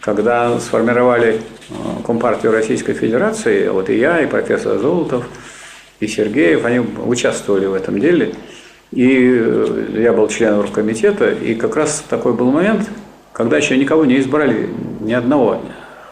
когда 0.00 0.58
сформировали 0.60 1.40
э, 1.68 1.74
Компартию 2.06 2.52
Российской 2.52 2.92
Федерации, 2.92 3.68
вот 3.68 3.90
и 3.90 3.98
я, 3.98 4.20
и 4.20 4.26
профессор 4.26 4.78
Золотов, 4.78 5.24
и 5.98 6.06
Сергеев, 6.06 6.64
они 6.64 6.78
участвовали 6.78 7.66
в 7.66 7.74
этом 7.74 7.98
деле. 7.98 8.34
И 8.94 9.40
э, 9.40 10.00
я 10.02 10.12
был 10.12 10.28
членом 10.28 10.60
оргкомитета, 10.60 11.30
и 11.30 11.54
как 11.54 11.76
раз 11.76 12.04
такой 12.08 12.32
был 12.34 12.50
момент, 12.50 12.88
когда 13.32 13.56
еще 13.56 13.76
никого 13.76 14.04
не 14.04 14.20
избрали, 14.20 14.68
ни 15.00 15.12
одного 15.12 15.60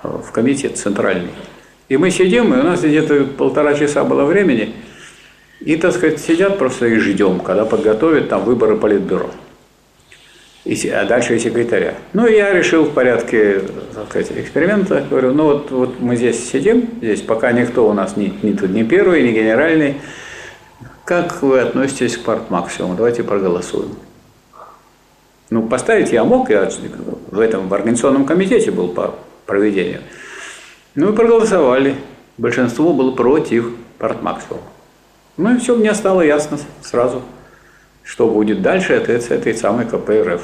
э, 0.02 0.08
в 0.08 0.32
комитет 0.32 0.76
центральный. 0.76 1.30
И 1.88 1.96
мы 1.96 2.10
сидим, 2.10 2.52
и 2.52 2.58
у 2.58 2.62
нас 2.62 2.82
где-то 2.82 3.24
полтора 3.24 3.74
часа 3.74 4.02
было 4.04 4.24
времени, 4.24 4.74
и, 5.60 5.76
так 5.76 5.92
сказать, 5.92 6.20
сидят 6.20 6.58
просто 6.58 6.86
и 6.86 6.96
ждем, 6.96 7.38
когда 7.40 7.64
подготовят 7.64 8.28
там 8.28 8.44
выборы 8.44 8.76
политбюро 8.76 9.30
и, 10.64 10.88
а 10.88 11.04
дальше 11.04 11.36
и 11.36 11.38
секретаря. 11.38 11.94
Ну, 12.12 12.26
и 12.26 12.34
я 12.34 12.52
решил 12.52 12.84
в 12.84 12.92
порядке 12.92 13.60
так 13.94 14.08
сказать, 14.08 14.32
эксперимента, 14.36 15.04
говорю, 15.08 15.32
ну 15.32 15.44
вот, 15.44 15.70
вот 15.70 16.00
мы 16.00 16.16
здесь 16.16 16.50
сидим, 16.50 16.88
здесь 17.00 17.20
пока 17.20 17.52
никто 17.52 17.88
у 17.88 17.92
нас 17.92 18.16
не, 18.16 18.32
не, 18.42 18.52
не 18.68 18.84
первый, 18.84 19.22
не 19.22 19.32
генеральный, 19.32 19.96
как 21.12 21.42
вы 21.42 21.60
относитесь 21.60 22.16
к 22.16 22.22
партмаксимуму? 22.22 22.94
Давайте 22.94 23.22
проголосуем. 23.22 23.96
Ну, 25.50 25.68
поставить 25.68 26.10
я 26.10 26.24
мог, 26.24 26.48
я 26.48 26.70
в 27.30 27.38
этом 27.38 27.68
в 27.68 27.74
организационном 27.74 28.24
комитете 28.24 28.70
был 28.70 28.88
по 28.88 29.14
проведению. 29.44 30.00
Ну 30.94 31.12
и 31.12 31.14
проголосовали. 31.14 31.96
Большинство 32.38 32.94
было 32.94 33.10
против 33.10 33.74
партмаксимума. 33.98 34.62
Ну 35.36 35.54
и 35.54 35.58
все, 35.58 35.76
мне 35.76 35.92
стало 35.92 36.22
ясно 36.22 36.58
сразу 36.80 37.22
что 38.04 38.26
будет 38.28 38.62
дальше 38.62 38.94
это 38.94 39.20
с 39.20 39.30
этой 39.30 39.54
самой 39.54 39.84
КПРФ. 39.86 40.42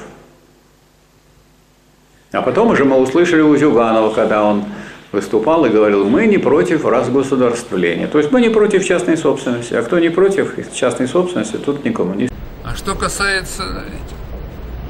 А 2.31 2.43
потом 2.43 2.69
уже 2.71 2.85
мы 2.85 2.99
услышали 2.99 3.41
у 3.41 3.57
Зюганова, 3.57 4.13
когда 4.15 4.45
он 4.45 4.65
выступал 5.13 5.65
и 5.65 5.71
говорил, 5.71 6.09
мы 6.09 6.27
не 6.27 6.39
против 6.39 6.85
разгосударствления. 6.85 8.07
То 8.07 8.19
есть 8.19 8.31
мы 8.31 8.41
не 8.41 8.49
против 8.49 8.85
частной 8.85 9.17
собственности. 9.17 9.75
А 9.75 9.83
кто 9.83 9.99
не 9.99 10.11
против 10.11 10.55
частной 10.75 11.09
собственности, 11.09 11.57
тут 11.57 11.85
не... 11.85 12.29
А 12.65 12.75
что 12.75 12.95
касается 12.95 13.85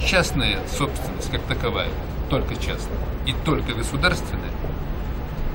частной 0.05 0.57
собственности 0.77 1.31
как 1.31 1.43
таковая, 1.43 1.89
только 2.31 2.55
частная 2.55 2.99
и 3.27 3.35
только 3.45 3.73
государственная, 3.73 4.51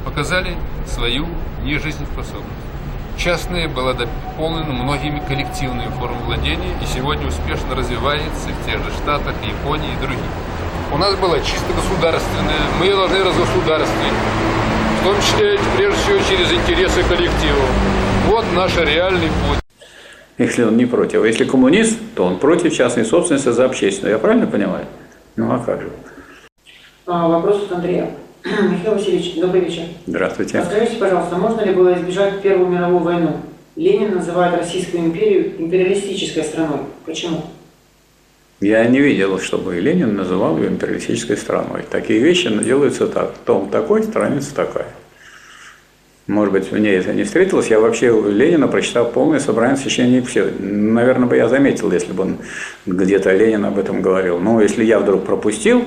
показали 0.05 0.55
свою 0.85 1.27
нежизнеспособность. 1.63 2.47
Частные 3.17 3.67
было 3.67 3.93
дополнено 3.93 4.73
многими 4.73 5.21
коллективными 5.27 5.89
формами 5.99 6.23
владения 6.25 6.75
и 6.81 6.85
сегодня 6.85 7.27
успешно 7.27 7.75
развивается 7.75 8.49
в 8.49 8.65
тех 8.65 8.83
же 8.83 8.91
Штатах, 8.91 9.35
Японии 9.43 9.93
и 9.93 10.01
других. 10.01 10.19
У 10.91 10.97
нас 10.97 11.15
было 11.15 11.39
чисто 11.39 11.73
государственное, 11.75 12.61
мы 12.79 12.85
ее 12.85 12.95
должны 12.95 13.23
разгосударствовать, 13.23 14.13
в 15.01 15.03
том 15.03 15.15
числе, 15.21 15.59
прежде 15.75 15.99
всего, 16.01 16.19
через 16.29 16.51
интересы 16.51 17.03
коллектива. 17.03 17.65
Вот 18.27 18.45
наш 18.55 18.75
реальный 18.77 19.27
путь. 19.27 19.59
Если 20.37 20.63
он 20.63 20.77
не 20.77 20.85
против. 20.85 21.23
А 21.23 21.27
если 21.27 21.45
коммунист, 21.45 21.97
то 22.15 22.25
он 22.25 22.37
против 22.37 22.73
частной 22.73 23.05
собственности 23.05 23.49
за 23.49 23.65
общественную. 23.65 24.13
Я 24.13 24.19
правильно 24.19 24.47
понимаю? 24.47 24.85
Ну 25.35 25.51
а 25.51 25.59
как 25.59 25.81
же? 25.81 25.89
А, 27.05 27.27
вопрос 27.27 27.63
от 27.63 27.71
Андрея. 27.73 28.09
Михаил 28.43 28.95
Васильевич, 28.95 29.35
добрый 29.35 29.61
вечер. 29.61 29.83
Здравствуйте. 30.07 30.63
Скажите, 30.63 30.97
пожалуйста, 30.97 31.35
можно 31.37 31.61
ли 31.61 31.73
было 31.73 31.93
избежать 31.95 32.41
Первую 32.41 32.69
мировую 32.69 32.99
войну? 32.99 33.37
Ленин 33.75 34.15
называет 34.15 34.55
Российскую 34.57 35.03
империю 35.03 35.59
империалистической 35.59 36.43
страной. 36.43 36.79
Почему? 37.05 37.43
Я 38.63 38.85
не 38.85 39.01
видел, 39.01 39.39
чтобы 39.39 39.77
Ленин 39.77 40.15
называл 40.15 40.57
ее 40.57 40.69
империалистической 40.69 41.35
страной. 41.35 41.83
Такие 41.89 42.19
вещи 42.19 42.47
делаются 42.63 43.07
так. 43.07 43.33
Том 43.45 43.69
такой, 43.69 44.03
страница 44.03 44.55
такая. 44.55 44.87
Может 46.27 46.53
быть, 46.53 46.71
мне 46.71 46.93
это 46.93 47.11
не 47.11 47.25
встретилось. 47.25 47.67
Я 47.67 47.81
вообще 47.81 48.07
Ленина 48.07 48.69
прочитал 48.69 49.11
полное 49.11 49.41
собрание 49.41 49.75
священников. 49.75 50.29
Все. 50.29 50.49
Наверное, 50.59 51.27
бы 51.27 51.35
я 51.35 51.49
заметил, 51.49 51.91
если 51.91 52.13
бы 52.13 52.23
он 52.23 52.37
где-то 52.85 53.33
Ленин 53.33 53.65
об 53.65 53.77
этом 53.77 54.01
говорил. 54.01 54.39
Но 54.39 54.61
если 54.61 54.85
я 54.85 54.99
вдруг 54.99 55.25
пропустил, 55.25 55.83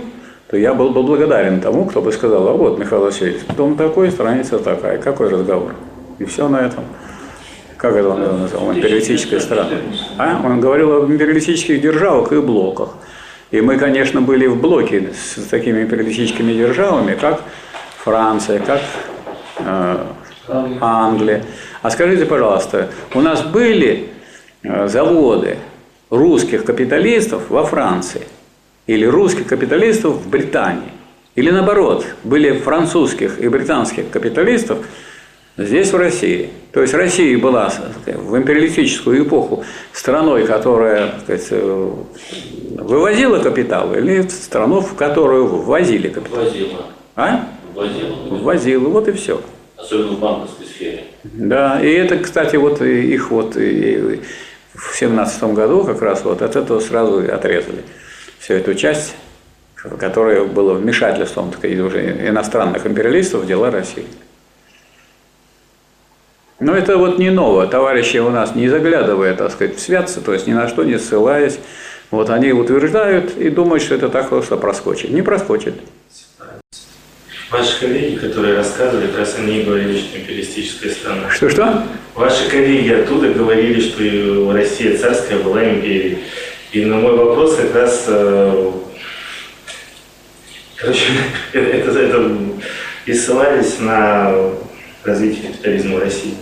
то 0.50 0.58
я 0.58 0.74
был 0.74 0.90
бы 0.90 1.02
благодарен 1.02 1.62
тому, 1.62 1.86
кто 1.86 2.02
бы 2.02 2.12
сказал, 2.12 2.46
а 2.46 2.52
вот, 2.52 2.78
Михаил 2.78 3.04
Васильевич, 3.04 3.40
дом 3.56 3.78
такой, 3.78 4.10
страница 4.10 4.58
такая, 4.58 4.98
какой 4.98 5.30
разговор? 5.30 5.74
И 6.18 6.26
все 6.26 6.46
на 6.46 6.58
этом. 6.58 6.84
Как 7.76 7.94
это 7.94 8.08
он 8.08 8.22
его 8.22 8.36
назвал? 8.36 8.72
Империалистическая 8.72 9.40
страна. 9.40 9.70
А? 10.18 10.40
Он 10.44 10.60
говорил 10.60 10.92
об 10.92 11.10
империалистических 11.10 11.80
державах 11.80 12.32
и 12.32 12.40
блоках. 12.40 12.90
И 13.50 13.60
мы, 13.60 13.78
конечно, 13.78 14.20
были 14.20 14.46
в 14.46 14.60
блоке 14.60 15.12
с 15.12 15.42
такими 15.44 15.82
империалистическими 15.82 16.52
державами, 16.52 17.14
как 17.14 17.42
Франция, 17.98 18.58
как 18.58 18.80
э, 19.58 20.06
Англия. 20.80 21.44
А 21.82 21.90
скажите, 21.90 22.26
пожалуйста, 22.26 22.88
у 23.14 23.20
нас 23.20 23.42
были 23.42 24.08
э, 24.62 24.88
заводы 24.88 25.58
русских 26.10 26.64
капиталистов 26.64 27.50
во 27.50 27.64
Франции– 27.64 28.22
или 28.86 29.04
русских 29.04 29.46
капиталистов 29.46 30.14
в 30.16 30.28
Британии. 30.28 30.92
Или 31.34 31.50
наоборот, 31.50 32.06
были 32.24 32.58
французских 32.58 33.38
и 33.40 33.48
британских 33.48 34.10
капиталистов 34.10 34.78
здесь, 35.56 35.92
в 35.92 35.96
России. 35.96 36.50
То 36.72 36.82
есть 36.82 36.94
Россия 36.94 37.38
была 37.38 37.72
в 38.04 38.36
империалистическую 38.36 39.24
эпоху 39.24 39.64
страной, 39.92 40.46
которая 40.46 41.14
сказать, 41.20 41.50
вывозила 41.50 43.38
капитал, 43.38 43.94
или 43.94 44.22
страну, 44.28 44.80
в 44.80 44.94
которую 44.94 45.46
ввозили 45.46 46.08
капитал? 46.08 46.44
Ввозила. 46.44 46.82
А? 47.14 47.48
Ввозила. 47.74 48.16
Ввозила, 48.30 48.88
вот 48.88 49.08
и 49.08 49.12
все. 49.12 49.40
Особенно 49.76 50.12
в 50.12 50.18
банковской 50.18 50.66
сфере. 50.66 51.04
Да, 51.24 51.80
и 51.80 51.90
это, 51.90 52.18
кстати, 52.18 52.56
вот 52.56 52.82
их 52.82 53.30
вот 53.30 53.56
в 53.56 54.94
семнадцатом 54.94 55.54
году 55.54 55.84
как 55.84 56.02
раз 56.02 56.24
вот 56.24 56.42
от 56.42 56.56
этого 56.56 56.80
сразу 56.80 57.18
отрезали 57.32 57.82
всю 58.38 58.54
эту 58.54 58.74
часть, 58.74 59.14
которая 59.98 60.44
была 60.44 60.74
вмешательством 60.74 61.50
так 61.50 61.60
сказать, 61.60 61.78
уже 61.78 62.28
иностранных 62.28 62.86
империалистов 62.86 63.42
в 63.42 63.46
дела 63.46 63.70
России. 63.70 64.04
Но 66.58 66.74
это 66.74 66.96
вот 66.96 67.18
не 67.18 67.30
ново. 67.30 67.66
Товарищи 67.66 68.16
у 68.16 68.30
нас, 68.30 68.54
не 68.54 68.68
заглядывая, 68.68 69.34
так 69.34 69.52
сказать, 69.52 69.76
в 69.76 69.80
святцы, 69.80 70.20
то 70.20 70.32
есть 70.32 70.46
ни 70.46 70.52
на 70.52 70.68
что 70.68 70.84
не 70.84 70.98
ссылаясь, 70.98 71.58
вот 72.10 72.30
они 72.30 72.52
утверждают 72.52 73.36
и 73.36 73.50
думают, 73.50 73.82
что 73.82 73.94
это 73.94 74.08
так 74.08 74.30
просто 74.30 74.56
проскочит. 74.56 75.10
Не 75.10 75.22
проскочит. 75.22 75.74
Ваши 77.50 77.78
коллеги, 77.78 78.16
которые 78.16 78.56
рассказывали, 78.56 79.06
как 79.06 79.18
раз 79.18 79.36
они 79.38 79.62
говорили, 79.62 79.98
что 79.98 80.18
империалистическая 80.18 80.90
страна. 80.90 81.30
Что-что? 81.30 81.84
Ваши 82.14 82.48
коллеги 82.50 82.90
оттуда 82.90 83.28
говорили, 83.28 83.80
что 83.80 84.52
Россия 84.52 84.96
царская 84.96 85.38
была 85.38 85.62
империей. 85.62 86.18
И 86.72 86.84
на 86.84 86.96
мой 86.96 87.16
вопрос 87.16 87.56
как 87.56 87.74
раз, 87.74 88.04
э, 88.08 88.70
короче, 90.76 91.04
это, 91.52 91.98
это 91.98 92.32
и 93.04 93.12
ссылались 93.12 93.78
на 93.78 94.32
развитие 95.04 95.48
капитализма 95.48 95.96
в 95.96 96.00
России. 96.00 96.34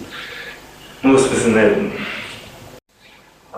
Ну, 1.05 1.17
в 1.17 1.21
смысле, 1.21 1.53
на 1.53 1.59
это. 1.59 1.81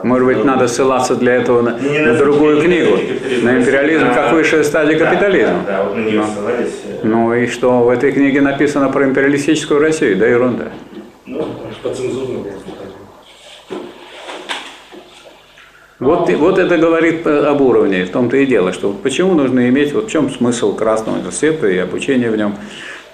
Может 0.02 0.27
быть, 0.27 0.44
надо 0.44 0.68
ссылаться 0.68 1.14
для 1.16 1.35
этого 1.35 1.62
на, 1.62 1.78
Не 1.78 2.01
на 2.01 2.14
другую 2.14 2.60
книгу, 2.60 2.98
на 3.43 3.56
империализм 3.59 4.12
как 4.12 4.32
высшая 4.32 4.62
стадия 4.62 4.98
да, 4.98 5.06
капитализма. 5.06 5.64
Да, 5.66 5.78
да, 5.78 5.85
вот 5.85 5.97
на 5.97 6.01
нее 6.01 6.20
Ну. 6.20 6.27
ссылались. 6.27 6.74
Ну 7.02 7.35
и 7.35 7.47
что 7.47 7.81
в 7.81 7.89
этой 7.89 8.12
книге 8.12 8.40
написано 8.43 8.89
про 8.90 9.05
империалистическую 9.06 9.81
Россию? 9.81 10.16
Да 10.18 10.27
ерунда. 10.27 10.66
Ну, 11.24 11.48
По 11.82 11.94
цензурному. 11.94 12.47
Вот, 15.98 16.28
вот 16.31 16.59
это 16.59 16.77
говорит 16.77 17.27
об 17.27 17.62
уровне, 17.62 18.05
в 18.05 18.10
том-то 18.10 18.36
и 18.36 18.44
дело, 18.44 18.73
что 18.73 18.93
почему 18.93 19.35
нужно 19.35 19.68
иметь, 19.70 19.94
вот 19.94 20.09
в 20.09 20.10
чем 20.10 20.31
смысл 20.31 20.77
Красного 20.77 21.16
университета 21.16 21.68
и 21.68 21.78
обучения 21.78 22.31
в 22.31 22.36
нем. 22.36 22.56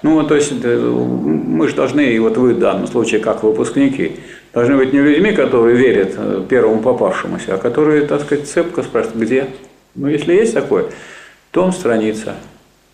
Ну, 0.03 0.21
то 0.23 0.35
есть 0.35 0.51
мы 0.51 1.67
же 1.69 1.75
должны, 1.75 2.01
и 2.01 2.19
вот 2.19 2.35
вы 2.35 2.53
в 2.53 2.59
данном 2.59 2.87
случае 2.87 3.21
как 3.21 3.41
выпускники, 3.41 4.17
должны 4.53 4.75
быть 4.75 4.91
не 4.91 4.99
людьми, 4.99 5.31
которые 5.31 5.77
верят 5.77 6.13
э, 6.17 6.43
первому 6.47 6.81
попавшемуся, 6.81 7.55
а 7.55 7.57
которые, 7.57 8.05
так 8.05 8.21
сказать, 8.21 8.47
цепко 8.47 8.83
спрашивают, 8.83 9.23
где? 9.23 9.47
Ну, 9.95 10.09
если 10.09 10.33
есть 10.33 10.53
такое, 10.53 10.87
том 11.51 11.71
страница. 11.71 12.35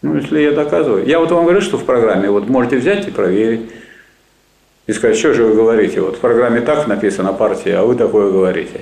Ну, 0.04 0.16
если 0.16 0.40
я 0.40 0.52
доказываю. 0.52 1.06
Я 1.06 1.20
вот 1.20 1.32
вам 1.32 1.46
говорю, 1.46 1.62
что 1.62 1.78
в 1.78 1.84
программе, 1.84 2.30
вот 2.30 2.48
можете 2.48 2.78
взять 2.78 3.08
и 3.08 3.12
проверить. 3.12 3.62
И 4.86 4.94
сказать, 4.94 5.18
что 5.18 5.34
же 5.34 5.46
вы 5.46 5.56
говорите, 5.56 6.02
вот 6.02 6.18
в 6.18 6.20
программе 6.20 6.62
так 6.62 6.88
написано 6.88 7.34
партия, 7.34 7.78
а 7.78 7.86
вы 7.86 7.96
такое 7.96 8.32
говорите. 8.32 8.82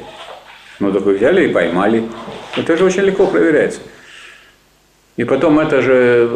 Ну, 0.80 0.92
так 0.92 1.04
вы 1.04 1.14
взяли 1.14 1.48
и 1.48 1.54
поймали. 1.54 2.04
Это 2.58 2.76
же 2.76 2.84
очень 2.84 3.04
легко 3.04 3.26
проверяется. 3.26 3.80
И 5.16 5.24
потом 5.24 5.60
это 5.60 5.82
же 5.82 6.30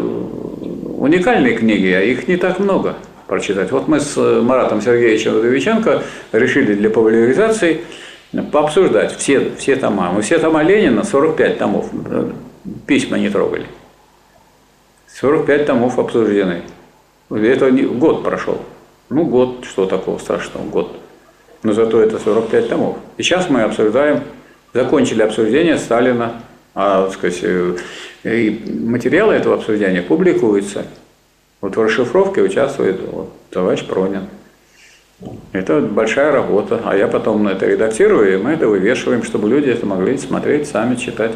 уникальные 1.01 1.55
книги, 1.55 1.87
а 1.87 2.01
их 2.01 2.27
не 2.27 2.37
так 2.37 2.59
много 2.59 2.95
прочитать. 3.27 3.71
Вот 3.71 3.87
мы 3.87 3.99
с 3.99 4.15
Маратом 4.17 4.81
Сергеевичем 4.81 5.33
Вдовиченко 5.33 6.03
решили 6.31 6.75
для 6.75 6.89
популяризации 6.89 7.81
пообсуждать 8.51 9.15
все, 9.17 9.51
все 9.57 9.75
тома. 9.75 10.11
Мы 10.11 10.21
все 10.21 10.37
тома 10.37 10.61
Ленина, 10.61 11.03
45 11.03 11.57
томов, 11.57 11.89
письма 12.85 13.17
не 13.17 13.29
трогали. 13.29 13.65
45 15.07 15.65
томов 15.65 15.97
обсуждены. 15.97 16.61
Это 17.31 17.71
год 17.71 18.23
прошел. 18.23 18.61
Ну, 19.09 19.25
год, 19.25 19.65
что 19.65 19.87
такого 19.87 20.19
страшного, 20.19 20.65
год. 20.65 20.95
Но 21.63 21.73
зато 21.73 21.99
это 21.99 22.19
45 22.19 22.69
томов. 22.69 22.97
И 23.17 23.23
сейчас 23.23 23.49
мы 23.49 23.63
обсуждаем, 23.63 24.21
закончили 24.73 25.23
обсуждение 25.23 25.77
Сталина, 25.77 26.41
а, 26.73 27.05
так 27.05 27.13
сказать, 27.13 27.39
э, 27.43 27.75
и 28.23 28.63
материалы 28.83 29.33
этого 29.33 29.55
обсуждения 29.55 30.01
публикуются. 30.01 30.85
Вот 31.59 31.75
в 31.75 31.81
расшифровке 31.81 32.41
участвует 32.41 33.01
вот, 33.11 33.31
товарищ 33.49 33.85
Пронин. 33.85 34.27
Это 35.51 35.81
большая 35.81 36.31
работа, 36.31 36.81
а 36.83 36.95
я 36.95 37.07
потом 37.07 37.47
это 37.47 37.67
редактирую, 37.67 38.33
и 38.33 38.37
мы 38.41 38.51
это 38.51 38.67
вывешиваем, 38.67 39.23
чтобы 39.23 39.49
люди 39.49 39.69
это 39.69 39.85
могли 39.85 40.17
смотреть, 40.17 40.67
сами 40.67 40.95
читать. 40.95 41.33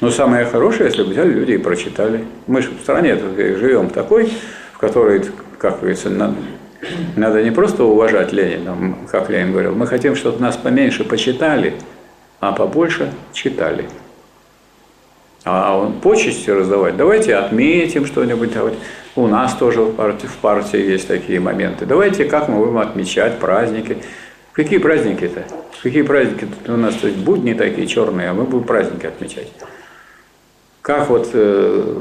Но 0.00 0.10
самое 0.10 0.44
хорошее, 0.44 0.88
если 0.88 1.04
бы 1.04 1.10
взяли 1.10 1.32
люди 1.32 1.52
и 1.52 1.58
прочитали. 1.58 2.24
Мы 2.48 2.62
же 2.62 2.70
в 2.70 2.80
стране 2.82 3.16
живем 3.16 3.90
такой, 3.90 4.32
в 4.72 4.78
которой, 4.78 5.22
как 5.58 5.78
говорится, 5.78 6.10
надо, 6.10 6.34
надо 7.14 7.44
не 7.44 7.52
просто 7.52 7.84
уважать 7.84 8.32
Ленина, 8.32 8.96
как 9.10 9.30
Ленин 9.30 9.52
говорил, 9.52 9.74
мы 9.74 9.86
хотим, 9.86 10.16
чтобы 10.16 10.40
нас 10.40 10.56
поменьше 10.56 11.04
почитали, 11.04 11.74
а 12.40 12.50
побольше 12.50 13.12
читали. 13.32 13.84
А 15.50 15.78
он 15.78 15.94
почести 15.94 16.50
раздавать, 16.50 16.98
давайте 16.98 17.34
отметим 17.34 18.04
что-нибудь. 18.04 18.50
У 19.16 19.26
нас 19.26 19.54
тоже 19.54 19.80
в 19.80 19.94
партии, 19.94 20.26
в 20.26 20.36
партии 20.36 20.78
есть 20.78 21.08
такие 21.08 21.40
моменты. 21.40 21.86
Давайте, 21.86 22.26
как 22.26 22.48
мы 22.48 22.58
будем 22.58 22.76
отмечать 22.76 23.38
праздники. 23.38 23.96
Какие 24.52 24.78
праздники-то? 24.78 25.44
Какие 25.82 26.02
праздники? 26.02 26.46
У 26.66 26.76
нас 26.76 26.96
то 26.96 27.06
есть 27.06 27.18
будни 27.18 27.54
такие 27.54 27.86
черные, 27.86 28.28
а 28.28 28.34
мы 28.34 28.44
будем 28.44 28.66
праздники 28.66 29.06
отмечать. 29.06 29.50
Как 30.82 31.08
вот 31.08 31.30
э, 31.32 31.96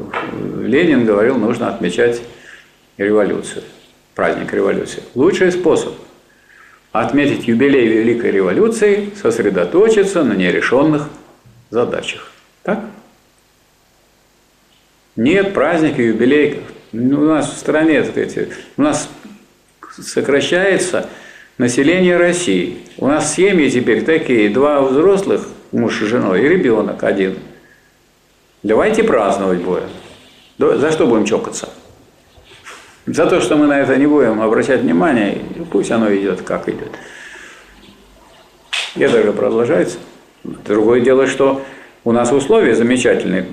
Ленин 0.63 1.05
говорил, 1.05 1.37
нужно 1.37 1.69
отмечать 1.69 2.21
революцию, 2.97 3.63
праздник 4.13 4.53
революции. 4.53 5.03
Лучший 5.15 5.53
способ 5.53 5.93
отметить 6.91 7.47
юбилей 7.47 7.87
Великой 7.87 8.31
революции– 8.31 9.11
сосредоточиться 9.21 10.23
на 10.23 10.33
нерешенных 10.33 11.07
задачах. 11.69 12.29
Так? 12.63 12.79
Нет 15.17 15.55
праздника, 15.55 16.01
юбилей. 16.01 16.61
Ну, 16.91 17.21
у 17.21 17.25
нас 17.25 17.51
в 17.51 17.57
стране, 17.57 18.03
так 18.03 18.11
сказать, 18.11 18.49
у 18.77 18.81
нас 18.83 19.09
сокращается 19.99 21.09
население 21.57 22.17
России. 22.17 22.77
У 22.97 23.07
нас 23.07 23.33
семьи 23.33 23.67
теперь 23.69 24.05
такие, 24.05 24.49
два 24.49 24.81
взрослых, 24.81 25.47
муж 25.71 26.01
и 26.03 26.05
жена, 26.05 26.37
и 26.37 26.47
ребенок 26.47 27.03
один. 27.03 27.39
Давайте 28.61 29.03
праздновать 29.03 29.59
будем. 29.59 29.89
За 30.59 30.91
что 30.91 31.07
будем 31.07 31.25
чокаться? 31.25 31.69
За 33.07 33.25
то, 33.25 33.41
что 33.41 33.55
мы 33.55 33.65
на 33.65 33.79
это 33.79 33.95
не 33.97 34.05
будем 34.05 34.39
обращать 34.39 34.81
внимание, 34.81 35.39
пусть 35.71 35.89
оно 35.89 36.13
идет, 36.13 36.41
как 36.43 36.69
идет. 36.69 36.91
Это 38.95 39.23
же 39.23 39.33
продолжается. 39.33 39.97
Другое 40.43 41.01
дело, 41.01 41.25
что 41.25 41.63
у 42.07 42.13
нас 42.13 42.31
условия 42.31 42.73
замечательные. 42.73 43.45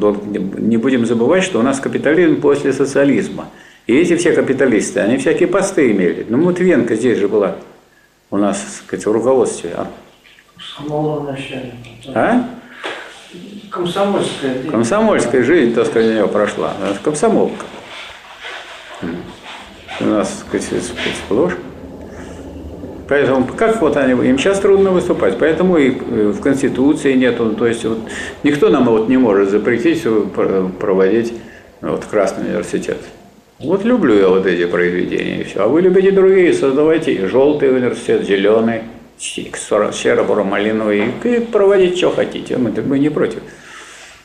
Не 0.59 0.77
будем 0.77 1.07
забывать, 1.07 1.43
что 1.43 1.59
у 1.59 1.63
нас 1.63 1.81
капитализм 1.81 2.41
после 2.41 2.73
социализма. 2.73 3.49
И 3.89 3.97
эти 3.97 4.15
все 4.15 4.33
капиталисты, 4.33 5.01
они 5.01 5.17
всякие 5.17 5.49
посты 5.49 5.91
имели. 5.91 6.25
Ну, 6.29 6.39
Мутвенко 6.39 6.95
здесь 6.95 7.19
же 7.19 7.27
была 7.27 7.57
у 8.31 8.37
нас, 8.37 8.61
так 8.61 8.71
сказать, 8.71 9.07
в 9.07 9.11
руководстве. 9.11 9.73
А? 9.75 9.89
А? 12.15 12.49
Комсомольская. 13.73 14.63
Комсомольская 14.71 15.43
жизнь, 15.43 15.75
так 15.75 15.87
сказать, 15.87 16.11
у 16.11 16.13
нее 16.13 16.29
прошла. 16.29 16.75
Комсомолка. 17.03 17.65
У 19.99 20.05
нас, 20.05 20.45
так 20.49 20.63
сказать, 20.63 20.85
сплошь. 21.25 21.55
Поэтому 23.09 23.47
как 23.57 23.81
вот 23.81 23.97
они, 23.97 24.13
им 24.13 24.39
сейчас 24.39 24.61
трудно 24.61 24.91
выступать, 24.91 25.39
поэтому 25.39 25.77
и 25.77 25.91
э, 25.91 26.29
в 26.29 26.41
Конституции 26.41 27.13
нету, 27.15 27.51
то 27.53 27.67
есть 27.67 27.85
вот 27.85 27.99
никто 28.43 28.71
нам 28.71 28.87
вот 28.87 29.09
не 29.09 29.19
может 29.19 29.51
запретить 29.51 30.03
проводить 30.79 31.35
вот 31.81 32.05
Красный 32.07 32.47
университет. 32.47 32.99
Вот 33.59 33.85
люблю 33.85 34.15
я 34.15 34.29
вот 34.29 34.47
эти 34.47 34.67
произведения 34.67 35.41
и 35.41 35.45
все. 35.45 35.63
А 35.63 35.69
вы 35.69 35.83
любите 35.83 36.11
другие, 36.11 36.53
создавайте 36.53 37.27
желтый 37.29 37.71
университет, 37.71 38.25
зеленый, 38.25 38.83
серо-буро-малиновый, 39.19 41.13
и 41.23 41.41
проводить 41.41 41.99
что 41.99 42.11
хотите, 42.11 42.57
мы, 42.57 42.73
мы 42.85 42.99
не 42.99 43.11
против. 43.11 43.41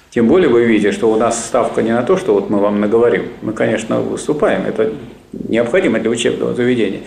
Тем 0.10 0.28
более 0.28 0.50
вы 0.50 0.66
видите, 0.66 0.92
что 0.92 1.12
у 1.12 1.18
нас 1.18 1.46
ставка 1.46 1.84
не 1.84 1.92
на 1.92 2.02
то, 2.02 2.18
что 2.18 2.34
вот 2.34 2.50
мы 2.50 2.60
вам 2.60 2.80
наговорим. 2.80 3.28
Мы, 3.42 3.54
конечно, 3.54 4.02
выступаем, 4.02 4.66
это 4.66 4.92
необходимо 5.32 6.00
для 6.00 6.10
учебного 6.10 6.54
заведения. 6.54 7.02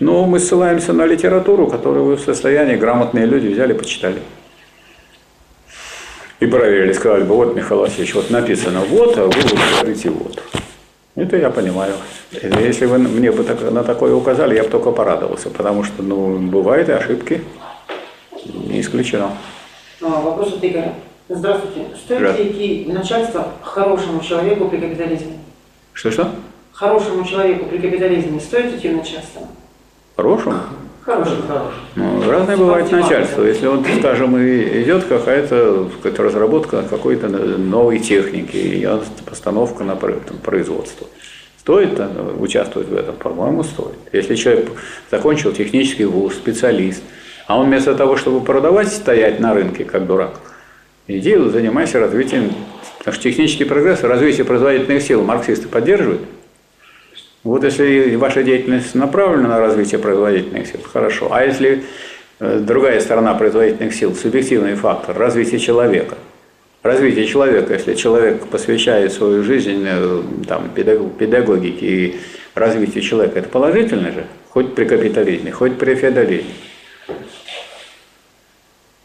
Но 0.00 0.26
мы 0.26 0.38
ссылаемся 0.38 0.92
на 0.92 1.06
литературу, 1.06 1.66
которую 1.66 2.04
вы 2.04 2.16
в 2.16 2.20
состоянии, 2.20 2.76
грамотные 2.76 3.26
люди 3.26 3.48
взяли, 3.48 3.72
почитали. 3.72 4.20
И 6.38 6.46
проверили, 6.46 6.92
сказали 6.92 7.22
бы, 7.22 7.34
вот, 7.34 7.56
Михаил 7.56 7.80
Васильевич, 7.80 8.14
вот 8.14 8.30
написано 8.30 8.80
вот, 8.80 9.16
а 9.16 9.24
вы 9.24 9.32
говорите 9.32 10.10
вот. 10.10 10.42
Это 11.14 11.38
я 11.38 11.48
понимаю. 11.48 11.94
Если 12.30 12.84
вы 12.84 12.98
мне 12.98 13.32
бы 13.32 13.42
так, 13.42 13.58
на 13.70 13.82
такое 13.82 14.14
указали, 14.14 14.54
я 14.54 14.64
бы 14.64 14.68
только 14.68 14.90
порадовался, 14.90 15.48
потому 15.48 15.82
что, 15.82 16.02
ну, 16.02 16.38
бывают 16.38 16.90
и 16.90 16.92
ошибки, 16.92 17.42
не 18.44 18.82
исключено. 18.82 19.32
А, 20.02 20.20
вопрос 20.20 20.52
от 20.52 20.62
Игоря. 20.62 20.92
Здравствуйте. 21.30 21.86
Стоит 21.96 22.38
ли 22.38 22.48
идти 22.50 22.92
начальство 22.92 23.48
хорошему 23.62 24.20
человеку 24.20 24.68
при 24.68 24.76
капитализме? 24.76 25.38
Что-что? 25.94 26.30
Хорошему 26.76 27.24
человеку 27.24 27.64
при 27.70 27.78
капитализме 27.78 28.38
стоит 28.38 28.74
идти 28.74 28.90
в 28.90 28.98
начальство? 28.98 29.40
Хорошему? 30.14 30.56
Хороший, 31.00 31.36
хороший. 31.48 31.78
Ну, 31.94 32.30
разное 32.30 32.58
бывает 32.58 32.92
начальство. 32.92 33.44
Если 33.44 33.66
вот, 33.66 33.86
скажем, 33.98 34.36
идет 34.36 35.04
какая-то 35.04 35.88
какая 36.02 36.26
разработка 36.26 36.82
какой-то 36.82 37.28
новой 37.28 37.98
техники, 37.98 38.56
и 38.56 38.86
постановка 39.24 39.84
на 39.84 39.96
производство. 39.96 41.06
Стоит 41.58 41.98
участвовать 42.38 42.88
в 42.88 42.94
этом? 42.94 43.16
По-моему, 43.16 43.62
стоит. 43.62 43.96
Если 44.12 44.34
человек 44.34 44.70
закончил 45.10 45.52
технический 45.52 46.04
вуз, 46.04 46.34
специалист, 46.34 47.02
а 47.46 47.58
он 47.58 47.68
вместо 47.68 47.94
того, 47.94 48.18
чтобы 48.18 48.44
продавать, 48.44 48.88
стоять 48.88 49.40
на 49.40 49.54
рынке, 49.54 49.84
как 49.84 50.06
дурак, 50.06 50.38
иди 51.06 51.38
занимайся 51.38 52.00
развитием, 52.00 52.52
потому 52.98 53.14
что 53.14 53.22
технический 53.22 53.64
прогресс, 53.64 54.02
развитие 54.02 54.44
производительных 54.44 55.02
сил 55.02 55.24
марксисты 55.24 55.68
поддерживают– 55.68 56.20
вот 57.46 57.62
если 57.62 58.16
ваша 58.16 58.42
деятельность 58.42 58.96
направлена 58.96 59.48
на 59.48 59.60
развитие 59.60 60.00
производительных 60.00 60.66
сил, 60.66 60.80
хорошо. 60.82 61.28
А 61.30 61.44
если 61.44 61.84
э, 62.40 62.58
другая 62.58 62.98
сторона 62.98 63.34
производительных 63.34 63.94
сил, 63.94 64.16
субъективный 64.16 64.74
фактор, 64.74 65.16
развитие 65.16 65.60
человека, 65.60 66.18
развитие 66.82 67.24
человека, 67.24 67.74
если 67.74 67.94
человек 67.94 68.48
посвящает 68.48 69.12
свою 69.12 69.44
жизнь 69.44 69.84
э, 69.86 70.22
там, 70.48 70.70
педагогике 70.70 71.86
и 71.86 72.16
развитию 72.56 73.04
человека, 73.04 73.38
это 73.38 73.48
положительно 73.48 74.10
же, 74.10 74.26
хоть 74.48 74.74
при 74.74 74.84
капитализме, 74.84 75.52
хоть 75.52 75.78
при 75.78 75.94
феодализме. 75.94 76.50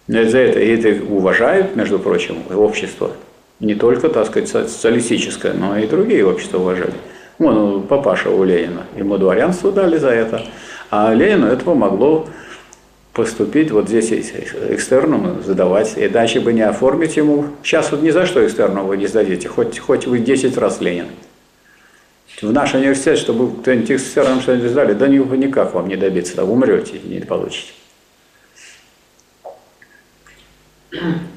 За 0.07 0.39
это, 0.39 0.59
и 0.59 0.77
это 0.77 1.05
уважают, 1.05 1.75
между 1.75 1.99
прочим, 1.99 2.37
общество. 2.49 3.11
Не 3.59 3.75
только, 3.75 4.09
так 4.09 4.25
сказать, 4.25 4.49
социалистическое, 4.49 5.53
но 5.53 5.77
и 5.77 5.85
другие 5.85 6.25
общества 6.25 6.57
уважают. 6.57 6.95
Вон 7.41 7.87
папаша 7.87 8.29
у 8.29 8.43
Ленина. 8.43 8.85
Ему 8.95 9.17
дворянство 9.17 9.71
дали 9.71 9.97
за 9.97 10.09
это. 10.09 10.45
А 10.91 11.11
Ленину 11.11 11.47
этого 11.47 11.73
могло 11.73 12.27
поступить 13.13 13.71
вот 13.71 13.87
здесь 13.87 14.11
экстерном 14.11 15.41
задавать, 15.41 15.93
иначе 15.95 16.39
бы 16.39 16.53
не 16.53 16.61
оформить 16.61 17.17
ему. 17.17 17.45
Сейчас 17.63 17.89
вот 17.91 18.03
ни 18.03 18.11
за 18.11 18.27
что 18.27 18.45
экстерном 18.45 18.85
вы 18.85 18.97
не 18.97 19.07
сдадите, 19.07 19.47
хоть, 19.47 19.79
хоть 19.79 20.05
вы 20.05 20.19
10 20.19 20.55
раз 20.59 20.81
Ленин. 20.81 21.07
В 22.43 22.53
наш 22.53 22.75
университет, 22.75 23.17
чтобы 23.17 23.59
кто-нибудь 23.59 23.89
экстерном 23.89 24.41
что-нибудь 24.41 24.69
сдали, 24.69 24.93
да 24.93 25.07
никак 25.07 25.73
вам 25.73 25.87
не 25.87 25.95
добиться, 25.95 26.35
да 26.35 26.43
умрете, 26.43 26.99
не 27.03 27.21
получите. 27.21 27.71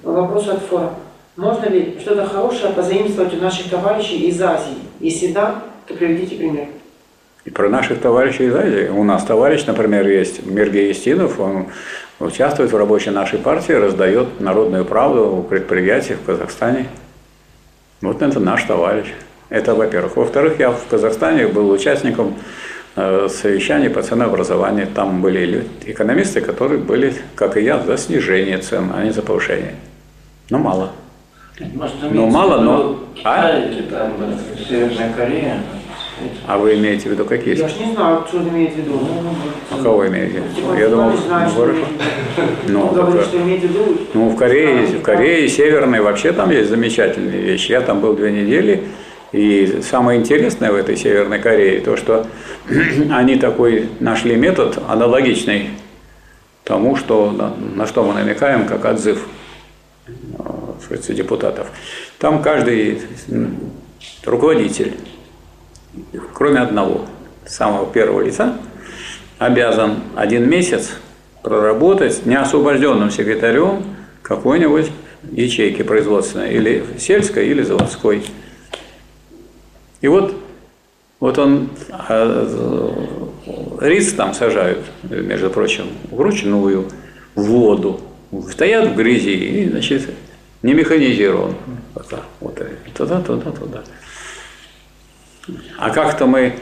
Вопрос 0.03 0.49
от 0.49 0.61
фора. 0.65 0.91
Можно 1.37 1.71
ли 1.71 1.97
что-то 1.99 2.27
хорошее 2.27 2.75
позаимствовать 2.75 3.33
у 3.33 3.39
наших 3.39 3.71
товарищей 3.71 4.29
из 4.29 4.41
Азии? 4.43 4.77
Если 5.01 5.33
да, 5.33 5.63
приведите 5.93 6.37
пример. 6.37 6.67
И 7.45 7.51
про 7.51 7.69
наших 7.69 8.01
товарищей 8.01 8.47
из 8.47 8.55
Азии. 8.55 8.89
У 8.89 9.05
нас 9.05 9.23
товарищ, 9.25 9.67
например, 9.67 10.09
есть 10.09 10.47
Миргей 10.47 10.89
Естинов, 10.89 11.39
он 11.39 11.67
участвует 12.19 12.73
в 12.73 12.77
рабочей 12.77 13.11
нашей 13.11 13.39
партии, 13.39 13.73
раздает 13.73 14.41
народную 14.41 14.85
правду 14.85 15.37
у 15.37 15.43
предприятий 15.43 16.15
в 16.15 16.25
Казахстане. 16.25 16.87
Вот 18.01 18.23
это 18.23 18.41
наш 18.41 18.63
товарищ. 18.65 19.09
Это 19.51 19.75
во-первых. 19.75 20.17
Во-вторых, 20.17 20.59
я 20.59 20.71
в 20.71 20.87
Казахстане 20.89 21.47
был 21.49 21.71
участником 21.71 22.35
э, 22.97 23.29
совещаний 23.29 23.91
по 23.91 24.03
ценообразованию. 24.03 24.87
Там 24.87 25.21
были 25.21 25.67
экономисты, 25.85 26.41
которые 26.41 26.81
были, 26.81 27.15
как 27.35 27.57
и 27.59 27.63
я, 27.63 27.79
за 27.79 27.99
снижение 27.99 28.59
цен, 28.59 28.91
а 28.95 29.05
не 29.05 29.11
за 29.11 29.21
повышение. 29.21 29.75
Но 30.49 30.59
мало. 30.59 30.93
Может, 31.61 31.95
Ну, 32.03 32.09
имеется 32.11 32.37
мало, 32.39 32.57
в 32.57 32.61
виду 32.63 32.71
но- 32.73 32.99
Китай 33.15 33.69
или 33.69 33.83
там 33.83 34.13
Северная 34.69 35.13
Корея. 35.13 35.61
А 36.47 36.59
вы 36.59 36.75
имеете 36.75 37.09
в 37.09 37.13
виду 37.13 37.25
какие? 37.25 37.57
Я 37.57 37.69
ж 37.69 37.73
не 37.79 37.93
знаю, 37.93 38.25
что 38.27 38.39
он 38.39 38.49
имеет 38.49 38.75
в 38.75 38.77
виду. 38.79 39.01
А 39.71 39.83
кого 39.83 39.99
вы 39.99 40.09
имеете? 40.09 40.43
Степан 40.53 40.79
Я 40.79 40.89
думал, 40.89 41.11
в 41.11 41.15
виду. 41.15 41.87
Ну, 42.69 42.89
говорит, 42.89 43.17
так, 43.21 43.25
что 43.27 43.37
имеет 43.39 43.61
в 43.61 43.65
виду. 43.65 43.97
Ну, 44.15 44.29
в 44.31 44.37
Корее, 44.37 44.87
в 44.87 45.03
Корее 45.03 45.49
Северной 45.49 46.01
вообще 46.01 46.33
там 46.33 46.51
есть 46.51 46.71
замечательные 46.71 47.41
вещи. 47.41 47.71
Я 47.71 47.81
там 47.83 48.01
был 48.01 48.15
две 48.15 48.33
недели, 48.33 48.85
и 49.33 49.81
самое 49.83 50.19
интересное 50.21 50.73
в 50.73 50.77
этой 50.77 50.97
Северной 50.97 51.39
Корее 51.39 51.81
то, 51.81 51.97
что 51.97 52.27
они 53.13 53.37
такой 53.37 53.89
нашли 54.01 54.35
метод 54.35 54.79
аналогичный 54.89 55.71
тому, 56.65 56.97
что, 56.97 57.31
на, 57.31 57.55
на 57.77 57.87
что 57.87 58.03
мы 58.03 58.15
намекаем, 58.15 58.67
как 58.67 58.85
отзыв 58.85 59.25
сказать, 60.85 61.15
депутатов. 61.15 61.67
Там 62.19 62.43
каждый 62.43 63.01
руководитель, 64.25 64.95
кроме 66.33 66.61
одного, 66.61 67.07
самого 67.47 67.91
первого 67.91 68.23
лица, 68.23 68.57
обязан 69.39 69.97
один 70.15 70.49
месяц 70.49 70.93
проработать 71.43 72.25
неосвобожденным 72.25 73.11
секретарем 73.11 73.85
какой-нибудь 74.23 74.91
ячейки 75.33 75.83
производственной, 75.83 76.55
или 76.55 76.85
сельской, 76.99 77.49
или 77.49 77.63
заводской. 77.63 78.25
И 80.01 80.09
вот, 80.09 80.35
вот 81.21 81.39
он, 81.39 81.71
а, 81.91 83.09
рис 83.81 84.13
там 84.15 84.35
сажают, 84.35 84.85
между 85.03 85.51
прочим, 85.51 85.87
вручную, 86.11 86.89
в 87.35 87.43
воду, 87.43 88.01
стоят 88.51 88.91
в 88.91 88.97
грязи, 88.97 89.35
и, 89.35 89.69
значит, 89.69 90.11
не 90.65 90.73
механизирован. 90.73 91.55
Вот, 91.95 92.07
вот 92.41 92.63
туда, 92.95 93.21
туда, 93.21 93.51
туда. 93.51 93.85
А 95.77 95.91
как-то 95.91 96.27
мы, 96.27 96.55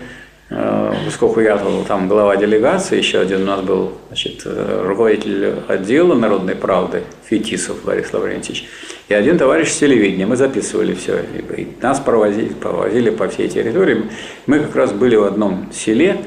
э, 0.51 0.95
поскольку 1.05 1.41
я 1.41 1.57
там 1.87 2.09
глава 2.09 2.37
делегации, 2.37 2.99
еще 2.99 3.21
один 3.21 3.43
у 3.43 3.47
нас 3.47 3.61
был 3.61 3.93
значит, 4.09 4.43
э, 4.45 4.83
руководитель 4.85 5.55
отдела 5.69 6.15
народной 6.15 6.57
правды 6.57 7.05
Фетисов 7.27 7.85
Борис 7.85 8.13
Лаврентьевич, 8.13 8.65
и 9.09 9.15
один 9.15 9.39
товарищ 9.39 9.69
с 9.69 9.79
телевидения, 9.79 10.27
мы 10.27 10.37
записывали 10.37 10.95
все, 10.95 11.21
и 11.21 11.69
нас 11.81 12.01
провозили, 12.01 12.53
провозили 12.55 13.11
по 13.11 13.29
всей 13.29 13.49
территории. 13.49 14.11
Мы 14.47 14.59
как 14.59 14.75
раз 14.75 14.93
были 14.93 15.15
в 15.15 15.23
одном 15.23 15.71
селе, 15.73 16.25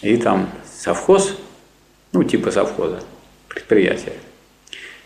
и 0.00 0.16
там 0.16 0.48
совхоз, 0.64 1.36
ну 2.12 2.22
типа 2.22 2.52
совхоза, 2.52 3.00
предприятие. 3.48 4.12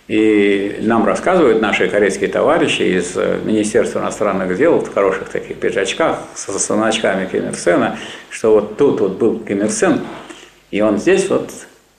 И 0.07 0.81
нам 0.83 1.07
рассказывают 1.07 1.63
наши 1.63 1.89
корейские 1.89 2.29
товарищи 2.29 2.83
из 2.83 3.17
э, 3.17 3.39
Министерства 3.43 4.01
иностранных 4.01 4.55
дел 4.59 4.79
в 4.79 4.93
хороших 4.93 5.31
таких 5.31 5.57
пиджачках 5.57 6.19
со 6.35 6.53
значками 6.53 7.27
Ким 7.27 7.49
Ир 7.49 7.55
Сена, 7.57 7.97
что 8.29 8.53
вот 8.53 8.77
тут 8.77 9.01
вот 9.01 9.13
был 9.13 9.41
Ким 9.41 9.63
Ир 9.63 9.71
Сен, 9.71 10.01
и 10.71 10.83
он 10.83 10.99
здесь 10.99 11.31
вот, 11.31 11.51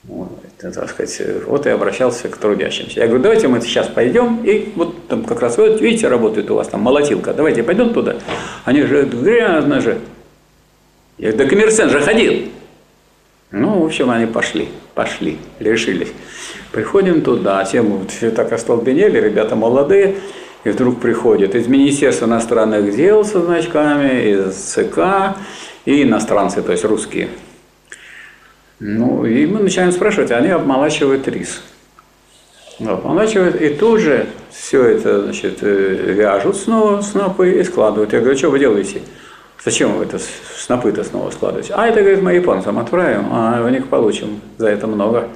вот, 0.03 0.29
так 0.59 0.87
сказать, 0.91 1.19
вот 1.47 1.65
и 1.65 1.69
обращался 1.71 2.29
к 2.29 2.37
трудящимся. 2.37 2.99
Я 2.99 3.07
говорю, 3.07 3.23
давайте 3.23 3.47
мы 3.47 3.59
сейчас 3.61 3.87
пойдем, 3.87 4.43
и 4.43 4.71
вот 4.75 5.07
там 5.07 5.23
как 5.23 5.41
раз, 5.41 5.57
вот 5.57 5.81
видите, 5.81 6.07
работает 6.07 6.51
у 6.51 6.55
вас 6.55 6.67
там 6.67 6.81
молотилка, 6.81 7.33
давайте 7.33 7.63
пойдем 7.63 7.91
туда. 7.91 8.17
Они 8.65 8.83
же 8.83 9.01
грязно 9.01 9.81
же. 9.81 9.97
Я 11.17 11.31
говорю, 11.31 11.37
да 11.43 11.49
Ким 11.49 11.59
Ир 11.59 11.71
Сен 11.71 11.89
же 11.89 12.01
ходил. 12.01 12.49
Ну, 13.51 13.79
в 13.81 13.85
общем, 13.85 14.09
они 14.09 14.25
пошли, 14.25 14.69
пошли, 14.95 15.37
решились. 15.59 16.11
Приходим 16.71 17.21
туда, 17.21 17.63
все 17.63 17.81
мы 17.81 18.07
все 18.07 18.31
так 18.31 18.51
остолбенели, 18.51 19.19
ребята 19.19 19.55
молодые, 19.55 20.15
и 20.63 20.69
вдруг 20.69 20.99
приходят 20.99 21.53
из 21.55 21.67
Министерства 21.67 22.25
иностранных 22.25 22.95
дел 22.95 23.23
со 23.23 23.41
значками, 23.41 24.29
из 24.29 24.55
ЦК, 24.55 25.37
и 25.85 26.03
иностранцы, 26.03 26.63
то 26.63 26.71
есть 26.71 26.83
русские. 26.83 27.29
Ну, 28.79 29.25
и 29.25 29.45
мы 29.45 29.59
начинаем 29.59 29.91
спрашивать, 29.91 30.31
они 30.31 30.49
обмолачивают 30.49 31.27
рис. 31.27 31.61
Обмолачивают, 32.79 33.61
и 33.61 33.69
тут 33.69 34.01
же 34.01 34.27
все 34.51 34.83
это, 34.83 35.21
значит, 35.21 35.59
э, 35.61 36.13
вяжут 36.13 36.57
снова 36.57 37.01
снопы 37.01 37.59
и 37.59 37.63
складывают. 37.63 38.11
Я 38.11 38.19
говорю, 38.19 38.37
что 38.37 38.49
вы 38.49 38.59
делаете? 38.59 39.01
Зачем 39.63 39.93
вы 39.93 40.03
это 40.05 40.19
снопы-то 40.57 41.03
снова 41.03 41.31
складываете? 41.31 41.73
А 41.75 41.87
это, 41.87 42.01
говорит, 42.01 42.21
мы 42.21 42.33
японцам 42.33 42.77
отправим, 42.77 43.27
а 43.31 43.63
у 43.65 43.69
них 43.69 43.87
получим 43.87 44.41
за 44.57 44.67
это 44.67 44.87
много 44.87 45.29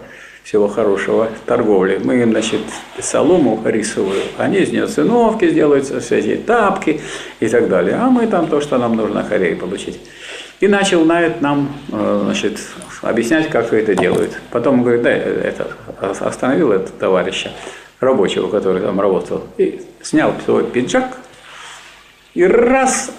всего 0.44 0.68
хорошего 0.68 1.30
торговли. 1.46 2.00
Мы 2.04 2.22
им, 2.22 2.32
значит, 2.32 2.62
солому 3.00 3.62
рисовую, 3.66 4.22
они 4.38 4.58
из 4.58 4.72
нее 4.72 4.88
циновки 4.88 5.50
сделают, 5.50 5.86
все 5.86 6.18
эти 6.18 6.36
тапки 6.38 7.02
и 7.40 7.48
так 7.48 7.70
далее. 7.70 7.96
А 7.96 8.10
мы 8.10 8.28
там 8.28 8.48
то, 8.48 8.62
что 8.62 8.78
нам 8.78 8.96
нужно 8.96 9.24
Корее 9.24 9.56
получить. 9.56 10.00
И 10.60 10.68
начал 10.68 11.06
Найт 11.06 11.42
нам, 11.42 11.72
э, 11.92 12.22
значит, 12.24 12.60
объяснять, 13.02 13.50
как 13.50 13.72
это 13.74 13.96
делают. 13.96 14.40
Потом 14.52 14.84
говорит, 14.84 15.04
да, 15.04 15.12
это, 15.12 15.68
остановил 16.20 16.72
этого 16.72 16.98
товарища, 17.00 17.52
рабочего, 18.00 18.50
который 18.50 18.82
там 18.82 19.00
работал, 19.00 19.44
и 19.58 19.82
снял 20.02 20.34
свой 20.46 20.66
пиджак, 20.66 21.18
и 22.34 22.44
раз, 22.44 23.12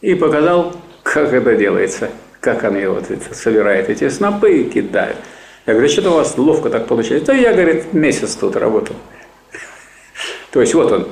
и 0.00 0.14
показал, 0.14 0.74
как 1.02 1.32
это 1.32 1.56
делается, 1.56 2.10
как 2.40 2.64
они 2.64 2.86
вот 2.86 3.10
это, 3.10 3.34
собирают 3.34 3.88
эти 3.88 4.08
снопы 4.08 4.58
и 4.58 4.64
кидают. 4.64 5.16
Я 5.66 5.72
говорю, 5.72 5.88
что-то 5.88 6.10
у 6.10 6.14
вас 6.14 6.36
ловко 6.38 6.70
так 6.70 6.86
получается. 6.86 7.26
Да 7.26 7.34
я, 7.34 7.52
говорит, 7.52 7.92
месяц 7.92 8.36
тут 8.36 8.56
работал. 8.56 8.94
То 10.52 10.60
есть 10.60 10.74
вот 10.74 10.92
он. 10.92 11.08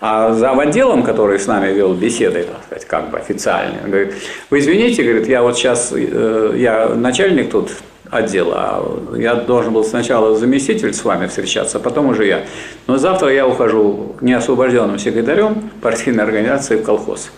А 0.00 0.32
за 0.32 0.52
отделом, 0.52 1.02
который 1.02 1.40
с 1.40 1.46
нами 1.48 1.72
вел 1.72 1.92
беседы, 1.92 2.44
так 2.44 2.64
сказать, 2.64 2.84
как 2.84 3.10
бы 3.10 3.18
официально, 3.18 3.78
он 3.82 3.90
говорит, 3.90 4.14
вы 4.48 4.60
извините, 4.60 5.02
говорит, 5.02 5.26
я 5.26 5.42
вот 5.42 5.56
сейчас, 5.56 5.92
э, 5.92 6.54
я 6.56 6.90
начальник 6.90 7.50
тут 7.50 7.72
отдела, 8.08 8.54
а 8.56 9.16
я 9.16 9.34
должен 9.34 9.72
был 9.72 9.82
сначала 9.82 10.36
заместитель 10.36 10.94
с 10.94 11.02
вами 11.02 11.26
встречаться, 11.26 11.80
потом 11.80 12.10
уже 12.10 12.26
я. 12.26 12.44
Но 12.86 12.96
завтра 12.96 13.32
я 13.32 13.46
ухожу 13.46 14.14
неосвобожденным 14.20 15.00
секретарем 15.00 15.70
партийной 15.82 16.22
организации 16.22 16.76
в 16.76 16.84
колхоз. 16.84 17.30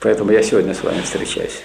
Поэтому 0.00 0.30
я 0.32 0.42
сегодня 0.42 0.74
с 0.74 0.82
вами 0.82 1.00
встречаюсь. 1.02 1.62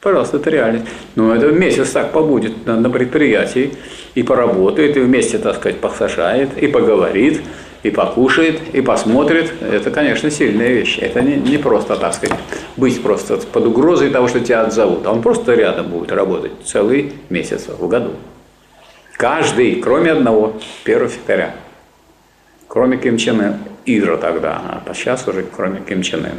Пожалуйста, 0.00 0.38
это 0.38 0.48
реальность. 0.48 0.86
Ну, 1.14 1.32
это 1.32 1.48
месяц 1.48 1.90
так 1.90 2.12
побудет 2.12 2.66
на, 2.66 2.80
на 2.80 2.88
предприятии, 2.88 3.72
и 4.14 4.22
поработает, 4.22 4.96
и 4.96 5.00
вместе, 5.00 5.38
так 5.38 5.56
сказать, 5.56 5.78
посажает, 5.78 6.56
и 6.56 6.66
поговорит, 6.68 7.42
и 7.82 7.90
покушает, 7.90 8.60
и 8.72 8.80
посмотрит. 8.80 9.52
Это, 9.60 9.90
конечно, 9.90 10.30
сильные 10.30 10.72
вещи. 10.72 11.00
Это 11.00 11.20
не, 11.20 11.36
не 11.36 11.58
просто, 11.58 11.96
так 11.96 12.14
сказать, 12.14 12.38
быть 12.76 13.02
просто 13.02 13.36
под 13.36 13.66
угрозой 13.66 14.10
того, 14.10 14.28
что 14.28 14.40
тебя 14.40 14.62
отзовут. 14.62 15.06
Он 15.06 15.22
просто 15.22 15.54
рядом 15.54 15.88
будет 15.88 16.12
работать 16.12 16.52
целый 16.64 17.12
месяц 17.28 17.68
в 17.68 17.86
году. 17.88 18.12
Каждый, 19.16 19.76
кроме 19.76 20.12
одного, 20.12 20.54
первого 20.84 21.10
секретаря. 21.10 21.54
Кроме 22.68 22.96
Ким 22.96 23.18
Чен 23.18 23.58
Ира 23.84 24.16
тогда, 24.16 24.82
а 24.86 24.94
сейчас 24.94 25.26
уже 25.28 25.42
кроме 25.42 25.80
Ким 25.80 26.02
Чен 26.02 26.20
Ына. 26.20 26.34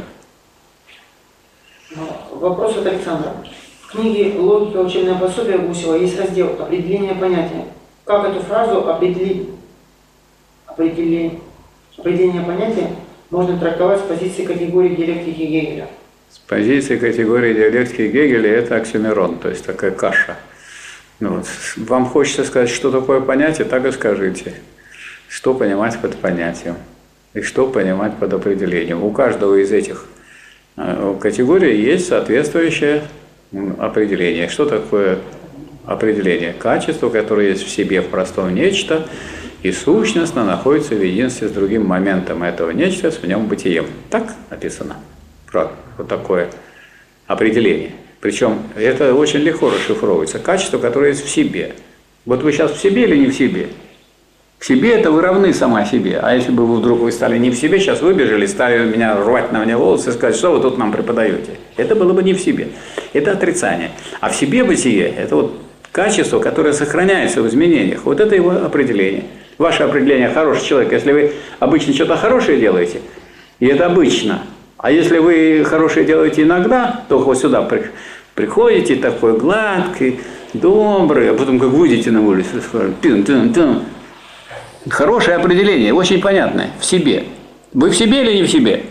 Вопрос 2.32 2.76
от 2.76 2.86
Александра. 2.86 3.34
В 3.82 3.92
книге 3.92 4.38
«Логика 4.38 4.78
учебное 4.78 5.16
пособие» 5.16 5.58
Гусева 5.58 5.96
есть 5.96 6.18
раздел 6.18 6.56
«Определение 6.58 7.14
понятия». 7.14 7.66
Как 8.04 8.28
эту 8.28 8.40
фразу 8.40 8.88
определить, 8.88 9.48
определение, 10.66 11.38
определение 11.96 12.42
понятия 12.42 12.90
можно 13.30 13.58
трактовать 13.58 14.00
с 14.00 14.02
позиции 14.02 14.44
категории 14.44 14.94
диалектики 14.94 15.42
Гегеля? 15.42 15.88
С 16.30 16.38
позиции 16.38 16.96
категории 16.96 17.54
диалектики 17.54 18.02
Гегеля 18.02 18.50
это 18.50 18.76
оксюмерон, 18.76 19.38
то 19.38 19.50
есть 19.50 19.64
такая 19.64 19.90
каша. 19.90 20.36
Ну, 21.20 21.36
вот. 21.36 21.46
Вам 21.76 22.06
хочется 22.06 22.44
сказать, 22.44 22.70
что 22.70 22.90
такое 22.90 23.20
понятие, 23.20 23.66
так 23.66 23.84
и 23.86 23.92
скажите. 23.92 24.54
Что 25.28 25.54
понимать 25.54 25.98
под 26.00 26.16
понятием 26.16 26.76
и 27.34 27.42
что 27.42 27.66
понимать 27.66 28.16
под 28.16 28.32
определением. 28.32 29.02
У 29.04 29.10
каждого 29.12 29.56
из 29.56 29.70
этих 29.70 30.06
э, 30.76 31.14
категорий 31.20 31.80
есть 31.80 32.08
соответствующее 32.08 33.02
определение. 33.78 34.48
Что 34.48 34.66
такое 34.66 35.18
определение? 35.84 36.52
Качество, 36.52 37.08
которое 37.08 37.50
есть 37.50 37.64
в 37.64 37.70
себе 37.70 38.00
в 38.00 38.08
простом 38.08 38.54
нечто, 38.54 39.06
и 39.62 39.70
сущностно 39.70 40.44
находится 40.44 40.94
в 40.94 41.02
единстве 41.02 41.48
с 41.48 41.52
другим 41.52 41.86
моментом 41.86 42.42
этого 42.42 42.70
нечто, 42.70 43.10
с 43.10 43.18
в 43.18 43.26
нем 43.26 43.46
бытием. 43.46 43.86
Так 44.10 44.34
написано. 44.50 44.96
Вот 45.52 46.08
такое 46.08 46.48
определение. 47.26 47.92
Причем 48.20 48.62
это 48.76 49.14
очень 49.14 49.40
легко 49.40 49.70
расшифровывается. 49.70 50.38
Качество, 50.38 50.78
которое 50.78 51.08
есть 51.08 51.24
в 51.24 51.28
себе. 51.28 51.74
Вот 52.24 52.42
вы 52.42 52.52
сейчас 52.52 52.72
в 52.72 52.80
себе 52.80 53.04
или 53.04 53.16
не 53.16 53.26
в 53.26 53.34
себе? 53.34 53.68
К 54.62 54.64
себе 54.64 54.92
это 54.92 55.10
вы 55.10 55.22
равны 55.22 55.52
сама 55.52 55.84
себе. 55.84 56.20
А 56.22 56.36
если 56.36 56.52
бы 56.52 56.64
вы 56.64 56.76
вдруг 56.76 57.00
вы 57.00 57.10
стали 57.10 57.36
не 57.36 57.50
в 57.50 57.56
себе, 57.56 57.80
сейчас 57.80 58.00
выбежали, 58.00 58.46
стали 58.46 58.86
меня 58.86 59.16
рвать 59.16 59.50
на 59.50 59.58
мне 59.58 59.76
волосы 59.76 60.10
и 60.10 60.12
сказать, 60.12 60.36
что 60.36 60.52
вы 60.52 60.60
тут 60.60 60.78
нам 60.78 60.92
преподаете. 60.92 61.58
Это 61.76 61.96
было 61.96 62.12
бы 62.12 62.22
не 62.22 62.32
в 62.32 62.38
себе. 62.38 62.68
Это 63.12 63.32
отрицание. 63.32 63.90
А 64.20 64.30
в 64.30 64.36
себе 64.36 64.62
бытие– 64.62 65.12
это 65.18 65.34
вот 65.34 65.58
качество, 65.90 66.38
которое 66.38 66.72
сохраняется 66.74 67.42
в 67.42 67.48
изменениях. 67.48 68.02
Вот 68.04 68.20
это 68.20 68.36
его 68.36 68.50
определение. 68.52 69.24
Ваше 69.58 69.82
определение 69.82 70.28
хороший 70.28 70.64
человек. 70.64 70.92
Если 70.92 71.10
вы 71.10 71.32
обычно 71.58 71.92
что-то 71.92 72.16
хорошее 72.16 72.60
делаете, 72.60 73.00
и 73.58 73.66
это 73.66 73.86
обычно. 73.86 74.42
А 74.78 74.92
если 74.92 75.18
вы 75.18 75.64
хорошее 75.68 76.06
делаете 76.06 76.44
иногда, 76.44 77.02
то 77.08 77.18
вот 77.18 77.36
сюда 77.36 77.62
при- 77.62 77.90
приходите 78.36 78.94
такой 78.94 79.36
гладкий, 79.36 80.20
добрый, 80.52 81.30
а 81.30 81.34
потом 81.34 81.58
как 81.58 81.70
выйдете 81.70 82.12
на 82.12 82.24
улицу, 82.24 82.60
скажете, 82.64 82.94
«Тын, 83.02 83.24
тын, 83.24 83.52
тын». 83.52 83.80
Хорошее 84.88 85.36
определение, 85.36 85.94
очень 85.94 86.20
понятное, 86.20 86.70
в 86.80 86.84
себе. 86.84 87.24
Вы 87.72 87.90
в 87.90 87.96
себе 87.96 88.22
или 88.22 88.34
не 88.38 88.42
в 88.42 88.50
себе? 88.50 88.84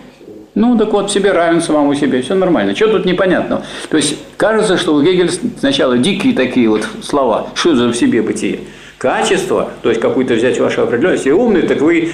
Ну, 0.53 0.77
так 0.77 0.91
вот, 0.91 1.09
в 1.09 1.13
себе 1.13 1.31
равен 1.31 1.61
самому 1.61 1.95
себе, 1.95 2.21
все 2.21 2.35
нормально. 2.35 2.75
Что 2.75 2.87
тут 2.87 3.05
непонятного? 3.05 3.63
То 3.89 3.97
есть, 3.97 4.17
кажется, 4.37 4.77
что 4.77 4.93
у 4.93 5.01
Гегеля 5.01 5.29
сначала 5.59 5.97
дикие 5.97 6.33
такие 6.33 6.69
вот 6.69 6.85
слова. 7.01 7.47
Что 7.55 7.75
за 7.75 7.87
в 7.87 7.95
себе 7.95 8.21
бытие? 8.21 8.59
Качество, 8.97 9.71
то 9.81 9.89
есть, 9.89 10.01
какую-то 10.01 10.33
взять 10.33 10.59
вашу 10.59 10.83
определенность. 10.83 11.25
Если 11.25 11.31
умный, 11.37 11.61
так 11.63 11.79
вы 11.81 12.11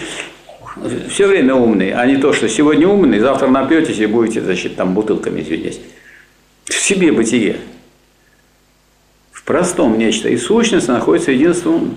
все 1.09 1.27
время 1.27 1.55
умный, 1.55 1.91
а 1.91 2.05
не 2.05 2.17
то, 2.17 2.33
что 2.33 2.47
сегодня 2.47 2.87
умный, 2.87 3.19
завтра 3.19 3.47
напьетесь 3.47 3.97
и 3.99 4.05
будете, 4.05 4.41
значит, 4.41 4.75
там 4.75 4.93
бутылками 4.93 5.41
звенеть. 5.41 5.79
В 6.65 6.73
себе 6.73 7.11
бытие. 7.11 7.57
В 9.31 9.43
простом 9.43 9.97
нечто. 9.97 10.29
И 10.29 10.37
сущность 10.37 10.87
находится 10.87 11.31
единством 11.31 11.95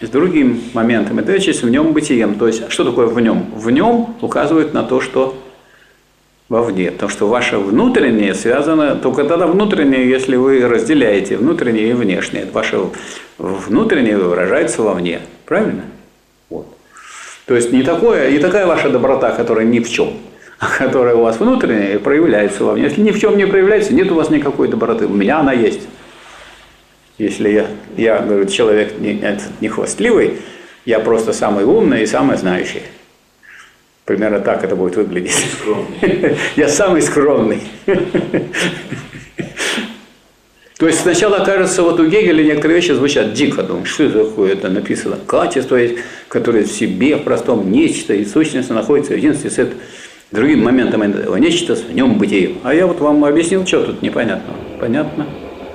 с 0.00 0.08
другим 0.08 0.60
моментом. 0.74 1.18
Это 1.18 1.32
есть 1.32 1.62
в 1.62 1.68
нем 1.68 1.92
бытием. 1.92 2.36
То 2.36 2.46
есть, 2.46 2.70
что 2.70 2.84
такое 2.84 3.06
в 3.06 3.20
нем? 3.20 3.46
В 3.54 3.70
нем 3.70 4.14
указывает 4.20 4.72
на 4.74 4.84
то, 4.84 5.00
что 5.00 5.36
вовне. 6.48 6.90
Потому 6.90 7.10
что 7.10 7.28
ваше 7.28 7.58
внутреннее 7.58 8.34
связано, 8.34 8.94
только 8.94 9.24
тогда 9.24 9.46
внутреннее, 9.46 10.08
если 10.08 10.36
вы 10.36 10.66
разделяете 10.66 11.36
внутреннее 11.36 11.90
и 11.90 11.92
внешнее. 11.92 12.46
Ваше 12.52 12.80
внутреннее 13.38 14.16
выражается 14.16 14.82
вовне. 14.82 15.20
Правильно? 15.44 15.82
Вот. 16.48 16.66
То 17.46 17.54
есть 17.54 17.72
не, 17.72 17.82
такое, 17.82 18.30
не 18.30 18.38
такая 18.38 18.66
ваша 18.66 18.90
доброта, 18.90 19.30
которая 19.30 19.66
ни 19.66 19.80
в 19.80 19.90
чем, 19.90 20.14
а 20.58 20.68
которая 20.68 21.14
у 21.14 21.22
вас 21.22 21.40
внутренняя 21.40 21.94
и 21.94 21.98
проявляется 21.98 22.64
вовне. 22.64 22.84
Если 22.84 23.00
ни 23.00 23.10
в 23.10 23.20
чем 23.20 23.36
не 23.36 23.46
проявляется, 23.46 23.94
нет 23.94 24.10
у 24.10 24.14
вас 24.14 24.30
никакой 24.30 24.68
доброты. 24.68 25.06
У 25.06 25.14
меня 25.14 25.40
она 25.40 25.52
есть. 25.52 25.88
Если 27.18 27.50
я, 27.50 27.66
я 27.96 28.20
говорю, 28.20 28.46
человек 28.46 28.98
не, 29.00 29.20
не 29.60 29.68
хвастливый, 29.68 30.38
я 30.84 31.00
просто 31.00 31.32
самый 31.32 31.64
умный 31.64 32.04
и 32.04 32.06
самый 32.06 32.36
знающий. 32.36 32.82
Примерно 34.04 34.40
так 34.40 34.64
это 34.64 34.76
будет 34.76 34.96
выглядеть. 34.96 35.36
Я 36.56 36.68
самый 36.68 37.02
скромный. 37.02 37.60
То 40.78 40.86
есть 40.86 41.00
сначала 41.00 41.44
кажется, 41.44 41.82
вот 41.82 42.00
у 42.00 42.06
Гегеля 42.06 42.42
некоторые 42.42 42.76
вещи 42.80 42.92
звучат 42.92 43.34
дико, 43.34 43.62
думаешь, 43.62 43.88
что 43.88 44.04
это 44.04 44.24
такое, 44.24 44.52
это 44.52 44.70
написано. 44.70 45.18
Качество 45.26 45.76
есть, 45.76 45.98
которое 46.28 46.64
в 46.64 46.72
себе, 46.72 47.16
в 47.16 47.24
простом 47.24 47.70
нечто, 47.70 48.14
и 48.14 48.24
сущность 48.24 48.70
находится 48.70 49.12
в 49.12 49.16
единстве 49.16 49.50
с 49.50 49.58
этим 49.58 49.74
другим 50.30 50.62
моментом 50.62 51.02
этого 51.02 51.36
нечто, 51.36 51.74
в 51.74 51.92
нем 51.92 52.16
бытием. 52.16 52.58
А 52.62 52.72
я 52.72 52.86
вот 52.86 53.00
вам 53.00 53.24
объяснил, 53.24 53.66
что 53.66 53.82
тут 53.84 54.00
непонятно. 54.00 54.54
Понятно? 54.80 55.26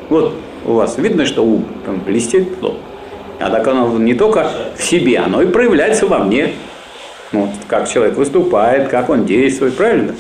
Вот 0.10 0.34
у 0.66 0.74
вас 0.74 0.98
видно, 0.98 1.26
что 1.26 1.44
ум 1.44 1.66
там 1.86 2.00
блестит, 2.00 2.48
а 3.40 3.50
так 3.50 3.68
оно 3.68 3.98
не 3.98 4.14
только 4.14 4.50
в 4.78 4.82
себе, 4.82 5.20
оно 5.20 5.42
и 5.42 5.48
проявляется 5.48 6.08
во 6.08 6.20
мне. 6.20 6.54
Вот, 7.32 7.50
как 7.68 7.90
человек 7.90 8.16
выступает, 8.16 8.90
как 8.90 9.10
он 9.10 9.26
действует, 9.26 9.76
правильно? 9.76 10.16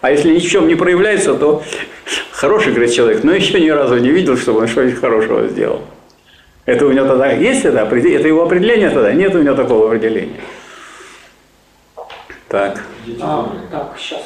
А 0.00 0.10
если 0.10 0.34
ни 0.34 0.38
в 0.38 0.48
чем 0.48 0.68
не 0.68 0.74
проявляется, 0.74 1.34
то 1.34 1.62
хороший, 2.32 2.72
говорит 2.72 2.94
человек, 2.94 3.24
но 3.24 3.32
еще 3.32 3.60
ни 3.60 3.68
разу 3.68 3.98
не 3.98 4.10
видел, 4.10 4.36
чтобы 4.36 4.60
он 4.60 4.68
что-нибудь 4.68 4.98
хорошего 4.98 5.46
сделал. 5.48 5.82
Это 6.64 6.86
у 6.86 6.92
него 6.92 7.06
тогда 7.06 7.30
есть 7.30 7.64
это 7.64 7.82
определение? 7.82 8.18
Это 8.18 8.28
его 8.28 8.42
определение 8.42 8.90
тогда? 8.90 9.12
Нет 9.12 9.34
у 9.34 9.42
него 9.42 9.54
такого 9.54 9.86
определения. 9.86 10.40
Так. 12.48 12.82
А, 13.20 13.52
так, 13.70 13.94
сейчас. 13.98 14.22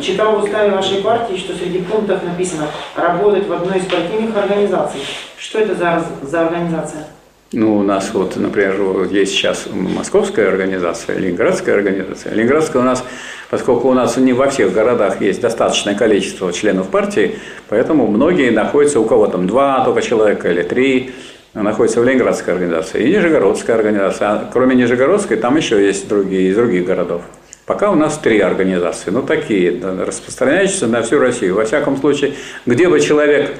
Читал 0.00 0.38
в 0.38 0.44
уставе 0.44 0.70
вашей 0.70 1.02
партии, 1.02 1.36
что 1.36 1.54
среди 1.54 1.78
пунктов 1.78 2.22
написано 2.22 2.68
работать 2.96 3.46
в 3.46 3.52
одной 3.52 3.78
из 3.78 3.84
партийных 3.84 4.36
организаций. 4.36 5.00
Что 5.36 5.58
это 5.58 5.74
за, 5.74 6.04
за 6.22 6.46
организация? 6.46 7.06
Ну, 7.52 7.78
у 7.78 7.82
нас 7.82 8.10
вот, 8.14 8.36
например, 8.36 9.08
есть 9.10 9.32
сейчас 9.32 9.66
московская 9.72 10.46
организация, 10.46 11.18
ленинградская 11.18 11.74
организация. 11.74 12.32
Ленинградская 12.32 12.80
у 12.80 12.84
нас, 12.84 13.04
поскольку 13.50 13.88
у 13.88 13.92
нас 13.92 14.16
не 14.16 14.32
во 14.32 14.48
всех 14.48 14.72
городах 14.72 15.20
есть 15.20 15.40
достаточное 15.40 15.96
количество 15.96 16.52
членов 16.52 16.90
партии, 16.90 17.38
поэтому 17.68 18.06
многие 18.06 18.50
находятся, 18.50 19.00
у 19.00 19.04
кого 19.04 19.26
там 19.26 19.48
два 19.48 19.84
только 19.84 20.00
человека 20.00 20.48
или 20.48 20.62
три, 20.62 21.12
находятся 21.52 22.00
в 22.00 22.04
Ленинградской 22.04 22.54
организации. 22.54 23.02
И 23.02 23.12
Нижегородская 23.12 23.74
организация. 23.74 24.28
А 24.28 24.50
кроме 24.52 24.76
Нижегородской, 24.76 25.36
там 25.36 25.56
еще 25.56 25.84
есть 25.84 26.08
другие 26.08 26.50
из 26.50 26.54
других 26.54 26.86
городов. 26.86 27.22
Пока 27.70 27.92
у 27.92 27.94
нас 27.94 28.18
три 28.18 28.40
организации, 28.40 29.10
ну 29.12 29.22
такие, 29.22 29.70
да, 29.70 29.94
распространяющиеся 30.04 30.88
на 30.88 31.02
всю 31.02 31.20
Россию. 31.20 31.54
Во 31.54 31.64
всяком 31.64 31.96
случае, 31.98 32.34
где 32.66 32.88
бы 32.88 32.98
человек 32.98 33.54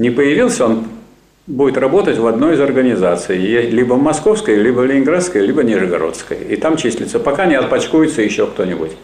не 0.00 0.10
появился, 0.10 0.66
он 0.66 0.88
будет 1.46 1.76
работать 1.76 2.18
в 2.18 2.26
одной 2.26 2.54
из 2.54 2.60
организаций, 2.60 3.38
либо 3.38 3.94
московской, 3.94 4.56
либо 4.56 4.82
ленинградской, 4.82 5.46
либо 5.46 5.62
нижегородской. 5.62 6.38
И 6.38 6.56
там 6.56 6.76
числится, 6.76 7.20
пока 7.20 7.46
не 7.46 7.54
отпачкуется 7.54 8.20
еще 8.20 8.48
кто-нибудь. 8.48 8.96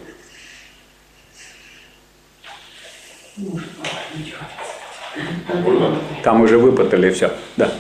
Там 6.25 6.41
уже 6.41 6.59
выпытали 6.59 7.11
все. 7.11 7.31
Да. 7.57 7.73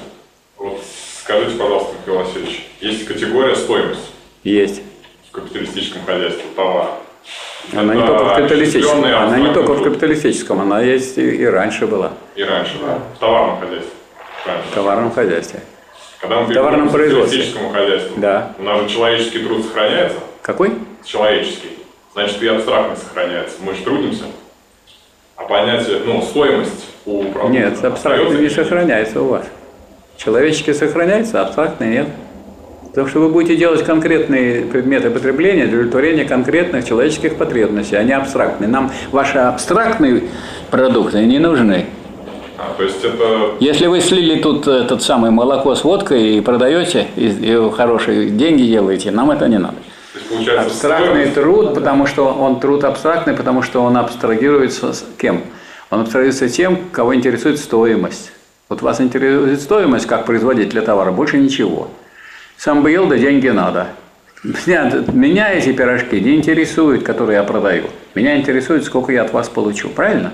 Вот 0.56 0.80
скажите, 1.24 1.58
пожалуйста, 1.58 1.96
Михаил 2.00 2.24
Васильевич, 2.24 2.68
есть 2.80 3.04
категория 3.04 3.56
стоимость 3.56 4.12
Есть. 4.44 4.82
В 5.28 5.32
капиталистическом 5.32 6.02
хозяйстве 6.04 6.44
товара. 6.56 6.88
Она 7.76 7.94
не 7.94 8.00
Это 8.02 8.06
только 8.12 8.24
в 8.24 8.36
капиталистическом, 8.36 9.04
она 9.04 9.38
не 9.38 9.52
только 9.52 9.72
в 9.74 9.82
капиталистическом, 9.82 10.60
она 10.60 10.80
есть 10.80 11.18
и, 11.18 11.28
и 11.36 11.44
раньше 11.44 11.86
была 11.86 12.12
И 12.34 12.42
раньше, 12.42 12.74
да. 12.80 12.98
В 13.14 13.18
товарном 13.18 13.60
хозяйстве. 13.60 13.90
В 14.70 14.74
товарном 14.74 15.10
хозяйстве. 15.12 15.60
Когда 16.20 16.40
мы 16.40 16.46
В 16.46 16.54
товарном 16.54 16.88
к 16.88 16.92
производстве. 16.92 17.38
капиталистическому 17.38 17.72
хозяйству, 17.72 18.14
Да. 18.20 18.52
у 18.58 18.62
нас 18.62 18.80
же 18.82 18.88
человеческий 18.88 19.40
труд 19.40 19.64
сохраняется. 19.64 20.18
Какой? 20.42 20.72
Человеческий. 21.04 21.70
Значит, 22.14 22.42
и 22.42 22.46
абстрактный 22.48 22.96
сохраняется. 22.96 23.56
Мы 23.60 23.74
же 23.74 23.82
трудимся. 23.82 24.24
А 25.36 25.44
понятие, 25.44 26.00
ну, 26.04 26.22
стоимость 26.22 26.86
у 27.04 27.22
продукта 27.24 27.48
Нет, 27.48 27.84
абстрактный 27.84 28.40
не 28.40 28.48
сохраняется 28.48 29.20
у 29.20 29.28
вас. 29.28 29.46
Человеческий 30.16 30.72
сохраняется, 30.72 31.42
абстрактный 31.42 31.88
нет. 31.88 32.08
Потому 32.98 33.10
что 33.10 33.20
вы 33.20 33.28
будете 33.28 33.54
делать 33.54 33.84
конкретные 33.84 34.62
предметы 34.62 35.08
потребления 35.10 35.66
для 35.66 35.76
удовлетворения 35.76 36.24
конкретных 36.24 36.84
человеческих 36.84 37.36
потребностей, 37.36 37.94
а 37.94 38.02
не 38.02 38.10
абстрактные. 38.10 38.66
Нам 38.66 38.90
ваши 39.12 39.38
абстрактные 39.38 40.24
продукты 40.72 41.24
не 41.24 41.38
нужны. 41.38 41.86
А, 42.58 42.74
то 42.76 42.82
есть 42.82 43.04
это 43.04 43.52
Если 43.60 43.86
вы 43.86 44.00
слили 44.00 44.42
тут 44.42 44.66
этот 44.66 45.00
самый 45.00 45.30
молоко 45.30 45.76
с 45.76 45.84
водкой 45.84 46.38
и 46.38 46.40
продаете, 46.40 47.06
и, 47.14 47.28
и 47.28 47.70
хорошие 47.70 48.30
деньги 48.30 48.64
делаете, 48.64 49.12
нам 49.12 49.30
это 49.30 49.46
не 49.46 49.58
надо. 49.58 49.76
получается 50.28 50.66
Абстрактный 50.66 51.26
стоимость- 51.26 51.34
труд, 51.34 51.74
потому 51.74 52.04
что 52.04 52.26
он 52.26 52.58
труд 52.58 52.82
абстрактный, 52.82 53.34
потому 53.34 53.62
что 53.62 53.80
он 53.84 53.96
абстрагируется 53.96 54.92
с 54.92 55.04
кем? 55.16 55.42
Он 55.90 56.00
абстрагируется 56.00 56.48
тем, 56.48 56.76
кого 56.90 57.14
интересует 57.14 57.60
стоимость. 57.60 58.32
Вот 58.68 58.82
вас 58.82 59.00
интересует 59.00 59.60
стоимость 59.62 60.06
как 60.06 60.26
производителя 60.26 60.82
товара, 60.82 61.12
больше 61.12 61.38
ничего. 61.38 61.86
Сам 62.58 62.82
бы 62.82 62.90
ел, 62.90 63.06
да 63.06 63.16
деньги 63.16 63.48
надо. 63.48 63.86
Меня, 64.42 64.92
меня 65.12 65.52
эти 65.52 65.72
пирожки 65.72 66.20
не 66.20 66.34
интересуют, 66.36 67.04
которые 67.04 67.36
я 67.36 67.44
продаю. 67.44 67.84
Меня 68.14 68.36
интересует, 68.36 68.84
сколько 68.84 69.12
я 69.12 69.22
от 69.22 69.32
вас 69.32 69.48
получу. 69.48 69.88
Правильно? 69.88 70.32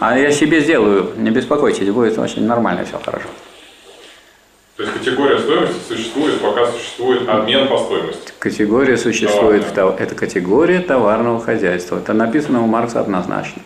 А 0.00 0.18
я 0.18 0.30
себе 0.32 0.60
сделаю, 0.60 1.12
не 1.16 1.30
беспокойтесь, 1.30 1.88
будет 1.90 2.18
очень 2.18 2.44
нормально, 2.44 2.84
все 2.84 2.98
хорошо. 3.02 3.28
То 4.76 4.82
есть 4.82 4.94
категория 4.94 5.38
стоимости 5.38 5.76
существует, 5.88 6.40
пока 6.40 6.66
существует 6.66 7.28
обмен 7.28 7.68
по 7.68 7.78
стоимости. 7.78 8.32
Категория 8.38 8.96
существует, 8.98 9.64
в 9.64 9.72
тов- 9.72 9.98
это 10.00 10.14
категория 10.14 10.80
товарного 10.80 11.40
хозяйства. 11.40 11.96
Это 11.98 12.12
написано 12.12 12.62
у 12.62 12.66
Маркса 12.66 13.00
однозначно. 13.00 13.62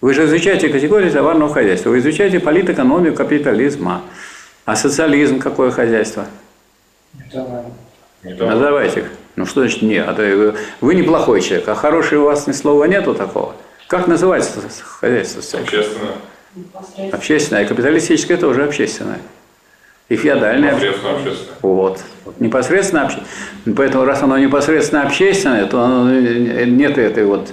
Вы 0.00 0.14
же 0.14 0.24
изучаете 0.24 0.68
категорию 0.70 1.12
товарного 1.12 1.52
хозяйства, 1.52 1.90
вы 1.90 1.98
изучаете 1.98 2.40
политэкономию 2.40 3.14
капитализма. 3.14 4.02
А 4.64 4.76
социализм 4.76 5.40
какое 5.40 5.70
хозяйство? 5.72 6.24
Не 8.22 8.34
так? 8.34 8.48
Называйте. 8.48 9.08
Ну 9.36 9.46
что 9.46 9.60
значит 9.60 9.82
нет? 9.82 10.06
А 10.08 10.14
то 10.14 10.54
Вы 10.80 10.94
неплохой 10.94 11.40
человек, 11.40 11.68
а 11.68 11.74
хороший 11.74 12.18
у 12.18 12.24
вас 12.24 12.46
ни 12.46 12.52
слова 12.52 12.84
нету 12.84 13.14
такого. 13.14 13.54
Как 13.88 14.06
называется 14.06 14.60
хозяйство 14.84 15.40
социальное? 15.40 15.66
Общественно. 15.68 17.12
Общественное, 17.12 17.64
а 17.64 17.66
капиталистическое 17.66 18.36
тоже 18.36 18.64
общественное. 18.64 19.18
И 20.08 20.16
феодальное 20.16 20.72
Непосредственно 20.72 21.16
общественное. 21.16 21.56
Вот. 21.62 22.00
Непосредственно 22.40 23.02
общественное. 23.02 23.76
Поэтому, 23.76 24.04
раз 24.04 24.22
оно 24.22 24.38
непосредственно 24.38 25.02
общественное, 25.04 25.66
то 25.66 25.80
оно, 25.82 26.10
э, 26.12 26.64
нет 26.64 26.98
этой 26.98 27.24
вот 27.24 27.48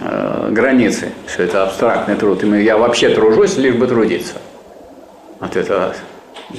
э, 0.00 0.48
границы, 0.50 1.10
что 1.28 1.42
это 1.42 1.64
абстрактный 1.64 2.16
труд. 2.16 2.42
И 2.42 2.46
мы- 2.46 2.62
я 2.62 2.78
вообще 2.78 3.10
тружусь, 3.10 3.58
лишь 3.58 3.74
бы 3.74 3.86
трудиться. 3.86 4.34
Вот 5.38 5.54
это. 5.54 5.94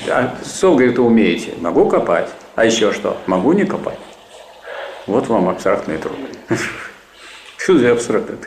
А 0.10 0.36
что, 0.46 0.74
говорит, 0.76 0.98
вы 0.98 1.06
умеете? 1.06 1.54
Могу 1.62 1.88
копать. 1.88 2.30
А 2.56 2.66
еще 2.66 2.92
что? 2.92 3.18
Могу 3.28 3.54
не 3.54 3.66
копать. 3.66 4.00
Вот 5.08 5.28
вам 5.28 5.50
абстрактный 5.50 5.98
труд. 5.98 6.18
Что 7.58 7.78
за 7.78 7.92
абстрактный? 7.92 8.38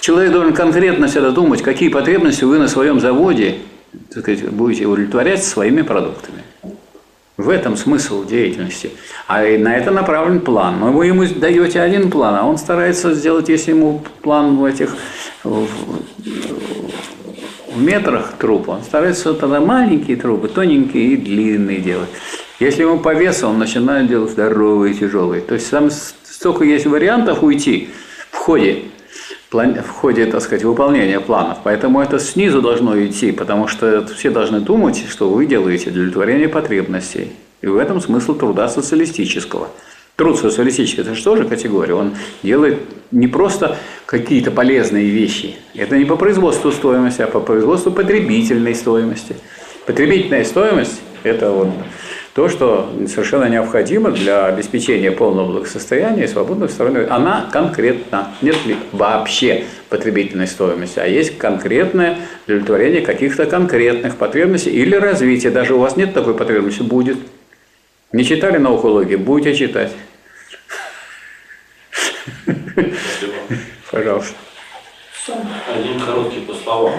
Человек 0.00 0.32
должен 0.32 0.54
конкретно 0.54 1.06
всегда 1.06 1.30
думать, 1.30 1.62
какие 1.62 1.88
потребности 1.88 2.44
вы 2.44 2.58
на 2.58 2.68
своем 2.68 3.00
заводе 3.00 3.58
так 4.12 4.22
сказать, 4.22 4.48
будете 4.50 4.86
удовлетворять 4.86 5.44
своими 5.44 5.82
продуктами. 5.82 6.42
В 7.36 7.48
этом 7.48 7.76
смысл 7.76 8.24
деятельности. 8.24 8.92
А 9.26 9.42
на 9.42 9.76
это 9.76 9.90
направлен 9.90 10.40
план. 10.40 10.78
Но 10.78 10.92
вы 10.92 11.06
ему 11.06 11.24
даете 11.26 11.80
один 11.80 12.10
план, 12.10 12.36
а 12.36 12.44
он 12.44 12.58
старается 12.58 13.12
сделать, 13.12 13.48
если 13.48 13.72
ему 13.72 14.04
план 14.22 14.56
в 14.56 14.64
этих 14.64 14.96
в, 15.42 15.66
в 17.74 17.82
метрах 17.82 18.34
труб, 18.38 18.68
он 18.68 18.82
старается 18.82 19.34
тогда 19.34 19.60
маленькие 19.60 20.16
трубы, 20.16 20.48
тоненькие 20.48 21.14
и 21.14 21.16
длинные 21.16 21.80
делать. 21.80 22.08
Если 22.60 22.82
ему 22.82 23.00
по 23.00 23.14
весу, 23.14 23.48
он 23.48 23.58
начинает 23.58 24.06
делать 24.06 24.30
здоровые, 24.30 24.94
тяжелые. 24.94 25.42
То 25.42 25.54
есть 25.54 25.70
там 25.70 25.90
столько 25.90 26.64
есть 26.64 26.86
вариантов 26.86 27.42
уйти 27.42 27.88
в 28.30 28.36
ходе 28.36 28.84
в 29.54 29.88
ходе, 29.88 30.26
так 30.26 30.42
сказать, 30.42 30.64
выполнения 30.64 31.20
планов. 31.20 31.58
Поэтому 31.62 32.00
это 32.00 32.18
снизу 32.18 32.60
должно 32.60 32.98
идти, 33.06 33.30
потому 33.30 33.68
что 33.68 34.04
все 34.06 34.30
должны 34.30 34.58
думать, 34.58 35.04
что 35.08 35.30
вы 35.30 35.46
делаете 35.46 35.90
для 35.90 36.02
удовлетворения 36.02 36.48
потребностей. 36.48 37.30
И 37.62 37.68
в 37.68 37.76
этом 37.76 38.00
смысл 38.00 38.34
труда 38.34 38.68
социалистического. 38.68 39.68
Труд 40.16 40.38
социалистический– 40.38 41.00
это 41.02 41.14
же 41.14 41.24
тоже 41.24 41.44
категория. 41.44 41.94
Он 41.94 42.14
делает 42.44 42.78
не 43.10 43.26
просто 43.26 43.78
какие-то 44.06 44.52
полезные 44.52 45.06
вещи. 45.06 45.56
Это 45.74 45.98
не 45.98 46.04
по 46.04 46.14
производству 46.16 46.70
стоимости, 46.70 47.22
а 47.22 47.26
по 47.26 47.40
производству 47.40 47.90
потребительной 47.90 48.76
стоимости. 48.76 49.34
Потребительная 49.86 50.44
стоимость– 50.44 51.00
это 51.24 51.50
вот 51.50 51.70
то, 52.32 52.48
что 52.48 52.92
совершенно 53.08 53.48
необходимо 53.48 54.12
для 54.12 54.46
обеспечения 54.46 55.10
полного 55.10 55.50
благосостояния 55.50 56.24
и 56.24 56.28
свободной 56.28 56.68
стороны. 56.68 57.06
Она 57.10 57.48
конкретна. 57.50 58.28
Нет 58.40 58.56
ли 58.66 58.76
вообще 58.92 59.64
потребительной 59.88 60.46
стоимости, 60.46 61.00
а 61.00 61.06
есть 61.06 61.38
конкретное 61.38 62.18
удовлетворение 62.46 63.00
каких-то 63.02 63.46
конкретных 63.46 64.16
потребностей 64.16 64.70
или 64.70 64.94
развитие. 64.94 65.50
Даже 65.50 65.74
у 65.74 65.78
вас 65.78 65.96
нет 65.96 66.14
такой 66.14 66.34
потребности, 66.34 66.82
будет. 66.82 67.18
Не 68.14 68.24
читали 68.24 68.58
науку 68.58 68.86
логики? 68.86 69.16
Будете 69.16 69.56
читать. 69.56 69.90
Пожалуйста. 73.90 74.34
Один 75.74 75.98
короткий 75.98 76.38
по 76.46 76.54
словам. 76.54 76.94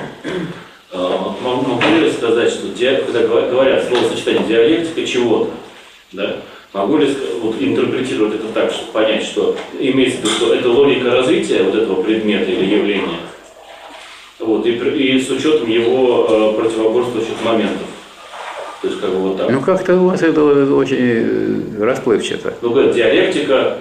Э, 0.91 1.17
Могу 1.41 1.79
ли 2.01 2.11
сказать, 2.11 2.49
что 2.51 2.67
когда 2.67 3.21
говор- 3.21 3.49
говорят 3.49 3.87
словосочетание 3.87 4.43
диалектика 4.45 5.07
чего-то, 5.07 5.51
да, 6.11 6.41
могу 6.73 6.97
ли 6.97 7.07
вот, 7.41 7.61
интерпретировать 7.61 8.35
это 8.35 8.49
так, 8.49 8.73
чтобы 8.73 8.91
понять, 8.91 9.23
что 9.23 9.55
имеется 9.79 10.17
в 10.17 10.23
виду, 10.25 10.29
что 10.31 10.53
это 10.53 10.67
логика 10.67 11.11
развития 11.11 11.63
вот 11.63 11.75
этого 11.75 12.03
предмета 12.03 12.51
или 12.51 12.75
явления, 12.75 13.19
вот, 14.39 14.65
и, 14.65 14.71
и 14.73 15.21
с 15.21 15.29
учетом 15.29 15.69
его 15.69 16.27
э, 16.29 16.59
противоборствующих 16.59 17.41
моментов. 17.41 17.87
То 18.85 18.91
есть 18.91 19.01
как 19.01 19.09
бы 19.09 19.17
вот 19.17 19.37
так. 19.37 19.49
Ну, 19.49 19.61
как-то 19.61 19.95
у 19.97 20.05
вас 20.09 20.21
это 20.21 20.43
очень 20.43 20.97
э, 20.99 21.83
расплывчато. 21.83 22.53
Ну, 22.61 22.69
говорят, 22.69 22.93
диалектика 22.93 23.77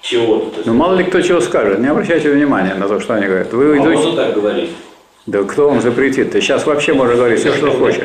чего-то. 0.00 0.60
Ну, 0.64 0.74
мало 0.74 0.94
ли 0.94 1.02
кто 1.02 1.20
чего 1.22 1.40
скажет. 1.40 1.80
Не 1.80 1.88
обращайте 1.88 2.30
внимания 2.30 2.74
на 2.74 2.86
то, 2.86 3.00
что 3.00 3.14
они 3.14 3.26
говорят. 3.26 3.52
Вы 3.52 3.72
а 3.72 3.76
идете- 3.78 3.88
можно 3.88 4.12
так 4.12 4.34
говорить? 4.34 4.70
Да 5.26 5.42
кто 5.42 5.70
вам 5.70 5.80
запретит? 5.80 6.30
Ты 6.30 6.40
сейчас 6.40 6.66
вообще 6.66 6.94
можешь 6.94 7.16
говорить 7.16 7.40
все, 7.40 7.52
что 7.52 7.72
хочешь. 7.72 8.04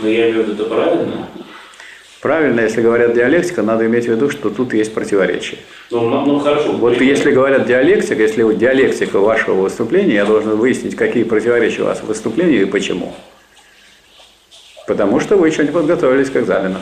Но 0.00 0.08
я 0.08 0.30
имею 0.30 0.44
в 0.44 0.48
виду, 0.48 0.62
это 0.62 0.72
правильно? 0.72 1.26
Правильно, 2.22 2.60
если 2.60 2.80
говорят 2.80 3.14
диалектика, 3.14 3.62
надо 3.62 3.86
иметь 3.86 4.04
в 4.04 4.08
виду, 4.08 4.30
что 4.30 4.50
тут 4.50 4.72
есть 4.72 4.94
противоречие. 4.94 5.58
Ну, 5.90 6.08
ну 6.08 6.38
хорошо. 6.38 6.72
Вот 6.74 7.00
если 7.00 7.32
говорят 7.32 7.66
диалектика, 7.66 8.22
если 8.22 8.54
диалектика 8.54 9.18
вашего 9.18 9.62
выступления, 9.62 10.14
я 10.14 10.24
должен 10.24 10.56
выяснить, 10.56 10.94
какие 10.94 11.24
противоречия 11.24 11.82
у 11.82 11.86
вас 11.86 11.98
в 11.98 12.06
выступлении 12.06 12.60
и 12.60 12.64
почему. 12.66 13.14
Потому 14.86 15.20
что 15.20 15.36
вы 15.36 15.48
еще 15.48 15.64
не 15.64 15.70
подготовились 15.70 16.30
к 16.30 16.36
экзамену. 16.36 16.78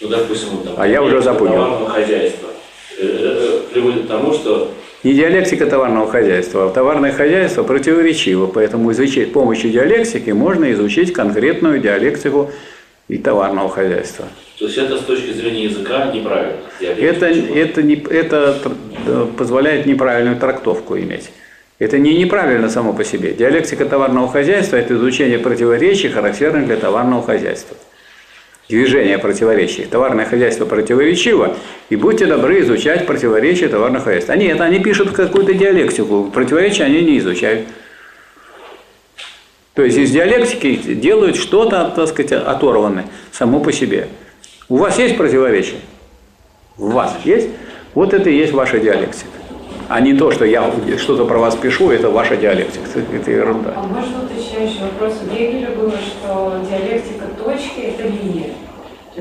ну, 0.00 0.08
допустим, 0.08 0.48
там, 0.64 0.74
А 0.76 0.86
я 0.86 1.02
уже 1.02 1.20
запомнил. 1.20 1.54
товарного 1.56 1.90
хозяйства, 1.90 2.48
э, 2.98 3.04
это 3.04 3.72
приводит 3.72 4.04
к 4.04 4.08
тому, 4.08 4.32
что 4.32 4.70
Не 5.02 5.14
диалектика 5.14 5.66
товарного 5.66 6.08
хозяйства, 6.10 6.66
а 6.66 6.70
товарное 6.70 7.12
хозяйство 7.12 7.62
противоречиво, 7.64 8.46
поэтому 8.46 8.92
изучить 8.92 9.28
с 9.28 9.32
помощью 9.32 9.70
диалектики 9.70 10.30
можно 10.30 10.72
изучить 10.72 11.12
конкретную 11.12 11.78
диалектику 11.80 12.50
и 13.08 13.18
товарного 13.18 13.68
хозяйства. 13.68 14.26
то 14.58 14.64
есть 14.66 14.78
это 14.78 14.96
с 14.96 15.00
точки 15.00 15.32
зрения 15.32 15.64
языка 15.64 16.10
неправильно. 16.14 16.56
Это, 16.80 17.26
это, 17.26 17.82
не, 17.82 17.96
это 17.96 18.58
э, 19.06 19.26
позволяет 19.36 19.86
неправильную 19.86 20.36
трактовку 20.38 20.96
иметь. 20.96 21.30
Это 21.82 21.98
не 21.98 22.16
неправильно 22.16 22.70
само 22.70 22.92
по 22.92 23.02
себе. 23.02 23.32
Диалектика 23.32 23.84
товарного 23.84 24.28
хозяйства– 24.28 24.76
это 24.78 24.94
изучение 24.94 25.40
противоречий, 25.40 26.10
характерных 26.10 26.66
для 26.66 26.76
товарного 26.76 27.24
хозяйства. 27.24 27.76
Движение 28.68 29.18
противоречий. 29.18 29.86
Товарное 29.86 30.24
хозяйство 30.24 30.64
противоречиво, 30.64 31.56
и 31.90 31.96
будьте 31.96 32.26
добры 32.26 32.60
изучать 32.60 33.04
противоречия 33.04 33.66
товарного 33.66 34.04
хозяйства. 34.04 34.34
А 34.34 34.36
нет, 34.36 34.60
они 34.60 34.78
пишут 34.78 35.10
какую-то 35.10 35.54
диалектику, 35.54 36.30
противоречия 36.32 36.84
они 36.84 37.00
не 37.00 37.18
изучают. 37.18 37.66
То 39.74 39.82
есть 39.82 39.98
из 39.98 40.12
диалектики 40.12 40.94
делают 40.94 41.34
что-то, 41.34 41.92
так 41.96 42.06
сказать, 42.06 42.30
оторванное 42.30 43.06
само 43.32 43.58
по 43.58 43.72
себе. 43.72 44.06
У 44.68 44.76
вас 44.76 45.00
есть 45.00 45.16
противоречия? 45.16 45.80
У 46.78 46.90
вас 46.90 47.18
есть? 47.24 47.48
Вот 47.94 48.14
это 48.14 48.30
и 48.30 48.36
есть 48.36 48.52
ваша 48.52 48.78
диалектика. 48.78 49.41
А 49.92 50.00
не 50.00 50.14
то, 50.14 50.30
что 50.30 50.46
я 50.46 50.72
что-то 50.96 51.26
про 51.26 51.38
вас 51.38 51.54
пишу, 51.54 51.90
это 51.90 52.08
ваша 52.08 52.34
диалектика. 52.34 52.86
Это 53.14 53.30
ерунда. 53.30 53.74
А 53.76 53.82
можно 53.82 54.24
уточняющий 54.24 54.80
вопрос? 54.84 55.20
У 55.22 55.34
Гегеля 55.34 55.68
было, 55.72 55.92
что 55.92 56.64
диалектика 56.66 57.26
точки– 57.36 57.80
это 57.98 58.04
линия. 58.08 58.54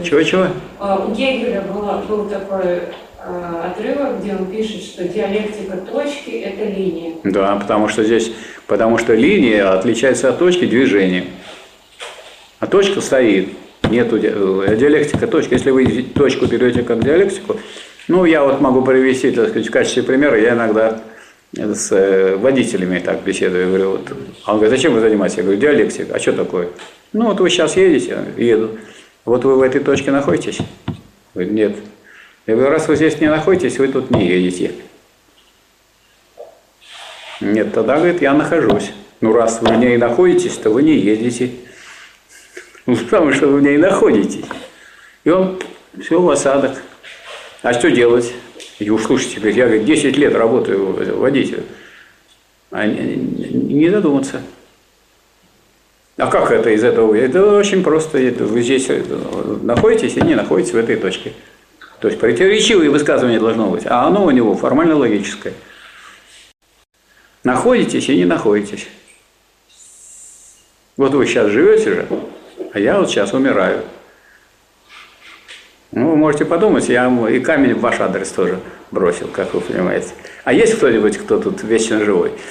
Чего-чего? 0.01 0.47
а, 0.79 1.05
У 1.05 1.13
Гегеля 1.13 1.63
было, 1.63 2.01
был 2.07 2.29
такой 2.29 2.83
а, 3.19 3.69
отрывок, 3.69 4.21
где 4.21 4.31
он 4.33 4.45
пишет, 4.45 4.81
что 4.81 5.03
диалектика 5.03 5.75
точки– 5.75 6.29
это 6.45 6.63
линия. 6.63 7.15
Да, 7.25 7.57
потому 7.57 7.89
что 7.89 8.05
здесь, 8.05 8.31
потому 8.65 8.97
что 8.97 9.13
линия 9.13 9.73
отличается 9.73 10.29
от 10.29 10.39
точки 10.39 10.65
движением. 10.65 11.25
А 12.61 12.67
точка 12.67 13.01
стоит. 13.01 13.49
Нету 13.89 14.15
э, 14.15 14.77
диалектика 14.77 15.27
точки. 15.27 15.53
Если 15.53 15.71
вы 15.71 16.05
точку 16.15 16.45
берете 16.45 16.83
как 16.83 17.03
диалектику, 17.03 17.57
ну, 18.07 18.25
я 18.25 18.43
вот 18.43 18.61
могу 18.61 18.83
привести, 18.83 19.31
так 19.31 19.49
сказать, 19.49 19.67
в 19.67 19.71
качестве 19.71 20.03
примера, 20.03 20.39
я 20.39 20.53
иногда 20.53 21.01
с 21.53 21.91
э, 21.91 22.35
водителями 22.37 22.99
так 22.99 23.23
беседую, 23.23 23.67
говорю, 23.67 23.91
вот. 23.91 24.11
А 24.45 24.53
он 24.53 24.59
говорит, 24.59 24.77
зачем 24.77 24.93
вы 24.93 25.01
занимаетесь? 25.01 25.37
Я 25.37 25.43
говорю, 25.43 25.59
диалектика. 25.59 26.15
А 26.15 26.19
что 26.19 26.33
такое? 26.33 26.69
Ну, 27.13 27.25
вот 27.25 27.39
вы 27.39 27.49
сейчас 27.49 27.75
едете, 27.75 28.17
еду. 28.37 28.77
Вот 29.25 29.43
вы 29.43 29.55
в 29.55 29.61
этой 29.61 29.81
точке 29.81 30.11
находитесь? 30.11 30.59
Говорит, 31.33 31.53
нет. 31.53 31.75
Я 32.47 32.55
говорю, 32.55 32.71
раз 32.71 32.87
вы 32.87 32.95
здесь 32.95 33.19
не 33.19 33.27
находитесь, 33.27 33.77
вы 33.77 33.87
тут 33.89 34.09
не 34.11 34.27
едете. 34.27 34.71
Нет, 37.41 37.73
тогда, 37.73 37.97
говорит, 37.97 38.21
я 38.21 38.33
нахожусь. 38.33 38.91
Ну, 39.19 39.33
раз 39.33 39.61
вы 39.61 39.73
в 39.75 39.77
ней 39.77 39.97
находитесь, 39.97 40.57
то 40.57 40.69
вы 40.69 40.83
не 40.83 40.95
едете. 40.97 41.51
Ну, 42.87 42.97
потому 42.97 43.31
что 43.31 43.45
вы 43.45 43.59
в 43.59 43.61
ней 43.61 43.77
находитесь. 43.77 44.43
И 45.23 45.29
он, 45.29 45.59
все, 46.01 46.19
в 46.19 46.27
осадок. 46.27 46.81
А 47.61 47.73
что 47.73 47.91
делать? 47.91 48.33
И 48.79 48.89
уж 48.89 49.03
слушайте, 49.03 49.37
говорит, 49.37 49.57
я 49.57 49.65
говорит, 49.65 49.85
10 49.85 50.17
лет 50.17 50.33
работаю 50.33 51.17
водителем. 51.17 51.63
А 52.71 52.85
не, 52.87 53.15
не- 53.15 53.89
задуматься. 53.89 54.41
А 56.17 56.27
как 56.27 56.51
это 56.51 56.69
из 56.71 56.83
этого? 56.83 57.13
Это 57.13 57.57
очень 57.57 57.83
просто. 57.83 58.17
Вы 58.17 58.61
здесь 58.61 58.85
э, 58.89 59.03
находитесь 59.61 60.17
и 60.17 60.21
не 60.21 60.35
находитесь 60.35 60.73
в 60.73 60.77
этой 60.77 60.95
точке. 60.95 61.33
То 61.99 62.07
есть 62.07 62.19
противоречивое 62.19 62.89
высказывание 62.89 63.39
должно 63.39 63.69
быть, 63.69 63.85
а 63.85 64.07
оно 64.07 64.25
у 64.25 64.31
него 64.31 64.55
формально 64.55 64.95
логическое. 64.95 65.53
Находитесь 67.43 68.09
и 68.09 68.17
не 68.17 68.25
находитесь. 68.25 68.87
Вот 70.97 71.13
вы 71.13 71.25
сейчас 71.25 71.49
живете 71.51 71.93
же, 71.93 72.07
а 72.73 72.79
я 72.79 72.99
вот 72.99 73.09
сейчас 73.09 73.33
умираю. 73.33 73.83
Ну, 75.91 76.11
вы 76.11 76.15
можете 76.15 76.45
подумать, 76.45 76.87
я 76.87 77.07
и 77.29 77.39
камень 77.41 77.73
в 77.73 77.81
ваш 77.81 77.99
адрес 77.99 78.29
тоже 78.29 78.59
бросил, 78.91 79.27
как 79.27 79.53
вы 79.53 79.59
понимаете. 79.59 80.09
А 80.45 80.53
есть 80.53 80.77
кто-нибудь, 80.77 81.17
кто 81.17 81.39
тут 81.39 81.63
вечно 81.63 82.03
живой? 82.03 82.31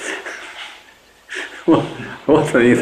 Вот. 1.67 1.83
Вот, 2.25 2.55
они, 2.55 2.75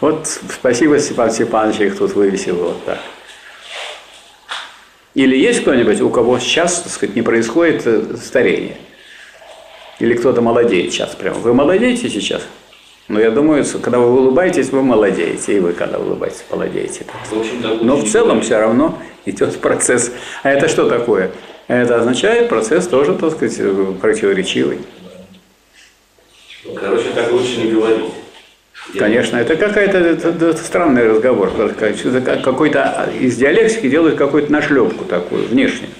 вот 0.00 0.26
спасибо, 0.26 0.98
Степан 0.98 1.30
Степанович 1.30 1.80
их 1.80 1.98
тут 1.98 2.14
вывесил 2.14 2.56
вот 2.56 2.84
так. 2.84 2.98
Или 5.14 5.36
есть 5.36 5.60
кто-нибудь, 5.60 6.00
у 6.00 6.08
кого 6.08 6.38
сейчас, 6.38 6.80
так 6.80 6.92
сказать, 6.92 7.14
не 7.14 7.22
происходит 7.22 7.86
э, 7.86 8.16
старение? 8.16 8.76
Или 9.98 10.14
кто-то 10.14 10.40
молодеет 10.40 10.92
сейчас 10.92 11.14
прямо? 11.14 11.38
Вы 11.38 11.52
молодеете 11.52 12.08
сейчас? 12.08 12.42
Но 13.12 13.20
я 13.20 13.30
думаю, 13.30 13.62
когда 13.82 13.98
вы 13.98 14.10
улыбаетесь, 14.10 14.70
вы 14.70 14.82
молодеете, 14.82 15.58
и 15.58 15.60
вы, 15.60 15.74
когда 15.74 15.98
улыбаетесь, 15.98 16.44
молодеете. 16.50 17.04
Но 17.82 17.96
в 17.96 18.08
целом 18.10 18.40
все 18.40 18.58
равно 18.58 18.98
идет 19.26 19.60
процесс. 19.60 20.12
А 20.42 20.50
это 20.50 20.66
что 20.66 20.88
такое? 20.88 21.30
Это 21.68 21.96
означает 21.98 22.48
процесс 22.48 22.86
тоже, 22.86 23.12
так 23.12 23.32
сказать, 23.32 23.58
противоречивый. 24.00 24.78
Короче, 26.74 27.08
так 27.14 27.30
лучше 27.32 27.58
не 27.58 27.72
говорить. 27.72 28.06
Конечно, 28.98 29.36
это 29.36 29.56
какая-то 29.56 30.56
странный 30.56 31.06
разговор. 31.06 31.52
Как- 31.54 31.76
как- 32.24 32.42
Какой-то 32.42 33.10
из 33.20 33.36
диалектики 33.36 33.90
делают 33.90 34.16
какую-то 34.16 34.50
нашлепку 34.50 35.04
такую, 35.04 35.48
внешнюю. 35.48 35.90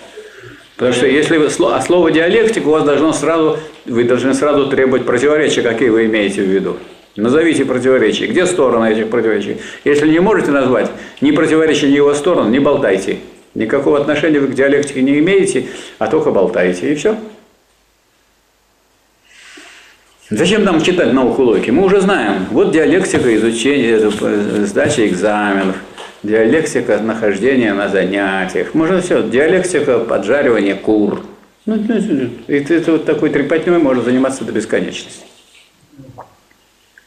Потому 0.76 0.94
что 0.94 1.06
если 1.06 1.36
вы, 1.36 1.48
а 1.70 1.80
слово 1.82 2.10
диалектика 2.10 2.68
у 2.68 2.70
вас 2.70 2.84
должно 2.84 3.12
сразу, 3.12 3.58
вы 3.84 4.04
должны 4.04 4.32
сразу 4.32 4.68
требовать 4.68 5.04
противоречия, 5.04 5.60
какие 5.60 5.90
вы 5.90 6.06
имеете 6.06 6.40
в 6.42 6.46
виду. 6.46 6.78
Назовите 7.16 7.64
противоречия. 7.64 8.26
Где 8.26 8.46
стороны 8.46 8.90
этих 8.90 9.10
противоречий? 9.10 9.58
Если 9.84 10.08
не 10.08 10.18
можете 10.20 10.50
назвать 10.50 10.90
ни 11.20 11.30
противоречия, 11.30 11.88
ни 11.88 11.96
его 11.96 12.14
сторону, 12.14 12.48
не 12.48 12.58
болтайте. 12.58 13.18
Никакого 13.54 14.00
отношения 14.00 14.40
вы 14.40 14.48
к 14.48 14.54
диалектике 14.54 15.02
не 15.02 15.18
имеете, 15.18 15.66
а 15.98 16.06
только 16.06 16.30
болтаете. 16.30 16.90
И 16.90 16.94
все. 16.94 17.16
Зачем 20.30 20.64
нам 20.64 20.80
читать 20.80 21.12
науку 21.12 21.42
логики? 21.42 21.70
Мы 21.70 21.84
уже 21.84 22.00
знаем. 22.00 22.46
Вот 22.50 22.70
диалектика 22.72 23.34
изучения, 23.36 23.98
э, 24.00 24.64
сдачи 24.64 25.06
экзаменов, 25.06 25.76
диалектика 26.22 26.98
нахождения 26.98 27.74
на 27.74 27.90
занятиях. 27.90 28.72
Можно 28.72 29.02
все. 29.02 29.22
Диалектика 29.22 29.98
поджаривания 29.98 30.76
кур. 30.76 31.22
Ну, 31.66 31.76
ну, 31.76 31.94
ну, 32.00 32.30
и 32.48 32.60
ты- 32.60 32.76
это 32.76 32.92
вот 32.92 33.04
такой 33.04 33.28
трепотней 33.28 33.76
можно 33.76 34.02
заниматься 34.02 34.44
до 34.44 34.52
бесконечности. 34.52 35.26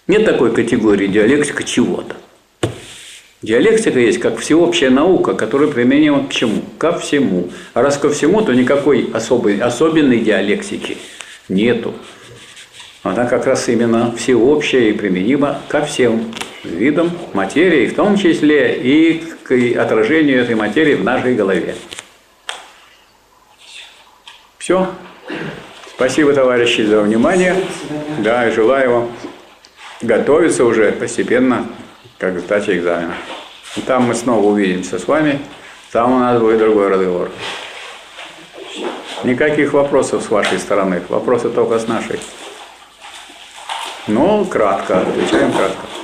Нет 0.07 0.25
такой 0.25 0.53
категории 0.53 1.07
диалектика 1.07 1.63
чего-то. 1.63 2.15
Диалектика 3.41 3.99
есть 3.99 4.19
как 4.19 4.39
всеобщая 4.39 4.89
наука, 4.89 5.33
которая 5.33 5.69
применима 5.69 6.27
к 6.27 6.31
чему? 6.31 6.61
Ко 6.77 6.97
всему. 6.97 7.49
А 7.73 7.81
раз 7.81 7.97
ко 7.97 8.09
всему, 8.09 8.41
то 8.41 8.53
никакой 8.53 9.09
особой, 9.13 9.59
особенной 9.59 10.19
диалектики 10.19 10.97
нету. 11.49 11.93
Она 13.03 13.25
как 13.25 13.45
раз 13.45 13.67
именно 13.67 14.15
всеобщая 14.15 14.89
и 14.89 14.93
применима 14.93 15.61
ко 15.69 15.85
всем 15.85 16.33
видам 16.63 17.11
материи, 17.33 17.87
в 17.87 17.95
том 17.95 18.17
числе 18.17 18.79
и 18.81 19.23
к 19.43 19.51
отражению 19.79 20.41
этой 20.41 20.55
материи 20.55 20.95
в 20.95 21.03
нашей 21.03 21.35
голове. 21.35 21.75
Все. 24.57 24.87
Спасибо, 25.95 26.33
товарищи, 26.33 26.81
за 26.81 27.01
внимание. 27.01 27.55
Да, 28.19 28.47
и 28.47 28.51
желаю 28.51 28.91
вам 28.91 29.11
готовиться 30.01 30.65
уже 30.65 30.91
постепенно 30.91 31.67
как 32.17 32.35
к 32.35 32.69
экзамена. 32.69 33.15
И 33.75 33.81
Там 33.81 34.03
мы 34.03 34.15
снова 34.15 34.45
увидимся 34.45 34.99
с 34.99 35.07
вами. 35.07 35.39
Там 35.91 36.13
у 36.13 36.19
нас 36.19 36.39
будет 36.39 36.59
другой 36.59 36.89
разговор. 36.89 37.29
Никаких 39.23 39.73
вопросов 39.73 40.23
с 40.23 40.29
вашей 40.29 40.59
стороны. 40.59 41.01
Вопросы 41.09 41.49
только 41.49 41.79
с 41.79 41.87
нашей. 41.87 42.19
Но 44.07 44.45
кратко, 44.45 44.99
отвечаем 44.99 45.51
кратко. 45.51 45.94